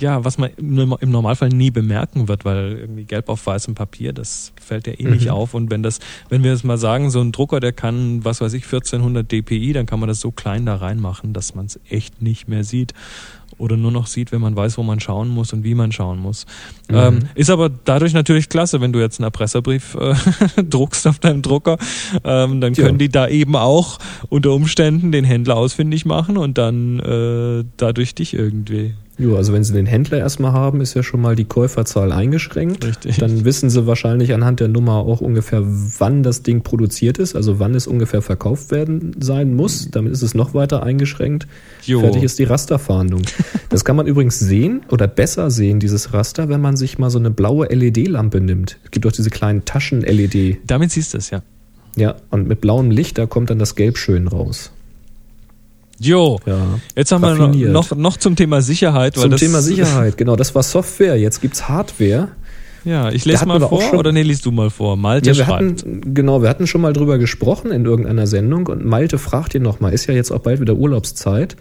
ja, 0.00 0.24
was 0.24 0.38
man 0.38 0.50
im 0.56 1.10
Normalfall 1.10 1.50
nie 1.50 1.70
bemerken 1.70 2.28
wird, 2.28 2.44
weil 2.44 2.78
irgendwie 2.80 3.04
gelb 3.04 3.28
auf 3.28 3.44
weißem 3.46 3.74
Papier, 3.74 4.12
das 4.12 4.52
fällt 4.60 4.86
ja 4.86 4.94
eh 4.98 5.04
nicht 5.04 5.26
Mhm. 5.26 5.32
auf. 5.32 5.54
Und 5.54 5.70
wenn 5.70 5.82
das, 5.82 5.98
wenn 6.28 6.42
wir 6.42 6.50
jetzt 6.52 6.64
mal 6.64 6.78
sagen, 6.78 7.10
so 7.10 7.20
ein 7.20 7.32
Drucker, 7.32 7.60
der 7.60 7.72
kann, 7.72 8.24
was 8.24 8.40
weiß 8.40 8.52
ich, 8.54 8.64
1400 8.64 9.30
dpi, 9.30 9.72
dann 9.72 9.86
kann 9.86 10.00
man 10.00 10.08
das 10.08 10.20
so 10.20 10.30
klein 10.30 10.66
da 10.66 10.76
reinmachen, 10.76 11.32
dass 11.32 11.54
man 11.54 11.66
es 11.66 11.78
echt 11.88 12.22
nicht 12.22 12.48
mehr 12.48 12.64
sieht 12.64 12.92
oder 13.58 13.76
nur 13.76 13.92
noch 13.92 14.06
sieht, 14.06 14.32
wenn 14.32 14.40
man 14.40 14.56
weiß, 14.56 14.78
wo 14.78 14.82
man 14.82 14.98
schauen 14.98 15.28
muss 15.28 15.52
und 15.52 15.62
wie 15.62 15.74
man 15.74 15.92
schauen 15.92 16.18
muss. 16.18 16.46
Mhm. 16.90 16.96
Ähm, 16.96 17.18
ist 17.34 17.50
aber 17.50 17.68
dadurch 17.68 18.14
natürlich 18.14 18.48
klasse, 18.48 18.80
wenn 18.80 18.92
du 18.94 18.98
jetzt 18.98 19.20
einen 19.20 19.24
Erpresserbrief 19.26 19.94
äh, 19.94 20.14
druckst 20.62 21.06
auf 21.06 21.18
deinem 21.18 21.42
Drucker, 21.42 21.76
ähm, 22.24 22.60
dann 22.62 22.72
Ja. 22.72 22.86
können 22.86 22.98
die 22.98 23.10
da 23.10 23.28
eben 23.28 23.54
auch 23.54 23.98
unter 24.30 24.52
Umständen 24.52 25.12
den 25.12 25.24
Händler 25.26 25.56
ausfindig 25.58 26.06
machen 26.06 26.38
und 26.38 26.56
dann 26.56 26.98
äh, 27.00 27.64
dadurch 27.76 28.14
dich 28.14 28.32
irgendwie. 28.34 28.94
Ja, 29.22 29.36
also 29.36 29.52
wenn 29.52 29.62
Sie 29.62 29.72
den 29.72 29.86
Händler 29.86 30.18
erstmal 30.18 30.52
haben, 30.52 30.80
ist 30.80 30.94
ja 30.94 31.04
schon 31.04 31.20
mal 31.20 31.36
die 31.36 31.44
Käuferzahl 31.44 32.10
eingeschränkt. 32.10 32.84
Richtig. 32.84 33.18
Dann 33.18 33.44
wissen 33.44 33.70
Sie 33.70 33.86
wahrscheinlich 33.86 34.34
anhand 34.34 34.58
der 34.58 34.66
Nummer 34.66 34.96
auch 34.96 35.20
ungefähr, 35.20 35.62
wann 35.64 36.24
das 36.24 36.42
Ding 36.42 36.62
produziert 36.62 37.18
ist, 37.18 37.36
also 37.36 37.60
wann 37.60 37.74
es 37.76 37.86
ungefähr 37.86 38.20
verkauft 38.20 38.72
werden 38.72 39.14
sein 39.20 39.54
muss. 39.54 39.90
Damit 39.92 40.12
ist 40.12 40.22
es 40.22 40.34
noch 40.34 40.54
weiter 40.54 40.82
eingeschränkt. 40.82 41.46
Jo. 41.84 42.00
Fertig 42.00 42.24
ist 42.24 42.38
die 42.38 42.44
Rasterfahndung. 42.44 43.22
Das 43.68 43.86
kann 43.86 43.96
man 43.96 44.06
übrigens 44.06 44.38
sehen 44.38 44.82
oder 44.90 45.08
besser 45.08 45.50
sehen, 45.50 45.80
dieses 45.80 46.12
Raster, 46.12 46.50
wenn 46.50 46.60
man 46.60 46.76
sich 46.76 46.98
mal 46.98 47.08
so 47.08 47.18
eine 47.18 47.30
blaue 47.30 47.68
LED-Lampe 47.68 48.38
nimmt. 48.42 48.78
Es 48.84 48.90
gibt 48.90 49.06
doch 49.06 49.12
diese 49.12 49.30
kleinen 49.30 49.64
Taschen-LED. 49.64 50.58
Damit 50.66 50.90
siehst 50.90 51.14
du 51.14 51.18
es, 51.18 51.30
ja. 51.30 51.42
Ja, 51.96 52.16
und 52.28 52.46
mit 52.46 52.60
blauem 52.60 52.90
Licht, 52.90 53.16
da 53.16 53.24
kommt 53.24 53.48
dann 53.48 53.58
das 53.58 53.74
Gelb 53.74 53.96
schön 53.96 54.28
raus. 54.28 54.72
Jo, 55.98 56.40
Ja. 56.46 56.78
jetzt 56.96 57.12
haben 57.12 57.22
wir 57.22 57.34
noch, 57.34 57.48
Raffiniert. 57.48 57.96
noch, 57.96 58.16
zum 58.16 58.34
Thema 58.36 58.60
Sicherheit. 58.62 59.14
Zum 59.16 59.30
das, 59.30 59.40
Thema 59.40 59.60
Sicherheit, 59.62 60.16
genau, 60.16 60.36
das 60.36 60.54
war 60.54 60.62
Software, 60.62 61.16
jetzt 61.18 61.40
gibt's 61.40 61.68
Hardware. 61.68 62.28
Ja, 62.84 63.10
ich 63.12 63.24
lese 63.24 63.46
mal 63.46 63.60
vor 63.60 63.94
oder 63.94 64.10
nee, 64.10 64.22
liest 64.22 64.44
du 64.44 64.50
mal 64.50 64.68
vor. 64.68 64.96
Malte 64.96 65.30
Ja, 65.30 65.36
wir 65.36 65.44
schreibt. 65.44 65.82
hatten, 65.82 66.14
genau, 66.14 66.42
wir 66.42 66.48
hatten 66.48 66.66
schon 66.66 66.80
mal 66.80 66.92
drüber 66.92 67.18
gesprochen 67.18 67.70
in 67.70 67.84
irgendeiner 67.84 68.26
Sendung 68.26 68.66
und 68.66 68.84
Malte 68.84 69.18
fragt 69.18 69.54
ihn 69.54 69.62
nochmal, 69.62 69.92
ist 69.92 70.06
ja 70.08 70.14
jetzt 70.14 70.32
auch 70.32 70.40
bald 70.40 70.60
wieder 70.60 70.74
Urlaubszeit. 70.74 71.56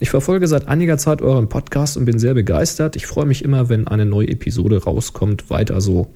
Ich 0.00 0.08
verfolge 0.08 0.48
seit 0.48 0.68
einiger 0.68 0.96
Zeit 0.96 1.20
euren 1.20 1.50
Podcast 1.50 1.98
und 1.98 2.06
bin 2.06 2.18
sehr 2.18 2.32
begeistert. 2.32 2.96
Ich 2.96 3.06
freue 3.06 3.26
mich 3.26 3.44
immer, 3.44 3.68
wenn 3.68 3.86
eine 3.86 4.06
neue 4.06 4.28
Episode 4.28 4.82
rauskommt. 4.82 5.50
Weiter 5.50 5.82
so. 5.82 6.06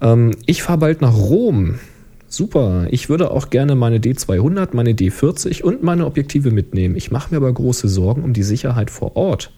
Ähm, 0.00 0.30
ich 0.46 0.62
fahre 0.62 0.78
bald 0.78 1.00
nach 1.00 1.14
Rom. 1.16 1.80
Super. 2.28 2.88
Ich 2.90 3.08
würde 3.08 3.30
auch 3.30 3.50
gerne 3.50 3.74
meine 3.74 3.98
D200, 3.98 4.70
meine 4.72 4.92
D40 4.92 5.62
und 5.62 5.82
meine 5.82 6.06
Objektive 6.06 6.50
mitnehmen. 6.50 6.96
Ich 6.96 7.10
mache 7.10 7.30
mir 7.30 7.36
aber 7.38 7.52
große 7.52 7.88
Sorgen 7.88 8.22
um 8.22 8.32
die 8.32 8.42
Sicherheit 8.42 8.90
vor 8.90 9.16
Ort. 9.16 9.52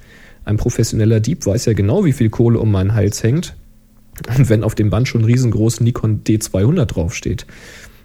Ein 0.45 0.57
professioneller 0.57 1.21
Dieb 1.21 1.45
weiß 1.47 1.67
ja 1.67 1.73
genau, 1.73 2.05
wie 2.05 2.13
viel 2.13 2.31
Kohle 2.31 2.59
um 2.59 2.71
meinen 2.71 2.95
Hals 2.95 3.23
hängt. 3.23 3.57
Und 4.37 4.49
wenn 4.49 4.65
auf 4.65 4.75
dem 4.75 4.91
Band 4.91 5.09
schon 5.09 5.25
riesengroß 5.25 5.81
Nikon 5.81 6.23
D200 6.25 6.87
draufsteht. 6.87 7.47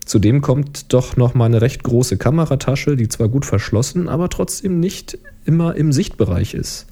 Zudem 0.05 0.41
kommt 0.41 0.91
doch 0.93 1.15
noch 1.15 1.33
mal 1.33 1.45
eine 1.45 1.61
recht 1.61 1.83
große 1.83 2.17
Kameratasche, 2.17 2.97
die 2.97 3.07
zwar 3.07 3.29
gut 3.29 3.45
verschlossen, 3.45 4.09
aber 4.09 4.29
trotzdem 4.29 4.79
nicht 4.79 5.17
immer 5.45 5.75
im 5.75 5.93
Sichtbereich 5.93 6.53
ist, 6.53 6.87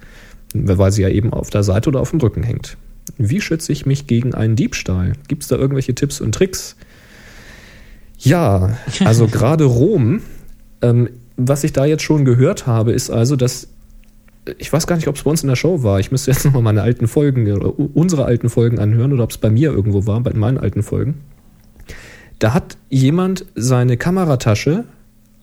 weil 0.54 0.92
sie 0.92 1.02
ja 1.02 1.10
eben 1.10 1.34
auf 1.34 1.50
der 1.50 1.64
Seite 1.64 1.90
oder 1.90 2.00
auf 2.00 2.12
dem 2.12 2.22
Rücken 2.22 2.44
hängt. 2.44 2.78
Wie 3.18 3.42
schütze 3.42 3.74
ich 3.74 3.86
mich 3.86 4.08
gegen 4.08 4.34
einen 4.34 4.56
Diebstahl? 4.56 5.14
Gibt 5.28 5.44
es 5.44 5.50
da 5.50 5.58
irgendwelche 5.58 5.94
Tipps 5.94 6.22
und 6.22 6.34
Tricks? 6.34 6.78
Ja, 8.24 8.78
also 9.04 9.28
gerade 9.32 9.66
Rom, 9.66 10.22
ähm, 10.82 11.10
was 11.38 11.64
ich 11.64 11.74
da 11.74 11.86
jetzt 11.86 12.04
schon 12.04 12.26
gehört 12.26 12.68
habe, 12.68 12.92
ist 12.92 13.10
also, 13.10 13.36
dass 13.36 13.68
ich 14.58 14.74
weiß 14.74 14.88
gar 14.88 14.96
nicht, 14.96 15.08
ob 15.08 15.16
es 15.16 15.24
bei 15.24 15.30
uns 15.30 15.44
in 15.44 15.50
der 15.50 15.56
Show 15.56 15.84
war. 15.84 16.00
Ich 16.00 16.12
müsste 16.12 16.32
jetzt 16.32 16.46
nochmal 16.46 16.64
meine 16.64 16.82
alten 16.82 17.08
Folgen 17.08 17.52
oder 17.52 17.78
u- 17.80 17.90
unsere 17.94 18.26
alten 18.26 18.50
Folgen 18.50 18.80
anhören 18.80 19.14
oder 19.14 19.24
ob 19.24 19.30
es 19.32 19.38
bei 19.38 19.52
mir 19.52 19.72
irgendwo 19.72 20.08
war, 20.08 20.20
bei 20.22 20.34
meinen 20.34 20.58
alten 20.58 20.82
Folgen. 20.82 21.22
Da 22.40 22.56
hat 22.56 22.76
jemand 22.90 23.46
seine 23.54 23.98
Kameratasche 23.98 24.86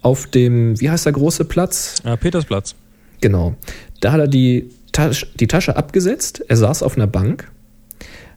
auf 0.02 0.26
dem, 0.26 0.80
wie 0.80 0.90
heißt 0.90 1.06
der 1.06 1.12
große 1.12 1.44
Platz? 1.44 2.02
Ja, 2.04 2.16
Petersplatz. 2.16 2.74
Genau. 3.20 3.54
Da 4.00 4.10
hat 4.12 4.18
er 4.20 4.26
die, 4.28 4.68
Tasche, 4.90 5.28
die 5.38 5.46
Tasche 5.46 5.76
abgesetzt, 5.76 6.44
er 6.48 6.56
saß 6.56 6.82
auf 6.82 6.96
einer 6.96 7.06
Bank, 7.06 7.52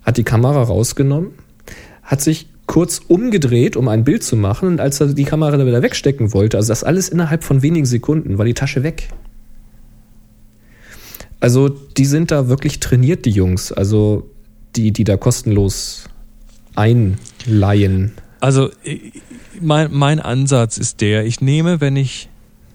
hat 0.03 0.17
die 0.17 0.23
Kamera 0.23 0.61
rausgenommen, 0.61 1.31
hat 2.03 2.21
sich 2.21 2.49
kurz 2.71 3.01
umgedreht, 3.05 3.75
um 3.75 3.89
ein 3.89 4.05
Bild 4.05 4.23
zu 4.23 4.37
machen 4.37 4.69
und 4.69 4.79
als 4.79 5.01
er 5.01 5.07
die 5.07 5.25
Kamera 5.25 5.57
dann 5.57 5.67
wieder 5.67 5.81
wegstecken 5.81 6.31
wollte, 6.31 6.55
also 6.55 6.69
das 6.69 6.85
alles 6.85 7.09
innerhalb 7.09 7.43
von 7.43 7.61
wenigen 7.61 7.85
Sekunden, 7.85 8.37
war 8.37 8.45
die 8.45 8.53
Tasche 8.53 8.81
weg. 8.81 9.09
Also 11.41 11.67
die 11.67 12.05
sind 12.05 12.31
da 12.31 12.47
wirklich 12.47 12.79
trainiert, 12.79 13.25
die 13.25 13.31
Jungs, 13.31 13.73
also 13.73 14.29
die, 14.77 14.91
die 14.91 15.03
da 15.03 15.17
kostenlos 15.17 16.05
einleihen. 16.75 18.13
Also 18.39 18.69
ich- 18.83 19.21
mein, 19.59 19.89
mein 19.91 20.21
Ansatz 20.21 20.77
ist 20.77 21.01
der, 21.01 21.25
ich 21.25 21.41
nehme, 21.41 21.81
wenn 21.81 21.97
ich 21.97 22.29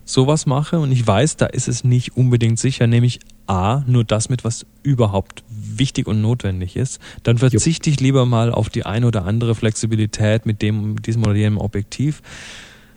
sowas 0.05 0.45
mache 0.45 0.79
und 0.79 0.93
ich 0.93 1.07
weiß, 1.07 1.39
da 1.39 1.47
ist 1.47 1.69
es 1.69 1.85
nicht 1.85 2.19
unbedingt 2.19 2.59
sicher, 2.59 2.87
nehme 2.87 3.07
ich 3.07 3.19
A, 3.47 3.83
nur 3.87 4.05
das 4.05 4.29
mit, 4.29 4.45
was 4.45 4.67
überhaupt 4.83 5.43
wichtig 5.79 6.07
und 6.07 6.21
notwendig 6.21 6.77
ist. 6.77 7.01
Dann 7.23 7.39
verzichte 7.39 7.91
ich 7.91 8.01
lieber 8.01 8.27
mal 8.27 8.51
auf 8.53 8.69
die 8.69 8.87
eine 8.87 9.07
oder 9.07 9.25
andere 9.25 9.55
Flexibilität 9.55 10.47
mit 10.47 10.63
dem, 10.63 11.01
diesem 11.03 11.23
oder 11.25 11.35
jenem 11.35 11.59
Objektiv. 11.59 12.23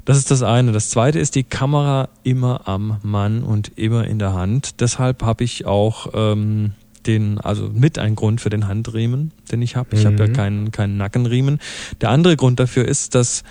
Das 0.06 0.18
ist 0.18 0.32
das 0.32 0.42
eine. 0.42 0.72
Das 0.72 0.90
zweite 0.90 1.20
ist 1.20 1.36
die 1.36 1.44
Kamera 1.44 2.10
immer 2.24 2.68
am 2.68 2.98
Mann 3.04 3.44
und 3.44 3.78
immer 3.78 4.08
in 4.08 4.18
der 4.18 4.34
Hand. 4.34 4.80
Deshalb 4.82 5.22
habe 5.24 5.44
ich 5.44 5.66
auch 5.66 6.08
ähm, 6.14 6.72
den, 7.06 7.38
also 7.40 7.70
mit 7.74 8.00
ein 8.00 8.16
Grund 8.16 8.42
für 8.42 8.50
den 8.50 8.68
Handriemen, 8.68 9.32
den 9.52 9.62
ich 9.62 9.76
habe. 9.76 9.96
Ich 9.96 10.06
habe 10.06 10.16
ja 10.18 10.28
Mhm. 10.28 10.34
keinen, 10.34 10.72
keinen 10.72 10.98
Nackenriemen. 10.98 11.60
Der 12.02 12.10
andere 12.10 12.36
Grund 12.38 12.60
dafür 12.60 12.86
ist, 12.86 13.14
dass 13.16 13.44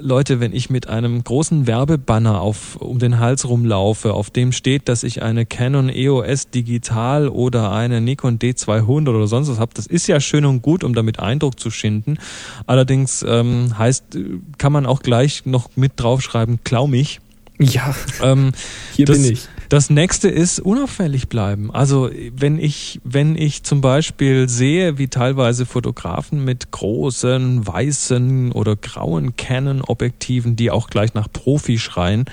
Leute, 0.00 0.40
wenn 0.40 0.52
ich 0.52 0.70
mit 0.70 0.88
einem 0.88 1.22
großen 1.22 1.66
Werbebanner 1.66 2.40
auf, 2.40 2.76
um 2.76 2.98
den 2.98 3.18
Hals 3.18 3.48
rumlaufe, 3.48 4.14
auf 4.14 4.30
dem 4.30 4.52
steht, 4.52 4.88
dass 4.88 5.02
ich 5.02 5.22
eine 5.22 5.46
Canon 5.46 5.88
EOS 5.88 6.50
Digital 6.50 7.28
oder 7.28 7.72
eine 7.72 8.00
Nikon 8.00 8.38
D200 8.38 9.08
oder 9.08 9.26
sonst 9.26 9.48
was 9.48 9.58
habe, 9.58 9.72
das 9.74 9.86
ist 9.86 10.06
ja 10.06 10.20
schön 10.20 10.44
und 10.44 10.62
gut, 10.62 10.84
um 10.84 10.94
damit 10.94 11.20
Eindruck 11.20 11.60
zu 11.60 11.70
schinden. 11.70 12.18
Allerdings 12.66 13.24
ähm, 13.26 13.76
heißt, 13.78 14.18
kann 14.58 14.72
man 14.72 14.86
auch 14.86 15.02
gleich 15.02 15.46
noch 15.46 15.70
mit 15.76 15.92
draufschreiben, 15.96 16.60
klau 16.64 16.86
mich. 16.86 17.20
Ja, 17.58 17.94
Ähm, 18.22 18.52
hier 18.94 19.06
das, 19.06 19.22
bin 19.22 19.32
ich. 19.32 19.48
Das 19.74 19.90
nächste 19.90 20.28
ist 20.28 20.60
unauffällig 20.60 21.28
bleiben. 21.28 21.72
Also 21.72 22.08
wenn 22.32 22.60
ich, 22.60 23.00
wenn 23.02 23.34
ich 23.34 23.64
zum 23.64 23.80
Beispiel 23.80 24.48
sehe, 24.48 24.98
wie 24.98 25.08
teilweise 25.08 25.66
Fotografen 25.66 26.44
mit 26.44 26.70
großen, 26.70 27.66
weißen 27.66 28.52
oder 28.52 28.76
grauen 28.76 29.34
Canon-Objektiven, 29.34 30.54
die 30.54 30.70
auch 30.70 30.90
gleich 30.90 31.14
nach 31.14 31.26
Profi 31.28 31.80
schreien, 31.80 32.26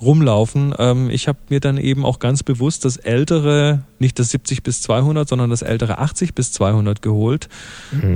rumlaufen. 0.00 0.74
Ähm, 0.78 1.10
ich 1.10 1.28
habe 1.28 1.36
mir 1.50 1.60
dann 1.60 1.76
eben 1.76 2.06
auch 2.06 2.20
ganz 2.20 2.42
bewusst 2.42 2.86
das 2.86 2.96
ältere, 2.96 3.82
nicht 3.98 4.18
das 4.18 4.30
70 4.30 4.62
bis 4.62 4.80
200, 4.80 5.28
sondern 5.28 5.50
das 5.50 5.60
ältere 5.60 5.98
80 5.98 6.34
bis 6.34 6.52
200 6.52 7.02
geholt, 7.02 7.50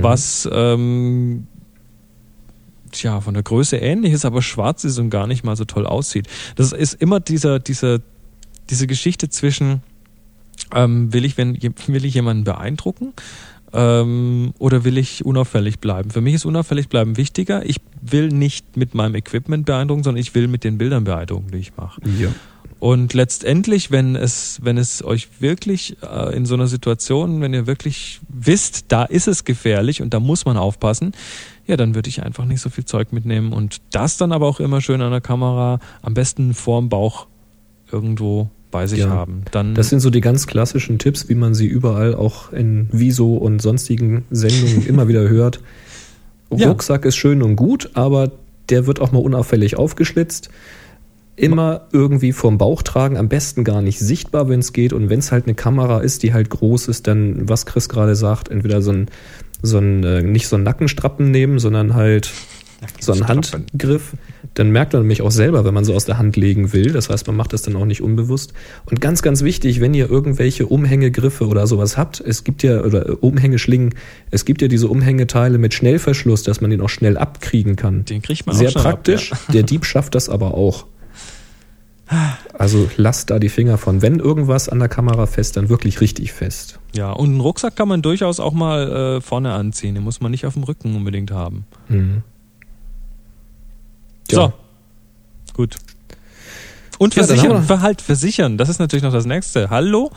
was 0.01 0.49
ähm, 0.51 1.45
tja, 2.91 3.21
von 3.21 3.35
der 3.35 3.43
Größe 3.43 3.77
ähnlich 3.77 4.13
ist, 4.13 4.25
aber 4.25 4.41
schwarz 4.41 4.83
ist 4.83 4.97
und 4.97 5.11
gar 5.11 5.27
nicht 5.27 5.43
mal 5.43 5.55
so 5.55 5.65
toll 5.65 5.85
aussieht. 5.85 6.27
Das 6.55 6.71
ist 6.71 6.93
immer 6.95 7.19
dieser, 7.19 7.59
dieser, 7.59 7.99
diese 8.69 8.87
Geschichte 8.87 9.29
zwischen, 9.29 9.81
ähm, 10.73 11.13
will 11.13 11.25
ich, 11.25 11.37
wenn, 11.37 11.57
will 11.61 12.05
ich 12.05 12.13
jemanden 12.13 12.43
beeindrucken? 12.43 13.13
Ähm, 13.73 14.53
oder 14.59 14.83
will 14.83 14.97
ich 14.97 15.25
unauffällig 15.25 15.79
bleiben? 15.79 16.11
Für 16.11 16.21
mich 16.21 16.35
ist 16.35 16.45
unauffällig 16.45 16.89
bleiben 16.89 17.17
wichtiger. 17.17 17.65
Ich 17.65 17.77
will 18.01 18.27
nicht 18.27 18.77
mit 18.77 18.93
meinem 18.93 19.15
Equipment 19.15 19.65
beeindrucken, 19.65 20.03
sondern 20.03 20.21
ich 20.21 20.35
will 20.35 20.47
mit 20.47 20.63
den 20.63 20.77
Bildern 20.77 21.05
beeindrucken, 21.05 21.49
die 21.51 21.57
ich 21.57 21.75
mache. 21.75 21.99
Ja. 22.19 22.29
Und 22.83 23.13
letztendlich, 23.13 23.91
wenn 23.91 24.17
es, 24.17 24.59
wenn 24.61 24.77
es 24.77 25.03
euch 25.03 25.39
wirklich 25.39 25.95
äh, 26.03 26.35
in 26.35 26.45
so 26.45 26.53
einer 26.53 26.67
Situation, 26.67 27.39
wenn 27.39 27.53
ihr 27.53 27.65
wirklich 27.65 28.19
wisst, 28.27 28.91
da 28.91 29.05
ist 29.05 29.27
es 29.27 29.45
gefährlich 29.45 30.01
und 30.01 30.13
da 30.13 30.19
muss 30.19 30.43
man 30.43 30.57
aufpassen, 30.57 31.13
ja, 31.65 31.77
dann 31.77 31.95
würde 31.95 32.09
ich 32.09 32.23
einfach 32.23 32.43
nicht 32.43 32.59
so 32.59 32.69
viel 32.69 32.83
Zeug 32.83 33.13
mitnehmen 33.13 33.53
und 33.53 33.77
das 33.91 34.17
dann 34.17 34.33
aber 34.33 34.47
auch 34.47 34.59
immer 34.59 34.81
schön 34.81 35.01
an 35.01 35.11
der 35.11 35.21
Kamera, 35.21 35.79
am 36.01 36.13
besten 36.13 36.53
vorm 36.53 36.89
Bauch 36.89 37.27
irgendwo 37.93 38.49
bei 38.71 38.87
sich 38.87 38.99
Ja. 38.99 39.09
haben. 39.09 39.43
Dann 39.51 39.75
Das 39.75 39.89
sind 39.89 39.99
so 39.99 40.09
die 40.09 40.19
ganz 40.21 40.47
klassischen 40.47 40.97
Tipps, 40.99 41.29
wie 41.29 41.35
man 41.35 41.53
sie 41.53 41.67
überall 41.67 42.15
auch 42.15 42.51
in 42.51 42.89
Wieso 42.91 43.35
und 43.37 43.61
sonstigen 43.61 44.25
Sendungen 44.31 44.85
immer 44.87 45.07
wieder 45.07 45.29
hört. 45.29 45.61
Ja. 46.51 46.69
Rucksack 46.69 47.05
ist 47.05 47.15
schön 47.15 47.41
und 47.43 47.55
gut, 47.55 47.91
aber 47.93 48.31
der 48.69 48.87
wird 48.87 48.99
auch 48.99 49.11
mal 49.11 49.19
unauffällig 49.19 49.77
aufgeschlitzt. 49.77 50.49
Immer 51.35 51.87
irgendwie 51.91 52.31
vorm 52.31 52.59
Bauch 52.59 52.83
tragen, 52.83 53.17
am 53.17 53.27
besten 53.27 53.63
gar 53.63 53.81
nicht 53.81 53.99
sichtbar, 53.99 54.49
wenn 54.49 54.59
es 54.59 54.71
geht. 54.71 54.93
Und 54.93 55.09
wenn 55.09 55.17
es 55.19 55.31
halt 55.31 55.45
eine 55.45 55.55
Kamera 55.55 55.99
ist, 55.99 56.21
die 56.21 56.31
halt 56.33 56.49
groß 56.51 56.87
ist, 56.89 57.07
dann, 57.07 57.49
was 57.49 57.65
Chris 57.65 57.89
gerade 57.89 58.15
sagt, 58.15 58.49
entweder 58.49 58.83
so 58.83 58.91
ein, 58.91 59.07
so 59.63 59.79
ein 59.79 60.03
äh, 60.03 60.21
nicht 60.21 60.47
so 60.47 60.57
ein 60.57 60.63
Nackenstrappen 60.63 61.31
nehmen, 61.31 61.57
sondern 61.57 61.95
halt 61.95 62.31
so 62.99 63.13
ein. 63.13 63.27
Handgriff, 63.27 64.13
dann 64.53 64.71
merkt 64.71 64.93
man 64.93 65.01
nämlich 65.01 65.21
auch 65.21 65.31
selber, 65.31 65.65
wenn 65.65 65.73
man 65.73 65.83
so 65.83 65.93
aus 65.93 66.05
der 66.05 66.17
Hand 66.17 66.35
legen 66.35 66.73
will. 66.73 66.91
Das 66.91 67.09
heißt, 67.09 67.27
man 67.27 67.35
macht 67.35 67.53
das 67.53 67.63
dann 67.63 67.75
auch 67.75 67.85
nicht 67.85 68.01
unbewusst. 68.01 68.53
Und 68.85 69.01
ganz, 69.01 69.21
ganz 69.21 69.43
wichtig, 69.43 69.81
wenn 69.81 69.93
ihr 69.93 70.09
irgendwelche 70.09 70.67
Umhängegriffe 70.67 71.47
oder 71.47 71.67
sowas 71.67 71.97
habt, 71.97 72.19
es 72.19 72.43
gibt 72.43 72.63
ja, 72.63 72.81
oder 72.81 73.23
Umhängeschlingen, 73.23 73.95
es 74.31 74.45
gibt 74.45 74.61
ja 74.61 74.67
diese 74.67 74.87
Umhängeteile 74.87 75.57
mit 75.57 75.73
Schnellverschluss, 75.73 76.43
dass 76.43 76.61
man 76.61 76.69
den 76.69 76.81
auch 76.81 76.89
schnell 76.89 77.17
abkriegen 77.17 77.75
kann. 77.75 78.05
Den 78.05 78.21
kriegt 78.21 78.45
man 78.45 78.55
Sehr 78.55 78.69
auch 78.69 78.73
schon 78.73 78.81
praktisch. 78.83 79.31
Ab, 79.31 79.39
ja. 79.47 79.53
Der 79.53 79.63
Dieb 79.63 79.85
schafft 79.85 80.15
das 80.15 80.29
aber 80.29 80.53
auch. 80.53 80.85
Also 82.53 82.89
lasst 82.97 83.31
da 83.31 83.39
die 83.39 83.49
Finger 83.49 83.77
von. 83.77 84.01
Wenn 84.01 84.19
irgendwas 84.19 84.69
an 84.69 84.79
der 84.79 84.89
Kamera 84.89 85.25
fest, 85.25 85.57
dann 85.57 85.69
wirklich 85.69 86.01
richtig 86.01 86.31
fest. 86.31 86.79
Ja, 86.93 87.11
und 87.11 87.29
einen 87.29 87.39
Rucksack 87.39 87.75
kann 87.75 87.87
man 87.87 88.01
durchaus 88.01 88.39
auch 88.39 88.53
mal 88.53 89.17
äh, 89.17 89.21
vorne 89.21 89.53
anziehen. 89.53 89.95
Den 89.95 90.03
muss 90.03 90.21
man 90.21 90.31
nicht 90.31 90.45
auf 90.45 90.53
dem 90.53 90.63
Rücken 90.63 90.95
unbedingt 90.95 91.31
haben. 91.31 91.65
Mhm. 91.89 92.21
So. 94.31 94.53
Gut. 95.53 95.75
Und 96.99 97.15
Ja, 97.15 97.23
versichern, 97.23 97.63
Verhalt, 97.63 98.01
versichern, 98.01 98.57
das 98.57 98.69
ist 98.69 98.79
natürlich 98.79 99.03
noch 99.03 99.11
das 99.13 99.25
nächste. 99.25 99.69
Hallo? 99.69 100.11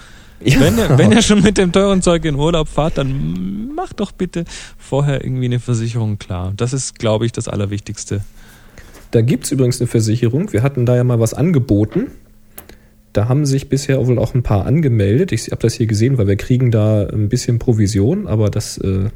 Ja. 0.44 0.61
Wenn, 0.61 0.76
ihr, 0.78 0.98
wenn 0.98 1.12
ihr 1.12 1.22
schon 1.22 1.42
mit 1.42 1.57
dem 1.57 1.72
teuren 1.72 2.02
Zeug 2.02 2.24
in 2.26 2.34
Urlaub 2.34 2.68
fahrt, 2.68 2.98
dann 2.98 3.74
macht 3.74 4.00
doch 4.00 4.12
bitte 4.12 4.44
vorher 4.78 5.24
irgendwie 5.24 5.46
eine 5.46 5.61
Versicherung 5.61 6.18
klar. 6.18 6.52
Das 6.57 6.72
ist, 6.74 6.98
glaube 6.98 7.24
ich, 7.24 7.32
das 7.32 7.48
Allerwichtigste. 7.48 8.20
Da 9.12 9.22
gibt's 9.22 9.50
übrigens 9.50 9.80
eine 9.80 9.86
Versicherung. 9.88 10.52
Wir 10.52 10.62
hatten 10.62 10.84
da 10.84 10.94
ja 10.94 11.04
mal 11.04 11.20
was 11.20 11.32
angeboten. 11.32 12.09
Da 13.14 13.28
haben 13.28 13.46
sich 13.46 13.70
bisher 13.70 14.07
wohl 14.07 14.18
auch 14.18 14.34
ein 14.34 14.42
paar 14.42 14.66
angemeldet. 14.66 15.32
Ich 15.32 15.50
habe 15.50 15.62
das 15.62 15.72
hier 15.72 15.86
gesehen, 15.86 16.18
weil 16.18 16.26
wir 16.26 16.36
kriegen 16.36 16.70
da 16.70 17.07
ein 17.07 17.30
bisschen 17.30 17.59
Provision, 17.59 18.26
aber 18.26 18.50
das, 18.50 18.76
äh, 18.78 19.09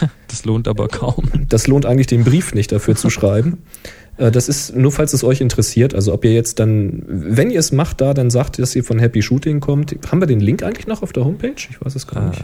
Das 0.28 0.44
lohnt 0.44 0.68
aber 0.68 0.86
kaum. 0.86 1.24
das 1.48 1.66
lohnt 1.66 1.86
eigentlich 1.86 2.06
den 2.06 2.22
Brief 2.22 2.54
nicht 2.54 2.70
dafür 2.70 2.94
zu 2.94 3.10
schreiben. 3.10 3.58
Äh, 4.18 4.30
Das 4.30 4.48
ist 4.48 4.74
nur, 4.76 4.92
falls 4.92 5.12
es 5.12 5.24
euch 5.24 5.40
interessiert. 5.40 5.94
Also 5.94 6.12
ob 6.12 6.24
ihr 6.24 6.32
jetzt 6.34 6.58
dann, 6.58 7.02
wenn 7.06 7.50
ihr 7.50 7.60
es 7.60 7.72
macht 7.72 8.00
da, 8.00 8.14
dann 8.14 8.30
sagt, 8.30 8.58
dass 8.58 8.76
ihr 8.76 8.84
von 8.84 8.98
Happy 8.98 9.22
Shooting 9.22 9.60
kommt. 9.60 9.96
Haben 10.10 10.20
wir 10.20 10.26
den 10.26 10.40
Link 10.40 10.62
eigentlich 10.62 10.86
noch 10.86 11.02
auf 11.02 11.12
der 11.12 11.24
Homepage? 11.24 11.54
Ich 11.70 11.80
weiß 11.80 11.94
es 11.94 12.06
gar 12.06 12.28
nicht. 12.28 12.42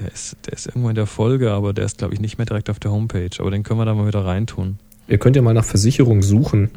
der, 0.00 0.12
ist, 0.12 0.36
der 0.46 0.54
ist 0.54 0.66
irgendwo 0.66 0.88
in 0.88 0.94
der 0.94 1.06
Folge, 1.06 1.52
aber 1.52 1.72
der 1.72 1.84
ist, 1.84 1.98
glaube 1.98 2.14
ich, 2.14 2.20
nicht 2.20 2.38
mehr 2.38 2.46
direkt 2.46 2.70
auf 2.70 2.80
der 2.80 2.90
Homepage. 2.90 3.30
Aber 3.38 3.50
den 3.50 3.62
können 3.62 3.78
wir 3.80 3.84
da 3.84 3.94
mal 3.94 4.06
wieder 4.06 4.24
reintun. 4.24 4.78
Ihr 5.06 5.18
könnt 5.18 5.36
ja 5.36 5.42
mal 5.42 5.52
nach 5.54 5.64
Versicherung 5.66 6.22
suchen. 6.22 6.70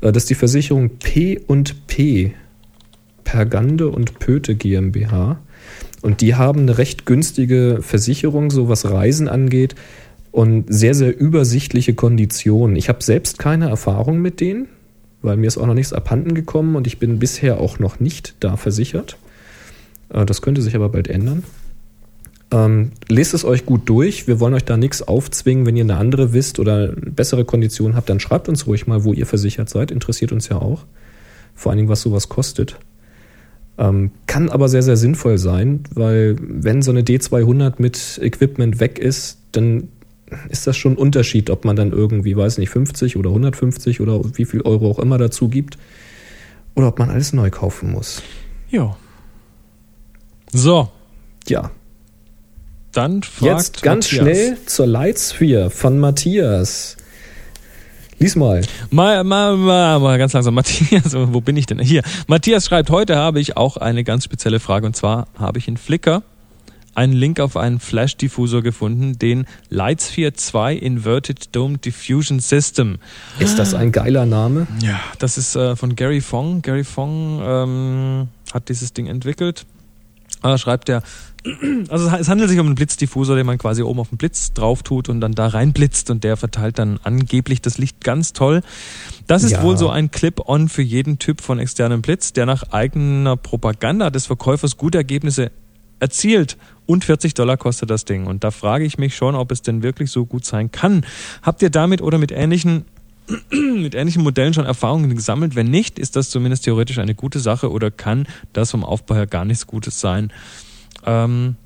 Äh, 0.00 0.12
Das 0.12 0.24
ist 0.24 0.30
die 0.30 0.34
Versicherung 0.34 0.90
P 0.98 1.38
und 1.46 1.86
P. 1.86 2.34
Pergande 3.24 3.88
und 3.88 4.18
Pöte 4.18 4.54
GmbH. 4.54 5.38
Und 6.02 6.20
die 6.20 6.34
haben 6.34 6.60
eine 6.60 6.76
recht 6.76 7.06
günstige 7.06 7.78
Versicherung, 7.80 8.50
so 8.50 8.68
was 8.68 8.84
Reisen 8.84 9.28
angeht. 9.28 9.74
Und 10.34 10.64
sehr, 10.66 10.94
sehr 10.94 11.16
übersichtliche 11.16 11.94
Konditionen. 11.94 12.74
Ich 12.74 12.88
habe 12.88 13.04
selbst 13.04 13.38
keine 13.38 13.68
Erfahrung 13.68 14.20
mit 14.20 14.40
denen, 14.40 14.66
weil 15.22 15.36
mir 15.36 15.46
ist 15.46 15.58
auch 15.58 15.66
noch 15.66 15.74
nichts 15.74 15.92
abhanden 15.92 16.34
gekommen 16.34 16.74
und 16.74 16.88
ich 16.88 16.98
bin 16.98 17.20
bisher 17.20 17.60
auch 17.60 17.78
noch 17.78 18.00
nicht 18.00 18.34
da 18.40 18.56
versichert. 18.56 19.16
Äh, 20.08 20.26
Das 20.26 20.42
könnte 20.42 20.60
sich 20.60 20.74
aber 20.74 20.88
bald 20.88 21.06
ändern. 21.06 21.44
Ähm, 22.50 22.90
lest 23.08 23.32
es 23.32 23.44
euch 23.44 23.64
gut 23.64 23.88
durch. 23.88 24.26
Wir 24.26 24.40
wollen 24.40 24.54
euch 24.54 24.64
da 24.64 24.76
nichts 24.76 25.02
aufzwingen. 25.02 25.66
Wenn 25.66 25.76
ihr 25.76 25.84
eine 25.84 25.98
andere 25.98 26.32
wisst 26.32 26.58
oder 26.58 26.88
bessere 26.96 27.44
Konditionen 27.44 27.94
habt, 27.94 28.08
dann 28.08 28.18
schreibt 28.18 28.48
uns 28.48 28.66
ruhig 28.66 28.88
mal, 28.88 29.04
wo 29.04 29.12
ihr 29.12 29.26
versichert 29.26 29.68
seid. 29.68 29.92
Interessiert 29.92 30.32
uns 30.32 30.48
ja 30.48 30.56
auch. 30.56 30.84
Vor 31.54 31.70
allen 31.70 31.76
Dingen, 31.76 31.88
was 31.88 32.02
sowas 32.02 32.28
kostet. 32.28 32.80
Ähm, 33.78 34.10
kann 34.26 34.50
aber 34.50 34.68
sehr, 34.68 34.82
sehr 34.82 34.96
sinnvoll 34.96 35.38
sein, 35.38 35.84
weil 35.94 36.36
wenn 36.40 36.82
so 36.82 36.90
eine 36.90 37.02
D200 37.02 37.74
mit 37.78 38.18
Equipment 38.20 38.80
weg 38.80 38.98
ist, 38.98 39.38
dann 39.56 39.88
ist 40.48 40.66
das 40.66 40.76
schon 40.76 40.92
ein 40.92 40.98
Unterschied, 40.98 41.50
ob 41.50 41.64
man 41.64 41.76
dann 41.76 41.92
irgendwie, 41.92 42.36
weiß 42.36 42.58
nicht, 42.58 42.70
50 42.70 43.16
oder 43.16 43.30
150 43.30 44.00
oder 44.00 44.20
wie 44.36 44.44
viel 44.44 44.62
Euro 44.62 44.90
auch 44.90 44.98
immer 44.98 45.18
dazu 45.18 45.48
gibt. 45.48 45.78
Oder 46.74 46.88
ob 46.88 46.98
man 46.98 47.10
alles 47.10 47.32
neu 47.32 47.50
kaufen 47.50 47.92
muss. 47.92 48.22
Ja. 48.70 48.96
So, 50.52 50.88
Ja, 51.48 51.70
dann 52.92 53.22
fragt 53.22 53.42
Jetzt 53.58 53.82
ganz 53.82 54.12
Matthias. 54.12 54.22
schnell 54.36 54.58
zur 54.66 54.86
Lightsphere 54.86 55.70
von 55.70 55.98
Matthias. 55.98 56.96
Lies 58.20 58.36
mal. 58.36 58.62
Mal, 58.90 59.24
mal, 59.24 59.56
mal, 59.56 59.98
mal 59.98 60.18
ganz 60.18 60.32
langsam. 60.32 60.54
Matthias, 60.54 61.12
wo 61.14 61.40
bin 61.40 61.56
ich 61.56 61.66
denn? 61.66 61.80
Hier. 61.80 62.02
Matthias 62.28 62.66
schreibt, 62.66 62.90
heute 62.90 63.16
habe 63.16 63.40
ich 63.40 63.56
auch 63.56 63.76
eine 63.76 64.04
ganz 64.04 64.24
spezielle 64.24 64.60
Frage. 64.60 64.86
Und 64.86 64.94
zwar 64.94 65.26
habe 65.36 65.58
ich 65.58 65.66
in 65.66 65.76
Flickr 65.76 66.22
einen 66.94 67.12
Link 67.12 67.40
auf 67.40 67.56
einen 67.56 67.80
Flash-Diffusor 67.80 68.62
gefunden, 68.62 69.18
den 69.18 69.46
Lightsphere 69.70 70.32
2 70.32 70.74
Inverted 70.74 71.54
Dome 71.54 71.78
Diffusion 71.78 72.40
System. 72.40 72.98
Ist 73.38 73.58
das 73.58 73.74
ein 73.74 73.92
geiler 73.92 74.26
Name? 74.26 74.66
Ja, 74.82 75.00
das 75.18 75.38
ist 75.38 75.56
äh, 75.56 75.76
von 75.76 75.96
Gary 75.96 76.20
Fong. 76.20 76.62
Gary 76.62 76.84
Fong 76.84 77.40
ähm, 77.44 78.28
hat 78.52 78.68
dieses 78.68 78.92
Ding 78.92 79.06
entwickelt. 79.06 79.66
Äh, 80.42 80.58
schreibt 80.58 80.88
er, 80.90 81.02
also 81.88 82.08
es 82.16 82.28
handelt 82.28 82.48
sich 82.50 82.58
um 82.58 82.66
einen 82.66 82.74
Blitzdiffusor, 82.74 83.36
den 83.36 83.46
man 83.46 83.58
quasi 83.58 83.82
oben 83.82 84.00
auf 84.00 84.08
den 84.10 84.18
Blitz 84.18 84.52
drauf 84.52 84.82
tut 84.82 85.08
und 85.08 85.20
dann 85.20 85.32
da 85.32 85.46
reinblitzt 85.46 86.10
und 86.10 86.22
der 86.24 86.36
verteilt 86.36 86.78
dann 86.78 86.98
angeblich 87.02 87.60
das 87.62 87.78
Licht 87.78 88.02
ganz 88.02 88.32
toll. 88.32 88.62
Das 89.26 89.42
ist 89.42 89.52
Ja. 89.52 89.62
wohl 89.62 89.76
so 89.76 89.88
ein 89.90 90.10
Clip-on 90.10 90.68
für 90.68 90.82
jeden 90.82 91.18
Typ 91.18 91.40
von 91.40 91.58
externem 91.58 92.02
Blitz, 92.02 92.32
der 92.32 92.46
nach 92.46 92.62
eigener 92.72 93.36
Propaganda 93.36 94.10
des 94.10 94.26
Verkäufers 94.26 94.76
gute 94.76 94.98
Ergebnisse 94.98 95.50
erzielt. 96.00 96.56
Und 96.86 97.04
40 97.04 97.34
Dollar 97.34 97.56
kostet 97.56 97.90
das 97.90 98.04
Ding. 98.04 98.26
Und 98.26 98.44
da 98.44 98.50
frage 98.50 98.84
ich 98.84 98.98
mich 98.98 99.16
schon, 99.16 99.34
ob 99.34 99.50
es 99.50 99.62
denn 99.62 99.82
wirklich 99.82 100.10
so 100.10 100.26
gut 100.26 100.44
sein 100.44 100.70
kann. 100.70 101.06
Habt 101.42 101.62
ihr 101.62 101.70
damit 101.70 102.02
oder 102.02 102.18
mit 102.18 102.30
ähnlichen 102.30 102.84
mit 103.50 103.94
ähnlichen 103.94 104.22
Modellen 104.22 104.52
schon 104.52 104.66
Erfahrungen 104.66 105.14
gesammelt? 105.14 105.54
Wenn 105.54 105.70
nicht, 105.70 105.98
ist 105.98 106.14
das 106.16 106.28
zumindest 106.28 106.64
theoretisch 106.64 106.98
eine 106.98 107.14
gute 107.14 107.40
Sache 107.40 107.70
oder 107.70 107.90
kann 107.90 108.26
das 108.52 108.70
vom 108.70 108.84
Aufbau 108.84 109.14
her 109.14 109.26
gar 109.26 109.46
nichts 109.46 109.66
Gutes 109.66 109.98
sein? 110.00 110.30
Ähm, 111.06 111.56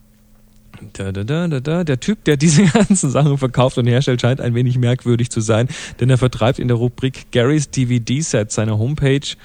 da, 0.92 1.10
da, 1.10 1.24
da, 1.24 1.48
da, 1.48 1.60
da. 1.60 1.84
Der 1.84 2.00
Typ, 2.00 2.24
der 2.24 2.36
diese 2.36 2.64
ganzen 2.72 3.10
Sachen 3.10 3.38
verkauft 3.38 3.78
und 3.78 3.86
herstellt, 3.86 4.20
scheint 4.20 4.40
ein 4.40 4.54
wenig 4.54 4.78
merkwürdig 4.78 5.30
zu 5.30 5.40
sein, 5.40 5.68
denn 6.00 6.10
er 6.10 6.18
vertreibt 6.18 6.58
in 6.58 6.68
der 6.68 6.76
Rubrik 6.76 7.32
Garys 7.32 7.70
DVD-Set 7.70 8.52
seiner 8.52 8.78
Homepage 8.78 9.36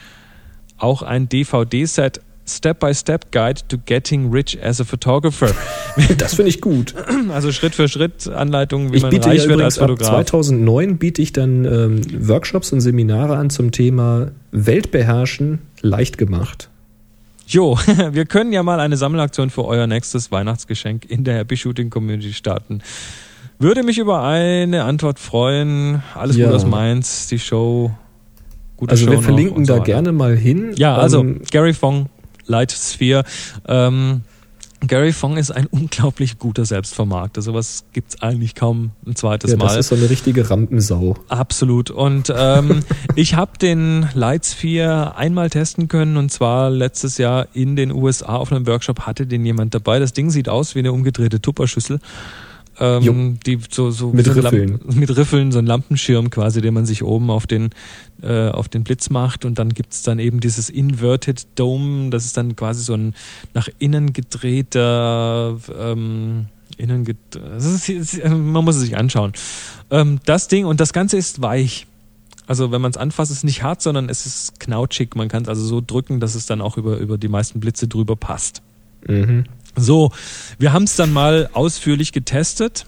auch 0.77 1.01
ein 1.01 1.29
DVD-Set 1.29 2.21
Step-by-Step-Guide 2.45 3.61
to 3.69 3.77
Getting 3.85 4.31
Rich 4.31 4.57
as 4.61 4.79
a 4.81 4.83
Photographer. 4.83 5.51
Das 6.17 6.33
finde 6.33 6.49
ich 6.49 6.59
gut. 6.61 6.93
Also 7.31 7.51
Schritt 7.51 7.75
für 7.75 7.87
Schritt 7.87 8.27
Anleitungen, 8.27 8.91
wie 8.91 8.97
Ich 8.97 9.01
man 9.03 9.11
biete 9.11 9.27
reich 9.29 9.43
ja 9.43 9.49
wird 9.49 9.61
als 9.61 9.77
übrigens 9.77 10.01
ab 10.07 10.07
Fotograf. 10.07 10.25
2009 10.25 10.97
biete 10.97 11.21
ich 11.21 11.31
dann 11.33 11.65
ähm, 11.65 12.27
Workshops 12.27 12.71
und 12.73 12.81
Seminare 12.81 13.37
an 13.37 13.49
zum 13.49 13.71
Thema 13.71 14.31
Weltbeherrschen 14.51 15.59
leicht 15.81 16.17
gemacht. 16.17 16.69
Jo, 17.47 17.77
wir 18.11 18.25
können 18.25 18.51
ja 18.53 18.63
mal 18.63 18.79
eine 18.79 18.97
Sammelaktion 18.97 19.49
für 19.49 19.65
euer 19.65 19.85
nächstes 19.87 20.31
Weihnachtsgeschenk 20.31 21.05
in 21.09 21.23
der 21.23 21.35
Happy 21.37 21.57
Shooting 21.57 21.89
Community 21.89 22.33
starten. 22.33 22.81
Würde 23.59 23.83
mich 23.83 23.97
über 23.99 24.23
eine 24.23 24.83
Antwort 24.83 25.19
freuen. 25.19 26.01
Alles 26.15 26.37
Ja. 26.37 26.47
gut 26.47 26.55
aus 26.55 26.65
Mainz, 26.65 27.27
die 27.27 27.39
Show. 27.39 27.91
Gute 28.77 28.91
Also 28.91 29.05
Show 29.05 29.11
wir 29.11 29.21
verlinken 29.21 29.65
so 29.65 29.73
da 29.73 29.79
weiter. 29.79 29.85
gerne 29.85 30.11
mal 30.11 30.35
hin. 30.35 30.71
Ja, 30.75 30.95
also 30.97 31.19
Ähm, 31.21 31.41
Gary 31.51 31.73
Fong, 31.73 32.07
Light 32.45 32.71
Sphere. 32.71 33.23
Ähm, 33.67 34.21
Gary 34.87 35.13
Fong 35.13 35.37
ist 35.37 35.51
ein 35.51 35.67
unglaublich 35.71 36.37
guter 36.39 36.65
Selbstvermarkter. 36.65 37.41
Sowas 37.41 37.85
gibt's 37.93 38.21
eigentlich 38.21 38.55
kaum 38.55 38.91
ein 39.05 39.15
zweites 39.15 39.51
ja, 39.51 39.57
das 39.57 39.73
Mal. 39.73 39.79
ist 39.79 39.87
so 39.89 39.95
eine 39.95 40.09
richtige 40.09 40.49
Rampensau. 40.49 41.15
Absolut. 41.29 41.89
Und 41.89 42.33
ähm, 42.35 42.83
ich 43.15 43.35
habe 43.35 43.57
den 43.57 44.09
Lightsphere 44.13 45.15
einmal 45.15 45.49
testen 45.49 45.87
können 45.87 46.17
und 46.17 46.31
zwar 46.31 46.69
letztes 46.69 47.17
Jahr 47.17 47.47
in 47.53 47.75
den 47.75 47.91
USA 47.91 48.35
auf 48.35 48.51
einem 48.51 48.67
Workshop 48.67 49.01
hatte 49.01 49.25
den 49.25 49.45
jemand 49.45 49.73
dabei. 49.73 49.99
Das 49.99 50.13
Ding 50.13 50.29
sieht 50.29 50.49
aus 50.49 50.75
wie 50.75 50.79
eine 50.79 50.91
umgedrehte 50.91 51.41
Tupperschüssel. 51.41 51.99
Ähm, 52.83 53.39
die 53.45 53.59
so, 53.69 53.91
so 53.91 54.09
Mit 54.09 54.27
Riffeln. 54.27 54.79
Mit 54.93 55.15
Riffeln, 55.15 55.53
so 55.53 55.59
ein 55.59 55.65
Lampenschirm 55.65 56.29
quasi, 56.29 56.59
den 56.59 56.73
man 56.73 56.85
sich 56.85 57.01
oben 57.01 57.29
auf 57.29 57.47
den 57.47 57.69
äh, 58.21 58.49
auf 58.49 58.67
den 58.67 58.83
Blitz 58.83 59.09
macht 59.09 59.45
und 59.45 59.57
dann 59.57 59.69
gibt's 59.73 60.03
dann 60.03 60.19
eben 60.19 60.41
dieses 60.41 60.69
Inverted 60.69 61.47
Dome, 61.55 62.09
das 62.09 62.25
ist 62.25 62.35
dann 62.35 62.57
quasi 62.57 62.83
so 62.83 62.93
ein 62.93 63.13
nach 63.53 63.69
innen 63.79 64.11
gedrehter 64.11 65.57
ähm, 65.79 66.47
innen 66.77 67.05
ged 67.05 67.17
ist, 67.57 67.87
ist, 67.87 68.25
man 68.25 68.65
muss 68.65 68.75
es 68.75 68.81
sich 68.81 68.97
anschauen. 68.97 69.31
Ähm, 69.89 70.19
das 70.25 70.49
Ding 70.49 70.65
und 70.65 70.81
das 70.81 70.91
Ganze 70.91 71.15
ist 71.15 71.41
weich. 71.41 71.87
Also 72.47 72.73
wenn 72.73 72.81
man 72.81 72.91
es 72.91 72.97
anfasst, 72.97 73.31
ist 73.31 73.37
es 73.37 73.43
nicht 73.45 73.63
hart, 73.63 73.81
sondern 73.81 74.09
es 74.09 74.25
ist 74.25 74.59
knautschig. 74.59 75.15
Man 75.15 75.29
kann 75.29 75.43
es 75.43 75.47
also 75.49 75.63
so 75.65 75.79
drücken, 75.79 76.19
dass 76.19 76.35
es 76.35 76.45
dann 76.45 76.59
auch 76.59 76.75
über, 76.75 76.97
über 76.97 77.17
die 77.17 77.29
meisten 77.29 77.61
Blitze 77.61 77.87
drüber 77.87 78.17
passt. 78.17 78.61
Mhm. 79.07 79.45
So, 79.75 80.11
wir 80.59 80.73
haben 80.73 80.83
es 80.83 80.95
dann 80.95 81.11
mal 81.11 81.49
ausführlich 81.53 82.11
getestet. 82.11 82.85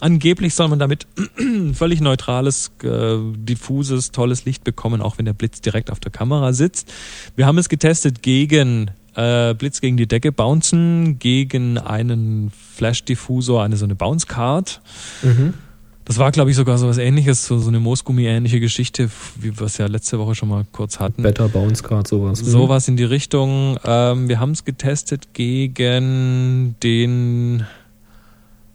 Angeblich 0.00 0.54
soll 0.54 0.68
man 0.68 0.78
damit 0.78 1.06
völlig 1.72 2.00
neutrales, 2.00 2.72
äh, 2.82 3.16
diffuses, 3.36 4.10
tolles 4.10 4.44
Licht 4.44 4.64
bekommen, 4.64 5.00
auch 5.00 5.18
wenn 5.18 5.24
der 5.24 5.32
Blitz 5.32 5.60
direkt 5.60 5.90
auf 5.90 6.00
der 6.00 6.10
Kamera 6.10 6.52
sitzt. 6.52 6.92
Wir 7.36 7.46
haben 7.46 7.58
es 7.58 7.68
getestet 7.68 8.22
gegen 8.22 8.90
äh, 9.14 9.54
Blitz 9.54 9.80
gegen 9.80 9.96
die 9.96 10.08
Decke 10.08 10.32
bouncen, 10.32 11.18
gegen 11.18 11.78
einen 11.78 12.50
Flash-Diffusor, 12.76 13.62
eine 13.62 13.76
so 13.76 13.84
eine 13.84 13.94
Bounce-Card. 13.94 14.80
Mhm. 15.22 15.54
Das 16.06 16.18
war, 16.18 16.30
glaube 16.32 16.50
ich, 16.50 16.56
sogar 16.56 16.76
so 16.76 16.86
was 16.86 16.98
ähnliches, 16.98 17.46
so, 17.46 17.58
so 17.58 17.68
eine 17.68 17.80
Moosgummi-ähnliche 17.80 18.60
Geschichte, 18.60 19.08
wie 19.40 19.58
wir 19.58 19.66
es 19.66 19.78
ja 19.78 19.86
letzte 19.86 20.18
Woche 20.18 20.34
schon 20.34 20.50
mal 20.50 20.66
kurz 20.70 21.00
hatten. 21.00 21.22
Better 21.22 21.48
Bounce 21.48 21.82
Card, 21.82 22.06
sowas. 22.06 22.42
Mhm. 22.42 22.46
Sowas 22.46 22.88
in 22.88 22.96
die 22.98 23.04
Richtung. 23.04 23.78
Ähm, 23.84 24.28
wir 24.28 24.38
haben 24.38 24.50
es 24.50 24.66
getestet 24.66 25.32
gegen 25.32 26.76
den, 26.82 27.64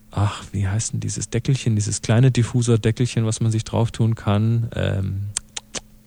ach, 0.10 0.44
wie 0.52 0.68
heißt 0.68 0.94
denn 0.94 1.02
dieses 1.02 1.30
Deckelchen, 1.30 1.76
dieses 1.76 2.02
kleine 2.02 2.32
Diffuser-Deckelchen, 2.32 3.26
was 3.26 3.42
man 3.42 3.52
sich 3.52 3.64
drauf 3.64 3.92
tun 3.92 4.16
kann. 4.16 4.70
Ähm, 4.76 5.22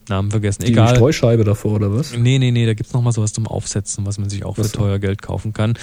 Namen 0.09 0.33
vergessen. 0.33 0.63
Die 0.65 0.73
Egal. 0.73 0.97
Streuscheibe 0.97 1.45
davor, 1.45 1.75
oder 1.75 1.95
was? 1.95 2.17
Nee, 2.17 2.41
nee, 2.41 2.51
nee, 2.51 2.67
da 2.67 2.75
gibt's 2.75 2.93
noch 2.93 3.03
mal 3.03 3.13
sowas 3.13 3.33
zum 3.33 3.47
Aufsetzen, 3.47 4.05
was 4.05 4.19
man 4.19 4.29
sich 4.29 4.45
auch 4.45 4.57
für 4.57 4.63
Ach 4.63 4.67
so. 4.67 4.79
teuer 4.79 4.99
Geld 4.99 5.23
kaufen 5.23 5.53
kann. 5.53 5.75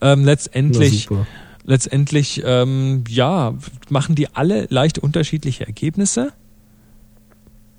Ähm, 0.00 0.22
Na, 0.22 0.26
letztendlich 0.32 1.04
super. 1.04 1.26
Letztendlich, 1.68 2.42
ähm, 2.46 3.04
ja, 3.08 3.54
machen 3.90 4.14
die 4.14 4.34
alle 4.34 4.66
leicht 4.70 4.98
unterschiedliche 4.98 5.66
Ergebnisse, 5.66 6.32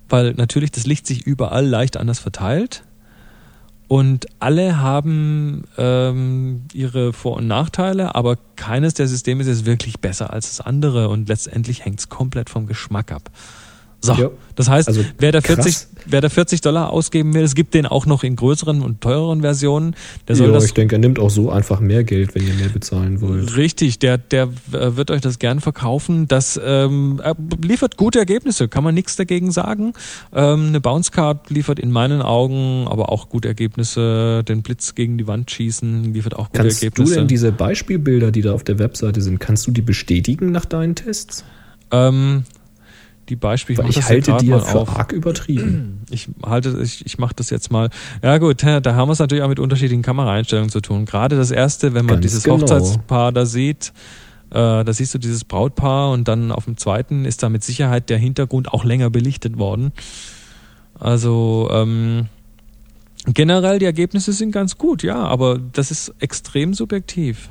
weil 0.08 0.34
natürlich 0.34 0.72
das 0.72 0.86
Licht 0.86 1.08
sich 1.08 1.26
überall 1.26 1.66
leicht 1.66 1.98
anders 1.98 2.20
verteilt. 2.20 2.84
Und 3.88 4.28
alle 4.38 4.78
haben 4.78 5.64
ähm, 5.80 6.66
ihre 6.72 7.12
Vor- 7.12 7.38
und 7.38 7.48
Nachteile, 7.48 8.14
aber 8.14 8.38
keines 8.56 8.94
der 8.94 9.08
Systeme 9.08 9.42
ist 9.42 9.48
jetzt 9.48 9.66
wirklich 9.66 10.00
besser 10.00 10.32
als 10.32 10.56
das 10.56 10.62
andere 10.64 11.10
und 11.10 11.28
letztendlich 11.28 11.84
hängt 11.84 12.00
es 12.00 12.10
komplett 12.10 12.52
vom 12.52 12.68
Geschmack 12.68 13.12
ab. 13.12 13.32
So, 14.02 14.14
Ja. 14.14 14.30
das 14.56 14.70
heißt, 14.70 14.88
Also 14.88 15.04
wer, 15.18 15.34
da 15.34 15.42
krass. 15.42 15.56
40, 15.56 15.88
wer 16.06 16.22
da 16.22 16.30
40 16.30 16.62
Dollar 16.62 16.90
ausgeben 16.92 17.34
will, 17.34 17.44
es 17.44 17.54
gibt 17.54 17.74
den 17.74 17.86
auch 17.86 18.06
noch 18.06 18.24
in 18.24 18.38
größeren 18.38 18.82
und 18.82 19.02
teureren 19.02 19.42
Versionen. 19.42 19.94
Der 20.30 20.38
soll 20.38 20.48
ja, 20.48 20.54
das 20.54 20.66
ich 20.66 20.74
denke, 20.74 20.96
er 20.96 21.00
nimmt 21.00 21.20
auch 21.20 21.30
so 21.30 21.50
einfach 21.52 21.82
mehr 21.82 22.06
Geld, 22.06 22.34
wenn 22.34 22.48
ihr 22.48 22.54
mehr 22.54 22.70
bezahlen 22.70 23.20
wollt. 23.20 23.58
Richtig, 23.58 24.00
der, 24.00 24.18
der 24.18 24.44
äh, 24.72 24.96
wird 24.96 25.12
euch 25.12 25.20
das 25.20 25.38
gern 25.38 25.60
verkaufen. 25.60 26.30
Das 26.30 26.58
ähm, 26.64 27.20
er 27.22 27.36
liefert 27.62 27.98
gute 27.98 28.20
Ergebnisse, 28.20 28.70
kann 28.70 28.86
man 28.86 28.96
nichts 28.96 29.18
dagegen 29.18 29.52
sagen. 29.52 29.92
Ähm, 30.34 30.68
eine 30.68 30.80
Bounce 30.80 31.12
Card 31.12 31.50
liefert 31.50 31.78
in 31.80 31.92
meinen 31.92 32.22
Augen 32.22 32.88
aber 32.88 33.12
auch 33.12 33.28
gute 33.28 33.50
Ergebnisse. 33.50 34.44
Den 34.48 34.62
Blitz 34.62 34.96
gegen 34.96 35.18
die 35.18 35.28
Wand 35.28 35.52
schießen 35.52 36.14
liefert 36.14 36.36
auch 36.38 36.48
gute 36.52 36.62
Kannst 36.64 36.82
du 36.82 36.86
Ergebnisse. 36.86 37.16
denn 37.16 37.28
diese 37.28 37.52
Beispielbilder, 37.52 38.32
die 38.32 38.42
da 38.44 38.54
auf 38.54 38.64
der 38.64 38.80
Webseite 38.80 39.20
sind, 39.22 39.40
kannst 39.40 39.68
du 39.68 39.72
die 39.72 39.82
bestätigen 39.82 40.52
nach 40.54 40.64
deinen 40.66 40.96
Tests? 40.96 41.44
ähm, 41.92 42.44
die 43.30 43.36
Beispiele, 43.36 43.84
ich 43.88 43.96
das 43.96 44.10
halte 44.10 44.36
die 44.38 44.48
ja 44.48 44.60
für 44.60 44.80
auf. 44.80 44.98
arg 44.98 45.12
übertrieben. 45.12 45.96
Ich 46.12 46.28
halte, 46.44 46.80
ich, 46.82 47.06
ich 47.06 47.20
mache 47.20 47.36
das 47.36 47.52
jetzt 47.52 47.72
mal. 47.72 47.92
Ja 48.24 48.40
gut, 48.40 48.64
da 48.64 48.82
haben 48.96 49.10
wir 49.10 49.12
es 49.14 49.20
natürlich 49.20 49.44
auch 49.44 49.48
mit 49.48 49.60
unterschiedlichen 49.60 50.02
Kameraeinstellungen 50.02 50.72
zu 50.72 50.82
tun. 50.82 51.06
Gerade 51.06 51.38
das 51.38 51.52
erste, 51.52 51.94
wenn 51.94 52.06
man 52.06 52.16
Ganz 52.16 52.24
dieses 52.24 52.44
genau. 52.44 52.62
Hochzeitspaar 52.62 53.32
da 53.32 53.46
sieht, 53.46 53.94
äh, 54.50 54.84
da 54.84 54.92
siehst 54.92 55.14
du 55.14 55.20
dieses 55.20 55.44
Brautpaar 55.44 56.12
und 56.12 56.28
dann 56.28 56.52
auf 56.52 56.66
dem 56.66 56.78
zweiten 56.78 57.26
ist 57.26 57.44
da 57.44 57.50
mit 57.50 57.64
Sicherheit 57.64 58.10
der 58.10 58.18
Hintergrund 58.18 58.74
auch 58.74 58.84
länger 58.84 59.12
belichtet 59.12 59.60
worden. 59.60 59.92
Also 60.96 61.70
ähm, 61.72 62.26
generell 63.28 63.78
die 63.78 63.86
Ergebnisse 63.86 64.34
sind 64.34 64.52
ganz 64.52 64.80
gut, 64.80 65.04
ja, 65.04 65.18
aber 65.18 65.60
das 65.60 65.92
ist 65.92 66.14
extrem 66.20 66.74
subjektiv. 66.74 67.50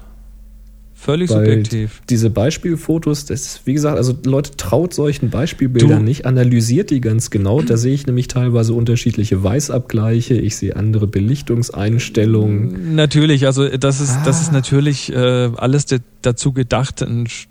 Völlig 1.01 1.31
Weil 1.31 1.47
subjektiv. 1.47 2.03
diese 2.11 2.29
Beispielfotos, 2.29 3.25
das 3.25 3.41
ist, 3.43 3.61
wie 3.67 3.73
gesagt, 3.73 3.97
also 3.97 4.15
Leute 4.27 4.57
traut 4.57 4.93
solchen 4.93 5.31
Beispielbildern 5.31 6.01
Du- 6.01 6.05
nicht, 6.05 6.27
analysiert 6.27 6.91
die 6.91 7.01
ganz 7.01 7.31
genau. 7.31 7.63
Da 7.63 7.77
sehe 7.77 7.95
ich 7.95 8.07
nämlich 8.07 8.27
teilweise 8.27 8.75
unterschiedliche 8.75 9.43
Weißabgleiche, 9.45 10.35
ich 10.35 10.57
sehe 10.57 10.75
andere 10.75 11.07
Belichtungseinstellungen. 11.07 12.95
Natürlich, 12.95 13.47
also 13.47 13.69
das 13.69 14.01
ist, 14.01 14.17
das 14.25 14.39
Ah. 14.39 14.41
ist 14.43 14.53
natürlich 14.53 15.13
äh, 15.13 15.51
alles 15.57 15.87
dazu 16.23 16.53
gedacht, 16.53 17.05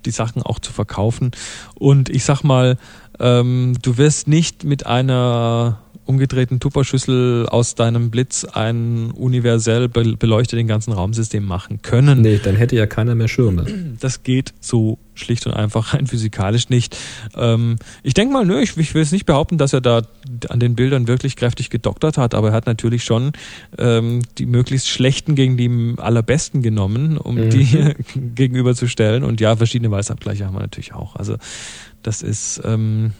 die 0.04 0.10
Sachen 0.10 0.42
auch 0.42 0.58
zu 0.58 0.72
verkaufen. 0.72 1.30
Und 1.74 2.10
ich 2.10 2.24
sag 2.24 2.42
mal, 2.42 2.76
ähm, 3.18 3.74
du 3.82 3.96
wirst 3.96 4.28
nicht 4.28 4.64
mit 4.64 4.86
einer 4.86 5.80
umgedrehten 6.08 6.58
Tupperschüssel 6.58 7.46
aus 7.48 7.74
deinem 7.74 8.10
Blitz 8.10 8.44
ein 8.46 9.10
universell 9.10 9.88
be 9.88 10.16
beleuchtetes 10.16 10.66
ganzen 10.66 10.92
Raumsystem 10.94 11.44
machen 11.44 11.82
können. 11.82 12.22
Nee, 12.22 12.40
dann 12.42 12.56
hätte 12.56 12.76
ja 12.76 12.86
keiner 12.86 13.14
mehr 13.14 13.28
Schirme. 13.28 13.66
Das 14.00 14.22
geht 14.22 14.54
so 14.58 14.98
schlicht 15.14 15.46
und 15.46 15.52
einfach 15.52 15.92
rein 15.92 16.06
physikalisch 16.06 16.70
nicht. 16.70 16.96
Ähm, 17.36 17.76
ich 18.02 18.14
denke 18.14 18.32
mal, 18.32 18.46
nö, 18.46 18.58
ich, 18.60 18.76
ich 18.78 18.94
will 18.94 19.02
es 19.02 19.12
nicht 19.12 19.26
behaupten, 19.26 19.58
dass 19.58 19.74
er 19.74 19.82
da 19.82 20.02
an 20.48 20.60
den 20.60 20.74
Bildern 20.76 21.08
wirklich 21.08 21.36
kräftig 21.36 21.68
gedoktert 21.68 22.16
hat, 22.16 22.34
aber 22.34 22.48
er 22.48 22.54
hat 22.54 22.66
natürlich 22.66 23.04
schon 23.04 23.32
ähm, 23.76 24.22
die 24.38 24.46
möglichst 24.46 24.88
schlechten 24.88 25.34
gegen 25.34 25.56
die 25.58 25.94
allerbesten 26.00 26.62
genommen, 26.62 27.18
um 27.18 27.34
Mhm. 27.34 27.50
die 27.50 27.94
gegenüberzustellen. 28.34 29.24
Und 29.24 29.40
ja, 29.42 29.56
verschiedene 29.56 29.90
Weißabgleiche 29.90 30.46
haben 30.46 30.54
wir 30.54 30.60
natürlich 30.60 30.94
auch. 30.94 31.16
Also 31.16 31.36
das 32.02 32.22
ist 32.22 32.62
ähm, 32.64 33.12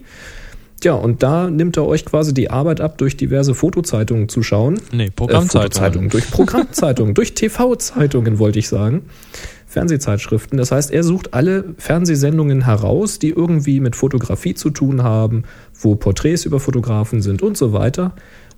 Ja, 0.81 0.93
und 0.93 1.23
da 1.23 1.49
nimmt 1.49 1.75
er 1.75 1.85
euch 1.85 2.05
quasi 2.05 2.33
die 2.33 2.49
Arbeit 2.49 2.79
ab, 2.79 2.97
durch 2.99 3.17
diverse 3.17 3.53
Fotozeitungen 3.53 4.29
zu 4.29 4.43
schauen. 4.43 4.79
nee, 4.93 5.07
Äh, 5.07 5.11
Programmzeitung. 5.11 5.61
Fotozeitungen, 5.63 6.09
durch 6.09 6.31
Programmzeitungen, 6.31 7.13
durch 7.15 7.33
TV-Zeitungen 7.33 8.39
wollte 8.39 8.59
ich 8.59 8.69
sagen. 8.69 9.01
Fernsehzeitschriften. 9.69 10.57
Das 10.57 10.71
heißt, 10.71 10.91
er 10.91 11.03
sucht 11.03 11.33
alle 11.33 11.75
Fernsehsendungen 11.77 12.65
heraus, 12.65 13.19
die 13.19 13.29
irgendwie 13.29 13.79
mit 13.79 13.95
Fotografie 13.95 14.55
zu 14.55 14.71
tun 14.71 15.03
haben, 15.03 15.43
wo 15.79 15.95
Porträts 15.95 16.43
über 16.45 16.59
Fotografen 16.59 17.21
sind 17.21 17.43
und 17.43 17.55
so 17.55 17.71
weiter 17.71 18.13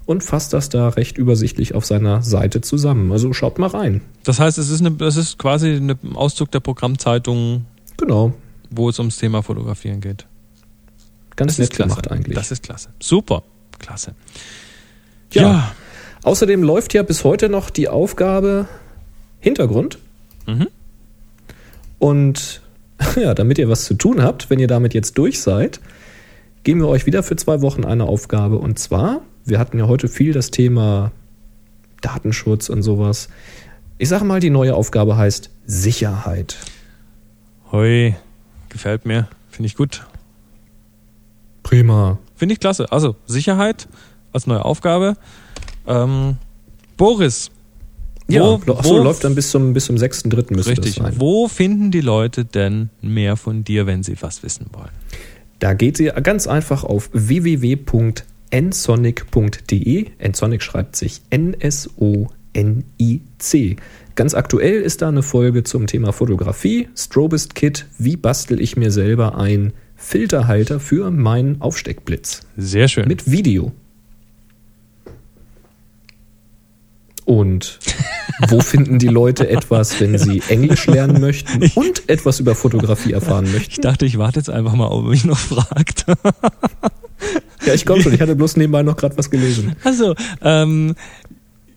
und 0.06 0.24
fasst 0.24 0.54
das 0.54 0.70
da 0.70 0.88
recht 0.90 1.18
übersichtlich 1.18 1.76
auf 1.76 1.86
seiner 1.86 2.22
Seite 2.22 2.62
zusammen. 2.62 3.12
Also 3.12 3.34
schaut 3.34 3.60
mal 3.60 3.68
rein. 3.68 4.02
Das 4.24 4.40
heißt, 4.40 4.58
es 4.58 4.70
ist, 4.70 4.80
eine, 4.86 4.96
es 5.06 5.18
ist 5.18 5.38
quasi 5.38 5.72
ein 5.74 6.16
Auszug 6.16 6.50
der 6.52 6.62
Programmzeitung, 6.62 7.66
Genau. 7.98 8.34
wo 8.70 8.90
es 8.90 8.98
ums 8.98 9.18
Thema 9.18 9.44
Fotografieren 9.44 10.00
geht. 10.00 10.26
Ganz 11.36 11.58
Das 11.58 11.70
nett 11.70 11.78
gemacht 11.78 12.10
eigentlich. 12.10 12.36
Das 12.36 12.52
ist 12.52 12.64
klasse. 12.64 12.90
Super. 13.02 13.44
Klasse. 13.80 14.14
Ja. 15.34 15.42
ja. 15.42 15.72
Außerdem 16.24 16.64
läuft 16.64 16.94
ja 16.94 17.04
bis 17.04 17.24
heute 17.26 17.50
noch 17.50 17.70
die 17.70 17.90
Aufgabe 17.90 18.68
Hintergrund. 19.40 19.98
Mhm. 20.48 20.68
Und 22.02 22.62
ja, 23.16 23.36
damit 23.36 23.60
ihr 23.60 23.70
was 23.70 23.86
zu 23.86 23.94
tun 23.94 24.24
habt, 24.24 24.50
wenn 24.50 24.58
ihr 24.58 24.68
damit 24.68 24.96
jetzt 24.96 25.20
durch 25.20 25.40
seid, 25.40 25.80
geben 26.64 26.80
wir 26.80 26.88
euch 26.88 27.06
wieder 27.06 27.22
für 27.22 27.36
zwei 27.36 27.62
Wochen 27.62 27.86
eine 27.86 28.06
Aufgabe. 28.06 28.58
Und 28.58 28.80
zwar, 28.80 29.22
wir 29.46 29.60
hatten 29.60 29.78
ja 29.78 29.88
heute 29.88 30.08
viel 30.08 30.34
das 30.34 30.50
Thema 30.50 31.12
Datenschutz 32.02 32.70
und 32.70 32.82
sowas. 32.82 33.30
Ich 34.00 34.10
sage 34.10 34.26
mal, 34.26 34.40
die 34.40 34.50
neue 34.50 34.74
Aufgabe 34.74 35.16
heißt 35.16 35.52
Sicherheit. 35.68 36.58
Hoi, 37.72 38.16
gefällt 38.70 39.06
mir. 39.06 39.28
Finde 39.52 39.68
ich 39.68 39.76
gut. 39.76 40.04
Prima. 41.62 42.18
Finde 42.36 42.54
ich 42.54 42.60
klasse. 42.60 42.92
Also 42.92 43.16
Sicherheit 43.28 43.88
als 44.34 44.48
neue 44.48 44.66
Aufgabe. 44.66 45.18
Ähm, 45.86 46.38
Boris. 46.98 47.52
Ja, 48.32 48.42
wo, 48.42 48.62
lo- 48.66 48.78
ach 48.80 48.84
so, 48.84 48.98
wo- 49.00 49.04
läuft 49.04 49.24
dann 49.24 49.36
bis 49.36 49.52
zum, 49.52 49.74
bis 49.74 49.86
zum 49.86 49.96
6.3. 49.98 50.54
müsste 50.56 50.72
Richtig. 50.72 50.96
das 50.96 51.04
sein. 51.06 51.14
Wo 51.18 51.48
finden 51.48 51.92
die 51.92 52.02
Leute 52.02 52.46
denn 52.46 52.90
mehr 53.02 53.38
von 53.38 53.64
dir, 53.64 53.86
wenn 53.86 54.02
sie 54.04 54.16
was 54.22 54.42
wissen 54.44 54.68
wollen? 54.74 54.90
Da 55.60 55.74
geht 55.74 55.98
sie 55.98 56.06
ganz 56.24 56.48
einfach 56.48 56.84
auf 56.84 57.10
www.nsonic.de. 57.14 60.06
Nsonic 60.28 60.64
schreibt 60.64 60.96
sich 60.96 61.22
N-S-O-N-I-C. 61.30 62.36
Ganz 64.16 64.34
aktuell 64.34 64.82
ist 64.82 65.02
da 65.02 65.08
eine 65.08 65.24
Folge 65.24 65.64
zum 65.64 65.88
Thema 65.88 66.12
Fotografie, 66.14 66.90
Strobist 66.96 67.56
Kit, 67.56 67.86
wie 67.98 68.18
bastel 68.18 68.60
ich 68.60 68.76
mir 68.76 68.92
selber 68.92 69.38
ein 69.38 69.74
Filterhalter 69.96 70.80
für 70.80 71.12
meinen 71.12 71.62
Aufsteckblitz 71.62 72.42
Sehr 72.58 72.88
schön. 72.88 73.08
mit 73.08 73.32
Video. 73.32 73.72
Und 77.32 77.80
wo 78.50 78.60
finden 78.60 79.00
die 79.00 79.08
Leute 79.08 79.48
etwas, 79.48 80.02
wenn 80.02 80.18
sie 80.18 80.44
Englisch 80.50 80.86
lernen 80.88 81.22
möchten 81.22 81.72
und 81.76 82.10
etwas 82.10 82.42
über 82.42 82.56
Fotografie 82.56 83.14
erfahren 83.14 83.46
Ich 83.46 83.54
möchten? 83.54 83.82
dachte, 83.84 84.06
ich 84.06 84.18
warte 84.18 84.40
jetzt 84.40 84.50
einfach 84.50 84.74
mal, 84.74 84.88
ob 84.88 85.06
er 85.06 85.10
mich 85.12 85.24
noch 85.24 85.38
fragt. 85.40 86.06
Ja, 87.66 87.74
ich 87.74 87.86
komme 87.86 88.02
schon. 88.02 88.14
Ich 88.14 88.20
hatte 88.20 88.36
bloß 88.36 88.58
nebenbei 88.58 88.84
noch 88.84 88.98
gerade 88.98 89.18
was 89.18 89.30
gelesen. 89.30 89.76
Also, 89.86 90.16
ähm, 90.42 90.96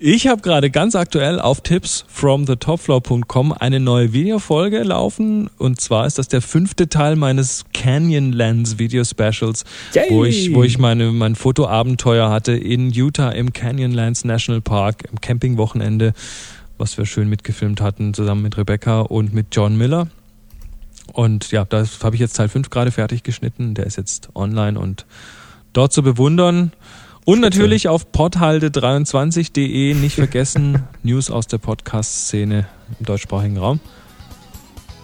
ich 0.06 0.26
habe 0.26 0.42
gerade 0.42 0.70
ganz 0.70 0.94
aktuell 0.96 1.40
auf 1.40 1.62
tipsfromthetopfloor.com 1.62 3.52
eine 3.52 3.80
neue 3.80 4.12
Videofolge 4.12 4.82
laufen 4.82 5.48
und 5.56 5.80
zwar 5.80 6.06
ist 6.06 6.18
das 6.18 6.28
der 6.28 6.42
fünfte 6.42 6.90
Teil 6.90 7.16
meines 7.16 7.64
Canyonlands 7.72 8.78
Video 8.78 9.02
Specials, 9.04 9.64
Yay! 9.94 10.04
wo 10.10 10.26
ich 10.26 10.54
wo 10.54 10.62
ich 10.62 10.78
meine 10.78 11.10
mein 11.10 11.36
Fotoabenteuer 11.36 12.28
hatte 12.28 12.52
in 12.52 12.90
Utah 12.90 13.30
im 13.30 13.54
Canyonlands 13.54 14.26
National 14.26 14.60
Park 14.60 15.04
im 15.10 15.22
Campingwochenende, 15.22 16.12
was 16.76 16.98
wir 16.98 17.06
schön 17.06 17.30
mitgefilmt 17.30 17.80
hatten 17.80 18.12
zusammen 18.12 18.42
mit 18.42 18.58
Rebecca 18.58 19.00
und 19.00 19.32
mit 19.32 19.46
John 19.52 19.78
Miller. 19.78 20.08
Und 21.14 21.50
ja, 21.50 21.64
da 21.64 21.82
habe 22.02 22.14
ich 22.14 22.20
jetzt 22.20 22.34
Teil 22.34 22.50
5 22.50 22.68
gerade 22.68 22.90
fertig 22.90 23.22
geschnitten, 23.22 23.72
der 23.72 23.86
ist 23.86 23.96
jetzt 23.96 24.28
online 24.34 24.78
und 24.78 25.06
dort 25.72 25.94
zu 25.94 26.02
bewundern. 26.02 26.72
Und 27.24 27.40
natürlich 27.40 27.88
auf 27.88 28.06
podhalde23.de 28.12 29.94
nicht 29.94 30.16
vergessen, 30.16 30.82
News 31.02 31.30
aus 31.30 31.46
der 31.46 31.56
Podcast-Szene 31.58 32.66
im 32.98 33.06
deutschsprachigen 33.06 33.56
Raum. 33.56 33.80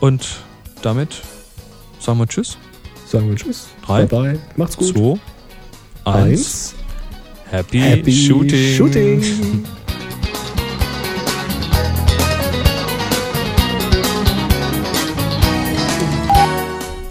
Und 0.00 0.26
damit 0.82 1.22
sagen 1.98 2.18
wir 2.18 2.26
Tschüss. 2.26 2.58
Sagen 3.06 3.30
wir 3.30 3.36
Tschüss. 3.36 3.68
Drei, 3.86 4.04
Bye 4.04 4.32
bye. 4.34 4.38
Macht's 4.56 4.76
gut. 4.76 4.94
Zwei, 4.94 5.18
eins. 6.04 6.24
Eins. 6.30 6.74
Happy, 7.50 7.78
Happy 7.80 8.12
Shooting. 8.12 8.76
Shooting. 8.76 9.64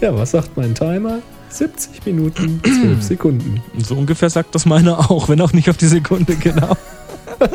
Ja, 0.00 0.16
was 0.16 0.30
sagt 0.30 0.56
mein 0.56 0.74
Timer? 0.74 1.20
70 1.50 2.04
Minuten, 2.06 2.60
12 2.64 3.02
Sekunden. 3.02 3.62
So 3.82 3.94
ungefähr 3.96 4.30
sagt 4.30 4.54
das 4.54 4.66
meine 4.66 4.98
auch, 4.98 5.28
wenn 5.28 5.40
auch 5.40 5.52
nicht 5.52 5.68
auf 5.70 5.76
die 5.76 5.86
Sekunde 5.88 6.36
genau. 6.36 6.72
äh. 7.40 7.46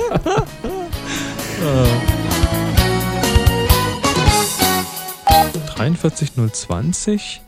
43020 5.75 7.41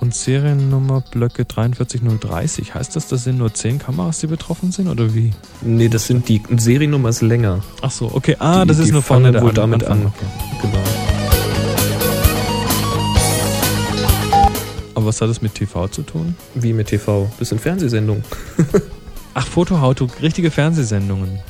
und 0.00 0.14
Seriennummer 0.14 1.00
Blöcke 1.10 1.44
43030. 1.44 2.74
Heißt 2.74 2.94
das, 2.96 3.08
das 3.08 3.24
sind 3.24 3.38
nur 3.38 3.52
10 3.52 3.78
Kameras, 3.78 4.18
die 4.20 4.26
betroffen 4.28 4.70
sind 4.72 4.88
oder 4.88 5.14
wie? 5.14 5.32
Nee, 5.62 5.88
das 5.88 6.06
sind 6.06 6.28
die 6.28 6.40
Seriennummer 6.56 7.08
ist 7.10 7.20
länger. 7.22 7.60
Ach 7.82 7.90
so, 7.90 8.10
okay. 8.12 8.36
Ah, 8.38 8.62
Die- 8.62 8.68
das 8.68 8.78
ist 8.78 8.92
nur 8.92 9.02
vorne 9.02 9.32
der 9.32 9.42
wohl 9.42 9.52
damit 9.52 9.84
Anfang. 9.84 10.06
an. 10.06 10.12
Okay. 10.16 10.26
Genau. 10.62 10.78
Was 15.08 15.20
hat 15.20 15.28
das 15.28 15.42
mit 15.42 15.54
TV 15.54 15.88
zu 15.88 16.02
tun? 16.02 16.36
Wie 16.54 16.72
mit 16.72 16.86
TV. 16.88 17.28
Das 17.38 17.48
sind 17.48 17.60
Fernsehsendungen. 17.60 18.22
Ach, 19.34 19.46
Fotoauto, 19.46 20.06
richtige 20.22 20.50
Fernsehsendungen. 20.50 21.40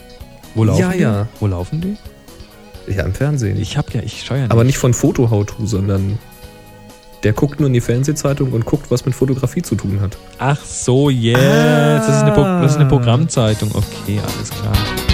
Wo 0.55 0.65
laufen 0.65 0.81
Ja, 0.81 0.91
die? 0.93 0.99
ja. 1.01 1.29
Wo 1.41 1.47
laufen 1.47 1.81
die? 1.81 1.97
Ja, 2.93 3.05
im 3.05 3.13
Fernsehen. 3.13 3.61
Ich 3.61 3.77
hab 3.77 3.93
ja, 3.93 4.01
ich 4.03 4.25
schaue 4.25 4.39
ja 4.39 4.43
nicht. 4.45 4.53
Aber 4.53 4.65
nicht 4.65 4.79
von 4.79 4.95
Foto 4.95 5.29
How 5.31 5.45
To, 5.45 5.67
sondern 5.67 6.19
der 7.25 7.33
guckt 7.33 7.59
nur 7.61 7.67
in 7.67 7.73
die 7.73 7.81
Fernsehzeitung 7.81 8.53
und 8.53 8.65
guckt, 8.65 8.91
was 8.91 9.05
mit 9.05 9.15
Fotografie 9.15 9.63
zu 9.63 9.75
tun 9.75 10.01
hat. 10.01 10.17
Ach 10.39 10.65
so, 10.65 11.11
yes. 11.11 11.37
Das, 11.37 12.09
ist 12.09 12.23
eine 12.23 12.35
das 12.63 12.73
ist 12.73 12.79
eine 12.79 12.89
Programmzeitung. 12.89 13.71
Okay, 13.75 14.21
alles 14.23 14.51
klar. 14.51 15.08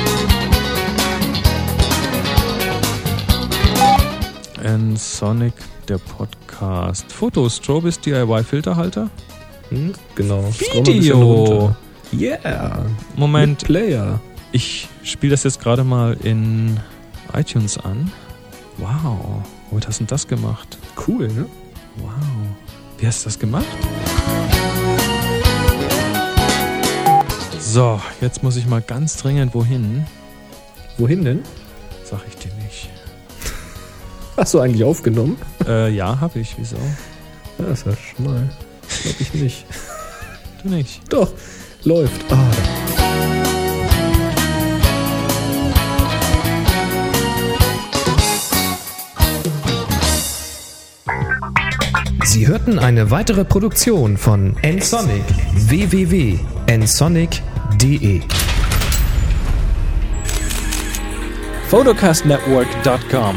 And 4.65 4.99
Sonic, 4.99 5.53
der 5.89 5.99
Podcast. 5.99 7.12
Fotos, 7.12 7.57
Strobis 7.57 8.01
DIY 8.01 8.43
Filterhalter. 8.45 9.11
Hm? 9.69 9.93
Genau. 10.15 10.51
Video. 10.53 11.77
Yeah. 12.12 12.86
Moment, 13.16 13.61
Mit 13.61 13.66
Player. 13.66 14.20
ich 14.53 14.89
spiele 15.03 15.32
das 15.32 15.45
jetzt 15.45 15.61
gerade 15.61 15.85
mal 15.85 16.15
in 16.23 16.81
iTunes 17.35 17.77
an. 17.77 18.11
Wow. 18.78 19.43
Womit 19.70 19.86
hast 19.86 20.01
du 20.01 20.05
denn 20.05 20.09
das 20.09 20.27
gemacht? 20.27 20.78
Cool, 21.07 21.28
ne? 21.28 21.45
Wow. 21.97 22.11
Wie 22.99 23.07
hast 23.07 23.23
du 23.23 23.28
das 23.28 23.39
gemacht? 23.39 23.66
So, 27.61 28.01
jetzt 28.23 28.43
muss 28.43 28.57
ich 28.57 28.66
mal 28.66 28.81
ganz 28.81 29.19
dringend 29.19 29.55
wohin. 29.55 30.07
Wohin 30.97 31.23
denn? 31.24 31.43
Sag 32.05 32.20
ich 32.28 32.36
dir. 32.36 32.53
Hast 34.36 34.55
du 34.55 34.61
eigentlich 34.61 34.85
aufgenommen? 34.85 35.36
Äh, 35.66 35.90
ja, 35.94 36.20
hab 36.20 36.36
ich. 36.36 36.55
Wieso? 36.59 36.77
Ja, 37.59 37.66
das 37.66 37.86
war 37.86 37.94
schon 37.97 38.27
mal. 38.27 38.51
Glaube 39.02 39.16
ich 39.20 39.35
nicht. 39.35 39.66
Du 40.62 40.69
nicht. 40.70 41.01
Doch, 41.12 41.32
läuft. 41.85 42.20
Ah, 42.31 42.51
Sie 52.24 52.47
hörten 52.48 52.78
eine 52.78 53.11
weitere 53.11 53.44
Produktion 53.44 54.16
von 54.16 54.56
nsonic 54.62 55.23
www.nsonic.de 55.55 58.23
photocastnetwork.com, 61.69 63.36